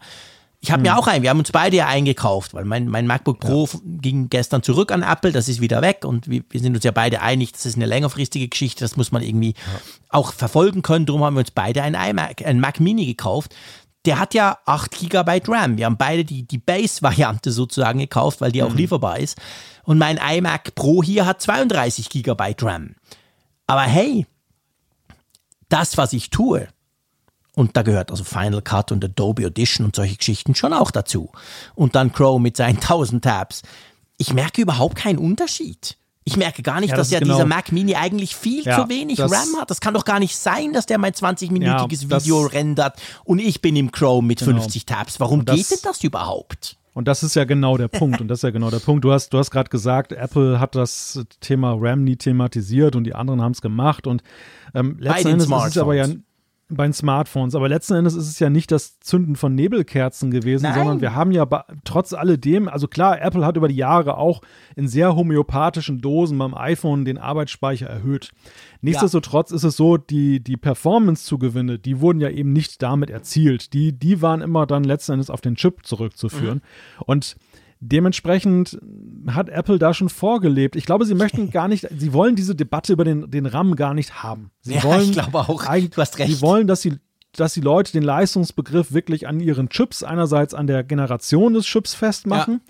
Ich 0.64 0.72
habe 0.72 0.80
mir 0.80 0.96
auch 0.96 1.06
einen, 1.08 1.22
wir 1.22 1.28
haben 1.28 1.40
uns 1.40 1.52
beide 1.52 1.76
ja 1.76 1.88
eingekauft, 1.88 2.54
weil 2.54 2.64
mein, 2.64 2.88
mein 2.88 3.06
MacBook 3.06 3.38
Pro 3.38 3.68
ging 3.84 4.30
gestern 4.30 4.62
zurück 4.62 4.92
an 4.92 5.02
Apple, 5.02 5.30
das 5.30 5.46
ist 5.46 5.60
wieder 5.60 5.82
weg 5.82 6.06
und 6.06 6.26
wir, 6.26 6.42
wir 6.48 6.58
sind 6.58 6.74
uns 6.74 6.84
ja 6.84 6.90
beide 6.90 7.20
einig, 7.20 7.52
das 7.52 7.66
ist 7.66 7.76
eine 7.76 7.84
längerfristige 7.84 8.48
Geschichte, 8.48 8.82
das 8.82 8.96
muss 8.96 9.12
man 9.12 9.20
irgendwie 9.22 9.52
auch 10.08 10.32
verfolgen 10.32 10.80
können. 10.80 11.04
Darum 11.04 11.22
haben 11.22 11.34
wir 11.34 11.40
uns 11.40 11.50
beide 11.50 11.82
einen 11.82 11.96
iMac, 11.96 12.46
einen 12.46 12.60
Mac 12.60 12.80
Mini 12.80 13.04
gekauft. 13.04 13.54
Der 14.04 14.18
hat 14.18 14.34
ja 14.34 14.58
8 14.66 15.10
GB 15.10 15.42
RAM. 15.48 15.78
Wir 15.78 15.86
haben 15.86 15.96
beide 15.96 16.24
die, 16.24 16.42
die 16.46 16.58
Base-Variante 16.58 17.50
sozusagen 17.50 17.98
gekauft, 17.98 18.40
weil 18.40 18.52
die 18.52 18.62
auch 18.62 18.74
lieferbar 18.74 19.18
ist. 19.18 19.38
Und 19.84 19.98
mein 19.98 20.18
iMac 20.18 20.74
Pro 20.74 21.02
hier 21.02 21.26
hat 21.26 21.40
32 21.40 22.10
GB 22.10 22.54
RAM. 22.60 22.96
Aber 23.66 23.82
hey, 23.82 24.26
das, 25.68 25.96
was 25.96 26.12
ich 26.12 26.30
tue, 26.30 26.68
und 27.54 27.76
da 27.76 27.82
gehört 27.82 28.10
also 28.10 28.24
Final 28.24 28.62
Cut 28.62 28.92
und 28.92 29.04
Adobe 29.04 29.46
Audition 29.46 29.86
und 29.86 29.96
solche 29.96 30.16
Geschichten 30.16 30.54
schon 30.54 30.72
auch 30.72 30.90
dazu. 30.90 31.30
Und 31.74 31.94
dann 31.94 32.12
Chrome 32.12 32.42
mit 32.42 32.56
seinen 32.56 32.76
1000 32.80 33.24
Tabs. 33.24 33.62
Ich 34.18 34.32
merke 34.32 34.62
überhaupt 34.62 34.96
keinen 34.96 35.18
Unterschied. 35.18 35.96
Ich 36.26 36.36
merke 36.38 36.62
gar 36.62 36.80
nicht, 36.80 36.90
Ja, 36.90 36.96
dass 36.96 37.08
das 37.08 37.12
ja 37.12 37.18
genau- 37.20 37.34
dieser 37.34 37.46
Mac 37.46 37.70
Mini 37.70 37.94
eigentlich 37.96 38.34
viel 38.34 38.64
Ja, 38.64 38.82
zu 38.82 38.88
wenig 38.88 39.20
RAM 39.20 39.56
hat. 39.60 39.70
Das 39.70 39.80
kann 39.80 39.92
doch 39.94 40.04
gar 40.06 40.18
nicht 40.20 40.36
sein, 40.36 40.72
dass 40.72 40.86
der 40.86 40.96
mein 40.98 41.12
20-minütiges 41.12 42.08
Ja, 42.08 42.18
Video 42.20 42.46
rendert 42.46 42.94
und 43.24 43.38
ich 43.40 43.60
bin 43.60 43.76
im 43.76 43.92
Chrome 43.92 44.26
mit 44.28 44.38
Genau. 44.38 44.52
50 44.52 44.86
Tabs. 44.86 45.20
Warum 45.20 45.44
das- 45.44 45.56
geht 45.56 45.70
denn 45.70 45.78
das 45.82 46.02
überhaupt? 46.02 46.76
Und 46.94 47.08
das 47.08 47.22
ist 47.24 47.34
ja 47.34 47.44
genau 47.44 47.76
der 47.76 47.88
Punkt. 47.88 48.20
Und 48.20 48.28
das 48.28 48.38
ist 48.38 48.42
ja 48.44 48.50
genau 48.50 48.70
der 48.70 48.78
Punkt. 48.78 49.04
Du 49.04 49.12
hast, 49.12 49.30
du 49.30 49.38
hast 49.38 49.50
gerade 49.50 49.68
gesagt, 49.68 50.12
Apple 50.12 50.60
hat 50.60 50.76
das 50.76 51.20
Thema 51.40 51.76
RAM 51.76 52.04
nie 52.04 52.14
thematisiert 52.16 52.94
und 52.94 53.02
die 53.04 53.14
anderen 53.16 53.42
haben 53.42 53.50
es 53.52 53.60
gemacht. 53.60 54.06
Und 54.06 54.22
ähm, 54.74 54.96
letzten 55.00 55.28
Endes 55.28 55.48
ist 55.50 55.66
es 55.66 55.78
aber 55.78 55.94
ja. 55.94 56.06
Bei 56.74 56.84
den 56.84 56.92
Smartphones. 56.92 57.54
Aber 57.54 57.68
letzten 57.68 57.94
Endes 57.94 58.14
ist 58.14 58.28
es 58.28 58.38
ja 58.38 58.50
nicht 58.50 58.70
das 58.70 59.00
Zünden 59.00 59.36
von 59.36 59.54
Nebelkerzen 59.54 60.30
gewesen, 60.30 60.64
Nein. 60.64 60.74
sondern 60.74 61.00
wir 61.00 61.14
haben 61.14 61.32
ja 61.32 61.46
trotz 61.84 62.12
alledem, 62.12 62.68
also 62.68 62.88
klar, 62.88 63.20
Apple 63.20 63.44
hat 63.44 63.56
über 63.56 63.68
die 63.68 63.76
Jahre 63.76 64.16
auch 64.16 64.40
in 64.76 64.88
sehr 64.88 65.16
homöopathischen 65.16 66.00
Dosen 66.00 66.38
beim 66.38 66.54
iPhone 66.54 67.04
den 67.04 67.18
Arbeitsspeicher 67.18 67.86
erhöht. 67.86 68.30
Nichtsdestotrotz 68.80 69.50
ist 69.50 69.64
es 69.64 69.76
so, 69.76 69.96
die, 69.96 70.40
die 70.40 70.56
Performance-Zugewinne, 70.56 71.78
die 71.78 72.00
wurden 72.00 72.20
ja 72.20 72.28
eben 72.28 72.52
nicht 72.52 72.82
damit 72.82 73.10
erzielt. 73.10 73.72
Die, 73.72 73.92
die 73.98 74.20
waren 74.20 74.42
immer 74.42 74.66
dann 74.66 74.84
letzten 74.84 75.12
Endes 75.12 75.30
auf 75.30 75.40
den 75.40 75.54
Chip 75.54 75.86
zurückzuführen. 75.86 76.60
Und 77.06 77.36
Dementsprechend 77.86 78.78
hat 79.28 79.48
Apple 79.48 79.78
da 79.78 79.92
schon 79.94 80.08
vorgelebt. 80.08 80.74
Ich 80.76 80.86
glaube, 80.86 81.04
sie 81.04 81.14
möchten 81.14 81.50
gar 81.50 81.68
nicht, 81.68 81.86
sie 81.96 82.12
wollen 82.12 82.34
diese 82.36 82.54
Debatte 82.54 82.92
über 82.92 83.04
den, 83.04 83.30
den 83.30 83.46
RAM 83.46 83.76
gar 83.76 83.94
nicht 83.94 84.22
haben. 84.22 84.50
Sie 84.62 84.74
Ja, 84.74 84.82
wollen 84.84 85.02
ich 85.02 85.12
glaube 85.12 85.38
auch. 85.38 85.64
eigentlich- 85.66 85.90
Du 85.90 86.00
hast 86.00 86.18
recht. 86.18 86.30
Sie 86.34 86.40
wollen, 86.42 86.66
dass 86.66 86.82
sie 86.82 86.94
dass 87.36 87.52
die 87.52 87.60
Leute 87.60 87.90
den 87.90 88.04
Leistungsbegriff 88.04 88.92
wirklich 88.92 89.26
an 89.26 89.40
ihren 89.40 89.68
Chips, 89.68 90.04
einerseits 90.04 90.54
an 90.54 90.68
der 90.68 90.84
Generation 90.84 91.52
des 91.54 91.66
Chips 91.66 91.92
festmachen. 91.92 92.60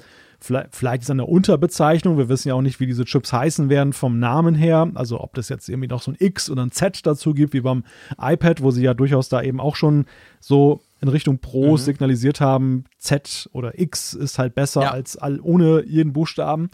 Vielleicht, 0.40 0.74
vielleicht 0.74 1.02
ist 1.02 1.06
es 1.08 1.10
an 1.10 1.18
der 1.18 1.28
Unterbezeichnung. 1.28 2.16
Wir 2.16 2.30
wissen 2.30 2.48
ja 2.48 2.54
auch 2.54 2.62
nicht, 2.62 2.80
wie 2.80 2.86
diese 2.86 3.04
Chips 3.04 3.30
heißen 3.30 3.68
werden 3.68 3.92
vom 3.92 4.18
Namen 4.18 4.54
her. 4.54 4.90
Also 4.94 5.20
ob 5.20 5.34
das 5.34 5.50
jetzt 5.50 5.68
irgendwie 5.68 5.88
noch 5.88 6.00
so 6.00 6.12
ein 6.12 6.16
X 6.18 6.48
oder 6.48 6.62
ein 6.64 6.70
Z 6.70 7.04
dazu 7.06 7.34
gibt, 7.34 7.52
wie 7.52 7.60
beim 7.60 7.84
iPad, 8.18 8.62
wo 8.62 8.70
sie 8.70 8.82
ja 8.82 8.94
durchaus 8.94 9.28
da 9.28 9.42
eben 9.42 9.60
auch 9.60 9.76
schon 9.76 10.06
so 10.40 10.80
in 11.04 11.08
Richtung 11.10 11.38
Pros 11.38 11.82
Mhm. 11.82 11.84
signalisiert 11.84 12.40
haben, 12.40 12.84
Z 12.98 13.48
oder 13.52 13.78
X 13.78 14.14
ist 14.14 14.38
halt 14.38 14.54
besser 14.54 14.82
Ja. 14.82 14.90
als 14.92 15.16
all, 15.18 15.38
ohne 15.40 15.84
jeden 15.86 16.12
Buchstaben. 16.14 16.70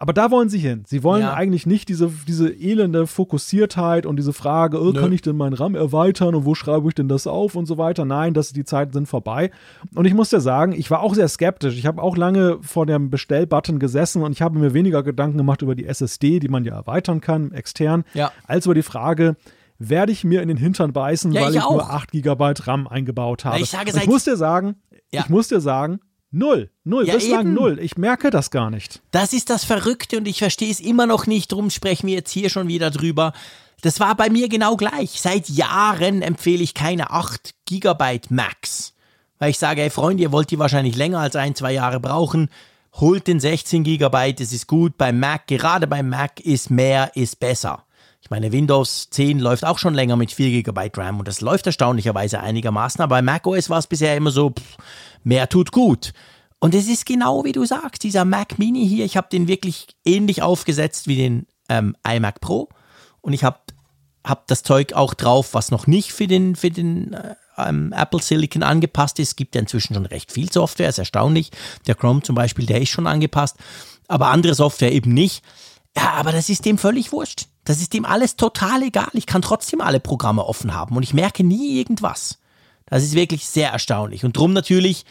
Aber 0.00 0.12
da 0.12 0.30
wollen 0.30 0.48
sie 0.48 0.58
hin. 0.60 0.84
Sie 0.86 1.02
wollen 1.02 1.22
Ja. 1.22 1.34
eigentlich 1.34 1.66
nicht 1.66 1.88
diese, 1.88 2.08
diese 2.28 2.50
elende 2.50 3.08
Fokussiertheit 3.08 4.06
und 4.06 4.14
diese 4.16 4.32
Frage, 4.32 4.80
oh, 4.80 4.92
kann 4.92 5.10
ich 5.12 5.22
denn 5.22 5.36
meinen 5.36 5.54
RAM 5.54 5.74
erweitern 5.74 6.36
und 6.36 6.44
wo 6.44 6.54
schreibe 6.54 6.86
ich 6.86 6.94
denn 6.94 7.08
das 7.08 7.26
auf 7.26 7.56
und 7.56 7.66
so 7.66 7.78
weiter. 7.78 8.04
Nein, 8.04 8.32
das, 8.32 8.52
die 8.52 8.62
Zeiten 8.64 8.92
sind 8.92 9.08
vorbei. 9.08 9.50
Und 9.96 10.04
ich 10.04 10.14
muss 10.14 10.30
dir 10.30 10.40
sagen, 10.40 10.70
ich 10.72 10.88
war 10.92 11.00
auch 11.00 11.14
sehr 11.16 11.26
skeptisch. 11.26 11.76
Ich 11.76 11.86
habe 11.86 12.00
auch 12.00 12.16
lange 12.16 12.58
vor 12.62 12.86
dem 12.86 13.10
Bestellbutton 13.10 13.80
gesessen 13.80 14.22
und 14.22 14.30
ich 14.30 14.40
habe 14.40 14.56
mir 14.58 14.72
weniger 14.72 15.02
Gedanken 15.02 15.36
gemacht 15.38 15.62
über 15.62 15.74
die 15.74 15.86
SSD, 15.86 16.38
die 16.38 16.48
man 16.48 16.64
ja 16.64 16.74
erweitern 16.76 17.20
kann, 17.20 17.50
extern, 17.50 18.04
Ja. 18.14 18.30
als 18.46 18.66
über 18.66 18.74
die 18.76 18.82
Frage, 18.82 19.34
werde 19.78 20.12
ich 20.12 20.24
mir 20.24 20.42
in 20.42 20.48
den 20.48 20.56
Hintern 20.56 20.92
beißen, 20.92 21.32
Ja, 21.32 21.42
weil 21.42 21.50
ich 21.50 21.56
ich, 21.56 21.62
nur 21.62 21.84
auch. 21.84 21.88
8 21.90 22.10
GB 22.12 22.54
RAM 22.64 22.86
eingebaut 22.88 23.44
habe. 23.44 23.60
ich 23.60 23.70
sage 23.70 23.92
ich 23.96 24.06
muss 24.06 24.24
dir 24.24 24.36
sagen, 24.36 24.76
Ja. 25.12 25.20
ich 25.22 25.28
muss 25.28 25.48
dir 25.48 25.60
sagen, 25.60 26.00
null, 26.30 26.70
null, 26.84 27.06
Ja, 27.06 27.14
bislang 27.14 27.40
eben. 27.46 27.54
null. 27.54 27.78
Ich 27.80 27.96
merke 27.96 28.30
das 28.30 28.50
gar 28.50 28.70
nicht. 28.70 29.00
Das 29.12 29.32
ist 29.32 29.50
das 29.50 29.64
Verrückte 29.64 30.18
und 30.18 30.26
ich 30.28 30.38
verstehe 30.38 30.70
es 30.70 30.80
immer 30.80 31.06
noch 31.06 31.26
nicht, 31.26 31.52
drum 31.52 31.70
sprechen 31.70 32.06
wir 32.08 32.14
jetzt 32.14 32.30
hier 32.32 32.50
schon 32.50 32.68
wieder 32.68 32.90
drüber. 32.90 33.32
Das 33.80 34.00
war 34.00 34.16
bei 34.16 34.28
mir 34.28 34.48
genau 34.48 34.76
gleich. 34.76 35.20
Seit 35.20 35.48
Jahren 35.48 36.20
empfehle 36.22 36.62
ich 36.64 36.74
keine 36.74 37.10
8 37.12 37.54
GB 37.66 38.20
Max. 38.30 38.94
Weil 39.38 39.50
ich 39.50 39.58
sage, 39.58 39.82
hey 39.82 39.90
Freunde, 39.90 40.24
ihr 40.24 40.32
wollt 40.32 40.50
die 40.50 40.58
wahrscheinlich 40.58 40.96
länger 40.96 41.20
als 41.20 41.36
ein, 41.36 41.54
zwei 41.54 41.72
Jahre 41.72 42.00
brauchen. 42.00 42.50
holt 43.00 43.28
den 43.28 43.38
16 43.38 43.84
GB, 43.84 44.34
es 44.40 44.52
ist 44.52 44.66
gut. 44.66 44.98
Beim 44.98 45.20
Mac, 45.20 45.46
gerade 45.46 45.86
beim 45.86 46.08
Mac 46.08 46.40
ist 46.40 46.68
mehr, 46.70 47.12
ist 47.14 47.38
besser. 47.38 47.84
Ich 48.28 48.30
meine, 48.30 48.52
Windows 48.52 49.08
10 49.08 49.38
läuft 49.38 49.64
auch 49.64 49.78
schon 49.78 49.94
länger 49.94 50.14
mit 50.16 50.32
4 50.32 50.62
GB 50.62 50.90
RAM 50.94 51.18
und 51.18 51.26
das 51.26 51.40
läuft 51.40 51.66
erstaunlicherweise 51.66 52.40
einigermaßen, 52.40 53.00
aber 53.00 53.16
bei 53.16 53.22
macOS 53.22 53.70
war 53.70 53.78
es 53.78 53.86
bisher 53.86 54.14
immer 54.18 54.30
so, 54.30 54.50
pff, 54.50 54.76
mehr 55.24 55.48
tut 55.48 55.72
gut. 55.72 56.12
Und 56.60 56.74
es 56.74 56.88
ist 56.88 57.06
genau 57.06 57.46
wie 57.46 57.52
du 57.52 57.64
sagst, 57.64 58.02
dieser 58.02 58.26
Mac 58.26 58.58
Mini 58.58 58.86
hier, 58.86 59.06
ich 59.06 59.16
habe 59.16 59.28
den 59.32 59.48
wirklich 59.48 59.86
ähnlich 60.04 60.42
aufgesetzt 60.42 61.08
wie 61.08 61.16
den 61.16 61.46
ähm, 61.70 61.96
iMac 62.06 62.42
Pro 62.42 62.68
und 63.22 63.32
ich 63.32 63.44
habe 63.44 63.60
hab 64.26 64.46
das 64.46 64.62
Zeug 64.62 64.92
auch 64.92 65.14
drauf, 65.14 65.54
was 65.54 65.70
noch 65.70 65.86
nicht 65.86 66.12
für 66.12 66.26
den, 66.26 66.54
für 66.54 66.68
den 66.68 67.14
äh, 67.14 67.34
ähm, 67.56 67.94
Apple 67.96 68.20
Silicon 68.20 68.62
angepasst 68.62 69.18
ist. 69.20 69.28
Es 69.28 69.36
gibt 69.36 69.54
ja 69.54 69.62
inzwischen 69.62 69.94
schon 69.94 70.04
recht 70.04 70.32
viel 70.32 70.52
Software, 70.52 70.90
ist 70.90 70.98
erstaunlich. 70.98 71.50
Der 71.86 71.94
Chrome 71.94 72.20
zum 72.20 72.34
Beispiel, 72.34 72.66
der 72.66 72.82
ist 72.82 72.90
schon 72.90 73.06
angepasst, 73.06 73.56
aber 74.06 74.26
andere 74.26 74.54
Software 74.54 74.92
eben 74.92 75.14
nicht. 75.14 75.42
Ja, 75.98 76.12
aber 76.12 76.30
das 76.30 76.48
ist 76.48 76.64
dem 76.64 76.78
völlig 76.78 77.10
wurscht. 77.10 77.46
Das 77.64 77.80
ist 77.80 77.92
dem 77.92 78.04
alles 78.04 78.36
total 78.36 78.82
egal. 78.82 79.08
Ich 79.14 79.26
kann 79.26 79.42
trotzdem 79.42 79.80
alle 79.80 79.98
Programme 79.98 80.44
offen 80.44 80.72
haben 80.72 80.96
und 80.96 81.02
ich 81.02 81.12
merke 81.12 81.42
nie 81.42 81.76
irgendwas. 81.76 82.38
Das 82.86 83.02
ist 83.02 83.14
wirklich 83.14 83.46
sehr 83.46 83.70
erstaunlich. 83.72 84.24
Und 84.24 84.36
drum 84.36 84.52
natürlich, 84.52 85.04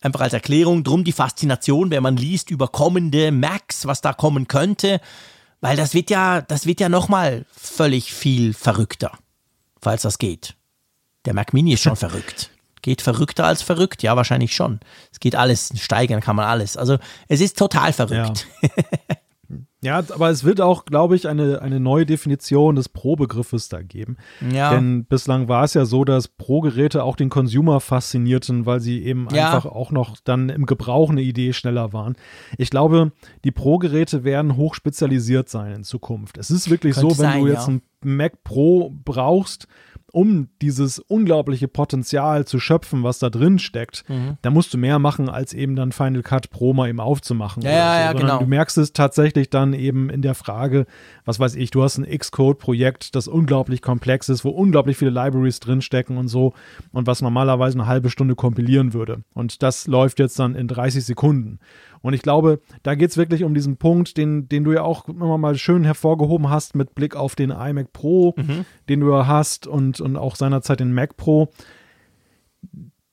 einfach 0.00 0.22
als 0.22 0.32
Erklärung, 0.32 0.84
drum 0.84 1.04
die 1.04 1.12
Faszination, 1.12 1.90
wenn 1.90 2.02
man 2.02 2.16
liest 2.16 2.50
über 2.50 2.68
kommende 2.68 3.30
Macs, 3.30 3.86
was 3.86 4.00
da 4.00 4.14
kommen 4.14 4.48
könnte, 4.48 5.00
weil 5.60 5.76
das 5.76 5.92
wird 5.92 6.08
ja, 6.08 6.40
das 6.40 6.64
wird 6.64 6.80
ja 6.80 6.88
nochmal 6.88 7.44
völlig 7.54 8.14
viel 8.14 8.54
verrückter, 8.54 9.12
falls 9.82 10.02
das 10.02 10.18
geht. 10.18 10.54
Der 11.26 11.34
Mac 11.34 11.52
Mini 11.52 11.74
ist 11.74 11.82
schon 11.82 11.96
verrückt. 11.96 12.50
Geht 12.80 13.02
verrückter 13.02 13.44
als 13.44 13.62
verrückt? 13.62 14.02
Ja, 14.02 14.16
wahrscheinlich 14.16 14.54
schon. 14.54 14.80
Es 15.12 15.20
geht 15.20 15.36
alles, 15.36 15.72
steigern 15.76 16.22
kann 16.22 16.36
man 16.36 16.46
alles. 16.46 16.76
Also 16.78 16.98
es 17.28 17.40
ist 17.42 17.58
total 17.58 17.92
verrückt. 17.92 18.46
Ja. 18.62 18.68
Ja, 19.86 19.98
aber 19.98 20.30
es 20.30 20.42
wird 20.42 20.60
auch, 20.60 20.84
glaube 20.84 21.14
ich, 21.14 21.28
eine, 21.28 21.62
eine 21.62 21.78
neue 21.78 22.06
Definition 22.06 22.74
des 22.74 22.88
Pro-Begriffes 22.88 23.68
da 23.68 23.82
geben. 23.82 24.16
Ja. 24.52 24.70
Denn 24.74 25.04
bislang 25.04 25.48
war 25.48 25.62
es 25.62 25.74
ja 25.74 25.84
so, 25.84 26.04
dass 26.04 26.26
Pro-Geräte 26.26 27.04
auch 27.04 27.14
den 27.14 27.30
Consumer 27.30 27.78
faszinierten, 27.78 28.66
weil 28.66 28.80
sie 28.80 29.04
eben 29.04 29.28
ja. 29.32 29.46
einfach 29.46 29.66
auch 29.66 29.92
noch 29.92 30.16
dann 30.24 30.48
im 30.48 30.66
Gebrauch 30.66 31.10
eine 31.10 31.22
Idee 31.22 31.52
schneller 31.52 31.92
waren. 31.92 32.16
Ich 32.58 32.70
glaube, 32.70 33.12
die 33.44 33.52
Pro-Geräte 33.52 34.24
werden 34.24 34.56
hochspezialisiert 34.56 35.48
sein 35.48 35.72
in 35.72 35.84
Zukunft. 35.84 36.36
Es 36.36 36.50
ist 36.50 36.68
wirklich 36.68 36.96
Könnte 36.96 37.14
so, 37.14 37.22
wenn 37.22 37.30
sein, 37.30 37.40
du 37.42 37.48
jetzt 37.48 37.68
ja. 37.68 37.74
ein 37.74 37.82
Mac 38.02 38.42
Pro 38.42 38.92
brauchst, 39.04 39.68
um 40.16 40.48
dieses 40.62 40.98
unglaubliche 40.98 41.68
Potenzial 41.68 42.46
zu 42.46 42.58
schöpfen, 42.58 43.02
was 43.02 43.18
da 43.18 43.28
drin 43.28 43.58
steckt, 43.58 44.02
mhm. 44.08 44.38
da 44.40 44.48
musst 44.48 44.72
du 44.72 44.78
mehr 44.78 44.98
machen, 44.98 45.28
als 45.28 45.52
eben 45.52 45.76
dann 45.76 45.92
Final 45.92 46.22
Cut 46.22 46.48
Pro 46.48 46.72
mal 46.72 46.88
eben 46.88 47.00
aufzumachen. 47.00 47.62
Ja, 47.62 47.70
ja, 47.70 48.00
ja, 48.00 48.12
genau. 48.14 48.38
Du 48.38 48.46
merkst 48.46 48.78
es 48.78 48.94
tatsächlich 48.94 49.50
dann 49.50 49.74
eben 49.74 50.08
in 50.08 50.22
der 50.22 50.34
Frage, 50.34 50.86
was 51.26 51.38
weiß 51.38 51.54
ich, 51.56 51.70
du 51.70 51.82
hast 51.82 51.98
ein 51.98 52.06
Xcode-Projekt, 52.06 53.14
das 53.14 53.28
unglaublich 53.28 53.82
komplex 53.82 54.30
ist, 54.30 54.42
wo 54.42 54.48
unglaublich 54.48 54.96
viele 54.96 55.10
Libraries 55.10 55.60
drinstecken 55.60 56.16
und 56.16 56.28
so 56.28 56.54
und 56.92 57.06
was 57.06 57.20
normalerweise 57.20 57.78
eine 57.78 57.86
halbe 57.86 58.08
Stunde 58.08 58.36
kompilieren 58.36 58.94
würde. 58.94 59.22
Und 59.34 59.62
das 59.62 59.86
läuft 59.86 60.18
jetzt 60.18 60.38
dann 60.38 60.54
in 60.54 60.66
30 60.66 61.04
Sekunden. 61.04 61.58
Und 62.06 62.14
ich 62.14 62.22
glaube, 62.22 62.60
da 62.84 62.94
geht 62.94 63.10
es 63.10 63.16
wirklich 63.16 63.42
um 63.42 63.52
diesen 63.52 63.78
Punkt, 63.78 64.16
den, 64.16 64.48
den 64.48 64.62
du 64.62 64.72
ja 64.72 64.82
auch 64.82 65.08
immer 65.08 65.38
mal 65.38 65.56
schön 65.56 65.82
hervorgehoben 65.82 66.48
hast 66.48 66.76
mit 66.76 66.94
Blick 66.94 67.16
auf 67.16 67.34
den 67.34 67.50
iMac 67.50 67.92
Pro, 67.92 68.32
mhm. 68.36 68.64
den 68.88 69.00
du 69.00 69.10
ja 69.10 69.26
hast 69.26 69.66
und, 69.66 70.00
und 70.00 70.16
auch 70.16 70.36
seinerzeit 70.36 70.78
den 70.78 70.94
Mac 70.94 71.16
Pro. 71.16 71.50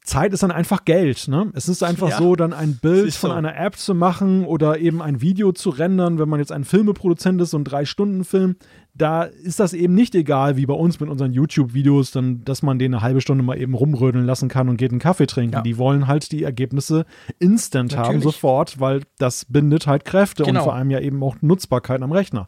Zeit 0.03 0.33
ist 0.33 0.43
dann 0.43 0.51
einfach 0.51 0.85
Geld. 0.85 1.27
Ne? 1.27 1.49
Es 1.53 1.69
ist 1.69 1.81
einfach 1.81 2.09
ja, 2.09 2.17
so, 2.17 2.35
dann 2.35 2.53
ein 2.53 2.77
Bild 2.77 3.13
von 3.13 3.29
so. 3.29 3.35
einer 3.35 3.57
App 3.57 3.77
zu 3.77 3.95
machen 3.95 4.45
oder 4.45 4.77
eben 4.79 5.01
ein 5.01 5.21
Video 5.21 5.51
zu 5.53 5.69
rendern, 5.69 6.19
wenn 6.19 6.27
man 6.27 6.39
jetzt 6.39 6.51
ein 6.51 6.65
Filmeproduzent 6.65 7.41
ist, 7.41 7.51
so 7.51 7.57
ein 7.57 7.63
Drei-Stunden-Film, 7.63 8.57
da 8.95 9.23
ist 9.23 9.59
das 9.59 9.73
eben 9.73 9.95
nicht 9.95 10.13
egal, 10.13 10.55
wie 10.55 10.65
bei 10.65 10.73
uns 10.73 10.99
mit 10.99 11.09
unseren 11.09 11.33
YouTube-Videos, 11.33 12.11
dann, 12.11 12.43
dass 12.43 12.61
man 12.61 12.77
den 12.77 12.93
eine 12.93 13.01
halbe 13.01 13.21
Stunde 13.21 13.43
mal 13.43 13.57
eben 13.57 13.73
rumrödeln 13.73 14.25
lassen 14.25 14.49
kann 14.49 14.69
und 14.69 14.77
geht 14.77 14.91
einen 14.91 14.99
Kaffee 14.99 15.25
trinken. 15.25 15.55
Ja. 15.55 15.61
Die 15.61 15.77
wollen 15.77 16.07
halt 16.07 16.31
die 16.31 16.43
Ergebnisse 16.43 17.05
instant 17.39 17.93
Natürlich. 17.93 18.15
haben, 18.15 18.21
sofort, 18.21 18.79
weil 18.79 19.01
das 19.17 19.45
bindet 19.45 19.87
halt 19.87 20.05
Kräfte 20.05 20.43
genau. 20.43 20.59
und 20.59 20.63
vor 20.65 20.75
allem 20.75 20.91
ja 20.91 20.99
eben 20.99 21.23
auch 21.23 21.37
Nutzbarkeit 21.41 22.01
am 22.01 22.11
Rechner. 22.11 22.47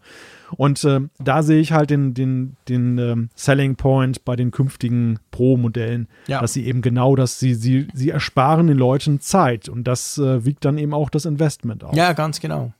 Und 0.51 0.83
äh, 0.83 1.01
da 1.19 1.43
sehe 1.43 1.59
ich 1.59 1.71
halt 1.71 1.89
den, 1.89 2.13
den, 2.13 2.55
den 2.69 2.97
ähm, 2.97 3.29
Selling 3.35 3.75
Point 3.75 4.25
bei 4.25 4.35
den 4.35 4.51
künftigen 4.51 5.19
Pro-Modellen, 5.31 6.07
ja. 6.27 6.41
dass 6.41 6.53
sie 6.53 6.65
eben 6.65 6.81
genau 6.81 7.15
das, 7.15 7.39
sie, 7.39 7.55
sie, 7.55 7.87
sie 7.93 8.09
ersparen 8.09 8.67
den 8.67 8.77
Leuten 8.77 9.19
Zeit 9.19 9.69
und 9.69 9.85
das 9.85 10.17
äh, 10.17 10.45
wiegt 10.45 10.65
dann 10.65 10.77
eben 10.77 10.93
auch 10.93 11.09
das 11.09 11.25
Investment 11.25 11.83
auf. 11.83 11.95
Ja, 11.95 12.13
ganz 12.13 12.39
genau. 12.39 12.73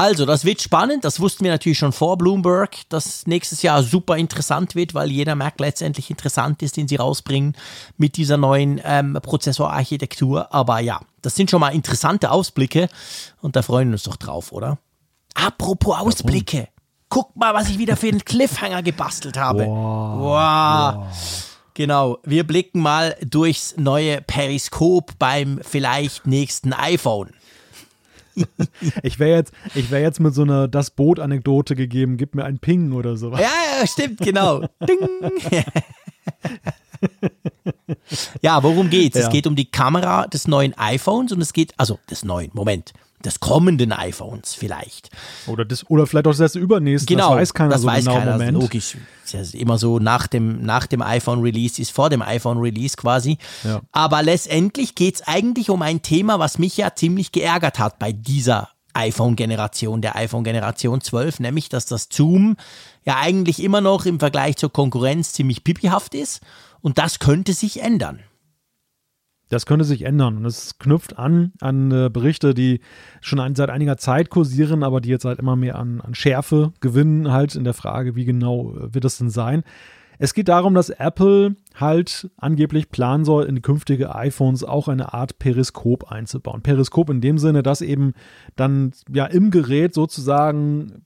Also, 0.00 0.26
das 0.26 0.44
wird 0.44 0.62
spannend. 0.62 1.04
Das 1.04 1.18
wussten 1.18 1.42
wir 1.42 1.50
natürlich 1.50 1.78
schon 1.78 1.90
vor 1.90 2.16
Bloomberg, 2.16 2.88
dass 2.88 3.26
nächstes 3.26 3.62
Jahr 3.62 3.82
super 3.82 4.16
interessant 4.16 4.76
wird, 4.76 4.94
weil 4.94 5.10
jeder 5.10 5.34
Mac 5.34 5.58
letztendlich 5.58 6.08
interessant 6.08 6.62
ist, 6.62 6.76
den 6.76 6.86
sie 6.86 6.94
rausbringen 6.94 7.56
mit 7.96 8.16
dieser 8.16 8.36
neuen 8.36 8.80
ähm, 8.84 9.18
Prozessorarchitektur. 9.20 10.54
Aber 10.54 10.78
ja, 10.78 11.00
das 11.20 11.34
sind 11.34 11.50
schon 11.50 11.58
mal 11.58 11.70
interessante 11.70 12.30
Ausblicke 12.30 12.88
und 13.40 13.56
da 13.56 13.62
freuen 13.62 13.88
wir 13.88 13.94
uns 13.94 14.04
doch 14.04 14.14
drauf, 14.14 14.52
oder? 14.52 14.78
Apropos 15.38 15.96
Ausblicke. 15.96 16.68
Guck 17.08 17.34
mal, 17.36 17.54
was 17.54 17.70
ich 17.70 17.78
wieder 17.78 17.96
für 17.96 18.08
einen 18.08 18.24
Cliffhanger 18.24 18.82
gebastelt 18.82 19.38
habe. 19.38 19.66
Wow. 19.66 20.18
wow. 20.20 20.94
wow. 20.96 21.06
Genau, 21.74 22.18
wir 22.24 22.44
blicken 22.44 22.80
mal 22.80 23.14
durchs 23.24 23.76
neue 23.76 24.20
Periskop 24.20 25.16
beim 25.18 25.60
vielleicht 25.62 26.26
nächsten 26.26 26.72
iPhone. 26.72 27.30
ich 29.04 29.20
wäre 29.20 29.36
jetzt, 29.36 29.52
wär 29.74 30.00
jetzt 30.00 30.18
mit 30.18 30.34
so 30.34 30.42
einer 30.42 30.66
Das 30.66 30.90
Boot-Anekdote 30.90 31.76
gegeben, 31.76 32.16
gib 32.16 32.34
mir 32.34 32.44
ein 32.44 32.58
Ping 32.58 32.92
oder 32.92 33.16
so. 33.16 33.30
Ja, 33.32 33.38
ja, 33.38 33.86
stimmt, 33.86 34.18
genau. 34.18 34.62
Ding. 34.88 34.98
ja, 38.42 38.60
worum 38.62 38.90
geht's? 38.90 39.16
Ja. 39.16 39.26
Es 39.26 39.30
geht 39.30 39.46
um 39.46 39.54
die 39.54 39.70
Kamera 39.70 40.26
des 40.26 40.48
neuen 40.48 40.76
iPhones 40.76 41.30
und 41.30 41.40
es 41.40 41.52
geht, 41.52 41.74
also 41.76 42.00
des 42.10 42.24
neuen, 42.24 42.50
Moment, 42.54 42.92
des 43.24 43.40
kommenden 43.40 43.92
iPhones 43.92 44.54
vielleicht. 44.54 45.10
Oder, 45.46 45.64
das, 45.64 45.88
oder 45.90 46.06
vielleicht 46.06 46.26
auch 46.26 46.34
das 46.34 46.54
übernächste. 46.54 47.06
Genau, 47.06 47.30
das 47.30 47.40
weiß 47.40 47.54
keiner 47.54 47.70
das 47.70 47.80
so 47.82 47.86
weiß 47.86 48.04
genau 48.04 48.18
keiner, 48.18 48.32
Moment. 48.32 48.52
Logisch. 48.52 48.96
Das 49.30 49.40
ist 49.40 49.54
immer 49.54 49.78
so 49.78 49.98
nach 49.98 50.26
dem, 50.26 50.62
nach 50.62 50.86
dem 50.86 51.02
iPhone-Release 51.02 51.80
ist 51.82 51.90
vor 51.90 52.10
dem 52.10 52.22
iPhone-Release 52.22 52.96
quasi. 52.96 53.38
Ja. 53.64 53.80
Aber 53.92 54.22
letztendlich 54.22 54.94
geht 54.94 55.16
es 55.16 55.22
eigentlich 55.26 55.70
um 55.70 55.82
ein 55.82 56.02
Thema, 56.02 56.38
was 56.38 56.58
mich 56.58 56.76
ja 56.76 56.94
ziemlich 56.94 57.32
geärgert 57.32 57.78
hat 57.78 57.98
bei 57.98 58.12
dieser 58.12 58.70
iPhone-Generation, 58.94 60.00
der 60.00 60.16
iPhone-Generation 60.16 61.00
12, 61.00 61.40
nämlich 61.40 61.68
dass 61.68 61.86
das 61.86 62.08
Zoom 62.10 62.56
ja 63.04 63.16
eigentlich 63.18 63.62
immer 63.62 63.80
noch 63.80 64.06
im 64.06 64.18
Vergleich 64.18 64.56
zur 64.56 64.72
Konkurrenz 64.72 65.32
ziemlich 65.32 65.64
pipihaft 65.64 66.14
ist. 66.14 66.40
Und 66.80 66.98
das 66.98 67.18
könnte 67.18 67.52
sich 67.54 67.82
ändern. 67.82 68.20
Das 69.48 69.66
könnte 69.66 69.84
sich 69.84 70.02
ändern 70.02 70.36
und 70.36 70.44
es 70.44 70.78
knüpft 70.78 71.18
an 71.18 71.52
an 71.60 71.90
äh, 71.90 72.10
Berichte, 72.12 72.54
die 72.54 72.80
schon 73.20 73.40
ein, 73.40 73.54
seit 73.54 73.70
einiger 73.70 73.96
Zeit 73.96 74.30
kursieren, 74.30 74.82
aber 74.82 75.00
die 75.00 75.08
jetzt 75.08 75.24
halt 75.24 75.38
immer 75.38 75.56
mehr 75.56 75.76
an, 75.76 76.00
an 76.00 76.14
Schärfe 76.14 76.72
gewinnen, 76.80 77.32
halt 77.32 77.54
in 77.54 77.64
der 77.64 77.74
Frage, 77.74 78.14
wie 78.14 78.24
genau 78.24 78.74
äh, 78.76 78.94
wird 78.94 79.04
es 79.04 79.18
denn 79.18 79.30
sein. 79.30 79.64
Es 80.18 80.34
geht 80.34 80.48
darum, 80.48 80.74
dass 80.74 80.90
Apple 80.90 81.54
halt 81.76 82.28
angeblich 82.36 82.90
planen 82.90 83.24
soll, 83.24 83.44
in 83.44 83.62
künftige 83.62 84.14
iPhones 84.14 84.64
auch 84.64 84.88
eine 84.88 85.14
Art 85.14 85.38
Periskop 85.38 86.10
einzubauen. 86.10 86.62
Periskop 86.62 87.08
in 87.08 87.20
dem 87.20 87.38
Sinne, 87.38 87.62
dass 87.62 87.80
eben 87.80 88.14
dann 88.56 88.92
ja 89.12 89.26
im 89.26 89.52
Gerät 89.52 89.94
sozusagen 89.94 91.04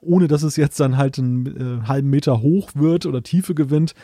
ohne 0.00 0.28
dass 0.28 0.42
es 0.42 0.56
jetzt 0.56 0.78
dann 0.80 0.96
halt 0.96 1.18
einen 1.18 1.82
äh, 1.82 1.86
halben 1.86 2.10
Meter 2.10 2.40
hoch 2.40 2.70
wird 2.74 3.06
oder 3.06 3.22
Tiefe 3.22 3.54
gewinnt, 3.54 3.94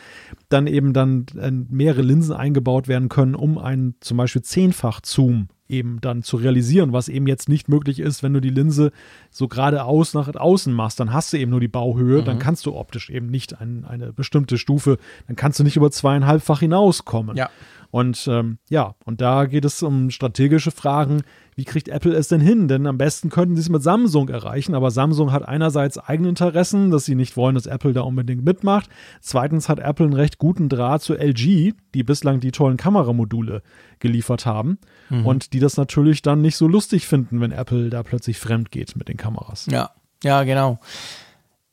dann 0.49 0.67
eben 0.67 0.93
dann 0.93 1.25
äh, 1.39 1.51
mehrere 1.51 2.01
Linsen 2.01 2.33
eingebaut 2.33 2.87
werden 2.87 3.09
können, 3.09 3.35
um 3.35 3.57
einen 3.57 3.95
zum 3.99 4.17
Beispiel 4.17 4.41
Zehnfach-Zoom 4.41 5.47
eben 5.71 6.01
dann 6.01 6.21
zu 6.21 6.35
realisieren, 6.35 6.91
was 6.91 7.07
eben 7.07 7.27
jetzt 7.27 7.47
nicht 7.47 7.69
möglich 7.69 7.99
ist, 7.99 8.21
wenn 8.21 8.33
du 8.33 8.41
die 8.41 8.49
Linse 8.49 8.91
so 9.29 9.47
geradeaus 9.47 10.13
nach 10.13 10.33
außen 10.35 10.73
machst, 10.73 10.99
dann 10.99 11.13
hast 11.13 11.31
du 11.31 11.37
eben 11.37 11.49
nur 11.49 11.61
die 11.61 11.69
Bauhöhe, 11.69 12.21
mhm. 12.21 12.25
dann 12.25 12.39
kannst 12.39 12.65
du 12.65 12.75
optisch 12.75 13.09
eben 13.09 13.27
nicht 13.27 13.59
ein, 13.59 13.85
eine 13.85 14.11
bestimmte 14.11 14.57
Stufe, 14.57 14.97
dann 15.27 15.37
kannst 15.37 15.59
du 15.59 15.63
nicht 15.63 15.77
über 15.77 15.89
zweieinhalbfach 15.89 16.59
hinauskommen. 16.59 17.37
Ja. 17.37 17.49
Und 17.89 18.27
ähm, 18.29 18.57
ja, 18.69 18.95
und 19.05 19.21
da 19.21 19.45
geht 19.45 19.65
es 19.65 19.81
um 19.83 20.11
strategische 20.11 20.71
Fragen. 20.71 21.23
Wie 21.55 21.65
kriegt 21.65 21.89
Apple 21.89 22.13
es 22.13 22.27
denn 22.27 22.41
hin? 22.41 22.67
Denn 22.67 22.87
am 22.87 22.97
besten 22.97 23.29
könnten 23.29 23.55
sie 23.55 23.61
es 23.61 23.69
mit 23.69 23.83
Samsung 23.83 24.29
erreichen, 24.29 24.73
aber 24.73 24.91
Samsung 24.91 25.31
hat 25.31 25.47
einerseits 25.47 25.97
eigene 25.97 26.29
Interessen, 26.29 26.91
dass 26.91 27.05
sie 27.05 27.15
nicht 27.15 27.35
wollen, 27.35 27.55
dass 27.55 27.65
Apple 27.65 27.93
da 27.93 28.01
unbedingt 28.01 28.43
mitmacht. 28.45 28.89
Zweitens 29.19 29.69
hat 29.69 29.79
Apple 29.79 30.05
einen 30.05 30.13
recht 30.13 30.37
guten 30.37 30.69
Draht 30.69 31.01
zu 31.01 31.15
LG, 31.15 31.73
die 31.93 32.03
bislang 32.03 32.39
die 32.39 32.51
tollen 32.51 32.77
Kameramodule 32.77 33.61
geliefert 33.99 34.45
haben 34.45 34.79
mhm. 35.09 35.25
und 35.25 35.53
die 35.53 35.59
das 35.59 35.77
natürlich 35.77 36.21
dann 36.21 36.41
nicht 36.41 36.55
so 36.55 36.67
lustig 36.67 37.07
finden, 37.07 37.41
wenn 37.41 37.51
Apple 37.51 37.89
da 37.89 38.03
plötzlich 38.03 38.37
fremd 38.37 38.71
geht 38.71 38.95
mit 38.95 39.07
den 39.07 39.17
Kameras. 39.17 39.67
Ja, 39.69 39.91
ja, 40.23 40.43
genau. 40.43 40.79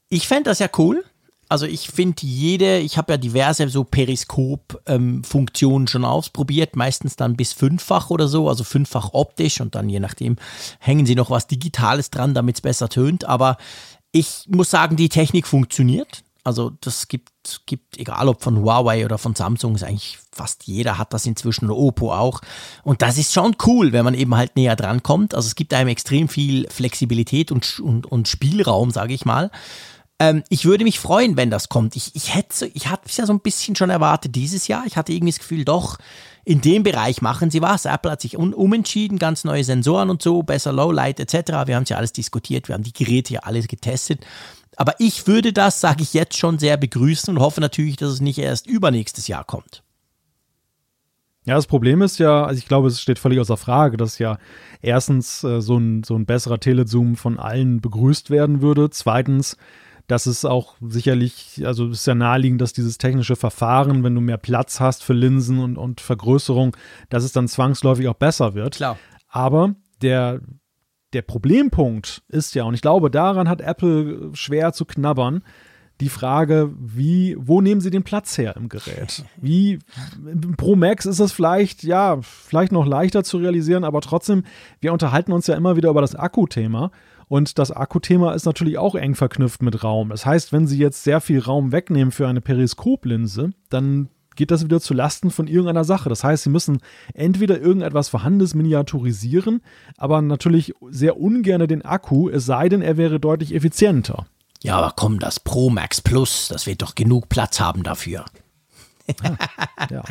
Ich 0.09 0.27
fände 0.27 0.45
das 0.45 0.59
ja 0.59 0.69
cool, 0.79 1.05
Also 1.49 1.65
ich 1.65 1.89
finde 1.89 2.27
jede, 2.27 2.79
ich 2.79 2.99
habe 2.99 3.13
ja 3.13 3.17
diverse 3.17 3.69
so 3.69 3.85
Periskop-Funktionen 3.85 5.85
ähm, 5.85 5.89
schon 5.89 6.05
ausprobiert, 6.05 6.77
meistens 6.77 7.17
dann 7.17 7.37
bis 7.37 7.55
fünffach 7.55 8.11
oder 8.11 8.29
so, 8.29 8.49
also 8.49 8.65
fünffach 8.65 9.15
optisch 9.15 9.61
und 9.61 9.75
dann 9.75 9.89
je 9.89 10.01
nachdem 10.01 10.37
hängen 10.79 11.07
sie 11.07 11.15
noch 11.15 11.31
was 11.31 11.47
Digitales 11.47 12.11
dran, 12.11 12.35
damit 12.35 12.57
es 12.57 12.61
besser 12.61 12.91
tönt. 12.91 13.25
Aber 13.25 13.57
ich 14.13 14.45
muss 14.49 14.71
sagen, 14.71 14.97
die 14.97 15.09
Technik 15.09 15.47
funktioniert. 15.47 16.23
Also 16.45 16.71
das 16.81 17.09
gibt, 17.09 17.31
gibt, 17.67 17.99
egal 17.99 18.29
ob 18.29 18.43
von 18.43 18.63
Huawei 18.63 19.05
oder 19.05 19.19
von 19.19 19.35
Samsung, 19.35 19.75
ist 19.75 19.85
eigentlich 19.85 20.19
fast 20.33 20.67
jeder 20.67 20.97
hat 20.97 21.13
das 21.13 21.27
inzwischen 21.27 21.71
Oppo 21.71 22.15
auch. 22.15 22.41
Und 22.85 23.03
das 23.03 23.19
ist 23.19 23.35
schon 23.35 23.57
cool, 23.67 23.93
wenn 23.93 24.05
man 24.05 24.15
eben 24.15 24.35
halt 24.35 24.57
näher 24.57 24.77
dran 24.77 25.03
kommt. 25.03 25.35
Also 25.35 25.47
es 25.47 25.57
gibt 25.57 25.75
einem 25.75 25.89
extrem 25.89 26.29
viel 26.29 26.69
Flexibilität 26.71 27.53
und, 27.53 27.81
und, 27.81 28.07
und 28.07 28.29
Spielraum, 28.29 28.91
sage 28.91 29.15
ich 29.15 29.25
mal. 29.25 29.51
Ähm, 30.19 30.43
ich 30.49 30.65
würde 30.65 30.85
mich 30.85 30.99
freuen, 30.99 31.37
wenn 31.37 31.51
das 31.51 31.69
kommt. 31.69 31.95
Ich, 31.97 32.15
ich 32.15 32.35
hätte, 32.35 32.67
ich 32.67 32.89
hatte 32.89 33.05
es 33.07 33.17
ja 33.17 33.27
so 33.27 33.33
ein 33.33 33.41
bisschen 33.41 33.77
schon 33.77 33.91
erwartet 33.91 34.35
dieses 34.35 34.67
Jahr. 34.67 34.85
Ich 34.87 34.97
hatte 34.97 35.13
irgendwie 35.13 35.33
das 35.33 35.39
Gefühl, 35.39 35.65
doch, 35.65 35.99
in 36.45 36.61
dem 36.61 36.83
Bereich 36.83 37.23
machen 37.23 37.51
sie 37.51 37.63
was. 37.63 37.85
Apple 37.85 38.11
hat 38.11 38.21
sich 38.21 38.37
un 38.37 38.55
umentschieden, 38.55 39.19
ganz 39.19 39.45
neue 39.45 39.65
Sensoren 39.65 40.11
und 40.11 40.23
so, 40.23 40.43
besser 40.43 40.73
Lowlight 40.73 41.21
etc. 41.21 41.67
Wir 41.67 41.77
haben 41.77 41.85
es 41.85 41.91
ja 41.91 41.99
alles 41.99 42.13
diskutiert, 42.13 42.69
wir 42.69 42.75
haben 42.75 42.83
die 42.83 42.93
Geräte 42.93 43.35
ja 43.35 43.41
alles 43.41 43.69
getestet. 43.69 44.25
Aber 44.77 44.95
ich 44.99 45.27
würde 45.27 45.53
das, 45.53 45.81
sage 45.81 46.03
ich 46.03 46.15
jetzt 46.15 46.37
schon, 46.37 46.59
sehr 46.59 46.77
begrüßen 46.77 47.35
und 47.35 47.43
hoffe 47.43 47.61
natürlich, 47.61 47.97
dass 47.97 48.11
es 48.11 48.21
nicht 48.21 48.39
erst 48.39 48.67
übernächstes 48.67 49.29
Jahr 49.29 49.45
kommt. 49.45 49.83
Ja, 51.45 51.55
das 51.55 51.67
Problem 51.67 52.03
ist 52.03 52.19
ja, 52.19 52.45
also 52.45 52.59
ich 52.59 52.67
glaube, 52.67 52.89
es 52.89 53.01
steht 53.01 53.19
völlig 53.19 53.41
außer 53.41 53.57
Frage, 53.57 53.97
dass 53.97 54.19
ja 54.19 54.39
erstens 54.83 55.43
äh, 55.45 55.61
so, 55.61 55.79
ein, 55.79 56.03
so 56.05 56.15
ein 56.15 56.27
besserer 56.27 56.61
Telezoom 56.61 57.17
von 57.17 57.39
allen 57.39 57.81
begrüßt 57.81 58.31
werden 58.31 58.61
würde. 58.61 58.91
Zweitens, 58.91 59.57
dass 60.09 60.27
es 60.27 60.45
auch 60.45 60.75
sicherlich, 60.81 61.63
also 61.65 61.87
es 61.89 62.01
ist 62.01 62.07
ja 62.07 62.15
naheliegend, 62.15 62.61
dass 62.61 62.73
dieses 62.73 62.99
technische 62.99 63.37
Verfahren, 63.37 64.03
wenn 64.03 64.15
du 64.15 64.21
mehr 64.21 64.39
Platz 64.39 64.81
hast 64.81 65.05
für 65.05 65.13
Linsen 65.13 65.59
und, 65.59 65.77
und 65.77 66.01
Vergrößerung, 66.01 66.77
dass 67.11 67.25
es 67.25 67.33
dann 67.33 67.47
zwangsläufig 67.47 68.09
auch 68.09 68.15
besser 68.15 68.55
wird. 68.55 68.77
Klar. 68.77 68.99
Aber 69.29 69.75
der, 70.01 70.41
der 71.13 71.23
Problempunkt 71.23 72.23
ist 72.29 72.55
ja, 72.55 72.65
und 72.65 72.75
ich 72.75 72.81
glaube, 72.81 73.11
daran 73.11 73.49
hat 73.49 73.61
Apple 73.61 74.31
schwer 74.33 74.73
zu 74.73 74.87
knabbern, 74.87 75.43
die 76.01 76.09
Frage, 76.09 76.73
wie, 76.79 77.37
wo 77.39 77.61
nehmen 77.61 77.81
sie 77.81 77.91
den 77.91 78.05
Platz 78.05 78.39
her 78.39 78.57
im 78.57 78.69
Gerät? 78.69 79.25
Wie, 79.37 79.81
Pro 80.57 80.77
Max 80.77 81.07
ist 81.07 81.19
es 81.19 81.33
vielleicht, 81.33 81.83
ja, 81.83 82.19
vielleicht 82.23 82.73
noch 82.73 82.87
leichter 82.87 83.25
zu 83.25 83.39
realisieren, 83.39 83.85
aber 83.85 84.01
trotzdem, 84.01 84.45
wir 84.81 84.93
unterhalten 84.93 85.33
uns 85.33 85.49
ja 85.49 85.57
immer 85.57 85.77
wieder 85.77 85.91
über 85.91 86.01
das 86.01 86.15
Akkuthema. 86.15 86.93
Und 87.29 87.59
das 87.59 87.71
Akkuthema 87.71 88.33
ist 88.33 88.47
natürlich 88.47 88.79
auch 88.79 88.95
eng 88.95 89.15
verknüpft 89.15 89.63
mit 89.63 89.85
Raum. 89.85 90.09
Das 90.11 90.25
heißt, 90.27 90.53
wenn 90.53 90.67
Sie 90.67 90.79
jetzt 90.79 91.05
sehr 91.05 91.21
viel 91.21 91.41
Raum 91.41 91.73
wegnehmen 91.73 92.11
für 92.11 92.27
eine 92.27 92.41
Periskoplinse, 92.41 93.51
dann 93.69 94.09
geht 94.35 94.51
das 94.51 94.65
wieder 94.65 94.81
zu 94.81 94.95
Lasten 94.95 95.31
von 95.31 95.47
irgendeiner 95.47 95.85
Sache. 95.85 96.09
Das 96.09 96.25
heißt, 96.25 96.45
Sie 96.45 96.51
müssen 96.51 96.79
entweder 97.13 97.61
irgendetwas 97.61 98.09
Vorhandenes 98.09 98.55
miniaturisieren, 98.55 99.61
aber 99.97 100.23
natürlich 100.23 100.73
sehr 100.89 101.21
ungern 101.21 101.67
den 101.67 101.85
Akku, 101.85 102.31
es 102.31 102.47
sei 102.47 102.69
denn, 102.69 102.81
er 102.81 102.97
wäre 102.97 103.21
deutlich 103.21 103.55
effizienter. 103.55 104.27
Ja, 104.63 104.77
aber 104.77 104.93
komm, 104.97 105.19
das 105.19 105.41
Pro 105.41 105.71
Max 105.71 106.01
Plus, 106.01 106.49
das 106.49 106.67
wird 106.67 106.83
doch 106.83 106.95
genug 106.95 107.29
Platz 107.29 107.61
haben 107.61 107.83
dafür. 107.83 108.25
Ja. 109.91 110.03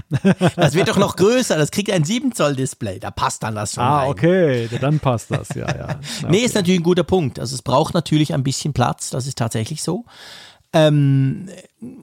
Das 0.56 0.74
wird 0.74 0.88
doch 0.88 0.98
noch 0.98 1.16
größer, 1.16 1.58
das 1.58 1.72
kriegt 1.72 1.92
ein 1.92 2.04
7 2.04 2.34
Zoll 2.34 2.56
Display, 2.56 3.00
da 3.00 3.12
passt 3.12 3.44
dann 3.44 3.56
das 3.56 3.74
schon. 3.74 3.84
Ah, 3.84 4.00
rein. 4.00 4.10
okay, 4.10 4.70
dann 4.80 5.00
passt 5.00 5.32
das, 5.32 5.50
ja, 5.50 5.68
ja. 5.68 5.84
Okay. 5.86 5.98
Nee, 6.30 6.40
ist 6.40 6.56
natürlich 6.56 6.80
ein 6.80 6.84
guter 6.84 7.04
Punkt. 7.04 7.40
Also 7.40 7.56
es 7.56 7.62
braucht 7.62 7.94
natürlich 7.94 8.34
ein 8.34 8.44
bisschen 8.44 8.74
Platz, 8.74 9.10
das 9.10 9.28
ist 9.28 9.38
tatsächlich 9.38 9.84
so. 9.84 10.06
Ähm, 10.74 11.50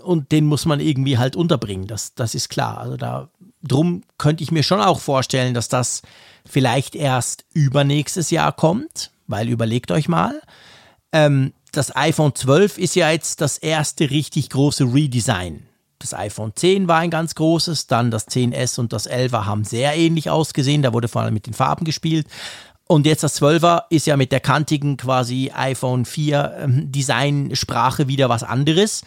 und 0.03 0.33
den 0.33 0.47
muss 0.47 0.65
man 0.65 0.81
irgendwie 0.81 1.19
halt 1.19 1.37
unterbringen, 1.37 1.87
das, 1.87 2.15
das 2.15 2.35
ist 2.35 2.49
klar. 2.49 2.79
Also 2.79 2.97
da 2.97 3.29
drum 3.63 4.03
könnte 4.19 4.43
ich 4.43 4.51
mir 4.51 4.63
schon 4.63 4.81
auch 4.81 5.01
vorstellen, 5.01 5.55
dass 5.55 5.69
das 5.69 6.03
vielleicht 6.47 6.95
erst 6.95 7.45
übernächstes 7.53 8.31
Jahr 8.31 8.53
kommt, 8.53 9.11
weil 9.27 9.49
überlegt 9.49 9.91
euch 9.91 10.09
mal, 10.09 10.41
ähm, 11.13 11.53
das 11.73 11.95
iPhone 11.97 12.35
12 12.35 12.79
ist 12.79 12.95
ja 12.95 13.11
jetzt 13.11 13.41
das 13.41 13.59
erste 13.59 14.11
richtig 14.11 14.51
große 14.51 14.85
Redesign 14.85 15.67
das 15.99 16.15
iPhone 16.15 16.53
10 16.55 16.89
war 16.89 16.99
ein 16.99 17.11
ganz 17.11 17.35
großes, 17.35 17.87
dann 17.87 18.11
das 18.11 18.29
10S 18.29 18.79
und 18.79 18.93
das 18.93 19.09
11er 19.09 19.47
haben 19.47 19.65
sehr 19.65 19.97
ähnlich 19.97 20.31
ausgesehen, 20.31 20.83
da 20.83 20.93
wurde 20.93 21.09
vor 21.09 21.23
allem 21.23 21.35
mit 21.35 21.47
den 21.47 21.55
Farben 21.55 21.85
gespielt. 21.85 22.27
Und 22.87 23.07
jetzt 23.07 23.23
das 23.23 23.41
12er 23.41 23.85
ist 23.89 24.07
ja 24.07 24.17
mit 24.17 24.31
der 24.31 24.41
kantigen 24.41 24.97
quasi 24.97 25.51
iPhone 25.55 26.05
4 26.05 26.57
ähm, 26.59 26.93
Designsprache 26.93 28.09
wieder 28.09 28.29
was 28.29 28.43
anderes. 28.43 29.03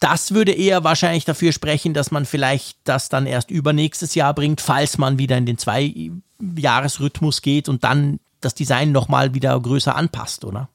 Das 0.00 0.32
würde 0.32 0.52
eher 0.52 0.84
wahrscheinlich 0.84 1.24
dafür 1.24 1.52
sprechen, 1.52 1.94
dass 1.94 2.10
man 2.10 2.24
vielleicht 2.24 2.78
das 2.84 3.08
dann 3.08 3.26
erst 3.26 3.50
übernächstes 3.50 4.14
Jahr 4.14 4.34
bringt, 4.34 4.60
falls 4.60 4.98
man 4.98 5.18
wieder 5.18 5.36
in 5.36 5.46
den 5.46 5.58
Zwei-Jahres-Rhythmus 5.58 7.42
geht 7.42 7.68
und 7.68 7.84
dann 7.84 8.20
das 8.40 8.54
Design 8.54 8.92
nochmal 8.92 9.34
wieder 9.34 9.58
größer 9.58 9.96
anpasst, 9.96 10.44
oder? 10.44 10.68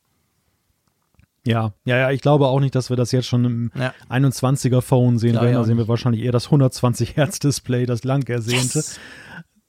Ja, 1.46 1.74
ja, 1.84 1.98
ja, 1.98 2.12
ich 2.12 2.22
glaube 2.22 2.48
auch 2.48 2.62
nicht, 2.62 2.74
dass 2.74 2.90
wir 2.90 2.96
das 2.96 3.12
jetzt 3.12 3.28
schon 3.28 3.44
im 3.44 3.72
ja. 3.76 3.94
21er 4.10 4.82
Phone 4.82 5.18
sehen 5.18 5.36
werden. 5.36 5.54
Da 5.54 5.64
sehen 5.66 5.78
wir 5.78 5.90
wahrscheinlich 5.90 6.24
eher 6.24 6.32
das 6.32 6.46
120 6.46 7.18
Hertz 7.18 7.40
Display, 7.40 7.86
das 7.86 8.04
lang 8.06 8.28
ersehnte. 8.30 8.80
Yes. 8.80 9.00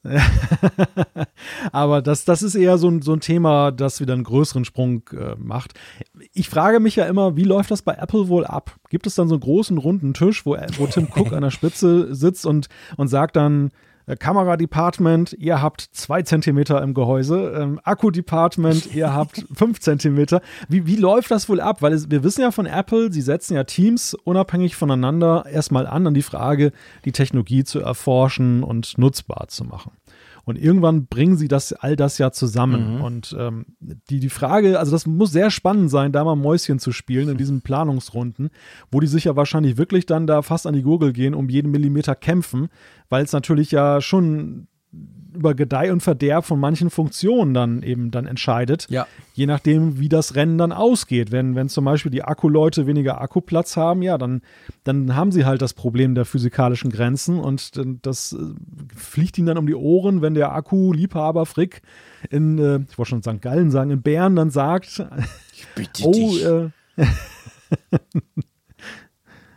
Aber 1.71 2.01
das, 2.01 2.25
das 2.25 2.43
ist 2.43 2.55
eher 2.55 2.77
so 2.77 2.89
ein, 2.89 3.01
so 3.01 3.13
ein 3.13 3.19
Thema, 3.19 3.71
das 3.71 3.99
wieder 3.99 4.13
einen 4.13 4.23
größeren 4.23 4.63
Sprung 4.63 5.03
äh, 5.11 5.35
macht. 5.37 5.73
Ich 6.33 6.49
frage 6.49 6.79
mich 6.79 6.95
ja 6.95 7.05
immer, 7.05 7.35
wie 7.35 7.43
läuft 7.43 7.71
das 7.71 7.81
bei 7.81 7.93
Apple 7.93 8.27
wohl 8.27 8.45
ab? 8.45 8.75
Gibt 8.89 9.07
es 9.07 9.15
dann 9.15 9.27
so 9.27 9.35
einen 9.35 9.41
großen 9.41 9.77
runden 9.77 10.13
Tisch, 10.13 10.45
wo, 10.45 10.55
wo 10.77 10.87
Tim 10.87 11.07
Cook 11.13 11.33
an 11.33 11.41
der 11.41 11.51
Spitze 11.51 12.13
sitzt 12.13 12.45
und, 12.45 12.67
und 12.97 13.07
sagt 13.07 13.35
dann, 13.35 13.71
Kamera-Department, 14.07 15.33
ihr 15.33 15.61
habt 15.61 15.81
zwei 15.81 16.21
Zentimeter 16.21 16.81
im 16.81 16.93
Gehäuse. 16.93 17.53
Ähm, 17.59 17.79
Akku-Department, 17.83 18.85
ihr 18.93 19.13
habt 19.13 19.45
fünf 19.53 19.79
Zentimeter. 19.79 20.41
Wie, 20.69 20.85
wie 20.85 20.95
läuft 20.95 21.31
das 21.31 21.49
wohl 21.49 21.59
ab? 21.59 21.81
Weil 21.81 21.93
es, 21.93 22.11
wir 22.11 22.23
wissen 22.23 22.41
ja 22.41 22.51
von 22.51 22.67
Apple, 22.67 23.11
sie 23.11 23.21
setzen 23.21 23.55
ja 23.55 23.63
Teams 23.63 24.13
unabhängig 24.13 24.75
voneinander 24.75 25.45
erstmal 25.51 25.87
an, 25.87 26.05
an 26.05 26.13
die 26.13 26.21
Frage, 26.21 26.71
die 27.05 27.11
Technologie 27.11 27.63
zu 27.63 27.79
erforschen 27.79 28.63
und 28.63 28.97
nutzbar 28.97 29.47
zu 29.47 29.63
machen. 29.63 29.91
Und 30.45 30.57
irgendwann 30.57 31.07
bringen 31.07 31.37
sie 31.37 31.47
das, 31.47 31.73
all 31.73 31.95
das 31.95 32.17
ja 32.19 32.31
zusammen. 32.31 32.95
Mhm. 32.95 33.01
Und 33.01 33.35
ähm, 33.37 33.65
die, 33.79 34.19
die 34.19 34.29
Frage, 34.29 34.79
also 34.79 34.91
das 34.91 35.05
muss 35.07 35.31
sehr 35.31 35.49
spannend 35.49 35.89
sein, 35.89 36.11
da 36.11 36.23
mal 36.23 36.35
Mäuschen 36.35 36.79
zu 36.79 36.91
spielen 36.91 37.29
in 37.29 37.37
diesen 37.39 37.61
Planungsrunden, 37.61 38.51
wo 38.91 38.99
die 38.99 39.07
sich 39.07 39.25
ja 39.25 39.35
wahrscheinlich 39.35 39.77
wirklich 39.77 40.05
dann 40.05 40.27
da 40.27 40.43
fast 40.43 40.67
an 40.67 40.75
die 40.75 40.83
Gurgel 40.83 41.13
gehen, 41.13 41.33
um 41.33 41.49
jeden 41.49 41.71
Millimeter 41.71 42.15
kämpfen, 42.15 42.69
weil 43.09 43.23
es 43.23 43.33
natürlich 43.33 43.71
ja 43.71 44.01
schon 44.01 44.67
über 45.35 45.53
Gedeih 45.53 45.91
und 45.91 46.01
Verderb 46.01 46.45
von 46.45 46.59
manchen 46.59 46.89
Funktionen 46.89 47.53
dann 47.53 47.83
eben 47.83 48.09
dann 48.09 48.25
entscheidet. 48.25 48.87
Ja. 48.89 49.05
Je 49.33 49.45
nachdem, 49.45 49.99
wie 49.99 50.09
das 50.09 50.35
Rennen 50.35 50.57
dann 50.57 50.71
ausgeht. 50.71 51.31
Wenn, 51.31 51.55
wenn 51.55 51.69
zum 51.69 51.85
Beispiel 51.85 52.11
die 52.11 52.23
Akkuleute 52.23 52.87
weniger 52.87 53.21
Akkuplatz 53.21 53.77
haben, 53.77 54.01
ja, 54.01 54.17
dann, 54.17 54.41
dann 54.83 55.15
haben 55.15 55.31
sie 55.31 55.45
halt 55.45 55.61
das 55.61 55.73
Problem 55.73 56.15
der 56.15 56.25
physikalischen 56.25 56.89
Grenzen 56.89 57.39
und 57.39 57.73
das 58.01 58.33
äh, 58.33 58.37
fliegt 58.95 59.37
ihnen 59.37 59.47
dann 59.47 59.57
um 59.57 59.67
die 59.67 59.75
Ohren, 59.75 60.21
wenn 60.21 60.33
der 60.33 60.53
Akku-Liebhaber 60.53 61.45
Frick 61.45 61.81
in, 62.29 62.57
äh, 62.57 62.79
ich 62.89 62.97
wollte 62.97 63.09
schon 63.09 63.21
St. 63.21 63.41
Gallen 63.41 63.71
sagen, 63.71 63.91
in 63.91 64.01
Bern 64.01 64.35
dann 64.35 64.49
sagt, 64.49 65.05
ich 65.53 65.67
bitte 65.75 66.03
oh, 66.05 66.11
dich. 66.11 66.45
Äh, 66.45 66.69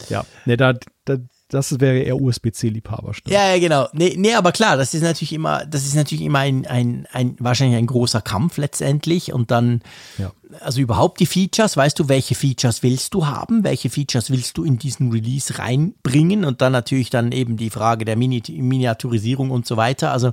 ja, 0.09 0.25
ne, 0.45 0.57
da, 0.57 0.75
da 1.05 1.19
das 1.49 1.81
wäre 1.81 1.99
eher 1.99 2.21
USB-C-Liebhaber. 2.21 3.13
Ja, 3.27 3.55
ja, 3.55 3.59
genau. 3.59 3.89
Nee, 3.93 4.15
nee, 4.19 4.35
aber 4.35 4.53
klar, 4.53 4.77
das 4.77 4.93
ist 4.93 5.03
natürlich 5.03 5.33
immer, 5.33 5.65
das 5.65 5.85
ist 5.87 5.95
natürlich 5.95 6.25
immer 6.25 6.41
ein, 6.41 6.67
ein, 6.67 7.07
ein 7.11 7.37
wahrscheinlich 7.39 7.79
ein 7.79 7.87
großer 7.87 8.21
Kampf 8.21 8.59
letztendlich. 8.59 9.33
Und 9.33 9.51
dann, 9.51 9.81
ja. 10.19 10.31
also 10.61 10.81
überhaupt 10.81 11.21
die 11.21 11.27
Features, 11.27 11.77
weißt 11.77 11.99
du, 11.99 12.09
welche 12.09 12.35
Features 12.35 12.83
willst 12.83 13.15
du 13.15 13.27
haben? 13.27 13.65
Welche 13.65 13.89
Features 13.89 14.31
willst 14.31 14.59
du 14.59 14.65
in 14.65 14.79
diesen 14.79 15.11
Release 15.11 15.59
reinbringen? 15.59 16.45
Und 16.45 16.61
dann 16.61 16.73
natürlich 16.73 17.09
dann 17.09 17.33
eben 17.33 17.57
die 17.57 17.71
Frage 17.71 18.05
der 18.05 18.17
Mini 18.17 18.43
Miniaturisierung 18.49 19.51
und 19.51 19.67
so 19.67 19.79
weiter. 19.79 20.13
Also 20.13 20.33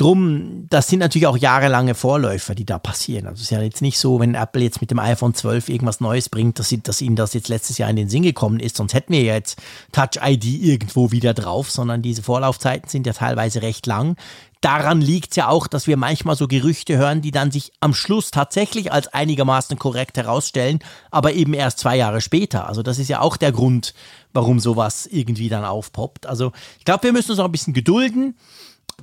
Drum, 0.00 0.66
das 0.70 0.88
sind 0.88 1.00
natürlich 1.00 1.26
auch 1.26 1.36
jahrelange 1.36 1.94
Vorläufer, 1.94 2.54
die 2.54 2.64
da 2.64 2.78
passieren. 2.78 3.26
Also 3.26 3.34
es 3.34 3.42
ist 3.42 3.50
ja 3.50 3.60
jetzt 3.60 3.82
nicht 3.82 3.98
so, 3.98 4.18
wenn 4.18 4.34
Apple 4.34 4.62
jetzt 4.62 4.80
mit 4.80 4.90
dem 4.90 4.98
iPhone 4.98 5.34
12 5.34 5.68
irgendwas 5.68 6.00
Neues 6.00 6.30
bringt, 6.30 6.58
dass, 6.58 6.70
sie, 6.70 6.82
dass 6.82 7.02
ihnen 7.02 7.16
das 7.16 7.34
jetzt 7.34 7.48
letztes 7.48 7.76
Jahr 7.76 7.90
in 7.90 7.96
den 7.96 8.08
Sinn 8.08 8.22
gekommen 8.22 8.60
ist, 8.60 8.76
sonst 8.76 8.94
hätten 8.94 9.12
wir 9.12 9.22
ja 9.22 9.34
jetzt 9.34 9.60
Touch 9.92 10.18
ID 10.24 10.46
irgendwo 10.46 11.10
wieder 11.10 11.34
drauf, 11.34 11.70
sondern 11.70 12.00
diese 12.00 12.22
Vorlaufzeiten 12.22 12.88
sind 12.88 13.06
ja 13.06 13.12
teilweise 13.12 13.60
recht 13.60 13.86
lang. 13.86 14.16
Daran 14.62 15.02
liegt 15.02 15.32
es 15.32 15.36
ja 15.36 15.48
auch, 15.48 15.66
dass 15.66 15.86
wir 15.86 15.98
manchmal 15.98 16.34
so 16.34 16.48
Gerüchte 16.48 16.96
hören, 16.96 17.20
die 17.20 17.30
dann 17.30 17.50
sich 17.50 17.70
am 17.80 17.92
Schluss 17.92 18.30
tatsächlich 18.30 18.92
als 18.92 19.08
einigermaßen 19.08 19.78
korrekt 19.78 20.16
herausstellen, 20.16 20.78
aber 21.10 21.34
eben 21.34 21.52
erst 21.52 21.78
zwei 21.78 21.96
Jahre 21.96 22.22
später. 22.22 22.66
Also 22.66 22.82
das 22.82 22.98
ist 22.98 23.08
ja 23.08 23.20
auch 23.20 23.36
der 23.36 23.52
Grund, 23.52 23.92
warum 24.32 24.60
sowas 24.60 25.06
irgendwie 25.06 25.50
dann 25.50 25.66
aufpoppt. 25.66 26.24
Also 26.24 26.52
ich 26.78 26.86
glaube, 26.86 27.02
wir 27.02 27.12
müssen 27.12 27.32
uns 27.32 27.38
noch 27.38 27.44
ein 27.44 27.52
bisschen 27.52 27.74
gedulden. 27.74 28.34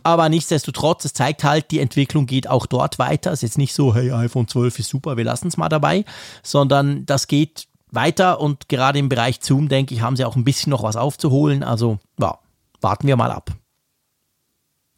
Aber 0.04 0.30
nichtsdestotrotz, 0.30 1.06
es 1.06 1.14
zeigt 1.14 1.44
halt, 1.44 1.72
die 1.72 1.80
Entwicklung 1.80 2.26
geht 2.26 2.50
auch 2.50 2.66
dort 2.66 3.00
weiter. 3.00 3.32
Es 3.32 3.40
ist 3.40 3.50
jetzt 3.50 3.58
nicht 3.58 3.74
so, 3.74 3.94
hey, 3.94 4.12
iPhone 4.12 4.48
12 4.48 4.80
ist 4.80 4.90
super, 4.90 5.18
wir 5.18 5.24
lassen 5.24 5.48
es 5.48 5.58
mal 5.58 5.70
dabei, 5.70 6.06
sondern 6.44 7.06
das 7.06 7.28
geht 7.28 7.68
weiter 7.92 8.40
und 8.40 8.70
gerade 8.70 9.00
im 9.00 9.10
Bereich 9.10 9.40
Zoom, 9.42 9.70
denke 9.70 9.94
ich, 9.94 10.02
haben 10.02 10.16
sie 10.16 10.26
auch 10.26 10.36
ein 10.36 10.44
bisschen 10.44 10.70
noch 10.70 10.84
was 10.84 10.96
aufzuholen. 10.96 11.64
Also, 11.64 12.00
ja, 12.20 12.38
warten 12.82 13.08
wir 13.08 13.16
mal 13.16 13.32
ab. 13.32 13.52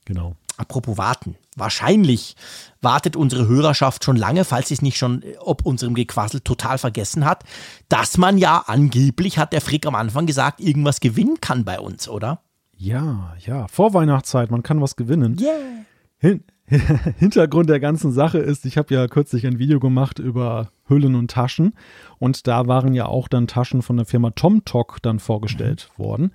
Genau. 0.05 0.35
Apropos 0.57 0.97
warten. 0.97 1.37
Wahrscheinlich 1.55 2.35
wartet 2.81 3.15
unsere 3.15 3.47
Hörerschaft 3.47 4.03
schon 4.03 4.17
lange, 4.17 4.43
falls 4.43 4.67
sie 4.67 4.73
es 4.73 4.81
nicht 4.81 4.97
schon 4.97 5.23
ob 5.39 5.65
unserem 5.65 5.93
Gequassel 5.93 6.41
total 6.41 6.77
vergessen 6.77 7.25
hat, 7.25 7.43
dass 7.87 8.17
man 8.17 8.37
ja 8.37 8.63
angeblich, 8.67 9.37
hat 9.37 9.53
der 9.53 9.61
Frick 9.61 9.85
am 9.85 9.95
Anfang 9.95 10.25
gesagt, 10.25 10.59
irgendwas 10.59 10.99
gewinnen 10.99 11.39
kann 11.39 11.63
bei 11.63 11.79
uns, 11.79 12.09
oder? 12.09 12.41
Ja, 12.79 13.35
ja. 13.45 13.67
Vorweihnachtszeit, 13.67 14.51
man 14.51 14.63
kann 14.63 14.81
was 14.81 14.95
gewinnen. 14.95 15.37
Yeah. 15.39 15.85
Hin 16.17 16.43
Hintergrund 17.17 17.69
der 17.69 17.79
ganzen 17.79 18.11
Sache 18.11 18.37
ist, 18.37 18.65
ich 18.65 18.77
habe 18.77 18.93
ja 18.93 19.07
kürzlich 19.07 19.45
ein 19.45 19.59
Video 19.59 19.79
gemacht 19.79 20.19
über 20.19 20.71
Hüllen 20.87 21.15
und 21.15 21.31
Taschen 21.31 21.73
und 22.19 22.47
da 22.47 22.67
waren 22.67 22.93
ja 22.93 23.07
auch 23.07 23.27
dann 23.27 23.47
Taschen 23.47 23.81
von 23.81 23.97
der 23.97 24.05
Firma 24.05 24.29
TomTok 24.29 24.99
dann 25.01 25.19
vorgestellt 25.19 25.89
mhm. 25.97 26.03
worden. 26.03 26.31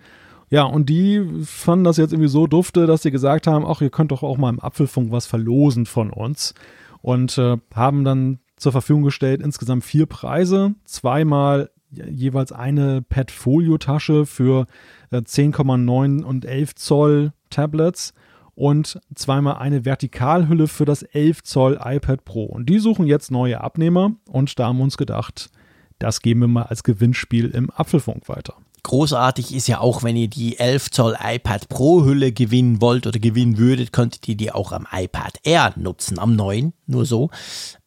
Ja, 0.51 0.65
und 0.65 0.89
die 0.91 1.25
fanden 1.45 1.85
das 1.85 1.97
jetzt 1.97 2.13
irgendwie 2.13 2.29
so 2.29 2.47
dufte, 2.47 2.87
dass 2.87 3.03
sie 3.03 3.11
gesagt 3.11 3.47
haben, 3.47 3.65
ach, 3.65 3.81
ihr 3.81 3.91
könnt 3.91 4.11
doch 4.11 4.23
auch 4.23 4.37
mal 4.37 4.51
im 4.51 4.61
Apfelfunk 4.61 5.13
was 5.13 5.27
verlosen 5.27 5.87
von 5.87 6.11
uns. 6.11 6.55
Und 7.01 7.39
äh, 7.39 7.57
haben 7.75 8.05
dann 8.05 8.41
zur 8.57 8.73
Verfügung 8.73 9.03
gestellt 9.03 9.41
insgesamt 9.43 9.85
vier 9.85 10.07
Preise. 10.07 10.75
Zweimal 10.85 11.71
jeweils 12.11 12.53
eine 12.53 13.03
Petfolio-Tasche 13.03 14.27
für 14.27 14.67
äh, 15.11 15.19
10,9 15.19 16.23
und 16.23 16.45
11 16.45 16.75
Zoll 16.75 17.33
Tablets 17.51 18.15
und 18.55 19.01
zweimal 19.15 19.57
eine 19.57 19.85
Vertikalhülle 19.85 20.69
für 20.69 20.85
das 20.85 21.03
11 21.03 21.43
Zoll 21.43 21.79
iPad 21.83 22.25
Pro. 22.25 22.45
Und 22.45 22.69
die 22.69 22.79
suchen 22.79 23.07
jetzt 23.07 23.31
neue 23.31 23.61
Abnehmer 23.61 24.13
und 24.29 24.59
da 24.59 24.67
haben 24.69 24.79
wir 24.79 24.85
uns 24.85 24.97
gedacht, 24.97 25.51
das 25.99 26.21
geben 26.21 26.41
wir 26.41 26.49
mal 26.49 26.65
als 26.65 26.83
Gewinnspiel 26.83 27.51
im 27.51 27.71
Apfelfunk 27.71 28.29
weiter. 28.29 28.55
Großartig 28.85 29.55
ist 29.55 29.67
ja 29.67 29.81
auch, 29.81 30.03
wenn 30.03 30.15
ihr 30.15 30.29
die 30.29 30.59
11 30.59 30.91
Zoll 30.91 31.17
iPad 31.19 31.69
Pro 31.71 32.05
Hülle 32.05 32.33
gewinnen 32.33 32.83
wollt 32.83 33.07
oder 33.07 33.19
gewinnen 33.19 33.57
würdet, 33.57 33.93
könntet 33.95 34.29
ihr 34.29 34.37
die 34.37 34.53
auch 34.53 34.73
am 34.73 34.87
iPad 34.93 35.39
Air 35.43 35.73
nutzen, 35.77 36.19
am 36.19 36.37
neuen, 36.37 36.75
nur 36.87 37.07
so. 37.07 37.31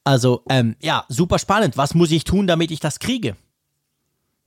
Also 0.03 0.41
ähm, 0.49 0.75
ja, 0.81 1.05
super 1.07 1.37
spannend. 1.37 1.77
Was 1.77 1.93
muss 1.93 2.09
ich 2.09 2.23
tun, 2.23 2.47
damit 2.47 2.71
ich 2.71 2.79
das 2.79 2.97
kriege? 2.97 3.35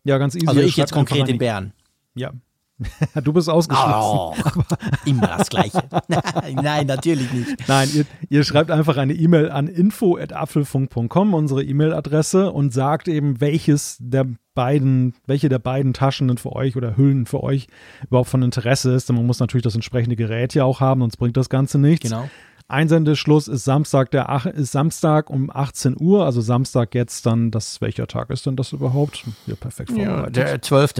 Ja, 0.04 0.18
ganz 0.18 0.34
easy. 0.34 0.46
Also 0.46 0.60
ich 0.60 0.76
jetzt 0.76 0.92
konkret 0.92 1.28
in 1.28 1.38
Bern. 1.38 1.72
Ja, 2.14 2.32
du 3.22 3.32
bist 3.32 3.48
ausgeschlossen. 3.48 3.92
Oh, 3.94 4.34
immer 5.04 5.26
das 5.26 5.48
Gleiche. 5.48 5.82
Nein, 6.54 6.86
natürlich 6.86 7.32
nicht. 7.32 7.68
Nein, 7.68 7.88
ihr, 7.94 8.04
ihr 8.28 8.44
schreibt 8.44 8.70
einfach 8.70 8.96
eine 8.96 9.12
E-Mail 9.12 9.50
an 9.50 9.66
info.apfelfunk.com, 9.66 11.34
unsere 11.34 11.62
E-Mail-Adresse, 11.62 12.50
und 12.52 12.72
sagt 12.72 13.08
eben, 13.08 13.40
welches 13.40 13.96
der 14.00 14.26
beiden, 14.54 15.14
welche 15.26 15.48
der 15.48 15.58
beiden 15.58 15.92
Taschen 15.92 16.28
denn 16.28 16.38
für 16.38 16.52
euch 16.52 16.76
oder 16.76 16.96
Hüllen 16.96 17.26
für 17.26 17.42
euch 17.42 17.66
überhaupt 18.06 18.28
von 18.28 18.42
Interesse 18.42 18.92
ist. 18.92 19.08
Denn 19.08 19.16
man 19.16 19.26
muss 19.26 19.40
natürlich 19.40 19.64
das 19.64 19.74
entsprechende 19.74 20.16
Gerät 20.16 20.54
ja 20.54 20.64
auch 20.64 20.80
haben, 20.80 21.00
sonst 21.00 21.18
bringt 21.18 21.36
das 21.36 21.48
Ganze 21.48 21.78
nichts. 21.78 22.08
Genau. 22.08 22.28
Einsendeschluss 22.70 23.48
ist 23.48 23.64
Samstag, 23.64 24.10
der 24.10 24.44
ist 24.54 24.72
Samstag 24.72 25.30
um 25.30 25.50
18 25.50 25.96
Uhr, 25.98 26.24
also 26.24 26.40
Samstag 26.40 26.94
jetzt 26.94 27.26
dann, 27.26 27.50
das, 27.50 27.80
welcher 27.80 28.06
Tag 28.06 28.30
ist 28.30 28.46
denn 28.46 28.56
das 28.56 28.72
überhaupt? 28.72 29.24
Ja, 29.46 29.54
perfekt 29.54 29.90
vorbereitet. 29.90 30.36
Ja, 30.36 30.44
der 30.44 30.62
12 30.62 30.94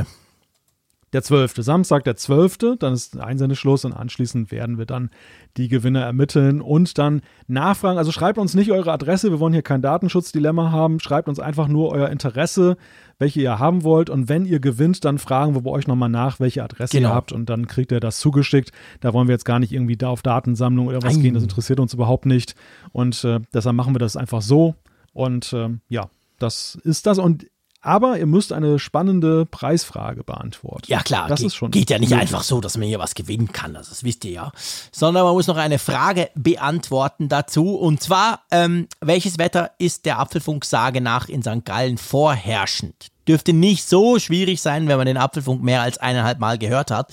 der 1.12 1.22
12. 1.22 1.56
Samstag, 1.56 2.04
der 2.04 2.16
12. 2.16 2.76
Dann 2.78 2.92
ist 2.92 3.18
Einsendeschluss 3.18 3.84
und 3.84 3.92
anschließend 3.92 4.50
werden 4.52 4.78
wir 4.78 4.86
dann 4.86 5.10
die 5.56 5.68
Gewinner 5.68 6.02
ermitteln 6.02 6.60
und 6.60 6.98
dann 6.98 7.22
nachfragen. 7.48 7.98
Also 7.98 8.12
schreibt 8.12 8.38
uns 8.38 8.54
nicht 8.54 8.70
eure 8.70 8.92
Adresse, 8.92 9.30
wir 9.30 9.40
wollen 9.40 9.52
hier 9.52 9.62
kein 9.62 9.82
Datenschutzdilemma 9.82 10.70
haben. 10.70 11.00
Schreibt 11.00 11.28
uns 11.28 11.40
einfach 11.40 11.68
nur 11.68 11.90
euer 11.90 12.08
Interesse, 12.08 12.76
welche 13.18 13.40
ihr 13.40 13.58
haben 13.58 13.82
wollt. 13.82 14.10
Und 14.10 14.28
wenn 14.28 14.46
ihr 14.46 14.60
gewinnt, 14.60 15.04
dann 15.04 15.18
fragen 15.18 15.54
wir 15.54 15.62
bei 15.62 15.70
euch 15.70 15.86
nochmal 15.86 16.08
nach, 16.08 16.40
welche 16.40 16.62
Adresse 16.62 16.96
genau. 16.96 17.10
ihr 17.10 17.14
habt 17.14 17.32
und 17.32 17.50
dann 17.50 17.66
kriegt 17.66 17.92
ihr 17.92 18.00
das 18.00 18.18
zugeschickt. 18.20 18.70
Da 19.00 19.12
wollen 19.12 19.28
wir 19.28 19.34
jetzt 19.34 19.44
gar 19.44 19.58
nicht 19.58 19.72
irgendwie 19.72 19.96
da 19.96 20.08
auf 20.08 20.22
Datensammlung 20.22 20.86
oder 20.86 21.02
was 21.02 21.14
Nein. 21.14 21.22
gehen, 21.22 21.34
das 21.34 21.42
interessiert 21.42 21.80
uns 21.80 21.92
überhaupt 21.92 22.26
nicht. 22.26 22.54
Und 22.92 23.24
äh, 23.24 23.40
deshalb 23.52 23.76
machen 23.76 23.94
wir 23.94 23.98
das 23.98 24.16
einfach 24.16 24.42
so. 24.42 24.74
Und 25.12 25.52
äh, 25.52 25.70
ja, 25.88 26.08
das 26.38 26.78
ist 26.84 27.06
das. 27.06 27.18
Und 27.18 27.46
aber 27.82 28.18
ihr 28.18 28.26
müsst 28.26 28.52
eine 28.52 28.78
spannende 28.78 29.46
Preisfrage 29.46 30.22
beantworten. 30.22 30.84
Ja, 30.88 31.02
klar. 31.02 31.28
Das 31.28 31.40
geht, 31.40 31.46
ist 31.46 31.54
schon. 31.54 31.70
Geht 31.70 31.90
ja 31.90 31.98
nicht 31.98 32.12
einfach 32.12 32.42
so, 32.42 32.60
dass 32.60 32.76
man 32.76 32.86
hier 32.86 32.98
was 32.98 33.14
gewinnen 33.14 33.52
kann. 33.52 33.74
Also, 33.74 33.90
das 33.90 34.04
wisst 34.04 34.24
ihr 34.24 34.32
ja. 34.32 34.52
Sondern 34.92 35.24
man 35.24 35.32
muss 35.32 35.46
noch 35.46 35.56
eine 35.56 35.78
Frage 35.78 36.30
beantworten 36.34 37.28
dazu. 37.28 37.76
Und 37.76 38.02
zwar, 38.02 38.42
ähm, 38.50 38.86
welches 39.00 39.38
Wetter 39.38 39.70
ist 39.78 40.04
der 40.04 40.18
Apfelfunk-Sage 40.18 41.00
nach 41.00 41.28
in 41.28 41.42
St. 41.42 41.64
Gallen 41.64 41.96
vorherrschend? 41.96 43.08
Dürfte 43.26 43.52
nicht 43.52 43.88
so 43.88 44.18
schwierig 44.18 44.60
sein, 44.60 44.88
wenn 44.88 44.96
man 44.96 45.06
den 45.06 45.16
Apfelfunk 45.16 45.62
mehr 45.62 45.82
als 45.82 45.98
eineinhalb 45.98 46.38
Mal 46.38 46.58
gehört 46.58 46.90
hat. 46.90 47.12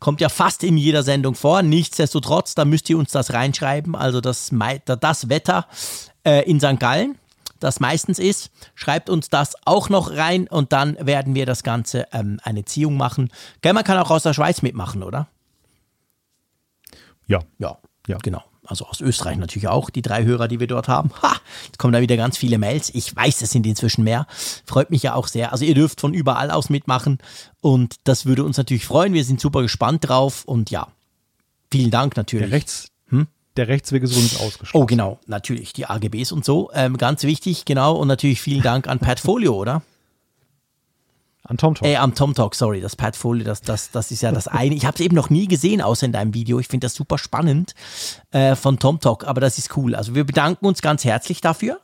Kommt 0.00 0.20
ja 0.20 0.28
fast 0.28 0.64
in 0.64 0.76
jeder 0.76 1.02
Sendung 1.02 1.34
vor. 1.34 1.62
Nichtsdestotrotz, 1.62 2.54
da 2.54 2.64
müsst 2.64 2.88
ihr 2.90 2.98
uns 2.98 3.12
das 3.12 3.32
reinschreiben. 3.32 3.94
Also 3.94 4.20
das, 4.20 4.50
das 5.00 5.28
Wetter 5.28 5.66
äh, 6.24 6.48
in 6.48 6.58
St. 6.58 6.80
Gallen 6.80 7.18
das 7.60 7.80
meistens 7.80 8.18
ist. 8.18 8.50
Schreibt 8.74 9.10
uns 9.10 9.28
das 9.28 9.54
auch 9.64 9.88
noch 9.88 10.12
rein 10.12 10.48
und 10.48 10.72
dann 10.72 10.96
werden 11.00 11.34
wir 11.34 11.46
das 11.46 11.62
Ganze 11.62 12.06
ähm, 12.12 12.40
eine 12.42 12.64
Ziehung 12.64 12.96
machen. 12.96 13.30
Gell, 13.62 13.72
man 13.72 13.84
kann 13.84 13.98
auch 13.98 14.10
aus 14.10 14.22
der 14.22 14.34
Schweiz 14.34 14.62
mitmachen, 14.62 15.02
oder? 15.02 15.28
Ja. 17.26 17.40
Ja, 17.58 17.78
ja. 18.06 18.18
genau. 18.22 18.42
Also 18.68 18.84
aus 18.84 19.00
Österreich 19.00 19.38
natürlich 19.38 19.68
auch, 19.68 19.88
die 19.88 20.02
drei 20.02 20.24
Hörer, 20.24 20.46
die 20.46 20.60
wir 20.60 20.66
dort 20.66 20.88
haben. 20.88 21.10
Ha, 21.22 21.36
jetzt 21.64 21.78
kommen 21.78 21.94
da 21.94 22.02
wieder 22.02 22.18
ganz 22.18 22.36
viele 22.36 22.58
Mails. 22.58 22.90
Ich 22.94 23.16
weiß, 23.16 23.40
es 23.40 23.50
sind 23.50 23.66
inzwischen 23.66 24.04
mehr. 24.04 24.26
Freut 24.66 24.90
mich 24.90 25.02
ja 25.02 25.14
auch 25.14 25.26
sehr. 25.26 25.52
Also 25.52 25.64
ihr 25.64 25.74
dürft 25.74 26.02
von 26.02 26.12
überall 26.12 26.50
aus 26.50 26.68
mitmachen 26.68 27.18
und 27.62 27.96
das 28.04 28.26
würde 28.26 28.44
uns 28.44 28.58
natürlich 28.58 28.84
freuen. 28.84 29.14
Wir 29.14 29.24
sind 29.24 29.40
super 29.40 29.62
gespannt 29.62 30.06
drauf 30.08 30.44
und 30.44 30.70
ja, 30.70 30.88
vielen 31.70 31.90
Dank 31.90 32.16
natürlich. 32.18 32.50
Der 32.50 32.56
Rechts, 32.56 32.88
der 33.58 33.68
Rechtsweg 33.68 34.02
ist 34.02 34.12
übrigens 34.12 34.40
ausgeschlossen. 34.40 34.82
Oh, 34.82 34.86
genau, 34.86 35.18
natürlich, 35.26 35.72
die 35.72 35.86
AGBs 35.86 36.32
und 36.32 36.44
so. 36.44 36.70
Ähm, 36.72 36.96
ganz 36.96 37.24
wichtig, 37.24 37.64
genau. 37.64 37.96
Und 37.96 38.08
natürlich 38.08 38.40
vielen 38.40 38.62
Dank 38.62 38.88
an 38.88 39.00
Padfolio, 39.00 39.54
oder? 39.54 39.82
An 41.42 41.56
TomTalk. 41.56 41.90
Äh, 41.90 41.96
am 41.96 42.14
TomTalk, 42.14 42.54
sorry, 42.54 42.80
das 42.80 42.94
Padfolio, 42.94 43.44
das, 43.44 43.62
das, 43.62 43.90
das 43.90 44.10
ist 44.10 44.22
ja 44.22 44.32
das 44.32 44.48
eine. 44.48 44.74
Ich 44.74 44.86
habe 44.86 44.94
es 44.94 45.00
eben 45.00 45.16
noch 45.16 45.30
nie 45.30 45.48
gesehen, 45.48 45.80
außer 45.80 46.06
in 46.06 46.12
deinem 46.12 46.34
Video. 46.34 46.60
Ich 46.60 46.68
finde 46.68 46.86
das 46.86 46.94
super 46.94 47.18
spannend 47.18 47.74
äh, 48.30 48.54
von 48.54 48.78
TomTalk, 48.78 49.26
aber 49.26 49.40
das 49.40 49.58
ist 49.58 49.76
cool. 49.76 49.94
Also 49.94 50.14
wir 50.14 50.24
bedanken 50.24 50.66
uns 50.66 50.82
ganz 50.82 51.04
herzlich 51.04 51.40
dafür 51.40 51.80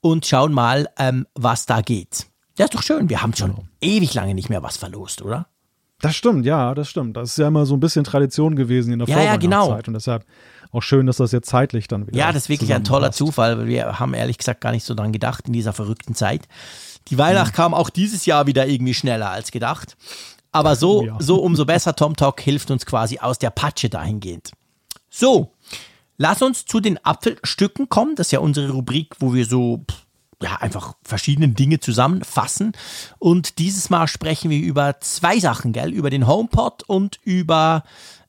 und 0.00 0.26
schauen 0.26 0.52
mal, 0.52 0.88
ähm, 0.98 1.26
was 1.34 1.66
da 1.66 1.80
geht. 1.80 2.26
Ja, 2.58 2.66
ist 2.66 2.74
doch 2.74 2.82
schön. 2.82 3.08
Wir 3.08 3.22
haben 3.22 3.34
schon 3.34 3.54
genau. 3.54 3.68
ewig 3.80 4.14
lange 4.14 4.34
nicht 4.34 4.50
mehr 4.50 4.62
was 4.62 4.76
verlost, 4.76 5.22
oder? 5.22 5.46
Das 6.00 6.14
stimmt, 6.14 6.46
ja, 6.46 6.74
das 6.74 6.88
stimmt. 6.88 7.16
Das 7.16 7.30
ist 7.30 7.38
ja 7.38 7.48
immer 7.48 7.66
so 7.66 7.74
ein 7.74 7.80
bisschen 7.80 8.04
Tradition 8.04 8.54
gewesen 8.54 8.92
in 8.92 9.00
der 9.00 9.08
ja, 9.08 9.14
Vorweihnachtszeit. 9.16 9.50
Ja, 9.50 9.60
genau. 9.66 9.76
Und 9.86 9.94
deshalb 9.94 10.24
auch 10.72 10.82
schön, 10.82 11.06
dass 11.06 11.16
das 11.16 11.32
jetzt 11.32 11.48
zeitlich 11.48 11.88
dann 11.88 12.06
wieder. 12.06 12.18
Ja, 12.18 12.32
das 12.32 12.44
ist 12.44 12.48
wirklich 12.48 12.74
ein 12.74 12.84
toller 12.84 13.12
Zufall, 13.12 13.58
weil 13.58 13.66
wir 13.66 13.98
haben 13.98 14.14
ehrlich 14.14 14.38
gesagt 14.38 14.60
gar 14.60 14.72
nicht 14.72 14.84
so 14.84 14.94
dran 14.94 15.12
gedacht 15.12 15.46
in 15.46 15.52
dieser 15.52 15.72
verrückten 15.72 16.14
Zeit. 16.14 16.46
Die 17.08 17.18
Weihnacht 17.18 17.52
mhm. 17.52 17.56
kam 17.56 17.74
auch 17.74 17.90
dieses 17.90 18.26
Jahr 18.26 18.46
wieder 18.46 18.66
irgendwie 18.66 18.94
schneller 18.94 19.30
als 19.30 19.50
gedacht. 19.50 19.96
Aber 20.52 20.76
so, 20.76 21.04
ja. 21.04 21.16
so 21.18 21.36
umso 21.36 21.64
besser. 21.64 21.94
Tom 21.94 22.16
Talk 22.16 22.40
hilft 22.40 22.70
uns 22.70 22.86
quasi 22.86 23.18
aus 23.18 23.38
der 23.38 23.50
Patsche 23.50 23.88
dahingehend. 23.88 24.52
So, 25.10 25.52
lass 26.16 26.42
uns 26.42 26.66
zu 26.66 26.80
den 26.80 27.02
Apfelstücken 27.04 27.88
kommen. 27.88 28.14
Das 28.16 28.28
ist 28.28 28.32
ja 28.32 28.40
unsere 28.40 28.70
Rubrik, 28.70 29.14
wo 29.18 29.34
wir 29.34 29.46
so 29.46 29.84
ja, 30.42 30.56
einfach 30.56 30.94
verschiedene 31.02 31.48
Dinge 31.48 31.80
zusammenfassen. 31.80 32.72
Und 33.18 33.58
dieses 33.58 33.90
Mal 33.90 34.06
sprechen 34.06 34.50
wir 34.50 34.60
über 34.60 35.00
zwei 35.00 35.38
Sachen, 35.40 35.72
gell? 35.72 35.92
Über 35.92 36.10
den 36.10 36.26
HomePod 36.26 36.82
und 36.84 37.18
über 37.24 37.82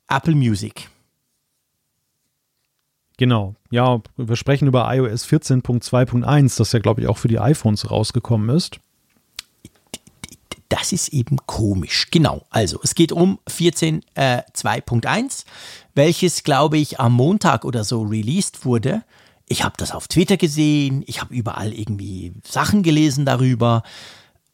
Apple 0.07 0.35
Music. 0.35 0.89
Genau. 3.19 3.55
Ja, 3.69 3.99
wir 4.15 4.37
sprechen 4.37 4.69
über 4.69 4.89
iOS 4.95 5.25
14.2.1, 5.25 6.57
das 6.57 6.71
ja, 6.71 6.79
glaube 6.79 7.01
ich, 7.01 7.07
auch 7.07 7.17
für 7.17 7.27
die 7.27 7.37
iPhones 7.37 7.91
rausgekommen 7.91 8.55
ist. 8.55 8.79
Das 10.69 10.93
ist 10.93 11.09
eben 11.09 11.35
komisch. 11.45 12.07
Genau. 12.11 12.45
Also, 12.49 12.79
es 12.81 12.95
geht 12.95 13.11
um 13.11 13.39
14.2.1, 13.49 15.05
äh, 15.05 15.45
welches, 15.95 16.45
glaube 16.45 16.77
ich, 16.77 17.01
am 17.01 17.11
Montag 17.11 17.65
oder 17.65 17.83
so 17.83 18.03
released 18.03 18.63
wurde. 18.63 19.03
Ich 19.49 19.65
habe 19.65 19.75
das 19.75 19.91
auf 19.91 20.07
Twitter 20.07 20.37
gesehen, 20.37 21.03
ich 21.05 21.19
habe 21.19 21.33
überall 21.33 21.73
irgendwie 21.73 22.31
Sachen 22.47 22.83
gelesen 22.83 23.25
darüber. 23.25 23.83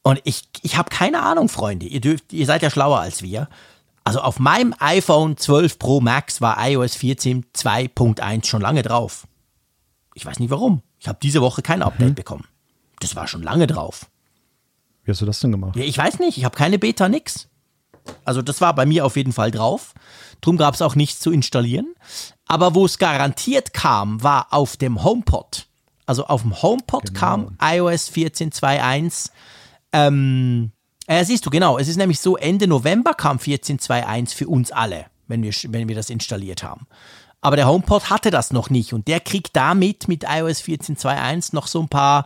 Und 0.01 0.21
ich, 0.23 0.49
ich 0.63 0.75
habe 0.75 0.89
keine 0.89 1.21
Ahnung, 1.21 1.49
Freunde. 1.49 1.85
Ihr, 1.85 2.01
dürft, 2.01 2.33
ihr 2.33 2.47
seid 2.47 2.63
ja 2.63 2.71
schlauer 2.71 2.99
als 2.99 3.21
wir. 3.21 3.47
Also 4.05 4.21
auf 4.21 4.39
meinem 4.39 4.73
iPhone 4.79 5.35
12 5.35 5.79
Pro 5.79 5.99
Max 5.99 6.39
war 6.39 6.57
iOS 6.69 6.95
14 6.95 7.47
2.1 7.53 8.45
schon 8.45 8.61
lange 8.61 8.83
drauf. 8.83 9.27
Ich 10.13 10.25
weiß 10.25 10.39
nicht 10.39 10.51
warum. 10.51 10.83
Ich 10.99 11.07
habe 11.07 11.17
diese 11.21 11.41
Woche 11.41 11.61
kein 11.61 11.81
Update 11.81 12.09
mhm. 12.09 12.15
bekommen. 12.15 12.47
Das 12.99 13.15
war 13.15 13.27
schon 13.27 13.43
lange 13.43 13.67
drauf. 13.67 14.05
Wie 15.03 15.11
hast 15.11 15.21
du 15.21 15.25
das 15.25 15.39
denn 15.39 15.51
gemacht? 15.51 15.75
Ja, 15.75 15.83
ich 15.83 15.97
weiß 15.97 16.19
nicht. 16.19 16.37
Ich 16.37 16.45
habe 16.45 16.55
keine 16.55 16.79
Beta, 16.79 17.09
nix. 17.09 17.49
Also 18.23 18.43
das 18.43 18.61
war 18.61 18.73
bei 18.75 18.85
mir 18.85 19.05
auf 19.05 19.15
jeden 19.15 19.33
Fall 19.33 19.49
drauf. 19.51 19.93
Drum 20.39 20.57
gab 20.57 20.75
es 20.75 20.83
auch 20.83 20.95
nichts 20.95 21.19
zu 21.19 21.31
installieren. 21.31 21.95
Aber 22.45 22.75
wo 22.75 22.85
es 22.85 22.99
garantiert 22.99 23.73
kam, 23.73 24.21
war 24.21 24.53
auf 24.53 24.77
dem 24.77 25.03
HomePod. 25.03 25.67
Also 26.05 26.27
auf 26.27 26.43
dem 26.43 26.61
HomePod 26.61 27.07
genau. 27.07 27.19
kam 27.19 27.57
iOS 27.59 28.11
14.2.1 28.11 29.31
Ähm, 29.91 30.71
äh, 31.07 31.23
siehst 31.23 31.45
du, 31.45 31.49
genau. 31.49 31.77
Es 31.77 31.87
ist 31.87 31.97
nämlich 31.97 32.19
so, 32.19 32.37
Ende 32.37 32.67
November 32.67 33.13
kam 33.13 33.37
14.2.1 33.37 34.35
für 34.35 34.47
uns 34.47 34.71
alle, 34.71 35.05
wenn 35.27 35.43
wir, 35.43 35.53
wenn 35.69 35.87
wir 35.87 35.95
das 35.95 36.09
installiert 36.09 36.63
haben. 36.63 36.87
Aber 37.41 37.55
der 37.55 37.67
HomePod 37.67 38.09
hatte 38.09 38.31
das 38.31 38.51
noch 38.51 38.71
nicht 38.71 38.93
und 38.93 39.07
der 39.07 39.19
kriegt 39.19 39.55
damit 39.55 40.07
mit 40.07 40.23
iOS 40.23 40.61
14.2.1 40.61 41.53
noch 41.53 41.67
so 41.67 41.79
ein 41.79 41.89
paar 41.89 42.25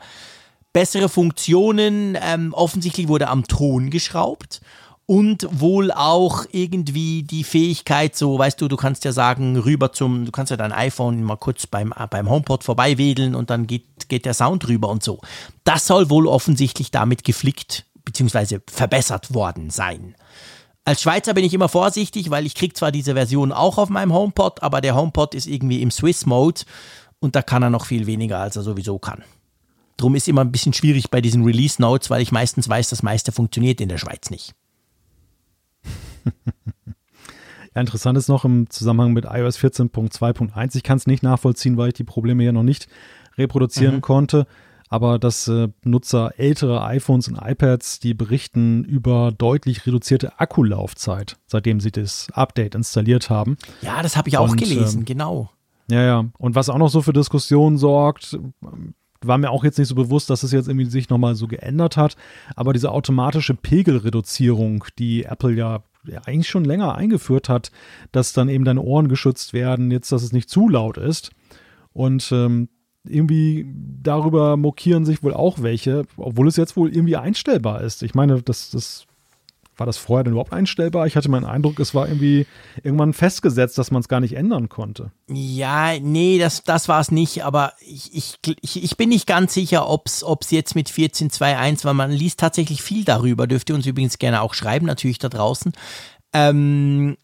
bessere 0.72 1.10
Funktionen. 1.10 2.18
Ähm, 2.22 2.54
offensichtlich 2.54 3.10
wurde 3.10 3.28
am 3.28 3.46
Ton 3.46 3.90
geschraubt 3.90 4.62
und 5.10 5.48
wohl 5.52 5.92
auch 5.92 6.46
irgendwie 6.52 7.24
die 7.24 7.44
Fähigkeit, 7.44 8.16
so 8.16 8.38
weißt 8.38 8.62
du, 8.62 8.68
du 8.68 8.78
kannst 8.78 9.04
ja 9.06 9.12
sagen, 9.12 9.58
rüber 9.58 9.92
zum, 9.92 10.24
du 10.26 10.32
kannst 10.32 10.52
ja 10.52 10.56
dein 10.56 10.72
iPhone 10.72 11.24
mal 11.24 11.36
kurz 11.36 11.66
beim, 11.66 11.94
beim 12.12 12.30
HomePod 12.30 12.64
vorbeiwedeln 12.64 13.34
und 13.34 13.50
dann 13.50 13.66
geht, 13.66 14.08
geht 14.08 14.26
der 14.26 14.36
Sound 14.36 14.68
rüber 14.68 14.88
und 14.88 15.04
so. 15.04 15.20
Das 15.64 15.88
soll 15.88 16.12
wohl 16.12 16.28
offensichtlich 16.28 16.92
damit 16.92 17.24
geflickt 17.24 17.86
bzw. 18.12 18.60
verbessert 18.68 19.34
worden 19.34 19.70
sein. 19.70 20.16
Als 20.86 21.02
Schweizer 21.02 21.34
bin 21.34 21.44
ich 21.44 21.54
immer 21.54 21.70
vorsichtig, 21.70 22.30
weil 22.30 22.46
ich 22.46 22.56
kriege 22.56 22.74
zwar 22.74 22.92
diese 22.92 23.14
Version 23.14 23.52
auch 23.52 23.78
auf 23.78 23.90
meinem 23.90 24.14
HomePod, 24.14 24.64
aber 24.64 24.82
der 24.82 24.96
HomePod 24.96 25.36
ist 25.36 25.48
irgendwie 25.48 25.82
im 25.82 25.92
Swiss-Mode 25.92 26.62
und 27.20 27.36
da 27.36 27.42
kann 27.42 27.64
er 27.64 27.70
noch 27.70 27.86
viel 27.86 28.08
weniger, 28.08 28.40
als 28.40 28.56
er 28.56 28.64
sowieso 28.64 28.98
kann. 28.98 29.24
Drum 29.98 30.16
ist 30.16 30.28
immer 30.28 30.42
ein 30.42 30.52
bisschen 30.52 30.74
schwierig 30.74 31.12
bei 31.12 31.22
diesen 31.22 31.44
Release 31.44 31.82
Notes, 31.82 32.10
weil 32.10 32.22
ich 32.22 32.32
meistens 32.32 32.70
weiß, 32.70 32.90
das 32.90 33.04
meiste 33.04 33.32
funktioniert 33.32 33.82
in 33.82 33.90
der 33.90 33.98
Schweiz 33.98 34.30
nicht. 34.30 34.56
Ja, 37.76 37.82
interessant 37.82 38.18
ist 38.18 38.28
noch 38.28 38.46
im 38.46 38.70
Zusammenhang 38.70 39.14
mit 39.14 39.26
iOS 39.26 39.60
14.2.1. 39.60 40.76
Ich 40.76 40.84
kann 40.84 40.98
es 40.98 41.08
nicht 41.08 41.22
nachvollziehen, 41.22 41.78
weil 41.78 41.90
ich 41.90 41.94
die 41.94 42.04
Probleme 42.04 42.44
ja 42.44 42.52
noch 42.52 42.64
nicht 42.64 42.88
reproduzieren 43.38 43.98
mhm. 43.98 44.02
konnte. 44.02 44.48
Aber 44.90 45.20
dass 45.20 45.48
äh, 45.48 45.70
Nutzer 45.84 46.34
ältere 46.38 46.84
iPhones 46.84 47.28
und 47.28 47.40
iPads, 47.40 48.00
die 48.00 48.16
berichten 48.16 48.84
über 48.84 49.32
deutlich 49.32 49.86
reduzierte 49.86 50.40
Akkulaufzeit, 50.40 51.38
seitdem 51.46 51.80
sie 51.80 51.92
das 51.92 52.28
Update 52.34 52.74
installiert 52.74 53.30
haben. 53.30 53.58
Ja, 53.82 54.02
das 54.02 54.18
habe 54.18 54.30
ich 54.30 54.38
auch 54.38 54.50
und, 54.50 54.58
gelesen, 54.58 55.00
ähm, 55.00 55.06
genau. 55.06 55.52
Ja, 55.90 56.04
ja. 56.04 56.26
Und 56.38 56.56
was 56.56 56.70
auch 56.70 56.78
noch 56.78 56.90
so 56.90 57.02
für 57.02 57.14
Diskussionen 57.14 57.78
sorgt, 57.78 58.38
war 59.22 59.38
mir 59.38 59.52
auch 59.52 59.64
jetzt 59.64 59.78
nicht 59.78 59.88
so 59.88 59.96
bewusst, 59.96 60.30
dass 60.30 60.44
es 60.44 60.52
jetzt 60.52 60.68
irgendwie 60.68 60.86
sich 60.86 61.10
nochmal 61.10 61.36
so 61.36 61.48
geändert 61.48 61.98
hat. 61.98 62.16
Aber 62.56 62.74
diese 62.74 62.92
automatische 62.92 63.54
Pegelreduzierung, 63.54 64.86
die 64.98 65.26
Apple 65.26 65.54
ja 65.54 65.84
eigentlich 66.26 66.50
schon 66.50 66.66
länger 66.66 66.96
eingeführt 66.96 67.50
hat, 67.50 67.72
dass 68.12 68.34
dann 68.34 68.50
eben 68.50 68.66
deine 68.66 68.82
Ohren 68.82 69.10
geschützt 69.10 69.54
werden, 69.54 69.92
jetzt, 69.92 70.12
dass 70.12 70.24
es 70.24 70.32
nicht 70.32 70.50
zu 70.50 70.70
laut 70.70 70.98
ist. 70.98 71.32
Und 71.92 72.32
ähm, 72.32 72.70
irgendwie 73.10 73.66
darüber 74.02 74.58
mokieren 74.58 75.06
sich 75.06 75.24
wohl 75.24 75.34
auch 75.34 75.62
welche, 75.62 76.04
obwohl 76.18 76.48
es 76.48 76.56
jetzt 76.56 76.78
wohl 76.78 76.94
irgendwie 76.94 77.16
einstellbar 77.16 77.82
ist. 77.82 78.04
Ich 78.04 78.16
meine, 78.16 78.42
das, 78.42 78.70
das 78.70 79.08
war 79.80 79.86
das 79.86 79.98
vorher 79.98 80.24
denn 80.24 80.34
überhaupt 80.34 80.54
einstellbar? 80.54 81.08
Ich 81.08 81.16
hatte 81.16 81.30
meinen 81.30 81.46
Eindruck, 81.46 81.80
es 81.80 81.96
war 81.96 82.08
irgendwie 82.08 82.46
irgendwann 82.84 83.14
festgesetzt, 83.14 83.78
dass 83.78 83.92
man 83.92 84.02
es 84.02 84.08
gar 84.08 84.20
nicht 84.20 84.36
ändern 84.36 84.70
konnte. 84.70 85.12
Ja, 85.28 85.98
nee, 86.00 86.38
das, 86.38 86.64
das 86.64 86.88
war 86.88 87.00
es 87.00 87.12
nicht, 87.12 87.44
aber 87.44 87.74
ich, 87.80 88.38
ich, 88.42 88.84
ich 88.84 88.98
bin 88.98 89.10
nicht 89.10 89.28
ganz 89.28 89.54
sicher, 89.54 89.90
ob 89.90 90.08
es 90.08 90.52
jetzt 90.52 90.76
mit 90.76 90.90
14.2.1, 90.90 91.86
weil 91.86 91.94
man 91.94 92.12
liest 92.12 92.40
tatsächlich 92.40 92.82
viel 92.82 93.06
darüber, 93.06 93.48
dürft 93.48 93.70
ihr 93.70 93.76
uns 93.76 93.86
übrigens 93.86 94.20
gerne 94.20 94.42
auch 94.42 94.54
schreiben, 94.54 94.86
natürlich 94.86 95.20
da 95.20 95.30
draußen. 95.30 95.72
Ähm, 96.34 97.18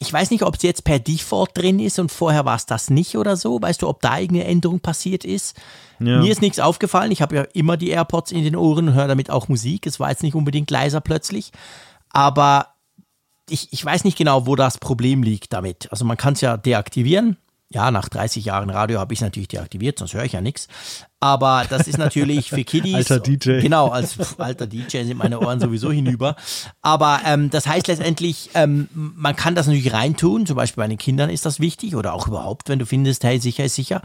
ich 0.00 0.12
weiß 0.12 0.30
nicht, 0.30 0.42
ob 0.42 0.56
es 0.56 0.62
jetzt 0.62 0.84
per 0.84 0.98
Default 0.98 1.56
drin 1.56 1.78
ist 1.78 1.98
und 1.98 2.10
vorher 2.10 2.44
war 2.44 2.56
es 2.56 2.66
das 2.66 2.90
nicht 2.90 3.16
oder 3.16 3.36
so. 3.36 3.62
Weißt 3.62 3.82
du, 3.82 3.88
ob 3.88 4.00
da 4.02 4.18
irgendeine 4.18 4.48
Änderung 4.50 4.80
passiert 4.80 5.24
ist? 5.24 5.56
Ja. 6.00 6.20
Mir 6.20 6.32
ist 6.32 6.42
nichts 6.42 6.58
aufgefallen. 6.58 7.12
Ich 7.12 7.22
habe 7.22 7.36
ja 7.36 7.42
immer 7.54 7.76
die 7.76 7.90
AirPods 7.90 8.32
in 8.32 8.42
den 8.42 8.56
Ohren 8.56 8.88
und 8.88 8.94
höre 8.94 9.08
damit 9.08 9.30
auch 9.30 9.48
Musik. 9.48 9.86
Es 9.86 10.00
war 10.00 10.10
jetzt 10.10 10.22
nicht 10.22 10.34
unbedingt 10.34 10.70
leiser 10.70 11.00
plötzlich. 11.00 11.52
Aber 12.10 12.74
ich, 13.48 13.72
ich 13.72 13.84
weiß 13.84 14.04
nicht 14.04 14.18
genau, 14.18 14.46
wo 14.46 14.56
das 14.56 14.78
Problem 14.78 15.22
liegt 15.22 15.52
damit. 15.52 15.90
Also 15.92 16.04
man 16.04 16.16
kann 16.16 16.34
es 16.34 16.40
ja 16.40 16.56
deaktivieren. 16.56 17.36
Ja, 17.74 17.90
nach 17.90 18.08
30 18.08 18.44
Jahren 18.44 18.70
Radio 18.70 19.00
habe 19.00 19.12
ich 19.12 19.18
es 19.18 19.22
natürlich 19.22 19.48
deaktiviert, 19.48 19.98
sonst 19.98 20.14
höre 20.14 20.24
ich 20.24 20.32
ja 20.32 20.40
nichts. 20.40 20.68
Aber 21.18 21.64
das 21.68 21.88
ist 21.88 21.98
natürlich 21.98 22.50
für 22.50 22.62
Kiddies. 22.62 22.94
alter 22.94 23.18
DJ. 23.18 23.60
Genau, 23.60 23.88
als 23.88 24.14
pf, 24.14 24.38
alter 24.38 24.68
DJ 24.68 25.04
sind 25.04 25.16
meine 25.16 25.40
Ohren 25.40 25.58
sowieso 25.58 25.90
hinüber. 25.90 26.36
Aber 26.82 27.20
ähm, 27.26 27.50
das 27.50 27.66
heißt 27.66 27.88
letztendlich, 27.88 28.50
ähm, 28.54 28.88
man 28.92 29.34
kann 29.34 29.56
das 29.56 29.66
natürlich 29.66 29.92
reintun. 29.92 30.46
Zum 30.46 30.56
Beispiel 30.56 30.82
bei 30.82 30.88
den 30.88 30.98
Kindern 30.98 31.30
ist 31.30 31.46
das 31.46 31.58
wichtig 31.58 31.96
oder 31.96 32.14
auch 32.14 32.28
überhaupt, 32.28 32.68
wenn 32.68 32.78
du 32.78 32.86
findest, 32.86 33.24
hey, 33.24 33.40
sicher 33.40 33.64
ist 33.64 33.74
sicher. 33.74 34.02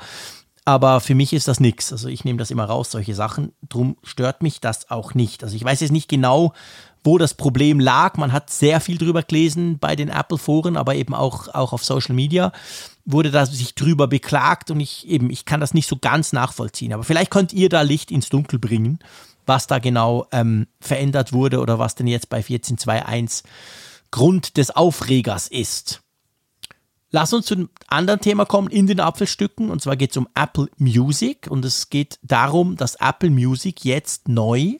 Aber 0.66 1.00
für 1.00 1.16
mich 1.16 1.34
ist 1.34 1.48
das 1.48 1.60
nichts. 1.60 1.92
Also 1.92 2.10
ich 2.10 2.26
nehme 2.26 2.38
das 2.38 2.52
immer 2.52 2.66
raus, 2.66 2.92
solche 2.92 3.16
Sachen. 3.16 3.54
Drum 3.68 3.98
stört 4.04 4.44
mich 4.44 4.62
das 4.62 4.90
auch 4.90 5.14
nicht. 5.14 5.44
Also 5.44 5.56
ich 5.56 5.64
weiß 5.64 5.80
jetzt 5.80 5.92
nicht 5.92 6.10
genau, 6.10 6.54
wo 7.04 7.18
das 7.18 7.34
Problem 7.34 7.80
lag. 7.80 8.18
Man 8.18 8.32
hat 8.32 8.50
sehr 8.50 8.82
viel 8.82 8.98
drüber 8.98 9.24
gelesen 9.24 9.80
bei 9.80 9.96
den 9.96 10.10
Apple-Foren, 10.10 10.78
aber 10.78 10.96
eben 10.96 11.14
auch, 11.14 11.48
auch 11.50 11.74
auf 11.74 11.84
Social 11.84 12.16
Media 12.16 12.52
wurde 13.06 13.32
da 13.32 13.46
sich 13.46 13.74
drüber 13.74 14.08
beklagt 14.08 14.70
und 14.70 14.80
ich 14.80 15.08
eben, 15.08 15.32
ich 15.32 15.46
kann 15.46 15.60
das 15.60 15.74
nicht 15.74 15.88
so 15.88 15.98
ganz 15.98 16.32
nachvollziehen. 16.32 16.94
Aber 16.94 17.04
vielleicht 17.04 17.32
könnt 17.32 17.54
ihr 17.54 17.70
da 17.70 17.82
Licht 17.82 18.12
ins 18.12 18.30
Dunkel 18.30 18.60
bringen, 18.60 19.00
was 19.46 19.66
da 19.66 19.80
genau 19.80 20.28
ähm, 20.32 20.68
verändert 20.80 21.34
wurde 21.34 21.60
oder 21.60 21.80
was 21.80 21.96
denn 21.96 22.08
jetzt 22.08 22.30
bei 22.30 22.42
14.2.1 22.42 23.44
Grund 24.12 24.58
des 24.58 24.72
Aufregers 24.72 25.48
ist. 25.48 26.02
Lass 27.12 27.34
uns 27.34 27.48
zu 27.48 27.56
einem 27.56 27.70
anderen 27.88 28.22
Thema 28.22 28.46
kommen 28.46 28.70
in 28.70 28.86
den 28.86 29.00
Apfelstücken. 29.00 29.72
Und 29.72 29.82
zwar 29.82 29.96
geht 29.96 30.12
es 30.12 30.18
um 30.18 30.28
Apple 30.36 30.70
Music. 30.78 31.48
Und 31.50 31.66
es 31.66 31.90
geht 31.90 32.20
darum, 32.22 32.76
dass 32.76 32.96
Apple 32.96 33.32
Music 33.32 33.84
jetzt 33.84 34.28
neu 34.28 34.78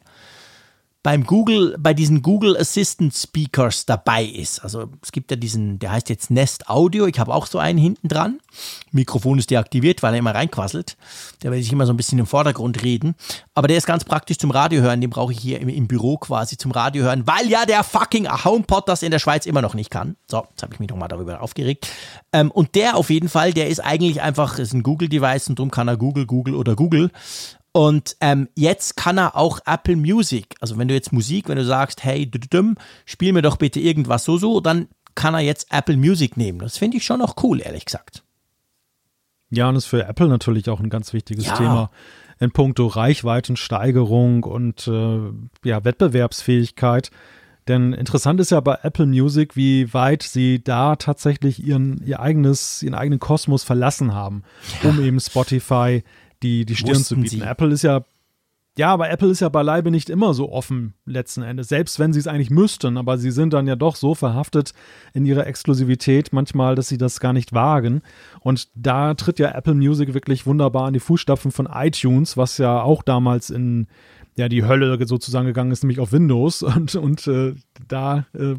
beim 1.02 1.24
Google, 1.24 1.76
bei 1.78 1.94
diesen 1.94 2.20
Google 2.20 2.56
Assistant 2.58 3.14
Speakers 3.14 3.86
dabei 3.86 4.22
ist. 4.24 4.62
Also 4.62 4.90
es 5.02 5.12
gibt 5.12 5.30
ja 5.30 5.36
diesen, 5.36 5.78
der 5.78 5.92
heißt 5.92 6.10
jetzt 6.10 6.30
Nest 6.30 6.68
Audio. 6.68 7.06
Ich 7.06 7.18
habe 7.18 7.34
auch 7.34 7.46
so 7.46 7.58
einen 7.58 7.78
hinten 7.78 8.08
dran. 8.08 8.38
Mikrofon 8.92 9.38
ist 9.38 9.50
deaktiviert, 9.50 10.02
weil 10.02 10.14
er 10.14 10.18
immer 10.18 10.34
reinquasselt. 10.34 10.98
Der 11.42 11.52
will 11.52 11.62
sich 11.62 11.72
immer 11.72 11.86
so 11.86 11.94
ein 11.94 11.96
bisschen 11.96 12.18
im 12.18 12.26
Vordergrund 12.26 12.82
reden. 12.82 13.14
Aber 13.54 13.66
der 13.66 13.78
ist 13.78 13.86
ganz 13.86 14.04
praktisch 14.04 14.36
zum 14.36 14.50
Radio 14.50 14.82
hören. 14.82 15.00
Den 15.00 15.08
brauche 15.08 15.32
ich 15.32 15.38
hier 15.38 15.60
im, 15.60 15.70
im, 15.70 15.88
Büro 15.88 16.18
quasi 16.18 16.58
zum 16.58 16.70
Radio 16.70 17.04
hören, 17.04 17.26
weil 17.26 17.48
ja 17.48 17.64
der 17.64 17.82
fucking 17.82 18.28
HomePod 18.28 18.86
das 18.86 19.02
in 19.02 19.10
der 19.10 19.18
Schweiz 19.18 19.46
immer 19.46 19.62
noch 19.62 19.74
nicht 19.74 19.90
kann. 19.90 20.16
So, 20.30 20.44
jetzt 20.50 20.62
habe 20.62 20.74
ich 20.74 20.80
mich 20.80 20.90
nochmal 20.90 21.08
darüber 21.08 21.40
aufgeregt. 21.40 21.88
Ähm, 22.32 22.50
und 22.50 22.74
der 22.74 22.96
auf 22.96 23.08
jeden 23.08 23.30
Fall, 23.30 23.54
der 23.54 23.68
ist 23.68 23.80
eigentlich 23.80 24.20
einfach, 24.20 24.58
ist 24.58 24.74
ein 24.74 24.82
Google-Device 24.82 25.48
und 25.48 25.58
darum 25.58 25.70
kann 25.70 25.88
er 25.88 25.96
Google, 25.96 26.26
Google 26.26 26.54
oder 26.54 26.76
Google. 26.76 27.10
Und 27.72 28.16
ähm, 28.20 28.48
jetzt 28.56 28.96
kann 28.96 29.18
er 29.18 29.36
auch 29.36 29.60
Apple 29.64 29.96
Music, 29.96 30.56
also 30.60 30.76
wenn 30.76 30.88
du 30.88 30.94
jetzt 30.94 31.12
Musik, 31.12 31.48
wenn 31.48 31.56
du 31.56 31.64
sagst, 31.64 32.02
hey, 32.02 32.28
spiel 33.04 33.32
mir 33.32 33.42
doch 33.42 33.56
bitte 33.56 33.78
irgendwas 33.78 34.24
so 34.24 34.38
so, 34.38 34.60
dann 34.60 34.88
kann 35.14 35.34
er 35.34 35.40
jetzt 35.40 35.68
Apple 35.70 35.96
Music 35.96 36.36
nehmen. 36.36 36.58
Das 36.58 36.78
finde 36.78 36.96
ich 36.96 37.04
schon 37.04 37.22
auch 37.22 37.36
cool, 37.42 37.60
ehrlich 37.60 37.84
gesagt. 37.84 38.24
Ja, 39.50 39.68
und 39.68 39.76
ist 39.76 39.86
für 39.86 40.04
Apple 40.04 40.28
natürlich 40.28 40.68
auch 40.68 40.80
ein 40.80 40.90
ganz 40.90 41.12
wichtiges 41.12 41.46
ja. 41.46 41.56
Thema 41.56 41.90
in 42.38 42.52
puncto 42.52 42.86
Reichweitensteigerung 42.86 44.44
und 44.44 44.88
äh, 44.88 45.20
ja, 45.64 45.84
Wettbewerbsfähigkeit. 45.84 47.10
Denn 47.68 47.92
interessant 47.92 48.40
ist 48.40 48.50
ja 48.50 48.60
bei 48.60 48.78
Apple 48.82 49.06
Music, 49.06 49.54
wie 49.54 49.92
weit 49.92 50.22
sie 50.22 50.64
da 50.64 50.96
tatsächlich 50.96 51.62
ihren, 51.64 52.02
ihr 52.04 52.20
eigenes, 52.20 52.82
ihren 52.82 52.94
eigenen 52.94 53.20
Kosmos 53.20 53.62
verlassen 53.62 54.14
haben, 54.14 54.42
um 54.82 55.00
eben 55.04 55.20
Spotify 55.20 56.02
die, 56.42 56.64
die 56.64 56.76
Stirn 56.76 57.02
zu 57.02 57.16
bieten. 57.16 57.40
Sie. 57.40 57.42
Apple 57.42 57.68
ist 57.72 57.82
ja, 57.82 58.02
ja, 58.78 58.92
aber 58.92 59.10
Apple 59.10 59.28
ist 59.28 59.40
ja 59.40 59.48
beileibe 59.48 59.90
nicht 59.90 60.08
immer 60.08 60.32
so 60.32 60.50
offen 60.50 60.94
letzten 61.04 61.42
Endes, 61.42 61.68
selbst 61.68 61.98
wenn 61.98 62.12
sie 62.12 62.20
es 62.20 62.26
eigentlich 62.26 62.50
müssten, 62.50 62.96
aber 62.96 63.18
sie 63.18 63.30
sind 63.30 63.52
dann 63.52 63.66
ja 63.66 63.76
doch 63.76 63.96
so 63.96 64.14
verhaftet 64.14 64.72
in 65.12 65.26
ihrer 65.26 65.46
Exklusivität 65.46 66.32
manchmal, 66.32 66.76
dass 66.76 66.88
sie 66.88 66.98
das 66.98 67.20
gar 67.20 67.32
nicht 67.32 67.52
wagen. 67.52 68.02
Und 68.40 68.68
da 68.74 69.14
tritt 69.14 69.38
ja 69.38 69.50
Apple 69.50 69.74
Music 69.74 70.14
wirklich 70.14 70.46
wunderbar 70.46 70.88
in 70.88 70.94
die 70.94 71.00
Fußstapfen 71.00 71.50
von 71.50 71.68
iTunes, 71.70 72.36
was 72.36 72.58
ja 72.58 72.80
auch 72.80 73.02
damals 73.02 73.50
in 73.50 73.88
ja, 74.36 74.48
die 74.48 74.64
Hölle 74.64 75.06
sozusagen 75.06 75.46
gegangen 75.46 75.72
ist, 75.72 75.82
nämlich 75.82 76.00
auf 76.00 76.12
Windows. 76.12 76.62
Und, 76.80 76.94
und 76.94 77.26
äh, 77.26 77.54
da 77.88 78.26
äh, 78.32 78.54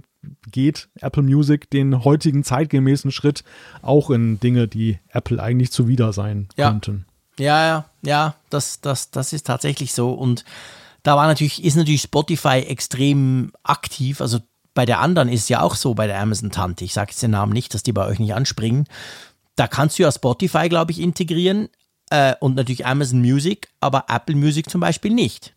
geht 0.52 0.90
Apple 1.00 1.24
Music 1.24 1.70
den 1.70 2.04
heutigen 2.04 2.44
zeitgemäßen 2.44 3.12
Schritt 3.12 3.44
auch 3.82 4.12
in 4.12 4.40
Dinge, 4.40 4.68
die 4.68 5.00
Apple 5.10 5.42
eigentlich 5.42 5.72
zuwider 5.72 6.14
sein 6.14 6.48
ja. 6.58 6.70
könnten. 6.70 7.06
Ja, 7.42 7.66
ja, 7.66 7.86
ja, 8.04 8.36
das, 8.52 8.82
das, 8.82 9.10
das 9.10 9.34
ist 9.34 9.48
tatsächlich 9.48 9.94
so. 9.94 10.12
Und 10.12 10.46
da 11.02 11.16
war 11.16 11.26
natürlich, 11.26 11.64
ist 11.64 11.76
natürlich 11.76 12.04
Spotify 12.04 12.60
extrem 12.60 13.52
aktiv. 13.64 14.22
Also 14.22 14.40
bei 14.76 14.86
der 14.86 15.00
anderen 15.00 15.28
ist 15.28 15.42
es 15.42 15.50
ja 15.50 15.62
auch 15.62 15.74
so, 15.74 15.96
bei 15.96 16.06
der 16.06 16.20
Amazon-Tante. 16.20 16.86
Ich 16.86 16.94
sage 16.94 17.10
jetzt 17.12 17.24
den 17.24 17.32
Namen 17.32 17.52
nicht, 17.52 17.74
dass 17.74 17.82
die 17.82 17.94
bei 17.94 18.06
euch 18.06 18.20
nicht 18.20 18.36
anspringen. 18.36 18.86
Da 19.56 19.68
kannst 19.68 19.98
du 19.98 20.04
ja 20.04 20.12
Spotify, 20.12 20.70
glaube 20.70 20.92
ich, 20.92 21.00
integrieren 21.00 21.70
äh, 22.12 22.36
und 22.40 22.56
natürlich 22.56 22.86
Amazon 22.86 23.22
Music, 23.22 23.70
aber 23.80 24.06
Apple 24.08 24.36
Music 24.36 24.70
zum 24.70 24.80
Beispiel 24.80 25.12
nicht. 25.12 25.56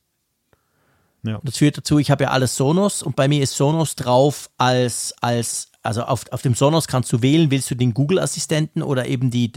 Ja. 1.23 1.39
Das 1.43 1.59
führt 1.59 1.77
dazu, 1.77 1.99
ich 1.99 2.11
habe 2.11 2.25
ja 2.25 2.31
alles 2.31 2.57
Sonos 2.57 3.03
und 3.03 3.15
bei 3.15 3.29
mir 3.29 3.43
ist 3.43 3.57
Sonos 3.57 3.95
drauf 3.95 4.51
als, 4.57 5.15
als 5.21 5.69
also 5.83 6.03
auf, 6.03 6.25
auf 6.33 6.43
dem 6.43 6.55
Sonos 6.55 6.87
kannst 6.87 7.13
du 7.13 7.21
wählen, 7.21 7.51
willst 7.51 7.71
du 7.71 7.75
den 7.75 7.93
Google-Assistenten 7.93 8.83
oder 8.83 9.07
eben 9.07 9.31
die 9.31 9.53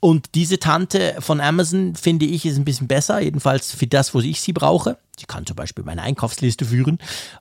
und 0.00 0.34
diese 0.34 0.58
Tante 0.58 1.16
von 1.20 1.40
Amazon 1.40 1.94
finde 1.94 2.24
ich 2.24 2.46
ist 2.46 2.56
ein 2.56 2.64
bisschen 2.64 2.88
besser, 2.88 3.20
jedenfalls 3.20 3.74
für 3.74 3.86
das, 3.86 4.14
wo 4.14 4.20
ich 4.20 4.40
sie 4.40 4.54
brauche. 4.54 4.96
Sie 5.18 5.26
kann 5.26 5.44
zum 5.44 5.56
Beispiel 5.56 5.84
meine 5.84 6.00
Einkaufsliste 6.00 6.64
führen 6.64 6.98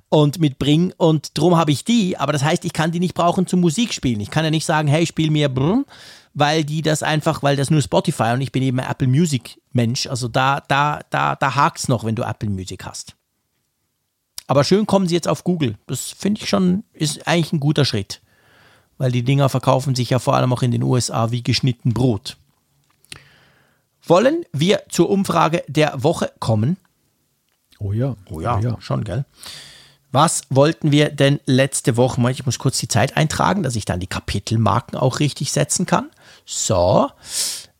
und 0.10 0.40
mitbringen 0.40 0.94
und 0.98 1.38
drum 1.38 1.56
habe 1.56 1.72
ich 1.72 1.86
die, 1.86 2.18
aber 2.18 2.34
das 2.34 2.44
heißt, 2.44 2.65
ich 2.65 2.73
kann 2.73 2.91
die 2.91 2.99
nicht 2.99 3.14
brauchen 3.14 3.48
zum 3.48 3.61
Musikspielen. 3.61 4.19
Ich 4.19 4.30
kann 4.30 4.44
ja 4.44 4.52
nicht 4.52 4.65
sagen, 4.65 4.90
hey, 4.90 5.06
spiel 5.06 5.31
mir 5.31 5.48
Brrr, 5.48 5.86
weil 6.34 6.65
die 6.65 6.81
das 6.81 7.02
einfach, 7.02 7.41
weil 7.44 7.56
das 7.56 7.69
nur 7.69 7.81
Spotify 7.81 8.34
und 8.34 8.41
ich 8.41 8.52
bin 8.52 8.64
eben 8.64 8.80
Apple 8.80 9.07
Music 9.07 9.61
Mensch. 9.72 10.07
Also 10.07 10.27
da, 10.27 10.61
da, 10.68 10.99
da, 11.10 11.38
da 11.38 11.56
hakt's 11.56 11.88
noch, 11.88 12.03
wenn 12.03 12.15
du 12.15 12.23
Apple 12.23 12.49
Music 12.49 12.86
hast. 12.86 13.15
Aber 14.48 14.65
schön 14.65 14.86
kommen 14.86 15.07
sie 15.07 15.15
jetzt 15.15 15.27
auf 15.27 15.45
Google. 15.45 15.77
Das 15.88 16.10
finde 16.10 16.41
ich 16.41 16.49
schon, 16.49 16.84
ist 16.91 17.26
eigentlich 17.27 17.53
ein 17.53 17.60
guter 17.61 17.86
Schritt. 17.86 18.19
Weil 18.98 19.11
die 19.11 19.23
Dinger 19.23 19.48
verkaufen 19.48 19.95
sich 19.95 20.10
ja 20.10 20.19
vor 20.19 20.36
allem 20.36 20.52
auch 20.52 20.64
in 20.64 20.72
den 20.72 20.84
USA 20.84 21.31
wie 21.31 21.44
geschnitten 21.44 21.94
Brot. 21.94 22.36
Wollen 24.04 24.46
wir 24.52 24.84
zur 24.90 25.10
Umfrage 25.10 25.64
der 25.68 26.04
Woche 26.04 26.32
kommen? 26.40 26.78
Oh 27.80 27.94
ja. 27.94 28.16
Oh 28.30 28.42
ja, 28.42 28.58
oh 28.58 28.62
ja. 28.62 28.78
schon, 28.82 29.04
gell? 29.04 29.26
Was 30.12 30.42
wollten 30.50 30.92
wir 30.92 31.10
denn 31.10 31.40
letzte 31.46 31.96
Woche? 31.96 32.32
Ich 32.32 32.46
muss 32.46 32.58
kurz 32.58 32.80
die 32.80 32.88
Zeit 32.88 33.16
eintragen, 33.16 33.62
dass 33.62 33.76
ich 33.76 33.86
dann 33.86 34.00
die 34.00 34.08
Kapitelmarken 34.08 34.98
auch 34.98 35.20
richtig 35.20 35.52
setzen 35.52 35.86
kann. 35.86 36.10
So. 36.46 37.10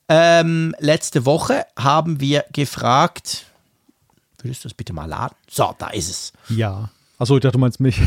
Ähm, 0.08 0.76
letzte 0.80 1.26
Woche 1.26 1.66
haben 1.78 2.20
wir 2.20 2.46
gefragt. 2.54 3.46
Würdest 4.42 4.64
du 4.64 4.70
das 4.70 4.76
bitte 4.76 4.94
mal 4.94 5.06
laden? 5.06 5.36
So, 5.50 5.74
da 5.78 5.90
ist 5.90 6.10
es. 6.10 6.34
Ja. 6.50 6.90
Achso, 7.18 7.36
ich 7.36 7.42
dachte, 7.42 7.54
du 7.54 7.60
meinst 7.60 7.80
mich. 7.80 8.00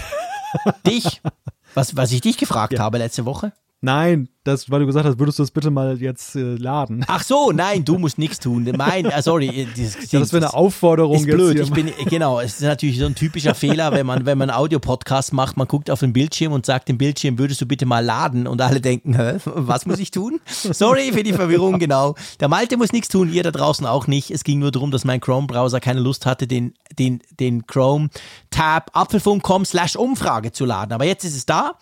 Dich? 0.86 1.20
Was, 1.74 1.96
was 1.96 2.12
ich 2.12 2.20
dich 2.20 2.36
gefragt 2.36 2.74
ja. 2.74 2.80
habe 2.80 2.98
letzte 2.98 3.24
Woche? 3.24 3.52
Nein, 3.84 4.28
das, 4.44 4.70
weil 4.70 4.78
du 4.78 4.86
gesagt 4.86 5.04
hast, 5.04 5.18
würdest 5.18 5.40
du 5.40 5.42
das 5.42 5.50
bitte 5.50 5.72
mal 5.72 6.00
jetzt 6.00 6.36
äh, 6.36 6.54
laden? 6.54 7.04
Ach 7.08 7.24
so, 7.24 7.50
nein, 7.50 7.84
du 7.84 7.98
musst 7.98 8.16
nichts 8.16 8.38
tun. 8.38 8.72
Mein, 8.76 9.06
äh, 9.06 9.22
sorry, 9.22 9.48
äh, 9.48 9.66
das, 9.76 10.12
ja, 10.12 10.20
das 10.20 10.32
wäre 10.32 10.46
eine 10.46 10.54
Aufforderung. 10.54 11.16
Ist 11.16 11.26
blöd. 11.26 11.58
Ich 11.58 11.72
bin, 11.72 11.90
genau, 12.08 12.38
es 12.38 12.54
ist 12.54 12.62
natürlich 12.62 13.00
so 13.00 13.06
ein 13.06 13.16
typischer 13.16 13.56
Fehler, 13.56 13.90
wenn 13.90 14.06
man, 14.06 14.24
wenn 14.24 14.38
man 14.38 14.50
Audiopodcast 14.50 15.32
macht, 15.32 15.56
man 15.56 15.66
guckt 15.66 15.90
auf 15.90 15.98
den 15.98 16.12
Bildschirm 16.12 16.52
und 16.52 16.64
sagt 16.64 16.88
dem 16.88 16.96
Bildschirm, 16.96 17.40
würdest 17.40 17.60
du 17.60 17.66
bitte 17.66 17.84
mal 17.84 18.04
laden? 18.04 18.46
Und 18.46 18.60
alle 18.60 18.80
denken, 18.80 19.16
hä, 19.16 19.38
was 19.44 19.84
muss 19.84 19.98
ich 19.98 20.12
tun? 20.12 20.40
Sorry 20.46 21.10
für 21.12 21.24
die 21.24 21.32
Verwirrung, 21.32 21.80
genau. 21.80 22.14
Der 22.38 22.46
Malte 22.46 22.76
muss 22.76 22.92
nichts 22.92 23.08
tun, 23.08 23.32
ihr 23.32 23.42
da 23.42 23.50
draußen 23.50 23.84
auch 23.84 24.06
nicht. 24.06 24.30
Es 24.30 24.44
ging 24.44 24.60
nur 24.60 24.70
darum, 24.70 24.92
dass 24.92 25.04
mein 25.04 25.20
Chrome-Browser 25.20 25.80
keine 25.80 25.98
Lust 25.98 26.24
hatte, 26.24 26.46
den, 26.46 26.74
den, 27.00 27.20
den 27.40 27.66
Chrome-Tab 27.66 28.90
apfelfunk.com 28.92 29.64
slash 29.64 29.96
Umfrage 29.96 30.52
zu 30.52 30.66
laden. 30.66 30.92
Aber 30.92 31.04
jetzt 31.04 31.24
ist 31.24 31.34
es 31.34 31.46
da. 31.46 31.72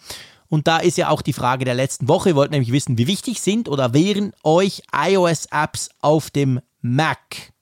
Und 0.50 0.66
da 0.66 0.78
ist 0.78 0.98
ja 0.98 1.08
auch 1.08 1.22
die 1.22 1.32
Frage 1.32 1.64
der 1.64 1.74
letzten 1.74 2.08
Woche. 2.08 2.30
Ihr 2.30 2.34
wollt 2.34 2.50
nämlich 2.50 2.72
wissen, 2.72 2.98
wie 2.98 3.06
wichtig 3.06 3.40
sind 3.40 3.68
oder 3.68 3.94
wären 3.94 4.32
euch 4.42 4.82
iOS-Apps 4.92 5.90
auf 6.00 6.30
dem 6.30 6.60
Mac? 6.82 7.52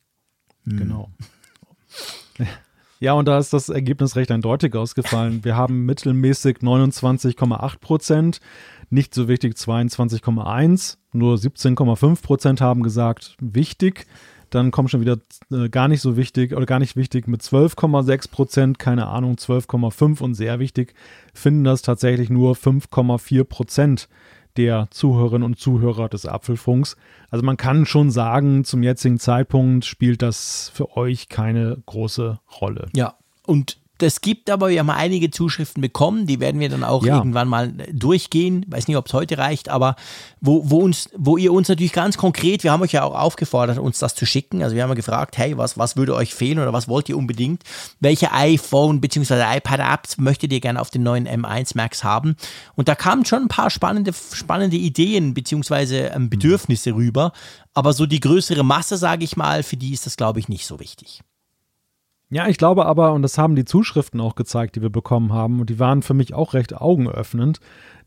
Hm. 0.65 0.79
Genau. 0.79 1.11
Ja, 3.01 3.13
und 3.13 3.29
da 3.29 3.39
ist 3.39 3.53
das 3.53 3.69
Ergebnis 3.69 4.17
recht 4.17 4.31
eindeutig 4.31 4.75
ausgefallen. 4.75 5.45
Wir 5.45 5.55
haben 5.55 5.85
mittelmäßig 5.85 6.59
29,8 6.59 7.79
Prozent, 7.79 8.41
nicht 8.91 9.15
so 9.15 9.29
wichtig 9.29 9.55
22,1, 9.55 10.97
nur 11.13 11.37
17,5 11.37 12.23
Prozent 12.23 12.61
haben 12.61 12.83
gesagt, 12.83 13.37
wichtig. 13.41 14.07
Dann 14.51 14.71
kommt 14.71 14.91
schon 14.91 15.01
wieder 15.01 15.19
äh, 15.51 15.69
gar 15.69 15.89
nicht 15.89 16.01
so 16.01 16.17
wichtig 16.17 16.55
oder 16.55 16.67
gar 16.67 16.79
nicht 16.79 16.97
wichtig 16.97 17.27
mit 17.27 17.43
12,6 17.43 18.31
Prozent, 18.31 18.79
keine 18.79 19.07
Ahnung, 19.07 19.35
12,5 19.35 20.23
und 20.23 20.35
sehr 20.35 20.59
wichtig 20.59 20.95
finden 21.35 21.65
das 21.65 21.83
tatsächlich 21.83 22.31
nur 22.31 22.55
5,4 22.55 23.45
Prozent 23.45 24.09
der 24.57 24.89
Zuhörerinnen 24.91 25.45
und 25.45 25.59
Zuhörer 25.59 26.09
des 26.09 26.27
Apfelfunks. 26.27 26.97
Also 27.31 27.45
man 27.45 27.57
kann 27.57 27.87
schon 27.87 28.11
sagen, 28.11 28.65
zum 28.65 28.83
jetzigen 28.83 29.19
Zeitpunkt 29.19 29.85
spielt 29.85 30.21
das 30.21 30.71
für 30.75 30.97
euch 30.97 31.29
keine 31.29 31.79
große 31.87 32.41
Rolle. 32.61 32.89
Ja, 32.95 33.15
und 33.47 33.78
das 33.99 34.21
gibt 34.21 34.49
aber, 34.49 34.69
wir 34.69 34.79
haben 34.79 34.91
einige 34.91 35.31
Zuschriften 35.31 35.81
bekommen, 35.81 36.27
die 36.27 36.39
werden 36.39 36.61
wir 36.61 36.69
dann 36.69 36.85
auch 36.85 37.05
ja. 37.05 37.17
irgendwann 37.17 37.49
mal 37.49 37.73
durchgehen. 37.93 38.65
Weiß 38.69 38.87
nicht, 38.87 38.97
ob 38.97 39.07
es 39.07 39.13
heute 39.13 39.39
reicht, 39.39 39.69
aber 39.69 39.97
wo, 40.41 40.71
wo, 40.71 40.79
uns, 40.79 41.11
wo 41.17 41.37
ihr 41.37 41.53
uns 41.53 41.69
natürlich 41.69 41.93
ganz 41.93 42.17
konkret, 42.17 42.63
wir 42.63 42.71
haben 42.71 42.83
euch 42.83 42.93
ja 42.93 43.03
auch 43.03 43.15
aufgefordert, 43.15 43.79
uns 43.79 43.99
das 43.99 44.15
zu 44.15 44.25
schicken. 44.25 44.63
Also 44.63 44.77
wir 44.77 44.85
haben 44.85 44.91
ja 44.91 44.95
gefragt, 44.95 45.37
hey, 45.37 45.59
was, 45.59 45.77
was 45.77 45.97
würde 45.97 46.15
euch 46.15 46.33
fehlen 46.33 46.61
oder 46.61 46.73
was 46.73 46.87
wollt 46.87 47.09
ihr 47.09 47.17
unbedingt? 47.17 47.65
Welche 47.99 48.33
iPhone 48.33 49.01
bzw. 49.01 49.57
iPad-Apps 49.57 50.19
möchtet 50.19 50.53
ihr 50.53 50.61
gerne 50.61 50.81
auf 50.81 50.91
den 50.91 51.03
neuen 51.03 51.27
M1 51.27 51.73
Max 51.75 52.05
haben? 52.05 52.37
Und 52.77 52.89
da 52.89 52.95
kamen 52.95 53.25
schon 53.25 53.43
ein 53.43 53.49
paar 53.49 53.71
spannende, 53.71 54.13
spannende 54.33 54.77
Ideen 54.77 55.35
bzw. 55.35 56.09
Ähm, 56.15 56.31
Bedürfnisse 56.31 56.95
rüber. 56.95 57.33
Aber 57.75 57.93
so 57.93 58.07
die 58.07 58.21
größere 58.21 58.65
Masse, 58.65 58.97
sage 58.97 59.25
ich 59.25 59.37
mal, 59.37 59.65
für 59.65 59.77
die 59.77 59.93
ist 59.93 60.07
das, 60.07 60.17
glaube 60.17 60.39
ich, 60.39 60.49
nicht 60.49 60.67
so 60.67 60.79
wichtig. 60.79 61.23
Ja, 62.31 62.47
ich 62.49 62.59
glaube 62.59 62.87
aber, 62.87 63.13
und 63.15 63.23
das 63.23 63.39
haben 63.39 63.57
die 63.57 63.65
Zuschriften 63.65 64.21
auch 64.21 64.35
gezeigt, 64.35 64.77
die 64.77 64.83
wir 64.83 64.91
bekommen 64.91 65.33
haben, 65.33 65.61
und 65.61 65.71
die 65.71 65.79
waren 65.79 66.03
für 66.03 66.15
mich 66.15 66.35
auch 66.35 66.55
recht 66.55 66.75
augenöffnend, 66.75 67.61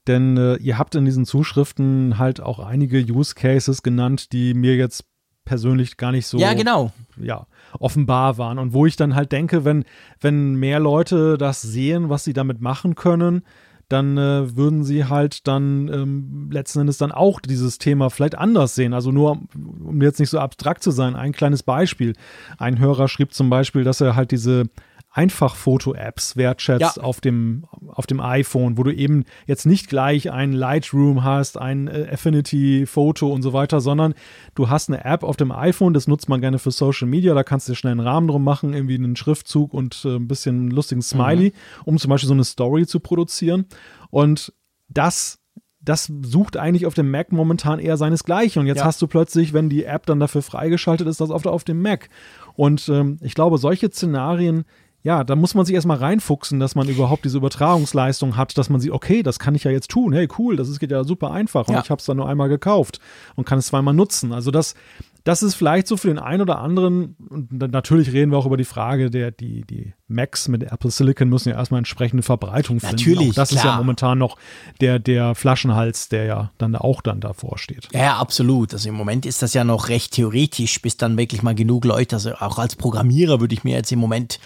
denn 0.08 0.38
äh, 0.38 0.56
ihr 0.58 0.78
habt 0.78 0.96
in 0.96 1.06
diesen 1.06 1.26
Zuschriften 1.26 2.18
halt 2.18 2.42
auch 2.42 2.60
einige 2.60 3.00
Use 3.00 3.36
Cases 3.36 3.82
genannt, 3.84 4.32
die 4.32 4.54
mir 4.54 4.76
jetzt 4.76 5.06
persönlich 5.46 5.98
gar 5.98 6.12
nicht 6.12 6.28
so 6.28 6.38
ja, 6.38 6.54
genau. 6.54 6.92
ja, 7.18 7.48
offenbar 7.80 8.38
waren. 8.38 8.60
Und 8.60 8.74
wo 8.74 8.86
ich 8.86 8.96
dann 8.96 9.16
halt 9.16 9.32
denke, 9.32 9.66
wenn, 9.66 9.86
wenn 10.20 10.56
mehr 10.56 10.80
Leute 10.80 11.38
das 11.38 11.62
sehen, 11.62 12.10
was 12.10 12.24
sie 12.24 12.34
damit 12.34 12.62
machen 12.62 12.96
können, 12.96 13.44
dann 13.92 14.18
äh, 14.18 14.56
würden 14.56 14.84
sie 14.84 15.06
halt 15.06 15.48
dann 15.48 15.88
ähm, 15.88 16.50
letzten 16.52 16.82
Endes 16.82 16.98
dann 16.98 17.12
auch 17.12 17.40
dieses 17.40 17.78
Thema 17.78 18.10
vielleicht 18.10 18.38
anders 18.38 18.76
sehen. 18.76 18.94
Also 18.94 19.12
nur, 19.12 19.42
um 19.56 20.02
jetzt 20.02 20.20
nicht 20.20 20.30
so 20.30 20.40
abstrakt 20.40 20.84
zu 20.84 20.92
sein, 20.92 21.16
ein 21.16 21.32
kleines 21.32 21.64
Beispiel. 21.64 22.14
Ein 22.58 22.80
Hörer 22.80 23.08
schrieb 23.08 23.34
zum 23.34 23.50
Beispiel, 23.50 23.84
dass 23.84 24.02
er 24.02 24.16
halt 24.16 24.32
diese 24.32 24.66
einfach 25.12 25.56
Foto-Apps 25.56 26.38
wertschätzt 26.38 26.98
ja. 26.98 27.04
auf, 27.04 27.20
dem, 27.20 27.66
auf 27.88 28.08
dem 28.08 28.22
iPhone, 28.22 28.78
wo 28.78 28.84
du 28.84 28.92
eben 28.92 29.26
jetzt 29.46 29.66
nicht 29.66 29.90
gleich 29.90 30.32
ein 30.32 30.54
Lightroom 30.54 31.24
hast, 31.24 31.58
ein 31.58 31.88
äh, 31.88 32.08
Affinity-Foto 32.12 33.28
und 33.28 33.42
so 33.42 33.52
weiter, 33.52 33.82
sondern 33.82 34.14
du 34.56 34.70
hast 34.70 34.90
eine 34.90 35.04
App 35.04 35.24
auf 35.24 35.36
dem 35.36 35.52
iPhone, 35.52 35.94
das 35.94 36.08
nutzt 36.08 36.30
man 36.30 36.40
gerne 36.40 36.60
für 36.60 36.72
Social 36.72 37.08
Media, 37.08 37.34
da 37.34 37.44
kannst 37.44 37.68
du 37.68 37.74
dir 37.74 37.76
schnell 37.76 37.92
einen 37.92 38.00
Rahmen 38.00 38.28
drum 38.28 38.44
machen, 38.44 38.74
irgendwie 38.74 38.96
einen 38.96 39.18
Schriftzug 39.18 39.74
und 39.74 40.06
äh, 40.06 40.16
ein 40.16 40.30
bisschen 40.30 40.72
lustigen 40.72 41.02
Smiley, 41.02 41.50
mhm. 41.50 41.82
um 41.84 41.98
zum 41.98 42.10
Beispiel 42.10 42.30
so 42.30 42.34
eine 42.34 42.46
Story 42.46 42.88
zu 42.88 43.02
produzieren. 43.02 43.66
Und 44.12 44.54
das 44.88 45.42
das 45.84 46.12
sucht 46.22 46.58
eigentlich 46.58 46.86
auf 46.86 46.94
dem 46.94 47.10
Mac 47.10 47.32
momentan 47.32 47.80
eher 47.80 47.98
seinesgleichen. 47.98 48.60
Und 48.60 48.68
jetzt 48.68 48.80
ja. 48.80 48.86
hast 48.86 49.02
du 49.02 49.08
plötzlich, 49.08 49.52
wenn 49.52 49.68
die 49.68 49.84
App 49.84 50.06
dann 50.06 50.20
dafür 50.20 50.44
freigeschaltet 50.44 51.08
ist, 51.08 51.20
das 51.20 51.32
auf, 51.32 51.46
auf 51.48 51.64
dem 51.64 51.82
Mac. 51.82 52.10
Und 52.54 52.88
ähm, 52.90 53.18
ich 53.22 53.34
glaube, 53.34 53.58
solche 53.58 53.90
Szenarien 53.90 54.66
ja, 55.04 55.24
da 55.24 55.36
muss 55.36 55.56
man 55.56 55.66
sich 55.66 55.74
erstmal 55.74 55.98
reinfuchsen, 55.98 56.60
dass 56.60 56.76
man 56.76 56.88
überhaupt 56.88 57.26
diese 57.26 57.38
Übertragungsleistung 57.38 58.38
hat, 58.38 58.58
dass 58.58 58.70
man 58.70 58.80
sieht, 58.80 58.92
okay, 58.92 59.24
das 59.24 59.40
kann 59.40 59.56
ich 59.56 59.64
ja 59.64 59.72
jetzt 59.72 59.90
tun. 59.90 60.14
Hey, 60.14 60.28
cool, 60.38 60.56
das 60.56 60.78
geht 60.80 60.92
ja 60.92 61.04
super 61.04 61.32
einfach 61.32 61.68
und 61.68 61.74
ja. 61.74 61.82
ich 61.82 61.90
habe 61.90 62.00
es 62.00 62.06
dann 62.06 62.18
nur 62.18 62.30
einmal 62.30 62.50
gekauft 62.50 63.00
und 63.36 63.46
kann 63.46 63.58
es 63.58 63.68
zweimal 63.68 63.96
nutzen. 63.96 64.32
Also 64.32 64.52
das, 64.52 64.76
das 65.24 65.42
ist 65.42 65.56
vielleicht 65.56 65.88
so 65.88 65.98
für 65.98 66.08
den 66.08 66.20
einen 66.20 66.42
oder 66.44 66.60
anderen, 66.60 67.16
und 67.30 67.52
natürlich 67.52 68.14
reden 68.14 68.32
wir 68.32 68.38
auch 68.38 68.46
über 68.46 68.58
die 68.58 68.66
Frage, 68.66 69.10
der, 69.10 69.32
die, 69.32 69.64
die 69.66 69.94
Macs 70.08 70.48
mit 70.48 70.64
Apple 70.64 70.92
Silicon 70.92 71.30
müssen 71.30 71.50
ja 71.50 71.56
erstmal 71.56 71.80
entsprechende 71.80 72.22
Verbreitung 72.22 72.80
finden. 72.80 72.96
Natürlich. 72.96 73.32
Auch 73.32 73.36
das 73.36 73.50
klar. 73.50 73.60
ist 73.60 73.66
ja 73.66 73.78
momentan 73.78 74.20
noch 74.20 74.38
der, 74.82 75.00
der 75.00 75.34
Flaschenhals, 75.34 76.10
der 76.10 76.26
ja 76.26 76.52
dann 76.60 76.76
auch 76.76 77.02
dann 77.02 77.22
davor 77.22 77.58
steht. 77.58 77.88
Ja, 77.92 78.00
ja, 78.00 78.18
absolut. 78.18 78.74
Also 78.74 78.90
im 78.90 78.96
Moment 78.96 79.26
ist 79.26 79.42
das 79.42 79.56
ja 79.56 79.64
noch 79.64 79.90
recht 79.90 80.14
theoretisch, 80.14 80.80
bis 80.82 80.98
dann 80.98 81.18
wirklich 81.18 81.42
mal 81.42 81.56
genug 81.56 81.86
Leute, 81.86 82.18
also 82.18 82.34
auch 82.36 82.60
als 82.60 82.76
Programmierer 82.76 83.40
würde 83.40 83.54
ich 83.54 83.64
mir 83.64 83.76
jetzt 83.76 83.92
im 83.92 84.00
Moment 84.00 84.40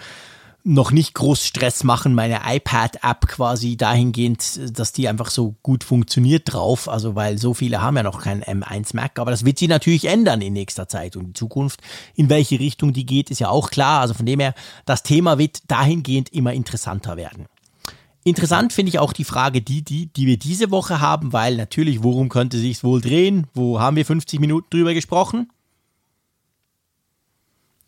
noch 0.66 0.90
nicht 0.90 1.14
groß 1.14 1.46
Stress 1.46 1.84
machen, 1.84 2.12
meine 2.12 2.40
iPad-App 2.44 3.28
quasi 3.28 3.76
dahingehend, 3.76 4.76
dass 4.76 4.92
die 4.92 5.08
einfach 5.08 5.30
so 5.30 5.54
gut 5.62 5.84
funktioniert 5.84 6.52
drauf. 6.52 6.88
Also, 6.88 7.14
weil 7.14 7.38
so 7.38 7.54
viele 7.54 7.80
haben 7.80 7.96
ja 7.96 8.02
noch 8.02 8.20
keinen 8.20 8.42
M1 8.42 8.96
Mac, 8.96 9.20
aber 9.20 9.30
das 9.30 9.44
wird 9.44 9.60
sich 9.60 9.68
natürlich 9.68 10.06
ändern 10.06 10.40
in 10.40 10.52
nächster 10.52 10.88
Zeit. 10.88 11.14
Und 11.14 11.26
die 11.28 11.32
Zukunft, 11.34 11.82
in 12.16 12.28
welche 12.28 12.58
Richtung 12.58 12.92
die 12.92 13.06
geht, 13.06 13.30
ist 13.30 13.38
ja 13.38 13.48
auch 13.48 13.70
klar. 13.70 14.00
Also 14.00 14.14
von 14.14 14.26
dem 14.26 14.40
her, 14.40 14.54
das 14.86 15.04
Thema 15.04 15.38
wird 15.38 15.70
dahingehend 15.70 16.32
immer 16.32 16.52
interessanter 16.52 17.16
werden. 17.16 17.46
Interessant 18.24 18.72
finde 18.72 18.90
ich 18.90 18.98
auch 18.98 19.12
die 19.12 19.22
Frage, 19.22 19.62
die, 19.62 19.82
die, 19.82 20.06
die 20.08 20.26
wir 20.26 20.36
diese 20.36 20.72
Woche 20.72 21.00
haben, 21.00 21.32
weil 21.32 21.56
natürlich, 21.56 22.02
worum 22.02 22.28
könnte 22.28 22.58
sich 22.58 22.82
wohl 22.82 23.00
drehen? 23.00 23.46
Wo 23.54 23.78
haben 23.78 23.94
wir 23.94 24.04
50 24.04 24.40
Minuten 24.40 24.66
drüber 24.70 24.94
gesprochen? 24.94 25.48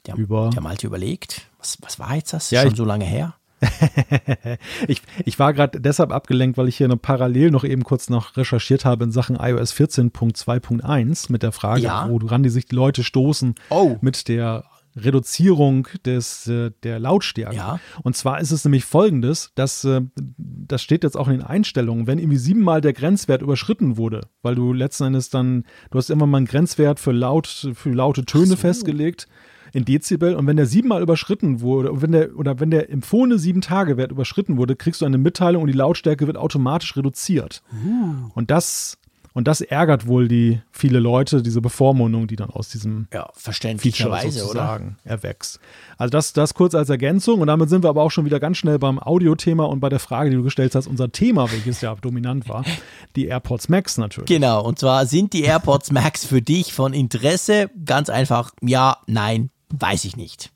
Der, 0.06 0.14
über. 0.14 0.50
der 0.50 0.62
Malte 0.62 0.86
überlegt. 0.86 1.47
Was, 1.58 1.78
was 1.80 1.98
war 1.98 2.14
jetzt 2.14 2.32
das? 2.32 2.50
Ja, 2.50 2.62
Schon 2.62 2.74
so 2.74 2.84
lange 2.84 3.04
her? 3.04 3.34
ich, 4.88 5.02
ich 5.24 5.38
war 5.38 5.52
gerade 5.52 5.80
deshalb 5.80 6.12
abgelenkt, 6.12 6.58
weil 6.58 6.68
ich 6.68 6.76
hier 6.76 6.88
parallel 6.96 7.50
noch 7.50 7.64
eben 7.64 7.82
kurz 7.82 8.08
noch 8.08 8.36
recherchiert 8.36 8.84
habe 8.84 9.04
in 9.04 9.10
Sachen 9.10 9.36
iOS 9.36 9.74
14.2.1 9.74 11.32
mit 11.32 11.42
der 11.42 11.52
Frage, 11.52 11.82
ja. 11.82 12.08
woran 12.08 12.44
die 12.44 12.50
sich 12.50 12.66
die 12.66 12.76
Leute 12.76 13.02
stoßen 13.02 13.56
oh. 13.70 13.96
mit 14.00 14.28
der 14.28 14.64
Reduzierung 14.96 15.86
des, 16.04 16.46
äh, 16.48 16.70
der 16.82 16.98
Lautstärke. 16.98 17.56
Ja. 17.56 17.80
Und 18.02 18.16
zwar 18.16 18.40
ist 18.40 18.50
es 18.50 18.64
nämlich 18.64 18.84
folgendes, 18.84 19.52
dass 19.54 19.84
äh, 19.84 20.02
das 20.16 20.82
steht 20.82 21.04
jetzt 21.04 21.16
auch 21.16 21.28
in 21.28 21.34
den 21.34 21.42
Einstellungen, 21.42 22.06
wenn 22.06 22.18
irgendwie 22.18 22.38
siebenmal 22.38 22.80
der 22.80 22.92
Grenzwert 22.92 23.42
überschritten 23.42 23.96
wurde, 23.96 24.22
weil 24.42 24.54
du 24.54 24.72
letzten 24.72 25.04
Endes 25.04 25.30
dann, 25.30 25.64
du 25.90 25.98
hast 25.98 26.10
immer 26.10 26.26
mal 26.26 26.38
einen 26.38 26.46
Grenzwert 26.46 27.00
für 27.00 27.12
laut, 27.12 27.68
für 27.74 27.90
laute 27.90 28.24
Töne 28.24 28.46
so. 28.46 28.56
festgelegt 28.56 29.28
in 29.72 29.84
Dezibel 29.84 30.34
und 30.34 30.46
wenn 30.46 30.56
der 30.56 30.66
siebenmal 30.66 31.02
überschritten 31.02 31.60
wurde 31.60 31.92
und 31.92 32.02
wenn 32.02 32.12
der 32.12 32.36
oder 32.36 32.60
wenn 32.60 32.70
der 32.70 32.90
empfohlene 32.90 33.38
sieben 33.38 33.60
Tage 33.60 33.96
Wert 33.96 34.12
überschritten 34.12 34.56
wurde, 34.56 34.76
kriegst 34.76 35.00
du 35.00 35.06
eine 35.06 35.18
Mitteilung 35.18 35.62
und 35.62 35.68
die 35.68 35.76
Lautstärke 35.78 36.26
wird 36.26 36.36
automatisch 36.36 36.96
reduziert. 36.96 37.62
Uh. 37.72 38.30
Und 38.34 38.50
das 38.50 38.98
und 39.38 39.46
das 39.46 39.60
ärgert 39.60 40.08
wohl 40.08 40.26
die 40.26 40.60
viele 40.72 40.98
Leute, 40.98 41.42
diese 41.42 41.60
Bevormundung, 41.60 42.26
die 42.26 42.34
dann 42.34 42.50
aus 42.50 42.70
diesem 42.70 43.06
Ja, 43.12 43.28
verständlicherweise, 43.34 44.40
oder? 44.40 44.46
sozusagen 44.46 44.96
erwächst. 45.04 45.60
Also 45.96 46.10
das, 46.10 46.32
das 46.32 46.54
kurz 46.54 46.74
als 46.74 46.88
Ergänzung 46.88 47.40
und 47.40 47.46
damit 47.46 47.68
sind 47.68 47.84
wir 47.84 47.88
aber 47.88 48.02
auch 48.02 48.10
schon 48.10 48.24
wieder 48.24 48.40
ganz 48.40 48.56
schnell 48.56 48.80
beim 48.80 48.98
Audiothema 48.98 49.64
und 49.64 49.78
bei 49.78 49.90
der 49.90 50.00
Frage, 50.00 50.30
die 50.30 50.36
du 50.36 50.42
gestellt 50.42 50.74
hast, 50.74 50.88
unser 50.88 51.12
Thema, 51.12 51.52
welches 51.52 51.80
ja 51.82 51.94
dominant 51.94 52.48
war, 52.48 52.64
die 53.14 53.26
AirPods 53.26 53.68
Max 53.68 53.96
natürlich. 53.96 54.26
Genau, 54.26 54.64
und 54.64 54.80
zwar 54.80 55.06
sind 55.06 55.32
die 55.32 55.44
AirPods 55.44 55.92
Max 55.92 56.24
für 56.24 56.42
dich 56.42 56.72
von 56.72 56.92
Interesse? 56.92 57.70
Ganz 57.84 58.10
einfach, 58.10 58.50
ja, 58.60 58.96
nein, 59.06 59.50
weiß 59.70 60.04
ich 60.04 60.16
nicht. 60.16 60.50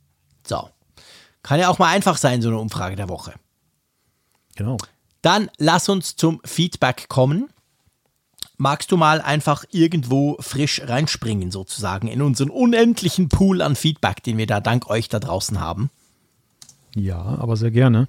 So. 0.46 0.68
Kann 1.42 1.60
ja 1.60 1.68
auch 1.68 1.78
mal 1.78 1.88
einfach 1.88 2.16
sein, 2.16 2.42
so 2.42 2.48
eine 2.48 2.58
Umfrage 2.58 2.96
der 2.96 3.08
Woche. 3.08 3.34
Genau. 4.54 4.76
Dann 5.22 5.50
lass 5.58 5.88
uns 5.88 6.16
zum 6.16 6.40
Feedback 6.44 7.08
kommen. 7.08 7.48
Magst 8.58 8.92
du 8.92 8.96
mal 8.96 9.20
einfach 9.20 9.64
irgendwo 9.70 10.36
frisch 10.40 10.82
reinspringen, 10.84 11.50
sozusagen, 11.50 12.06
in 12.06 12.22
unseren 12.22 12.50
unendlichen 12.50 13.28
Pool 13.28 13.60
an 13.60 13.74
Feedback, 13.74 14.22
den 14.22 14.38
wir 14.38 14.46
da 14.46 14.60
dank 14.60 14.88
euch 14.88 15.08
da 15.08 15.18
draußen 15.18 15.58
haben? 15.58 15.90
Ja, 16.94 17.18
aber 17.18 17.56
sehr 17.56 17.70
gerne. 17.70 18.06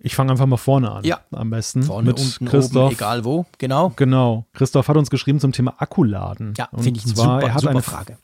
Ich 0.00 0.16
fange 0.16 0.32
einfach 0.32 0.46
mal 0.46 0.56
vorne 0.56 0.90
an. 0.90 1.04
Ja. 1.04 1.20
Am 1.30 1.50
besten. 1.50 1.84
Vorne, 1.84 2.08
mit 2.08 2.18
unten, 2.18 2.46
Christoph. 2.46 2.86
oben, 2.86 2.94
egal 2.94 3.24
wo. 3.24 3.46
Genau. 3.58 3.92
Genau. 3.96 4.46
Christoph 4.52 4.88
hat 4.88 4.96
uns 4.96 5.10
geschrieben 5.10 5.38
zum 5.38 5.52
Thema 5.52 5.74
Akkuladen. 5.78 6.54
Ja, 6.58 6.68
finde 6.76 6.98
ich 6.98 7.06
eine 7.06 7.14
super, 7.14 7.42
er 7.42 7.54
hat 7.54 7.60
super 7.60 7.70
eine 7.70 7.82
Frage. 7.82 8.18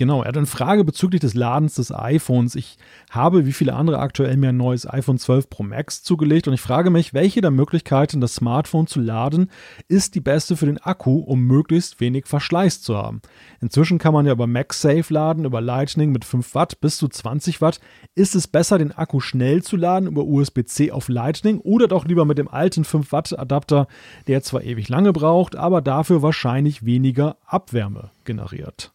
Genau, 0.00 0.22
er 0.22 0.28
hat 0.28 0.36
eine 0.38 0.46
Frage 0.46 0.82
bezüglich 0.82 1.20
des 1.20 1.34
Ladens 1.34 1.74
des 1.74 1.92
iPhones. 1.92 2.54
Ich 2.54 2.78
habe, 3.10 3.44
wie 3.44 3.52
viele 3.52 3.74
andere 3.74 3.98
aktuell, 3.98 4.38
mir 4.38 4.48
ein 4.48 4.56
neues 4.56 4.88
iPhone 4.88 5.18
12 5.18 5.50
Pro 5.50 5.62
Max 5.62 6.02
zugelegt 6.02 6.48
und 6.48 6.54
ich 6.54 6.62
frage 6.62 6.88
mich, 6.88 7.12
welche 7.12 7.42
der 7.42 7.50
Möglichkeiten, 7.50 8.22
das 8.22 8.36
Smartphone 8.36 8.86
zu 8.86 8.98
laden, 8.98 9.50
ist 9.88 10.14
die 10.14 10.22
beste 10.22 10.56
für 10.56 10.64
den 10.64 10.78
Akku, 10.78 11.18
um 11.18 11.42
möglichst 11.42 12.00
wenig 12.00 12.24
Verschleiß 12.24 12.80
zu 12.80 12.96
haben. 12.96 13.20
Inzwischen 13.60 13.98
kann 13.98 14.14
man 14.14 14.24
ja 14.24 14.32
über 14.32 14.46
MagSafe 14.46 15.12
laden, 15.12 15.44
über 15.44 15.60
Lightning 15.60 16.12
mit 16.12 16.24
5 16.24 16.54
Watt 16.54 16.80
bis 16.80 16.96
zu 16.96 17.06
20 17.06 17.60
Watt. 17.60 17.78
Ist 18.14 18.34
es 18.34 18.48
besser, 18.48 18.78
den 18.78 18.92
Akku 18.92 19.20
schnell 19.20 19.62
zu 19.62 19.76
laden 19.76 20.08
über 20.08 20.24
USB-C 20.24 20.92
auf 20.92 21.10
Lightning 21.10 21.58
oder 21.58 21.88
doch 21.88 22.06
lieber 22.06 22.24
mit 22.24 22.38
dem 22.38 22.48
alten 22.48 22.84
5 22.84 23.12
Watt 23.12 23.38
Adapter, 23.38 23.86
der 24.28 24.42
zwar 24.42 24.62
ewig 24.62 24.88
lange 24.88 25.12
braucht, 25.12 25.56
aber 25.56 25.82
dafür 25.82 26.22
wahrscheinlich 26.22 26.86
weniger 26.86 27.36
Abwärme 27.44 28.12
generiert? 28.24 28.94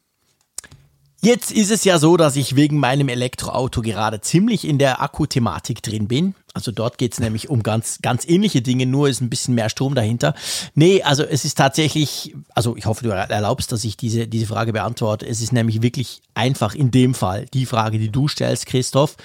Jetzt 1.25 1.51
ist 1.51 1.71
es 1.71 1.83
ja 1.85 1.97
so, 1.97 2.17
dass 2.17 2.35
ich 2.35 2.55
wegen 2.55 2.77
meinem 2.77 3.09
Elektroauto 3.09 3.81
gerade 3.81 4.21
ziemlich 4.21 4.63
in 4.63 4.77
der 4.77 5.01
Akkuthematik 5.01 5.81
drin 5.81 6.07
bin. 6.07 6.35
Also 6.53 6.71
dort 6.71 6.99
geht 6.99 7.13
es 7.13 7.19
nämlich 7.19 7.49
um 7.49 7.63
ganz, 7.63 7.97
ganz 8.03 8.27
ähnliche 8.27 8.61
Dinge, 8.61 8.85
nur 8.85 9.09
ist 9.09 9.21
ein 9.21 9.31
bisschen 9.31 9.55
mehr 9.55 9.69
Strom 9.69 9.95
dahinter. 9.95 10.35
Nee, 10.75 11.01
also 11.01 11.23
es 11.23 11.43
ist 11.43 11.57
tatsächlich, 11.57 12.35
also 12.53 12.77
ich 12.77 12.85
hoffe, 12.85 13.03
du 13.03 13.09
erlaubst, 13.09 13.71
dass 13.71 13.83
ich 13.85 13.97
diese, 13.97 14.27
diese 14.27 14.45
Frage 14.45 14.71
beantworte. 14.71 15.25
Es 15.25 15.41
ist 15.41 15.51
nämlich 15.51 15.81
wirklich 15.81 16.21
einfach 16.35 16.75
in 16.75 16.91
dem 16.91 17.15
Fall 17.15 17.47
die 17.55 17.65
Frage, 17.65 17.97
die 17.97 18.11
du 18.11 18.27
stellst, 18.27 18.67
Christoph. 18.67 19.17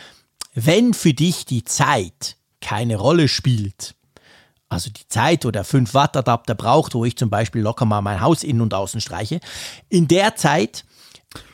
Wenn 0.54 0.94
für 0.94 1.12
dich 1.12 1.44
die 1.44 1.64
Zeit 1.64 2.38
keine 2.62 2.96
Rolle 2.96 3.28
spielt, 3.28 3.94
also 4.70 4.88
die 4.88 5.06
Zeit, 5.08 5.44
wo 5.44 5.50
der 5.50 5.64
5 5.64 5.92
Watt 5.92 6.16
Adapter 6.16 6.54
braucht, 6.54 6.94
wo 6.94 7.04
ich 7.04 7.18
zum 7.18 7.28
Beispiel 7.28 7.60
locker 7.60 7.84
mal 7.84 8.00
mein 8.00 8.22
Haus 8.22 8.42
innen 8.42 8.62
und 8.62 8.72
außen 8.72 9.02
streiche, 9.02 9.40
in 9.90 10.08
der 10.08 10.36
Zeit 10.36 10.86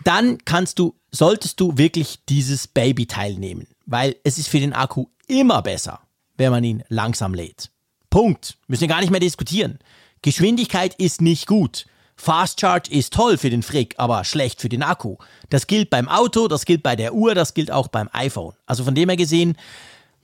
dann 0.05 0.39
kannst 0.45 0.79
du, 0.79 0.95
solltest 1.11 1.61
du 1.61 1.77
wirklich 1.79 2.21
dieses 2.29 2.67
Baby-Teil 2.67 3.35
nehmen, 3.35 3.67
weil 3.85 4.17
es 4.25 4.39
ist 4.39 4.49
für 4.49 4.61
den 4.61 4.73
Akku 4.73 5.07
immer 5.27 5.63
besser, 5.63 6.01
wenn 6.37 6.51
man 6.51 6.65
ihn 6.65 6.83
langsam 6.89 7.35
lädt. 7.35 7.71
Punkt. 8.11 8.57
Müssen 8.67 8.83
wir 8.83 8.89
gar 8.89 9.01
nicht 9.01 9.11
mehr 9.11 9.21
diskutieren. 9.21 9.79
Geschwindigkeit 10.23 10.95
ist 10.95 11.21
nicht 11.21 11.47
gut. 11.47 11.87
Fast 12.17 12.61
Charge 12.61 12.91
ist 12.91 13.13
toll 13.13 13.37
für 13.37 13.51
den 13.51 13.63
Frick, 13.63 13.95
aber 13.99 14.25
schlecht 14.25 14.63
für 14.63 14.71
den 14.71 14.83
Akku. 14.83 15.17
Das 15.51 15.67
gilt 15.67 15.91
beim 15.91 16.09
Auto, 16.09 16.49
das 16.49 16.65
gilt 16.65 16.83
bei 16.83 16.97
der 16.97 17.13
Uhr, 17.13 17.35
das 17.35 17.53
gilt 17.53 17.71
auch 17.71 17.89
beim 17.89 18.09
iPhone. 18.13 18.55
Also 18.65 18.85
von 18.85 18.95
dem 18.95 19.11
her 19.11 19.19
gesehen, 19.19 19.57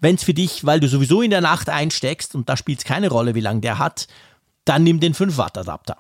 wenn 0.01 0.15
es 0.15 0.25
für 0.25 0.33
dich, 0.33 0.65
weil 0.65 0.81
du 0.81 0.89
sowieso 0.89 1.21
in 1.21 1.31
der 1.31 1.43
Nacht 1.43 1.69
einsteckst 1.69 2.35
und 2.35 2.49
da 2.49 2.57
spielt 2.57 2.79
es 2.79 2.85
keine 2.85 3.11
Rolle, 3.11 3.35
wie 3.35 3.41
lange 3.41 3.61
der 3.61 3.79
hat, 3.79 4.09
dann 4.65 4.85
nimm 4.85 5.01
den 5.01 5.13
5 5.13 5.37
Watt 5.37 5.59
Adapter. 5.59 5.99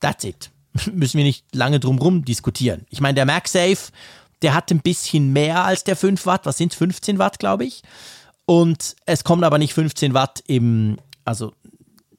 That's 0.00 0.24
it 0.24 0.53
müssen 0.92 1.18
wir 1.18 1.24
nicht 1.24 1.44
lange 1.52 1.80
drum 1.80 1.98
rum 1.98 2.24
diskutieren. 2.24 2.86
Ich 2.90 3.00
meine, 3.00 3.14
der 3.14 3.26
MagSafe, 3.26 3.92
der 4.42 4.54
hat 4.54 4.70
ein 4.70 4.80
bisschen 4.80 5.32
mehr 5.32 5.64
als 5.64 5.84
der 5.84 5.96
5 5.96 6.26
Watt. 6.26 6.46
Was 6.46 6.58
sind 6.58 6.74
15 6.74 7.18
Watt, 7.18 7.38
glaube 7.38 7.64
ich? 7.64 7.82
Und 8.46 8.96
es 9.06 9.24
kommen 9.24 9.44
aber 9.44 9.58
nicht 9.58 9.74
15 9.74 10.12
Watt 10.12 10.42
im, 10.46 10.98
also, 11.24 11.52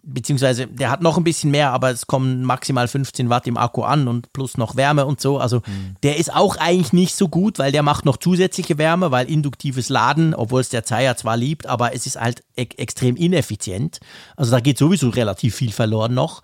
beziehungsweise 0.02 0.68
der 0.68 0.91
hat 0.91 1.02
noch 1.02 1.18
ein 1.18 1.23
bisschen 1.23 1.52
mehr, 1.52 1.72
aber 1.72 1.90
es 1.90 2.07
kommen 2.07 2.44
maximal 2.44 2.88
15 2.88 3.30
Watt 3.30 3.48
im 3.48 3.57
Akku 3.57 3.82
an 3.82 4.07
und 4.07 4.32
plus 4.34 4.57
noch 4.57 4.76
Wärme 4.76 5.06
und 5.06 5.19
so. 5.19 5.40
Also 5.40 5.57
mhm. 5.65 5.95
der 6.03 6.18
ist 6.18 6.34
auch 6.34 6.57
eigentlich 6.57 6.94
nicht 6.94 7.15
so 7.15 7.27
gut, 7.27 7.60
weil 7.60 7.72
der 7.72 7.84
macht 7.84 8.06
noch 8.06 8.18
zusätzliche 8.18 8.77
Wärme, 8.77 9.11
weil 9.11 9.30
induktives 9.30 9.90
Laden, 9.90 10.36
obwohl 10.36 10.61
es 10.61 10.69
der 10.69 10.84
Zeier 10.84 11.18
zwar 11.18 11.38
liebt, 11.38 11.65
aber 11.65 11.94
es 11.94 12.06
ist 12.06 12.19
halt 12.19 12.44
e 12.56 12.68
extrem 12.77 13.15
ineffizient. 13.15 13.99
Also 14.36 14.52
da 14.52 14.60
geht 14.60 14.77
sowieso 14.77 15.10
relativ 15.10 15.56
viel 15.56 15.72
verloren 15.72 16.14
noch. 16.14 16.44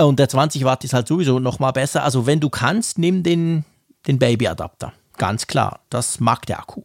Und 0.00 0.18
der 0.18 0.28
20 0.28 0.64
Watt 0.64 0.84
ist 0.84 0.94
halt 0.94 1.08
sowieso 1.08 1.40
noch 1.40 1.58
mal 1.58 1.72
besser. 1.72 2.04
Also 2.04 2.26
wenn 2.26 2.40
du 2.40 2.50
kannst, 2.50 2.98
nimm 2.98 3.22
den, 3.22 3.64
den 4.06 4.18
Baby-Adapter. 4.18 4.92
Ganz 5.16 5.48
klar, 5.48 5.80
das 5.90 6.20
mag 6.20 6.46
der 6.46 6.60
Akku. 6.60 6.82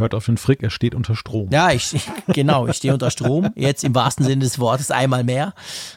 Hört 0.00 0.14
auf 0.14 0.26
den 0.26 0.38
Frick, 0.38 0.62
er 0.62 0.70
steht 0.70 0.94
unter 0.94 1.14
Strom. 1.14 1.50
Ja, 1.52 1.70
ich, 1.70 1.94
genau, 2.28 2.66
ich 2.66 2.76
stehe 2.76 2.92
unter 2.92 3.10
Strom. 3.10 3.50
Jetzt 3.54 3.84
im 3.84 3.94
wahrsten 3.94 4.24
Sinne 4.24 4.42
des 4.42 4.58
Wortes 4.58 4.90
einmal 4.90 5.24
mehr. 5.24 5.52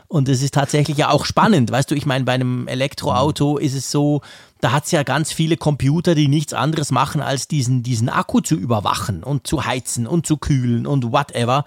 Und 0.07 0.29
es 0.29 0.43
ist 0.43 0.53
tatsächlich 0.53 0.97
ja 0.97 1.09
auch 1.09 1.25
spannend. 1.25 1.71
Weißt 1.71 1.89
du, 1.89 1.95
ich 1.95 2.05
meine, 2.05 2.25
bei 2.25 2.33
einem 2.33 2.67
Elektroauto 2.67 3.57
ist 3.57 3.73
es 3.73 3.89
so, 3.89 4.21
da 4.59 4.73
hat 4.73 4.85
es 4.85 4.91
ja 4.91 5.03
ganz 5.03 5.31
viele 5.31 5.57
Computer, 5.57 6.15
die 6.15 6.27
nichts 6.27 6.53
anderes 6.53 6.91
machen, 6.91 7.21
als 7.21 7.47
diesen, 7.47 7.81
diesen 7.81 8.09
Akku 8.09 8.41
zu 8.41 8.55
überwachen 8.55 9.23
und 9.23 9.47
zu 9.47 9.65
heizen 9.65 10.05
und 10.05 10.27
zu 10.27 10.37
kühlen 10.37 10.85
und 10.85 11.11
whatever. 11.11 11.63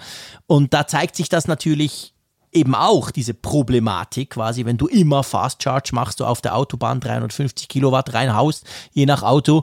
Und 0.46 0.74
da 0.74 0.86
zeigt 0.86 1.16
sich 1.16 1.28
das 1.28 1.48
natürlich 1.48 2.12
eben 2.56 2.74
auch 2.74 3.10
diese 3.10 3.34
Problematik 3.34 4.30
quasi, 4.30 4.64
wenn 4.64 4.76
du 4.76 4.86
immer 4.88 5.22
Fast 5.22 5.62
Charge 5.62 5.90
machst, 5.92 6.20
du 6.20 6.24
auf 6.24 6.40
der 6.40 6.56
Autobahn 6.56 7.00
350 7.00 7.68
Kilowatt 7.68 8.12
reinhaust, 8.14 8.64
je 8.92 9.06
nach 9.06 9.22
Auto, 9.22 9.62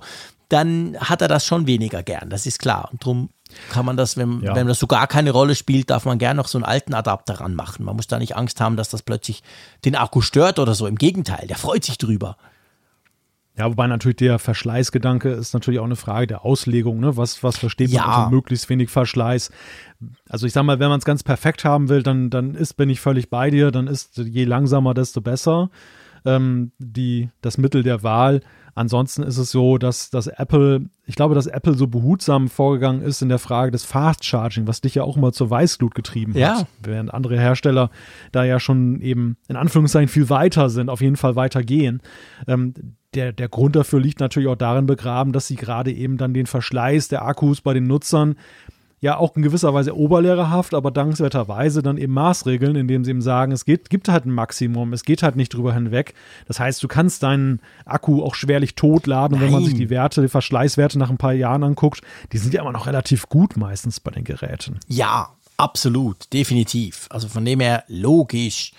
dann 0.50 0.96
hat 1.00 1.22
er 1.22 1.28
das 1.28 1.46
schon 1.46 1.68
weniger 1.68 2.04
gern, 2.04 2.30
das 2.30 2.46
ist 2.46 2.60
klar. 2.60 2.90
Und 2.92 3.02
darum 3.04 3.30
kann 3.70 3.86
man 3.86 3.98
das, 3.98 4.18
wenn, 4.18 4.42
ja. 4.42 4.56
wenn 4.56 4.68
das 4.68 4.80
so 4.80 4.88
gar 4.88 5.08
keine 5.08 5.32
Rolle 5.32 5.56
spielt, 5.56 5.90
darf 5.90 6.06
man 6.06 6.18
gern 6.18 6.38
noch 6.38 6.48
so 6.48 6.58
einen 6.58 6.66
alten 6.66 6.94
Adapter 6.94 7.40
ranmachen. 7.40 7.86
Man 7.86 7.96
muss 7.96 8.08
da 8.08 8.20
nicht 8.20 8.36
Angst 8.36 8.62
haben, 8.62 8.78
dass 8.78 8.90
das 8.90 9.02
plötzlich 9.02 9.44
den 9.86 9.96
Akku 9.96 10.22
stört 10.22 10.60
oder 10.60 10.76
so. 10.76 10.88
Im 10.88 10.98
Gegenteil, 10.98 11.48
der 11.48 11.58
freut 11.58 11.84
sich 11.84 11.98
drüber. 11.98 12.38
Ja, 13.56 13.70
wobei 13.70 13.86
natürlich 13.86 14.16
der 14.16 14.40
Verschleißgedanke 14.40 15.30
ist 15.30 15.54
natürlich 15.54 15.80
auch 15.80 15.86
eine 15.86 15.96
Frage 15.96 16.26
der 16.26 16.44
Auslegung. 16.44 17.00
Ne? 17.00 17.18
Was, 17.18 17.44
was 17.44 17.58
versteht 17.58 17.90
man 17.90 17.98
Ja. 17.98 18.06
unter 18.06 18.30
möglichst 18.32 18.68
wenig 18.70 18.90
Verschleiß? 18.90 19.52
Also 20.28 20.48
ich 20.48 20.54
sag 20.54 20.64
mal, 20.64 20.80
wenn 20.80 20.90
man 20.90 20.98
es 20.98 21.06
ganz 21.06 21.22
perfekt 21.22 21.64
haben 21.64 21.88
will, 21.88 22.02
dann, 22.02 22.32
dann 22.32 22.56
ist, 22.56 22.74
bin 22.74 22.90
ich 22.90 23.00
völlig 23.00 23.30
bei 23.30 23.52
dir, 23.52 23.70
dann 23.70 23.86
ist 23.88 24.18
je 24.18 24.46
langsamer, 24.46 24.96
desto 24.96 25.22
besser 25.22 25.70
ähm, 26.26 26.72
die, 26.80 27.30
das 27.42 27.58
Mittel 27.60 27.84
der 27.84 28.02
Wahl. 28.02 28.42
Ansonsten 28.76 29.22
ist 29.22 29.38
es 29.38 29.52
so, 29.52 29.78
dass, 29.78 30.10
dass 30.10 30.26
Apple, 30.28 30.90
ich 31.06 31.16
glaube, 31.16 31.36
dass 31.36 31.48
Apple 31.48 31.74
so 31.74 31.88
behutsam 31.88 32.48
vorgegangen 32.48 33.02
ist 33.02 33.22
in 33.22 33.30
der 33.30 33.40
Frage 33.40 33.72
des 33.72 33.84
Fast 33.84 34.24
Charging, 34.24 34.68
was 34.68 34.80
dich 34.82 34.96
ja 34.96 35.04
auch 35.04 35.18
immer 35.18 35.34
zur 35.34 35.50
Weißglut 35.50 35.96
getrieben 35.96 36.34
Ja. 36.38 36.60
hat. 36.60 36.68
Während 36.82 37.14
andere 37.14 37.38
Hersteller 37.40 37.90
da 38.32 38.44
ja 38.46 38.60
schon 38.60 39.02
eben 39.02 39.36
in 39.50 39.56
Anführungszeichen 39.58 40.08
viel 40.08 40.30
weiter 40.30 40.70
sind, 40.70 40.90
auf 40.90 41.02
jeden 41.02 41.18
Fall 41.18 41.36
weiter 41.36 41.62
gehen. 41.64 42.02
Ähm, 42.48 42.74
der, 43.16 43.32
der 43.32 43.48
Grund 43.50 43.76
dafür 43.76 44.00
liegt 44.00 44.20
natürlich 44.22 44.48
auch 44.50 44.56
darin 44.56 44.86
begraben, 44.88 45.34
dass 45.34 45.46
sie 45.48 45.56
gerade 45.56 45.92
eben 45.92 46.18
dann 46.18 46.34
den 46.34 46.48
Verschleiß 46.48 47.10
der 47.10 47.24
Akkus 47.26 47.62
bei 47.62 47.74
den 47.74 47.84
Nutzern 47.84 48.36
ja 49.04 49.18
auch 49.18 49.36
in 49.36 49.42
gewisser 49.42 49.74
Weise 49.74 49.98
oberlehrerhaft, 49.98 50.74
aber 50.74 50.90
dankenswerterweise 50.90 51.84
dann 51.84 51.98
eben 51.98 52.14
Maßregeln, 52.14 52.78
indem 52.78 53.04
sie 53.04 53.12
eben 53.12 53.22
sagen, 53.22 53.52
es 53.52 53.66
geht, 53.66 53.90
gibt 53.90 54.08
halt 54.08 54.26
ein 54.26 54.32
Maximum, 54.32 54.94
es 54.94 55.04
geht 55.04 55.24
halt 55.24 55.36
nicht 55.36 55.54
drüber 55.54 55.74
hinweg. 55.74 56.14
Das 56.48 56.62
heißt, 56.62 56.82
du 56.82 56.88
kannst 56.88 57.22
deinen 57.22 57.60
Akku 57.84 58.24
auch 58.24 58.34
schwerlich 58.34 58.76
totladen. 58.76 59.36
Und 59.36 59.44
wenn 59.44 59.52
man 59.52 59.62
Nein. 59.64 59.72
sich 59.72 59.78
die 59.78 59.90
Werte, 59.90 60.22
die 60.22 60.30
Verschleißwerte 60.30 60.98
nach 60.98 61.10
ein 61.10 61.18
paar 61.18 61.34
Jahren 61.34 61.66
anguckt, 61.66 62.02
die 62.32 62.38
sind 62.38 62.54
ja 62.54 62.62
immer 62.62 62.72
noch 62.72 62.88
relativ 62.88 63.28
gut 63.28 63.58
meistens 63.58 64.00
bei 64.00 64.12
den 64.12 64.24
Geräten. 64.24 64.80
Ja, 64.88 65.32
absolut, 65.58 66.32
definitiv. 66.32 67.08
Also 67.10 67.28
von 67.28 67.44
dem 67.44 67.60
her 67.60 67.84
logisch. 67.90 68.72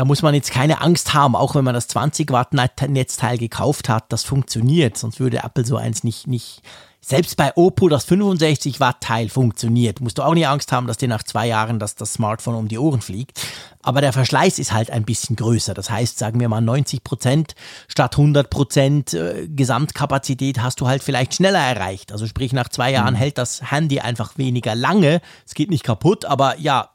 Da 0.00 0.06
muss 0.06 0.22
man 0.22 0.32
jetzt 0.34 0.50
keine 0.50 0.80
Angst 0.80 1.12
haben, 1.12 1.36
auch 1.36 1.54
wenn 1.54 1.62
man 1.62 1.74
das 1.74 1.86
20 1.88 2.32
Watt 2.32 2.54
Netzteil 2.54 3.36
gekauft 3.36 3.90
hat, 3.90 4.10
das 4.10 4.24
funktioniert, 4.24 4.96
sonst 4.96 5.20
würde 5.20 5.42
Apple 5.44 5.66
so 5.66 5.76
eins 5.76 6.04
nicht, 6.04 6.26
nicht 6.26 6.62
selbst 7.02 7.36
bei 7.36 7.54
Oppo 7.54 7.86
das 7.90 8.06
65 8.06 8.80
Watt 8.80 9.02
Teil 9.02 9.28
funktioniert. 9.28 10.00
Musst 10.00 10.16
du 10.16 10.22
auch 10.22 10.32
nicht 10.32 10.48
Angst 10.48 10.72
haben, 10.72 10.86
dass 10.86 10.96
dir 10.96 11.08
nach 11.08 11.22
zwei 11.22 11.48
Jahren 11.48 11.78
das, 11.78 11.96
das 11.96 12.14
Smartphone 12.14 12.54
um 12.54 12.68
die 12.68 12.78
Ohren 12.78 13.02
fliegt. 13.02 13.46
Aber 13.82 14.00
der 14.00 14.14
Verschleiß 14.14 14.58
ist 14.58 14.72
halt 14.72 14.90
ein 14.90 15.04
bisschen 15.04 15.36
größer. 15.36 15.74
Das 15.74 15.90
heißt, 15.90 16.18
sagen 16.18 16.40
wir 16.40 16.48
mal 16.48 16.62
90 16.62 17.04
Prozent 17.04 17.54
statt 17.86 18.16
100 18.16 18.48
Prozent 18.48 19.12
äh, 19.12 19.48
Gesamtkapazität 19.48 20.62
hast 20.62 20.80
du 20.80 20.88
halt 20.88 21.02
vielleicht 21.02 21.34
schneller 21.34 21.60
erreicht. 21.60 22.10
Also 22.10 22.26
sprich, 22.26 22.54
nach 22.54 22.70
zwei 22.70 22.90
Jahren 22.90 23.12
mhm. 23.12 23.18
hält 23.18 23.36
das 23.36 23.70
Handy 23.70 24.00
einfach 24.00 24.38
weniger 24.38 24.74
lange. 24.74 25.20
Es 25.46 25.52
geht 25.52 25.68
nicht 25.68 25.84
kaputt, 25.84 26.24
aber 26.24 26.58
ja, 26.58 26.88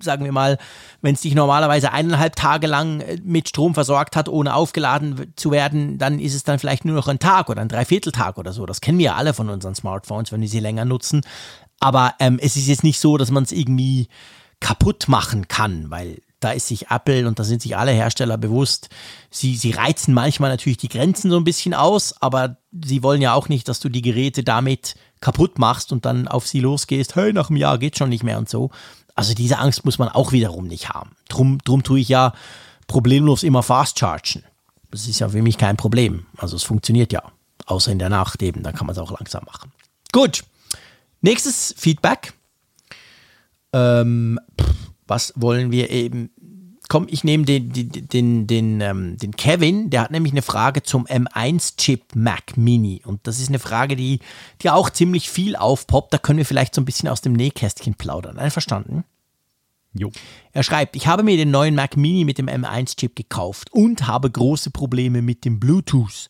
sagen 0.00 0.24
wir 0.24 0.32
mal, 0.32 0.58
wenn 1.02 1.14
es 1.14 1.20
dich 1.20 1.34
normalerweise 1.34 1.92
eineinhalb 1.92 2.36
Tage 2.36 2.66
lang 2.66 3.00
äh, 3.00 3.18
mit 3.22 3.48
Strom 3.48 3.74
versorgt 3.74 4.16
hat, 4.16 4.28
ohne 4.28 4.54
aufgeladen 4.54 5.32
zu 5.36 5.50
werden, 5.50 5.98
dann 5.98 6.18
ist 6.18 6.34
es 6.34 6.44
dann 6.44 6.58
vielleicht 6.58 6.84
nur 6.84 6.94
noch 6.94 7.08
ein 7.08 7.18
Tag 7.18 7.50
oder 7.50 7.60
ein 7.60 7.68
Dreivierteltag 7.68 8.38
oder 8.38 8.52
so. 8.52 8.66
Das 8.66 8.80
kennen 8.80 8.98
wir 8.98 9.06
ja 9.06 9.14
alle 9.16 9.34
von 9.34 9.48
unseren 9.48 9.74
Smartphones, 9.74 10.32
wenn 10.32 10.40
wir 10.40 10.48
sie 10.48 10.60
länger 10.60 10.84
nutzen. 10.84 11.22
Aber 11.80 12.14
ähm, 12.18 12.38
es 12.40 12.56
ist 12.56 12.66
jetzt 12.66 12.84
nicht 12.84 13.00
so, 13.00 13.16
dass 13.16 13.30
man 13.30 13.44
es 13.44 13.52
irgendwie 13.52 14.08
kaputt 14.60 15.08
machen 15.08 15.48
kann, 15.48 15.90
weil 15.90 16.20
da 16.40 16.52
ist 16.52 16.68
sich 16.68 16.90
Apple 16.90 17.26
und 17.26 17.38
da 17.38 17.44
sind 17.44 17.62
sich 17.62 17.76
alle 17.76 17.90
Hersteller 17.90 18.38
bewusst, 18.38 18.90
sie, 19.30 19.56
sie 19.56 19.72
reizen 19.72 20.14
manchmal 20.14 20.50
natürlich 20.50 20.78
die 20.78 20.88
Grenzen 20.88 21.30
so 21.30 21.36
ein 21.36 21.44
bisschen 21.44 21.74
aus, 21.74 22.14
aber 22.20 22.58
sie 22.84 23.02
wollen 23.02 23.20
ja 23.20 23.34
auch 23.34 23.48
nicht, 23.48 23.68
dass 23.68 23.80
du 23.80 23.88
die 23.88 24.02
Geräte 24.02 24.44
damit 24.44 24.94
kaputt 25.20 25.58
machst 25.58 25.92
und 25.92 26.04
dann 26.04 26.28
auf 26.28 26.46
sie 26.46 26.60
losgehst, 26.60 27.16
hey, 27.16 27.32
nach 27.32 27.50
einem 27.50 27.56
Jahr 27.56 27.78
geht 27.78 27.98
schon 27.98 28.08
nicht 28.08 28.22
mehr 28.22 28.38
und 28.38 28.48
so. 28.48 28.70
Also 29.18 29.34
diese 29.34 29.58
Angst 29.58 29.84
muss 29.84 29.98
man 29.98 30.08
auch 30.08 30.30
wiederum 30.30 30.68
nicht 30.68 30.90
haben. 30.90 31.16
Drum, 31.28 31.58
drum 31.64 31.82
tue 31.82 31.98
ich 31.98 32.08
ja 32.08 32.32
problemlos 32.86 33.42
immer 33.42 33.64
fast 33.64 33.98
chargen. 33.98 34.44
Das 34.92 35.08
ist 35.08 35.18
ja 35.18 35.28
für 35.28 35.42
mich 35.42 35.58
kein 35.58 35.76
Problem. 35.76 36.26
Also 36.36 36.54
es 36.54 36.62
funktioniert 36.62 37.12
ja. 37.12 37.24
Außer 37.66 37.90
in 37.90 37.98
der 37.98 38.10
Nacht 38.10 38.40
eben, 38.44 38.62
dann 38.62 38.76
kann 38.76 38.86
man 38.86 38.94
es 38.94 39.02
auch 39.02 39.10
langsam 39.10 39.42
machen. 39.44 39.72
Gut. 40.12 40.44
Nächstes 41.20 41.74
Feedback. 41.76 42.32
Ähm, 43.72 44.38
was 45.08 45.32
wollen 45.34 45.72
wir 45.72 45.90
eben 45.90 46.30
komm, 46.88 47.06
ich 47.08 47.22
nehme 47.22 47.44
den, 47.44 47.72
den, 47.72 47.90
den, 47.90 48.46
den, 48.46 48.80
ähm, 48.80 49.16
den 49.18 49.36
Kevin, 49.36 49.90
der 49.90 50.02
hat 50.02 50.10
nämlich 50.10 50.32
eine 50.32 50.42
Frage 50.42 50.82
zum 50.82 51.06
M1-Chip 51.06 52.14
Mac 52.14 52.56
Mini. 52.56 53.02
Und 53.04 53.26
das 53.26 53.38
ist 53.38 53.48
eine 53.48 53.58
Frage, 53.58 53.94
die, 53.94 54.20
die 54.62 54.70
auch 54.70 54.90
ziemlich 54.90 55.30
viel 55.30 55.54
aufpoppt. 55.54 56.12
Da 56.12 56.18
können 56.18 56.38
wir 56.38 56.46
vielleicht 56.46 56.74
so 56.74 56.80
ein 56.80 56.86
bisschen 56.86 57.08
aus 57.08 57.20
dem 57.20 57.34
Nähkästchen 57.34 57.94
plaudern. 57.94 58.38
Einverstanden? 58.38 59.04
Jo. 59.92 60.10
Er 60.52 60.62
schreibt, 60.62 60.96
ich 60.96 61.06
habe 61.06 61.22
mir 61.22 61.36
den 61.36 61.50
neuen 61.50 61.74
Mac 61.74 61.96
Mini 61.96 62.24
mit 62.24 62.38
dem 62.38 62.48
M1-Chip 62.48 63.14
gekauft 63.14 63.72
und 63.72 64.06
habe 64.06 64.30
große 64.30 64.70
Probleme 64.70 65.22
mit 65.22 65.44
dem 65.44 65.60
Bluetooth. 65.60 66.28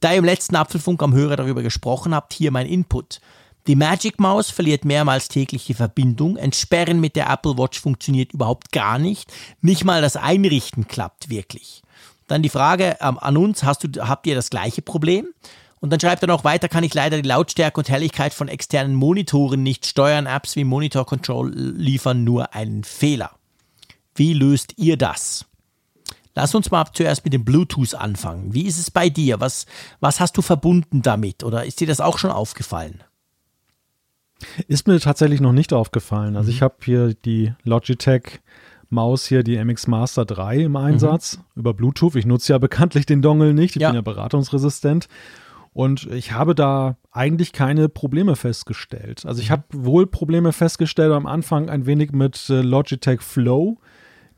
Da 0.00 0.12
ihr 0.12 0.18
im 0.18 0.24
letzten 0.24 0.56
Apfelfunk 0.56 1.02
am 1.02 1.14
Hörer 1.14 1.36
darüber 1.36 1.62
gesprochen 1.62 2.14
habt, 2.14 2.32
hier 2.32 2.50
mein 2.50 2.66
Input. 2.66 3.20
Die 3.68 3.76
Magic 3.76 4.18
Maus 4.18 4.50
verliert 4.50 4.86
mehrmals 4.86 5.28
täglich 5.28 5.66
die 5.66 5.74
Verbindung. 5.74 6.38
Entsperren 6.38 7.00
mit 7.00 7.16
der 7.16 7.28
Apple 7.28 7.58
Watch 7.58 7.78
funktioniert 7.78 8.32
überhaupt 8.32 8.72
gar 8.72 8.98
nicht. 8.98 9.30
Nicht 9.60 9.84
mal 9.84 10.00
das 10.00 10.16
Einrichten 10.16 10.88
klappt 10.88 11.28
wirklich. 11.28 11.82
Dann 12.28 12.42
die 12.42 12.48
Frage 12.48 12.96
ähm, 13.02 13.18
an 13.18 13.36
uns, 13.36 13.64
hast 13.64 13.84
du, 13.84 14.08
habt 14.08 14.26
ihr 14.26 14.34
das 14.34 14.48
gleiche 14.48 14.80
Problem? 14.80 15.28
Und 15.80 15.90
dann 15.90 16.00
schreibt 16.00 16.22
er 16.22 16.28
noch 16.28 16.44
weiter, 16.44 16.70
kann 16.70 16.82
ich 16.82 16.94
leider 16.94 17.20
die 17.20 17.28
Lautstärke 17.28 17.78
und 17.78 17.90
Helligkeit 17.90 18.32
von 18.32 18.48
externen 18.48 18.94
Monitoren 18.94 19.62
nicht 19.62 19.84
steuern. 19.84 20.24
Apps 20.24 20.56
wie 20.56 20.64
Monitor 20.64 21.04
Control 21.04 21.52
liefern 21.54 22.24
nur 22.24 22.54
einen 22.54 22.84
Fehler. 22.84 23.32
Wie 24.14 24.32
löst 24.32 24.78
ihr 24.78 24.96
das? 24.96 25.44
Lass 26.34 26.54
uns 26.54 26.70
mal 26.70 26.86
zuerst 26.94 27.22
mit 27.24 27.34
dem 27.34 27.44
Bluetooth 27.44 27.94
anfangen. 27.94 28.54
Wie 28.54 28.62
ist 28.62 28.78
es 28.78 28.90
bei 28.90 29.10
dir? 29.10 29.40
Was, 29.40 29.66
was 30.00 30.20
hast 30.20 30.38
du 30.38 30.42
verbunden 30.42 31.02
damit? 31.02 31.44
Oder 31.44 31.66
ist 31.66 31.80
dir 31.80 31.86
das 31.86 32.00
auch 32.00 32.16
schon 32.16 32.30
aufgefallen? 32.30 33.02
Ist 34.68 34.86
mir 34.86 35.00
tatsächlich 35.00 35.40
noch 35.40 35.52
nicht 35.52 35.72
aufgefallen. 35.72 36.36
Also 36.36 36.50
mhm. 36.50 36.54
ich 36.54 36.62
habe 36.62 36.76
hier 36.82 37.14
die 37.14 37.52
Logitech 37.64 38.40
Maus 38.90 39.26
hier, 39.26 39.42
die 39.42 39.62
MX 39.62 39.86
Master 39.86 40.24
3 40.24 40.60
im 40.60 40.76
Einsatz 40.76 41.36
mhm. 41.36 41.60
über 41.60 41.74
Bluetooth. 41.74 42.16
Ich 42.16 42.24
nutze 42.24 42.52
ja 42.52 42.58
bekanntlich 42.58 43.04
den 43.04 43.20
Dongle 43.20 43.52
nicht. 43.52 43.76
Ich 43.76 43.82
ja. 43.82 43.88
bin 43.88 43.96
ja 43.96 44.02
beratungsresistent. 44.02 45.08
Und 45.74 46.06
ich 46.06 46.32
habe 46.32 46.54
da 46.54 46.96
eigentlich 47.12 47.52
keine 47.52 47.88
Probleme 47.88 48.34
festgestellt. 48.34 49.26
Also 49.26 49.42
ich 49.42 49.48
mhm. 49.48 49.52
habe 49.52 49.64
wohl 49.72 50.06
Probleme 50.06 50.52
festgestellt 50.52 51.12
am 51.12 51.26
Anfang 51.26 51.68
ein 51.68 51.86
wenig 51.86 52.12
mit 52.12 52.48
äh, 52.48 52.62
Logitech 52.62 53.20
Flow. 53.20 53.78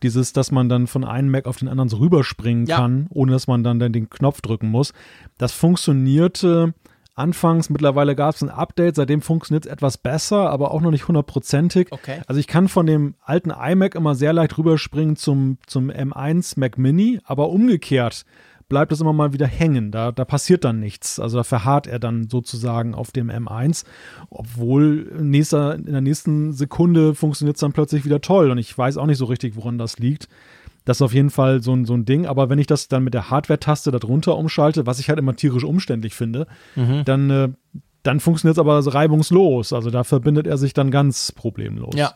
Dieses, 0.03 0.33
dass 0.33 0.51
man 0.51 0.69
dann 0.69 0.87
von 0.87 1.05
einem 1.05 1.31
Mac 1.31 1.47
auf 1.47 1.59
den 1.59 1.69
anderen 1.69 1.91
so 1.91 1.99
rüberspringen 1.99 2.67
ja. 2.67 2.77
kann, 2.77 3.07
ohne 3.11 3.33
dass 3.33 3.47
man 3.47 3.63
dann, 3.63 3.79
dann 3.79 3.93
den 3.93 4.09
Knopf 4.09 4.41
drücken 4.41 4.69
muss. 4.69 4.95
Das 5.37 5.53
funktionierte 5.53 6.73
anfangs. 7.21 7.71
Mittlerweile 7.71 8.17
gab 8.17 8.35
es 8.35 8.43
ein 8.43 8.51
Update, 8.51 8.97
seitdem 8.97 9.23
funktioniert 9.23 9.67
es 9.67 9.73
etwas 9.73 9.99
besser, 9.99 10.51
aber 10.51 10.73
auch 10.73 10.81
noch 10.81 10.91
nicht 10.91 11.07
hundertprozentig. 11.07 11.89
Okay. 11.91 12.21
Also 12.27 12.41
ich 12.41 12.47
kann 12.47 12.69
von 12.69 12.87
dem 12.87 13.15
alten 13.23 13.51
iMac 13.51 13.95
immer 13.95 14.15
sehr 14.15 14.33
leicht 14.33 14.57
rüberspringen 14.59 15.17
zum, 15.17 15.59
zum 15.67 15.91
M1 15.91 16.59
Mac 16.59 16.79
Mini, 16.79 17.21
aber 17.25 17.51
umgekehrt 17.51 18.25
bleibt 18.71 18.93
es 18.93 19.03
immer 19.03 19.13
mal 19.13 19.35
wieder 19.35 19.47
hängen. 19.47 19.91
Da, 19.91 20.13
da 20.13 20.25
passiert 20.25 20.65
dann 20.65 20.81
nichts. 20.81 21.21
Also 21.21 21.37
da 21.37 21.45
verharrt 21.45 21.87
er 21.87 21.99
dann 21.99 22.31
sozusagen 22.31 22.95
auf 22.95 23.11
dem 23.11 23.29
M1, 23.31 23.85
obwohl 24.31 25.13
nächster, 25.21 25.75
in 25.75 25.93
der 25.93 26.01
nächsten 26.01 26.53
Sekunde 26.53 27.15
funktioniert 27.15 27.57
es 27.57 27.61
dann 27.61 27.73
plötzlich 27.73 28.07
wieder 28.07 28.23
toll. 28.23 28.51
Und 28.51 28.57
ich 28.57 28.77
weiß 28.77 28.97
auch 28.97 29.07
nicht 29.07 29.19
so 29.19 29.27
richtig, 29.27 29.57
woran 29.57 29.77
das 29.77 29.99
liegt. 29.99 30.29
Das 30.85 30.99
ist 30.99 31.03
auf 31.03 31.13
jeden 31.13 31.31
Fall 31.31 31.63
so 31.63 31.73
ein, 31.73 31.85
so 31.85 31.95
ein 31.95 32.05
Ding. 32.05 32.27
Aber 32.27 32.49
wenn 32.49 32.59
ich 32.59 32.67
das 32.67 32.89
dann 32.89 33.05
mit 33.05 33.15
der 33.15 33.31
Hardware-Taste 33.31 33.91
darunter 33.91 34.37
umschalte, 34.37 34.87
was 34.87 34.99
ich 34.99 35.09
halt 35.09 35.19
immer 35.19 35.37
tierisch 35.37 35.65
umständlich 35.65 36.15
finde, 36.15 36.47
mhm. 36.75 37.05
dann, 37.05 37.31
äh, 37.31 37.49
dann 38.03 38.21
funktioniert 38.21 38.57
es 38.57 38.61
aber 38.61 38.79
reibungslos. 38.95 39.73
Also 39.73 39.91
da 39.91 40.05
verbindet 40.05 40.47
er 40.47 40.59
sich 40.59 40.73
dann 40.73 40.91
ganz 40.91 41.33
problemlos. 41.33 41.95
Ja. 41.95 42.15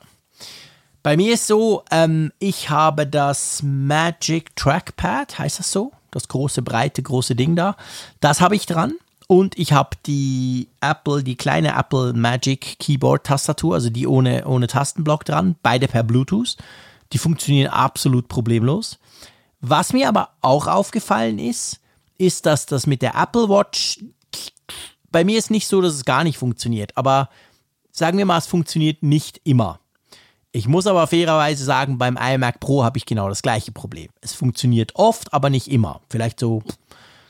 Bei 1.03 1.19
mir 1.19 1.35
ist 1.35 1.47
so, 1.47 1.85
ähm, 1.91 2.33
ich 2.39 2.71
habe 2.71 3.07
das 3.07 3.63
Magic 3.63 4.57
Trackpad, 4.57 5.39
heißt 5.39 5.59
das 5.59 5.71
so? 5.71 5.93
Das 6.11 6.29
große, 6.29 6.63
breite, 6.63 7.03
große 7.03 7.35
Ding 7.35 7.57
da. 7.57 7.77
Das 8.21 8.41
habe 8.41 8.57
ich 8.57 8.65
dran. 8.65 8.95
Und 9.27 9.59
ich 9.59 9.73
habe 9.73 9.97
die 10.07 10.69
Apple, 10.81 11.23
die 11.23 11.37
kleine 11.37 11.77
Apple 11.77 12.13
Magic 12.13 12.79
Keyboard 12.79 13.25
Tastatur, 13.25 13.75
also 13.75 13.91
die 13.91 14.07
ohne, 14.07 14.47
ohne 14.47 14.67
Tastenblock 14.67 15.25
dran, 15.25 15.57
beide 15.63 15.89
per 15.89 16.03
Bluetooth. 16.03 16.57
Die 17.15 17.19
funktionieren 17.19 17.71
absolut 17.71 18.29
problemlos. 18.29 18.99
Was 19.61 19.93
mir 19.93 20.09
aber 20.09 20.31
auch 20.43 20.67
aufgefallen 20.67 21.39
ist, 21.39 21.81
ist, 22.19 22.45
dass 22.45 22.67
das 22.67 22.87
mit 22.87 23.03
der 23.03 23.15
Apple 23.15 23.49
Watch, 23.49 24.01
bei 25.11 25.25
mir 25.25 25.39
ist 25.39 25.51
nicht 25.51 25.69
so, 25.69 25.81
dass 25.81 25.95
es 25.95 26.05
gar 26.05 26.25
nicht 26.25 26.37
funktioniert, 26.37 26.97
aber 26.97 27.31
sagen 27.93 28.19
wir 28.19 28.27
mal, 28.27 28.39
es 28.39 28.47
funktioniert 28.47 29.03
nicht 29.05 29.41
immer. 29.45 29.79
Ich 30.51 30.67
muss 30.67 30.89
aber 30.89 31.07
fairerweise 31.07 31.65
sagen, 31.65 31.99
beim 31.99 32.17
iMac 32.17 32.59
Pro 32.61 32.85
habe 32.85 32.99
ich 32.99 33.07
genau 33.07 33.29
das 33.29 33.43
gleiche 33.43 33.73
Problem. 33.73 34.09
Es 34.21 34.35
funktioniert 34.35 34.97
oft, 34.97 35.33
aber 35.33 35.51
nicht 35.51 35.69
immer. 35.69 36.01
Vielleicht 36.11 36.41
so, 36.41 36.63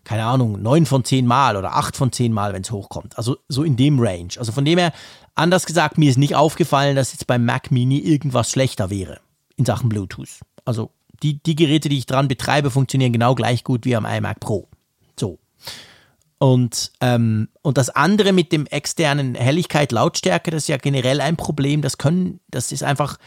keine 0.03 0.25
Ahnung, 0.25 0.61
neun 0.61 0.87
von 0.87 1.05
zehn 1.05 1.27
Mal 1.27 1.57
oder 1.57 1.77
acht 1.77 1.97
von 1.97 2.11
zehn 2.11 2.33
Mal, 2.33 2.53
wenn 2.55 2.63
es 2.63 2.71
hochkommt. 2.71 3.17
Also 3.17 3.37
so 3.49 3.63
in 3.63 3.77
dem 3.77 4.01
Range. 4.01 4.31
Also 4.39 4.51
von 4.51 4.65
dem 4.65 4.79
her, 4.79 4.93
anders 5.35 5.67
gesagt, 5.67 5.99
mir 5.99 6.11
ist 6.11 6.19
nicht 6.19 6.35
aufgefallen, 6.35 6.97
dass 6.97 7.13
jetzt 7.13 7.27
beim 7.27 7.45
Mac 7.45 7.71
Mini 7.71 7.99
irgendwas 7.99 8.51
schlechter 8.51 8.89
wäre 8.91 9.21
in 9.57 9.65
Sachen 9.65 9.89
Bluetooth. 9.89 10.41
Also 10.65 10.91
die, 11.23 11.43
die 11.43 11.57
Geräte, 11.57 11.89
die 11.89 11.99
ich 11.99 12.07
dran 12.07 12.29
betreibe, 12.29 12.71
funktionieren 12.71 13.13
genau 13.13 13.35
gleich 13.35 13.65
gut 13.65 13.85
wie 13.85 13.97
am 13.97 14.05
iMac 14.05 14.41
Pro. 14.41 14.69
So. 15.19 15.39
Und, 16.39 16.93
ähm, 17.01 17.49
und 17.63 17.79
das 17.79 17.91
andere 17.91 18.33
mit 18.33 18.53
dem 18.53 18.67
externen 18.67 19.35
Helligkeit, 19.35 19.93
Lautstärke, 19.93 20.51
das 20.51 20.65
ist 20.65 20.69
ja 20.69 20.77
generell 20.77 21.21
ein 21.21 21.37
Problem. 21.37 21.81
Das 21.81 21.97
können, 21.97 22.41
das 22.49 22.73
ist 22.73 22.83
einfach, 22.83 23.19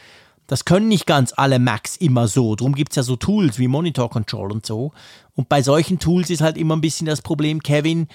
das 0.45 0.65
können 0.65 0.87
nicht 0.87 1.05
ganz 1.05 1.33
alle 1.35 1.59
Macs 1.59 1.97
immer 1.97 2.27
so. 2.27 2.55
Darum 2.55 2.75
gibt 2.75 2.91
es 2.91 2.97
ja 2.97 3.03
so 3.03 3.15
Tools 3.15 3.57
wie 3.59 3.67
Monitor 3.67 4.09
Control 4.09 4.51
und 4.51 4.65
so. 4.65 4.91
Und 5.35 5.49
bei 5.49 5.61
solchen 5.61 5.99
Tools 5.99 6.29
ist 6.29 6.41
halt 6.41 6.57
immer 6.57 6.75
ein 6.75 6.81
bisschen 6.81 7.07
das 7.07 7.21
Problem, 7.21 7.63
Kevin, 7.63 8.07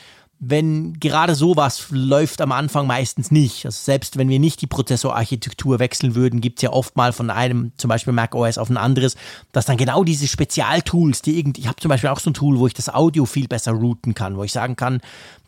wenn 0.44 0.98
gerade 0.98 1.36
sowas 1.36 1.86
läuft 1.90 2.40
am 2.40 2.50
Anfang 2.50 2.88
meistens 2.88 3.30
nicht. 3.30 3.64
Also 3.64 3.78
selbst 3.80 4.18
wenn 4.18 4.28
wir 4.28 4.40
nicht 4.40 4.60
die 4.60 4.66
Prozessorarchitektur 4.66 5.78
wechseln 5.78 6.16
würden, 6.16 6.40
gibt 6.40 6.58
es 6.58 6.62
ja 6.62 6.72
oft 6.72 6.96
mal 6.96 7.12
von 7.12 7.30
einem, 7.30 7.70
zum 7.76 7.88
Beispiel 7.88 8.12
Mac 8.12 8.34
OS 8.34 8.58
auf 8.58 8.68
ein 8.68 8.76
anderes, 8.76 9.14
dass 9.52 9.66
dann 9.66 9.76
genau 9.76 10.02
diese 10.02 10.26
Spezialtools, 10.26 11.22
die 11.22 11.38
irgendwie, 11.38 11.60
ich 11.60 11.68
habe 11.68 11.80
zum 11.80 11.90
Beispiel 11.90 12.10
auch 12.10 12.18
so 12.18 12.30
ein 12.30 12.34
Tool, 12.34 12.58
wo 12.58 12.66
ich 12.66 12.74
das 12.74 12.92
Audio 12.92 13.24
viel 13.24 13.46
besser 13.46 13.70
routen 13.70 14.14
kann, 14.14 14.36
wo 14.36 14.42
ich 14.42 14.50
sagen 14.50 14.74
kann, 14.74 15.00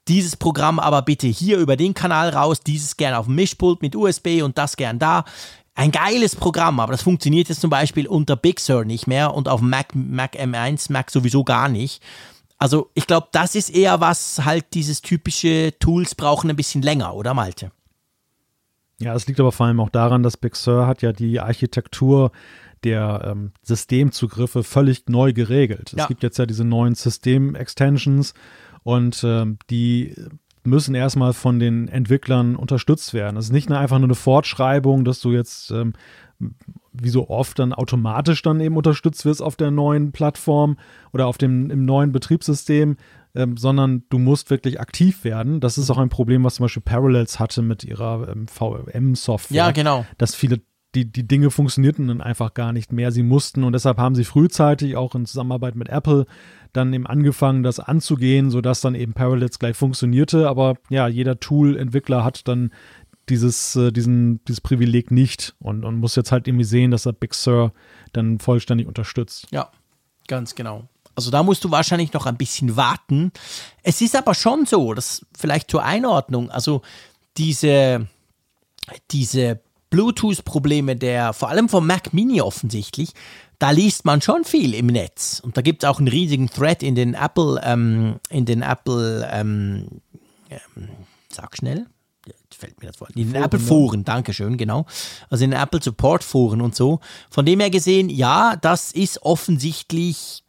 dieses 0.06 0.36
Programm 0.36 0.78
aber 0.78 1.02
bitte 1.02 1.26
hier 1.26 1.58
über 1.58 1.76
den 1.76 1.94
Kanal 1.94 2.28
raus, 2.28 2.60
dieses 2.60 2.96
gern 2.96 3.14
auf 3.14 3.26
dem 3.26 3.34
Mischpult 3.34 3.82
mit 3.82 3.96
USB 3.96 4.42
und 4.44 4.58
das 4.58 4.76
gern 4.76 5.00
da. 5.00 5.24
Ein 5.74 5.90
geiles 5.90 6.36
Programm, 6.36 6.78
aber 6.78 6.92
das 6.92 7.02
funktioniert 7.02 7.48
jetzt 7.48 7.62
zum 7.62 7.70
Beispiel 7.70 8.06
unter 8.06 8.36
Big 8.36 8.60
Sur 8.60 8.84
nicht 8.84 9.08
mehr 9.08 9.34
und 9.34 9.48
auf 9.48 9.60
Mac, 9.60 9.88
Mac 9.96 10.36
M1, 10.36 10.92
Mac 10.92 11.10
sowieso 11.10 11.42
gar 11.42 11.68
nicht. 11.68 12.00
Also 12.64 12.90
ich 12.94 13.06
glaube, 13.06 13.28
das 13.30 13.56
ist 13.56 13.68
eher 13.68 14.00
was, 14.00 14.46
halt 14.46 14.72
dieses 14.72 15.02
typische 15.02 15.74
Tools 15.80 16.14
brauchen 16.14 16.48
ein 16.48 16.56
bisschen 16.56 16.80
länger, 16.80 17.14
oder 17.14 17.34
Malte? 17.34 17.72
Ja, 18.98 19.14
es 19.14 19.26
liegt 19.26 19.38
aber 19.38 19.52
vor 19.52 19.66
allem 19.66 19.80
auch 19.80 19.90
daran, 19.90 20.22
dass 20.22 20.38
Big 20.38 20.56
Sur 20.56 20.86
hat 20.86 21.02
ja 21.02 21.12
die 21.12 21.40
Architektur 21.40 22.32
der 22.82 23.20
ähm, 23.26 23.52
Systemzugriffe 23.60 24.64
völlig 24.64 25.10
neu 25.10 25.34
geregelt. 25.34 25.92
Ja. 25.94 26.04
Es 26.04 26.08
gibt 26.08 26.22
jetzt 26.22 26.38
ja 26.38 26.46
diese 26.46 26.64
neuen 26.64 26.94
System-Extensions 26.94 28.32
und 28.82 29.22
ähm, 29.24 29.58
die 29.68 30.14
müssen 30.62 30.94
erstmal 30.94 31.34
von 31.34 31.58
den 31.58 31.88
Entwicklern 31.88 32.56
unterstützt 32.56 33.12
werden. 33.12 33.36
Es 33.36 33.44
ist 33.44 33.52
nicht 33.52 33.70
einfach 33.70 33.98
nur 33.98 34.06
eine 34.06 34.14
Fortschreibung, 34.14 35.04
dass 35.04 35.20
du 35.20 35.32
jetzt 35.32 35.70
ähm, 35.70 35.92
wie 36.92 37.08
so 37.08 37.28
oft 37.28 37.58
dann 37.58 37.72
automatisch 37.72 38.42
dann 38.42 38.60
eben 38.60 38.76
unterstützt 38.76 39.24
wirst 39.24 39.42
auf 39.42 39.56
der 39.56 39.70
neuen 39.70 40.12
Plattform 40.12 40.78
oder 41.12 41.26
auf 41.26 41.38
dem 41.38 41.70
im 41.70 41.84
neuen 41.84 42.12
Betriebssystem, 42.12 42.96
ähm, 43.34 43.56
sondern 43.56 44.04
du 44.10 44.18
musst 44.18 44.50
wirklich 44.50 44.80
aktiv 44.80 45.24
werden. 45.24 45.60
Das 45.60 45.78
ist 45.78 45.90
auch 45.90 45.98
ein 45.98 46.08
Problem, 46.08 46.44
was 46.44 46.56
zum 46.56 46.64
Beispiel 46.64 46.82
Parallels 46.82 47.38
hatte 47.38 47.62
mit 47.62 47.84
ihrer 47.84 48.28
ähm, 48.28 48.46
VM-Software. 48.48 49.56
Ja, 49.56 49.70
genau. 49.70 50.06
Dass 50.18 50.34
viele 50.34 50.60
die, 50.94 51.10
die 51.10 51.26
Dinge 51.26 51.50
funktionierten 51.50 52.08
dann 52.08 52.20
einfach 52.20 52.54
gar 52.54 52.72
nicht 52.72 52.92
mehr. 52.92 53.10
Sie 53.10 53.22
mussten 53.22 53.64
und 53.64 53.72
deshalb 53.72 53.98
haben 53.98 54.14
sie 54.14 54.24
frühzeitig 54.24 54.96
auch 54.96 55.14
in 55.14 55.26
Zusammenarbeit 55.26 55.74
mit 55.74 55.88
Apple 55.88 56.26
dann 56.72 56.92
eben 56.92 57.06
angefangen, 57.06 57.62
das 57.62 57.80
anzugehen, 57.80 58.50
sodass 58.50 58.80
dann 58.80 58.94
eben 58.94 59.12
Parallels 59.12 59.58
gleich 59.58 59.76
funktionierte. 59.76 60.48
Aber 60.48 60.74
ja, 60.88 61.08
jeder 61.08 61.38
Tool-Entwickler 61.38 62.24
hat 62.24 62.46
dann 62.48 62.70
dieses, 63.28 63.76
äh, 63.76 63.92
diesen, 63.92 64.44
dieses 64.44 64.60
Privileg 64.60 65.10
nicht 65.10 65.54
und, 65.60 65.84
und 65.84 65.98
muss 65.98 66.16
jetzt 66.16 66.32
halt 66.32 66.46
irgendwie 66.46 66.64
sehen, 66.64 66.90
dass 66.90 67.06
er 67.06 67.12
Big 67.12 67.34
Sur 67.34 67.72
dann 68.12 68.38
vollständig 68.38 68.86
unterstützt. 68.86 69.46
Ja, 69.50 69.70
ganz 70.26 70.54
genau. 70.54 70.88
Also 71.16 71.30
da 71.30 71.42
musst 71.42 71.64
du 71.64 71.70
wahrscheinlich 71.70 72.12
noch 72.12 72.26
ein 72.26 72.36
bisschen 72.36 72.76
warten. 72.76 73.32
Es 73.82 74.00
ist 74.00 74.16
aber 74.16 74.34
schon 74.34 74.66
so, 74.66 74.94
dass 74.94 75.24
vielleicht 75.36 75.70
zur 75.70 75.84
Einordnung, 75.84 76.50
also 76.50 76.82
diese, 77.36 78.08
diese 79.10 79.60
Bluetooth-Probleme 79.90 80.96
der, 80.96 81.32
vor 81.32 81.50
allem 81.50 81.68
vom 81.68 81.86
Mac 81.86 82.12
Mini 82.12 82.40
offensichtlich, 82.40 83.10
da 83.60 83.70
liest 83.70 84.04
man 84.04 84.20
schon 84.20 84.44
viel 84.44 84.74
im 84.74 84.86
Netz. 84.86 85.40
Und 85.40 85.56
da 85.56 85.62
gibt 85.62 85.84
es 85.84 85.88
auch 85.88 85.98
einen 85.98 86.08
riesigen 86.08 86.50
Thread 86.50 86.82
in 86.82 86.96
den 86.96 87.14
Apple, 87.14 87.60
ähm, 87.64 88.16
in 88.28 88.44
den 88.44 88.62
Apple, 88.62 89.28
ähm, 89.32 89.86
ähm, 90.50 90.88
sag 91.28 91.56
schnell, 91.56 91.86
fällt 92.64 92.80
mir 92.80 92.88
das 92.88 92.96
vor. 92.96 93.08
In 93.14 93.32
den 93.32 93.42
Apple 93.42 93.60
Foren, 93.60 94.04
danke 94.04 94.32
schön, 94.32 94.56
genau. 94.56 94.86
Also 95.30 95.44
in 95.44 95.50
den 95.50 95.60
Apple 95.60 95.82
Support 95.82 96.24
Foren 96.24 96.60
und 96.60 96.74
so. 96.74 97.00
Von 97.30 97.46
dem 97.46 97.60
her 97.60 97.70
gesehen, 97.70 98.08
ja, 98.08 98.56
das 98.56 98.92
ist 98.92 99.22
offensichtlich 99.22 100.44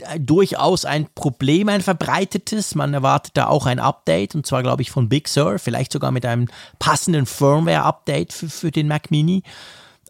äh, 0.00 0.20
durchaus 0.20 0.84
ein 0.84 1.08
Problem, 1.14 1.68
ein 1.68 1.80
verbreitetes. 1.80 2.74
Man 2.74 2.94
erwartet 2.94 3.32
da 3.36 3.48
auch 3.48 3.66
ein 3.66 3.78
Update 3.78 4.34
und 4.34 4.46
zwar, 4.46 4.62
glaube 4.62 4.82
ich, 4.82 4.90
von 4.90 5.08
Big 5.08 5.28
Sur, 5.28 5.58
vielleicht 5.58 5.92
sogar 5.92 6.10
mit 6.10 6.26
einem 6.26 6.48
passenden 6.78 7.26
Firmware-Update 7.26 8.32
für, 8.32 8.48
für 8.48 8.70
den 8.70 8.88
Mac 8.88 9.10
Mini. 9.10 9.42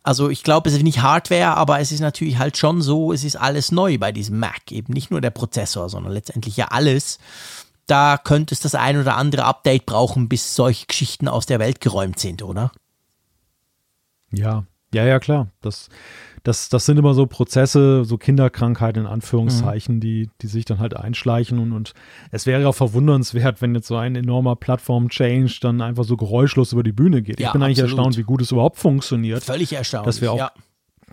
Also 0.03 0.31
ich 0.31 0.43
glaube, 0.43 0.71
es 0.71 0.75
ist 0.75 0.85
nicht 0.85 1.03
Hardware, 1.03 1.57
aber 1.57 1.81
es 1.81 1.93
ist 1.93 2.01
natürlich 2.01 2.39
halt 2.39 2.57
schon 2.57 2.81
so, 2.81 3.13
es 3.13 3.25
ist 3.25 3.37
alles 3.37 3.73
neu 3.73 3.99
bei 3.99 4.11
diesem 4.11 4.39
Mac. 4.39 4.71
Eben 4.71 4.93
nicht 4.93 5.11
nur 5.11 5.21
der 5.21 5.31
Prozessor, 5.31 5.89
sondern 5.89 6.13
letztendlich 6.13 6.57
ja 6.57 6.69
alles. 6.69 7.19
Da 7.89 8.19
könnte 8.19 8.55
es 8.55 8.61
das 8.61 8.75
ein 8.75 8.99
oder 8.99 9.17
andere 9.17 9.45
Update 9.45 9.87
brauchen, 9.87 10.29
bis 10.29 10.55
solche 10.55 10.87
Geschichten 10.87 11.27
aus 11.27 11.47
der 11.47 11.59
Welt 11.59 11.81
geräumt 11.81 12.19
sind, 12.19 12.43
oder? 12.43 12.71
Ja, 14.31 14.65
ja, 14.95 15.05
ja, 15.05 15.19
klar. 15.19 15.49
Das, 15.61 15.89
das, 16.45 16.69
das 16.69 16.87
sind 16.87 16.99
immer 16.99 17.15
so 17.15 17.27
Prozesse, 17.27 18.05
so 18.05 18.17
Kinderkrankheiten 18.17 19.03
in 19.03 19.09
Anführungszeichen, 19.09 19.97
mhm. 19.97 20.01
die, 20.01 20.31
die 20.41 20.47
sich 20.47 20.65
dann 20.65 20.79
halt 20.79 20.97
einschleichen 20.97 21.59
und, 21.59 21.73
und 21.73 21.93
es 22.31 22.47
wäre 22.47 22.67
auch 22.69 22.75
verwundernswert, 22.75 23.61
wenn 23.61 23.75
jetzt 23.75 23.89
so 23.89 23.97
ein 23.97 24.17
enormer 24.17 24.57
Plattform-Change 24.57 25.59
dann 25.61 25.81
einfach 25.81 26.05
so 26.05 26.17
geräuschlos 26.17 26.73
über 26.73 26.83
die 26.83 26.93
Bühne 26.93 27.23
geht. 27.23 27.41
Ja, 27.41 27.49
ich 27.49 27.53
bin 27.53 27.63
eigentlich 27.63 27.83
absolut. 27.83 27.99
erstaunt, 27.99 28.17
wie 28.19 28.23
gut 28.23 28.43
es 28.43 28.53
überhaupt 28.53 28.79
funktioniert. 28.79 29.45
Völlig 29.45 29.73
erstaunlich. 29.73 30.07
Dass 30.07 30.21
wir 30.21 30.33
auch 30.33 30.39
ja. 30.39 30.53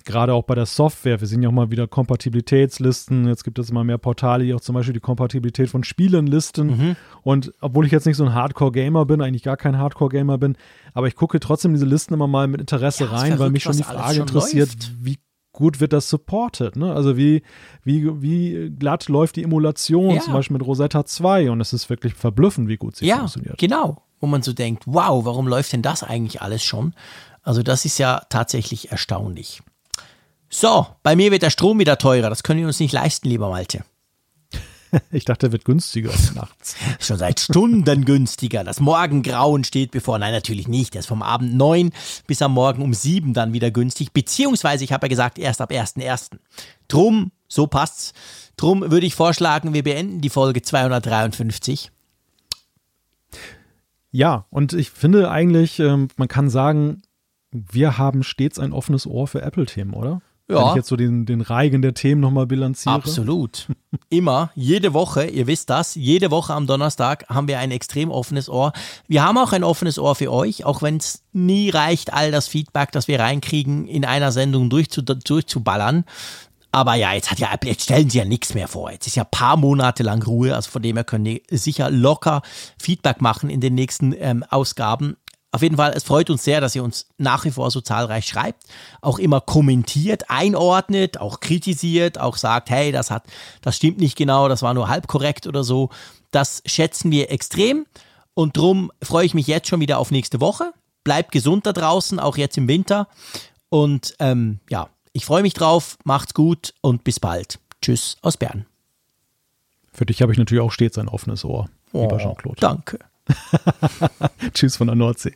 Gerade 0.05 0.33
auch 0.33 0.43
bei 0.43 0.55
der 0.55 0.65
Software, 0.65 1.19
wir 1.19 1.27
sehen 1.27 1.41
ja 1.43 1.49
auch 1.49 1.53
mal 1.53 1.71
wieder 1.71 1.87
Kompatibilitätslisten, 1.87 3.27
jetzt 3.27 3.43
gibt 3.43 3.59
es 3.59 3.69
immer 3.69 3.83
mehr 3.83 3.97
Portale, 3.97 4.43
die 4.45 4.53
auch 4.53 4.61
zum 4.61 4.75
Beispiel 4.75 4.93
die 4.93 4.99
Kompatibilität 4.99 5.69
von 5.69 5.83
Spielen 5.83 6.27
listen. 6.27 6.67
Mhm. 6.67 6.95
Und 7.23 7.51
obwohl 7.61 7.85
ich 7.85 7.91
jetzt 7.91 8.05
nicht 8.05 8.17
so 8.17 8.23
ein 8.25 8.33
Hardcore-Gamer 8.33 9.05
bin, 9.05 9.21
eigentlich 9.21 9.43
gar 9.43 9.57
kein 9.57 9.77
Hardcore-Gamer 9.77 10.37
bin, 10.37 10.57
aber 10.93 11.07
ich 11.07 11.15
gucke 11.15 11.39
trotzdem 11.39 11.73
diese 11.73 11.85
Listen 11.85 12.13
immer 12.13 12.27
mal 12.27 12.47
mit 12.47 12.61
Interesse 12.61 13.05
Ja, 13.05 13.09
rein, 13.11 13.39
weil 13.39 13.49
mich 13.49 13.63
schon 13.63 13.75
die 13.77 13.83
Frage 13.83 14.15
schon 14.15 14.27
interessiert, 14.27 14.73
läuft. 14.73 14.91
wie 15.05 15.17
gut 15.51 15.79
wird 15.79 15.93
das 15.93 16.09
supported, 16.09 16.75
ne? 16.75 16.93
Also 16.93 17.15
wie, 17.15 17.41
wie, 17.83 18.21
wie 18.21 18.69
glatt 18.77 19.07
läuft 19.07 19.37
die 19.37 19.43
Emulation, 19.43 20.15
Ja. 20.15 20.21
zum 20.21 20.33
Beispiel 20.33 20.57
mit 20.57 20.65
Rosetta 20.67 21.05
2 21.05 21.49
und 21.49 21.61
es 21.61 21.71
ist 21.73 21.89
wirklich 21.89 22.13
verblüffend, 22.13 22.67
wie 22.67 22.77
gut 22.77 22.97
sie 22.97 23.05
Ja, 23.05 23.19
funktioniert. 23.19 23.57
genau. 23.57 24.01
Wo 24.19 24.27
man 24.27 24.41
so 24.41 24.53
denkt, 24.53 24.83
wow, 24.85 25.23
warum 25.25 25.47
läuft 25.47 25.71
denn 25.73 25.81
das 25.81 26.03
eigentlich 26.03 26.41
alles 26.41 26.63
schon? 26.63 26.93
Also 27.41 27.63
das 27.63 27.85
ist 27.85 27.97
ja 27.99 28.21
tatsächlich 28.29 28.91
erstaunlich. 28.91 29.61
So, 30.57 30.87
bei 31.03 31.17
mir 31.17 31.31
wird 31.31 31.41
der 31.41 31.49
Strom 31.49 31.79
wieder 31.79 31.97
teurer. 31.97 32.29
Das 32.29 32.41
können 32.41 32.61
wir 32.61 32.67
uns 32.67 32.79
nicht 32.79 32.93
leisten, 32.93 33.27
lieber 33.27 33.49
Malte. 33.49 33.83
Ich 35.11 35.25
dachte, 35.25 35.47
der 35.47 35.51
wird 35.51 35.65
günstiger 35.65 36.13
nachts. 36.33 36.77
Schon 37.01 37.17
seit 37.17 37.41
Stunden 37.41 38.05
günstiger. 38.05 38.63
Das 38.63 38.79
Morgengrauen 38.79 39.65
steht 39.65 39.91
bevor. 39.91 40.17
Nein, 40.17 40.31
natürlich 40.31 40.69
nicht. 40.69 40.93
Der 40.93 40.99
ist 40.99 41.07
vom 41.07 41.21
Abend 41.21 41.55
9 41.55 41.91
bis 42.27 42.41
am 42.41 42.53
Morgen 42.53 42.81
um 42.81 42.93
7 42.93 43.33
dann 43.33 43.51
wieder 43.51 43.69
günstig. 43.69 44.13
Beziehungsweise, 44.13 44.85
ich 44.85 44.93
habe 44.93 45.07
ja 45.07 45.09
gesagt, 45.09 45.37
erst 45.37 45.59
ab 45.59 45.71
1.1. 45.71 46.37
Drum, 46.87 47.33
so 47.49 47.67
passt's. 47.67 48.13
Drum 48.55 48.89
würde 48.89 49.05
ich 49.05 49.15
vorschlagen, 49.15 49.73
wir 49.73 49.83
beenden 49.83 50.21
die 50.21 50.29
Folge 50.29 50.61
253. 50.61 51.91
Ja, 54.11 54.45
und 54.51 54.71
ich 54.71 54.91
finde 54.91 55.29
eigentlich, 55.29 55.79
ähm, 55.79 56.07
man 56.15 56.29
kann 56.29 56.49
sagen, 56.49 57.01
wir 57.51 57.97
haben 57.97 58.23
stets 58.23 58.57
ein 58.57 58.71
offenes 58.71 59.05
Ohr 59.05 59.27
für 59.27 59.41
Apple-Themen, 59.41 59.93
oder? 59.93 60.21
Ja. 60.47 60.57
Wenn 60.57 60.67
ich 60.69 60.75
jetzt 60.75 60.89
so 60.89 60.95
den, 60.95 61.25
den 61.25 61.41
Reigen 61.41 61.81
der 61.81 61.95
Themen 61.95 62.21
nochmal 62.21 62.45
bilanziere. 62.45 62.93
Absolut. 62.93 63.67
Immer, 64.09 64.51
jede 64.53 64.93
Woche, 64.93 65.25
ihr 65.25 65.47
wisst 65.47 65.71
das, 65.71 65.95
jede 65.95 66.29
Woche 66.29 66.53
am 66.53 66.67
Donnerstag 66.67 67.27
haben 67.29 67.47
wir 67.47 67.57
ein 67.57 67.71
extrem 67.71 68.11
offenes 68.11 68.47
Ohr. 68.47 68.71
Wir 69.07 69.23
haben 69.23 69.39
auch 69.39 69.53
ein 69.53 69.63
offenes 69.63 69.97
Ohr 69.97 70.13
für 70.13 70.31
euch, 70.31 70.63
auch 70.63 70.83
wenn 70.83 70.97
es 70.97 71.23
nie 71.33 71.71
reicht, 71.71 72.13
all 72.13 72.31
das 72.31 72.47
Feedback, 72.47 72.91
das 72.91 73.07
wir 73.07 73.19
reinkriegen, 73.19 73.87
in 73.87 74.05
einer 74.05 74.31
Sendung 74.31 74.69
durchzu, 74.69 75.01
durchzuballern. 75.01 76.05
Aber 76.71 76.95
ja, 76.95 77.13
jetzt 77.13 77.31
hat 77.31 77.39
ja 77.39 77.49
jetzt 77.63 77.83
stellen 77.83 78.09
sie 78.09 78.17
ja 78.17 78.25
nichts 78.25 78.53
mehr 78.53 78.67
vor. 78.67 78.91
Jetzt 78.91 79.07
ist 79.07 79.15
ja 79.15 79.23
ein 79.23 79.31
paar 79.31 79.55
Monate 79.55 80.03
lang 80.03 80.21
Ruhe, 80.23 80.53
also 80.53 80.69
von 80.69 80.81
dem 80.81 80.97
her 80.97 81.05
können 81.05 81.23
die 81.23 81.41
sicher 81.49 81.89
locker 81.89 82.41
Feedback 82.77 83.21
machen 83.21 83.49
in 83.49 83.61
den 83.61 83.75
nächsten 83.75 84.13
ähm, 84.19 84.43
Ausgaben. 84.49 85.15
Auf 85.55 85.61
jeden 85.61 85.77
Fall, 85.77 85.93
es 85.95 86.03
freut 86.03 86.29
uns 86.29 86.43
sehr, 86.43 86.59
dass 86.59 86.75
ihr 86.75 86.83
uns 86.83 87.07
nach 87.17 87.45
wie 87.45 87.51
vor 87.51 87.71
so 87.71 87.79
zahlreich 87.79 88.25
schreibt, 88.25 88.65
auch 88.99 89.19
immer 89.19 89.39
kommentiert, 89.39 90.29
einordnet, 90.29 91.17
auch 91.17 91.39
kritisiert, 91.39 92.19
auch 92.19 92.35
sagt, 92.35 92.69
hey, 92.69 92.91
das 92.91 93.09
hat, 93.09 93.23
das 93.61 93.77
stimmt 93.77 93.99
nicht 93.99 94.17
genau, 94.17 94.49
das 94.49 94.63
war 94.63 94.73
nur 94.73 94.89
halb 94.89 95.07
korrekt 95.07 95.47
oder 95.47 95.63
so. 95.63 95.91
Das 96.31 96.61
schätzen 96.65 97.09
wir 97.09 97.31
extrem 97.31 97.85
und 98.33 98.57
drum 98.57 98.91
freue 99.01 99.25
ich 99.25 99.33
mich 99.33 99.47
jetzt 99.47 99.69
schon 99.69 99.79
wieder 99.79 99.97
auf 99.97 100.11
nächste 100.11 100.41
Woche. 100.41 100.73
Bleibt 101.05 101.31
gesund 101.31 101.65
da 101.65 101.71
draußen, 101.71 102.19
auch 102.19 102.35
jetzt 102.35 102.57
im 102.57 102.67
Winter. 102.67 103.07
Und 103.69 104.13
ähm, 104.19 104.59
ja, 104.69 104.89
ich 105.13 105.23
freue 105.23 105.41
mich 105.41 105.53
drauf, 105.53 105.97
macht's 106.03 106.33
gut 106.33 106.73
und 106.81 107.05
bis 107.05 107.21
bald. 107.21 107.59
Tschüss 107.81 108.17
aus 108.21 108.35
Bern. 108.35 108.65
Für 109.93 110.05
dich 110.05 110.21
habe 110.21 110.33
ich 110.33 110.37
natürlich 110.37 110.61
auch 110.61 110.73
stets 110.73 110.97
ein 110.97 111.07
offenes 111.07 111.45
Ohr, 111.45 111.69
lieber 111.93 112.17
Jean-Claude. 112.17 112.59
Danke. 112.59 112.99
Tschüss 114.53 114.77
von 114.77 114.87
der 114.87 114.95
Nordsee. 114.95 115.35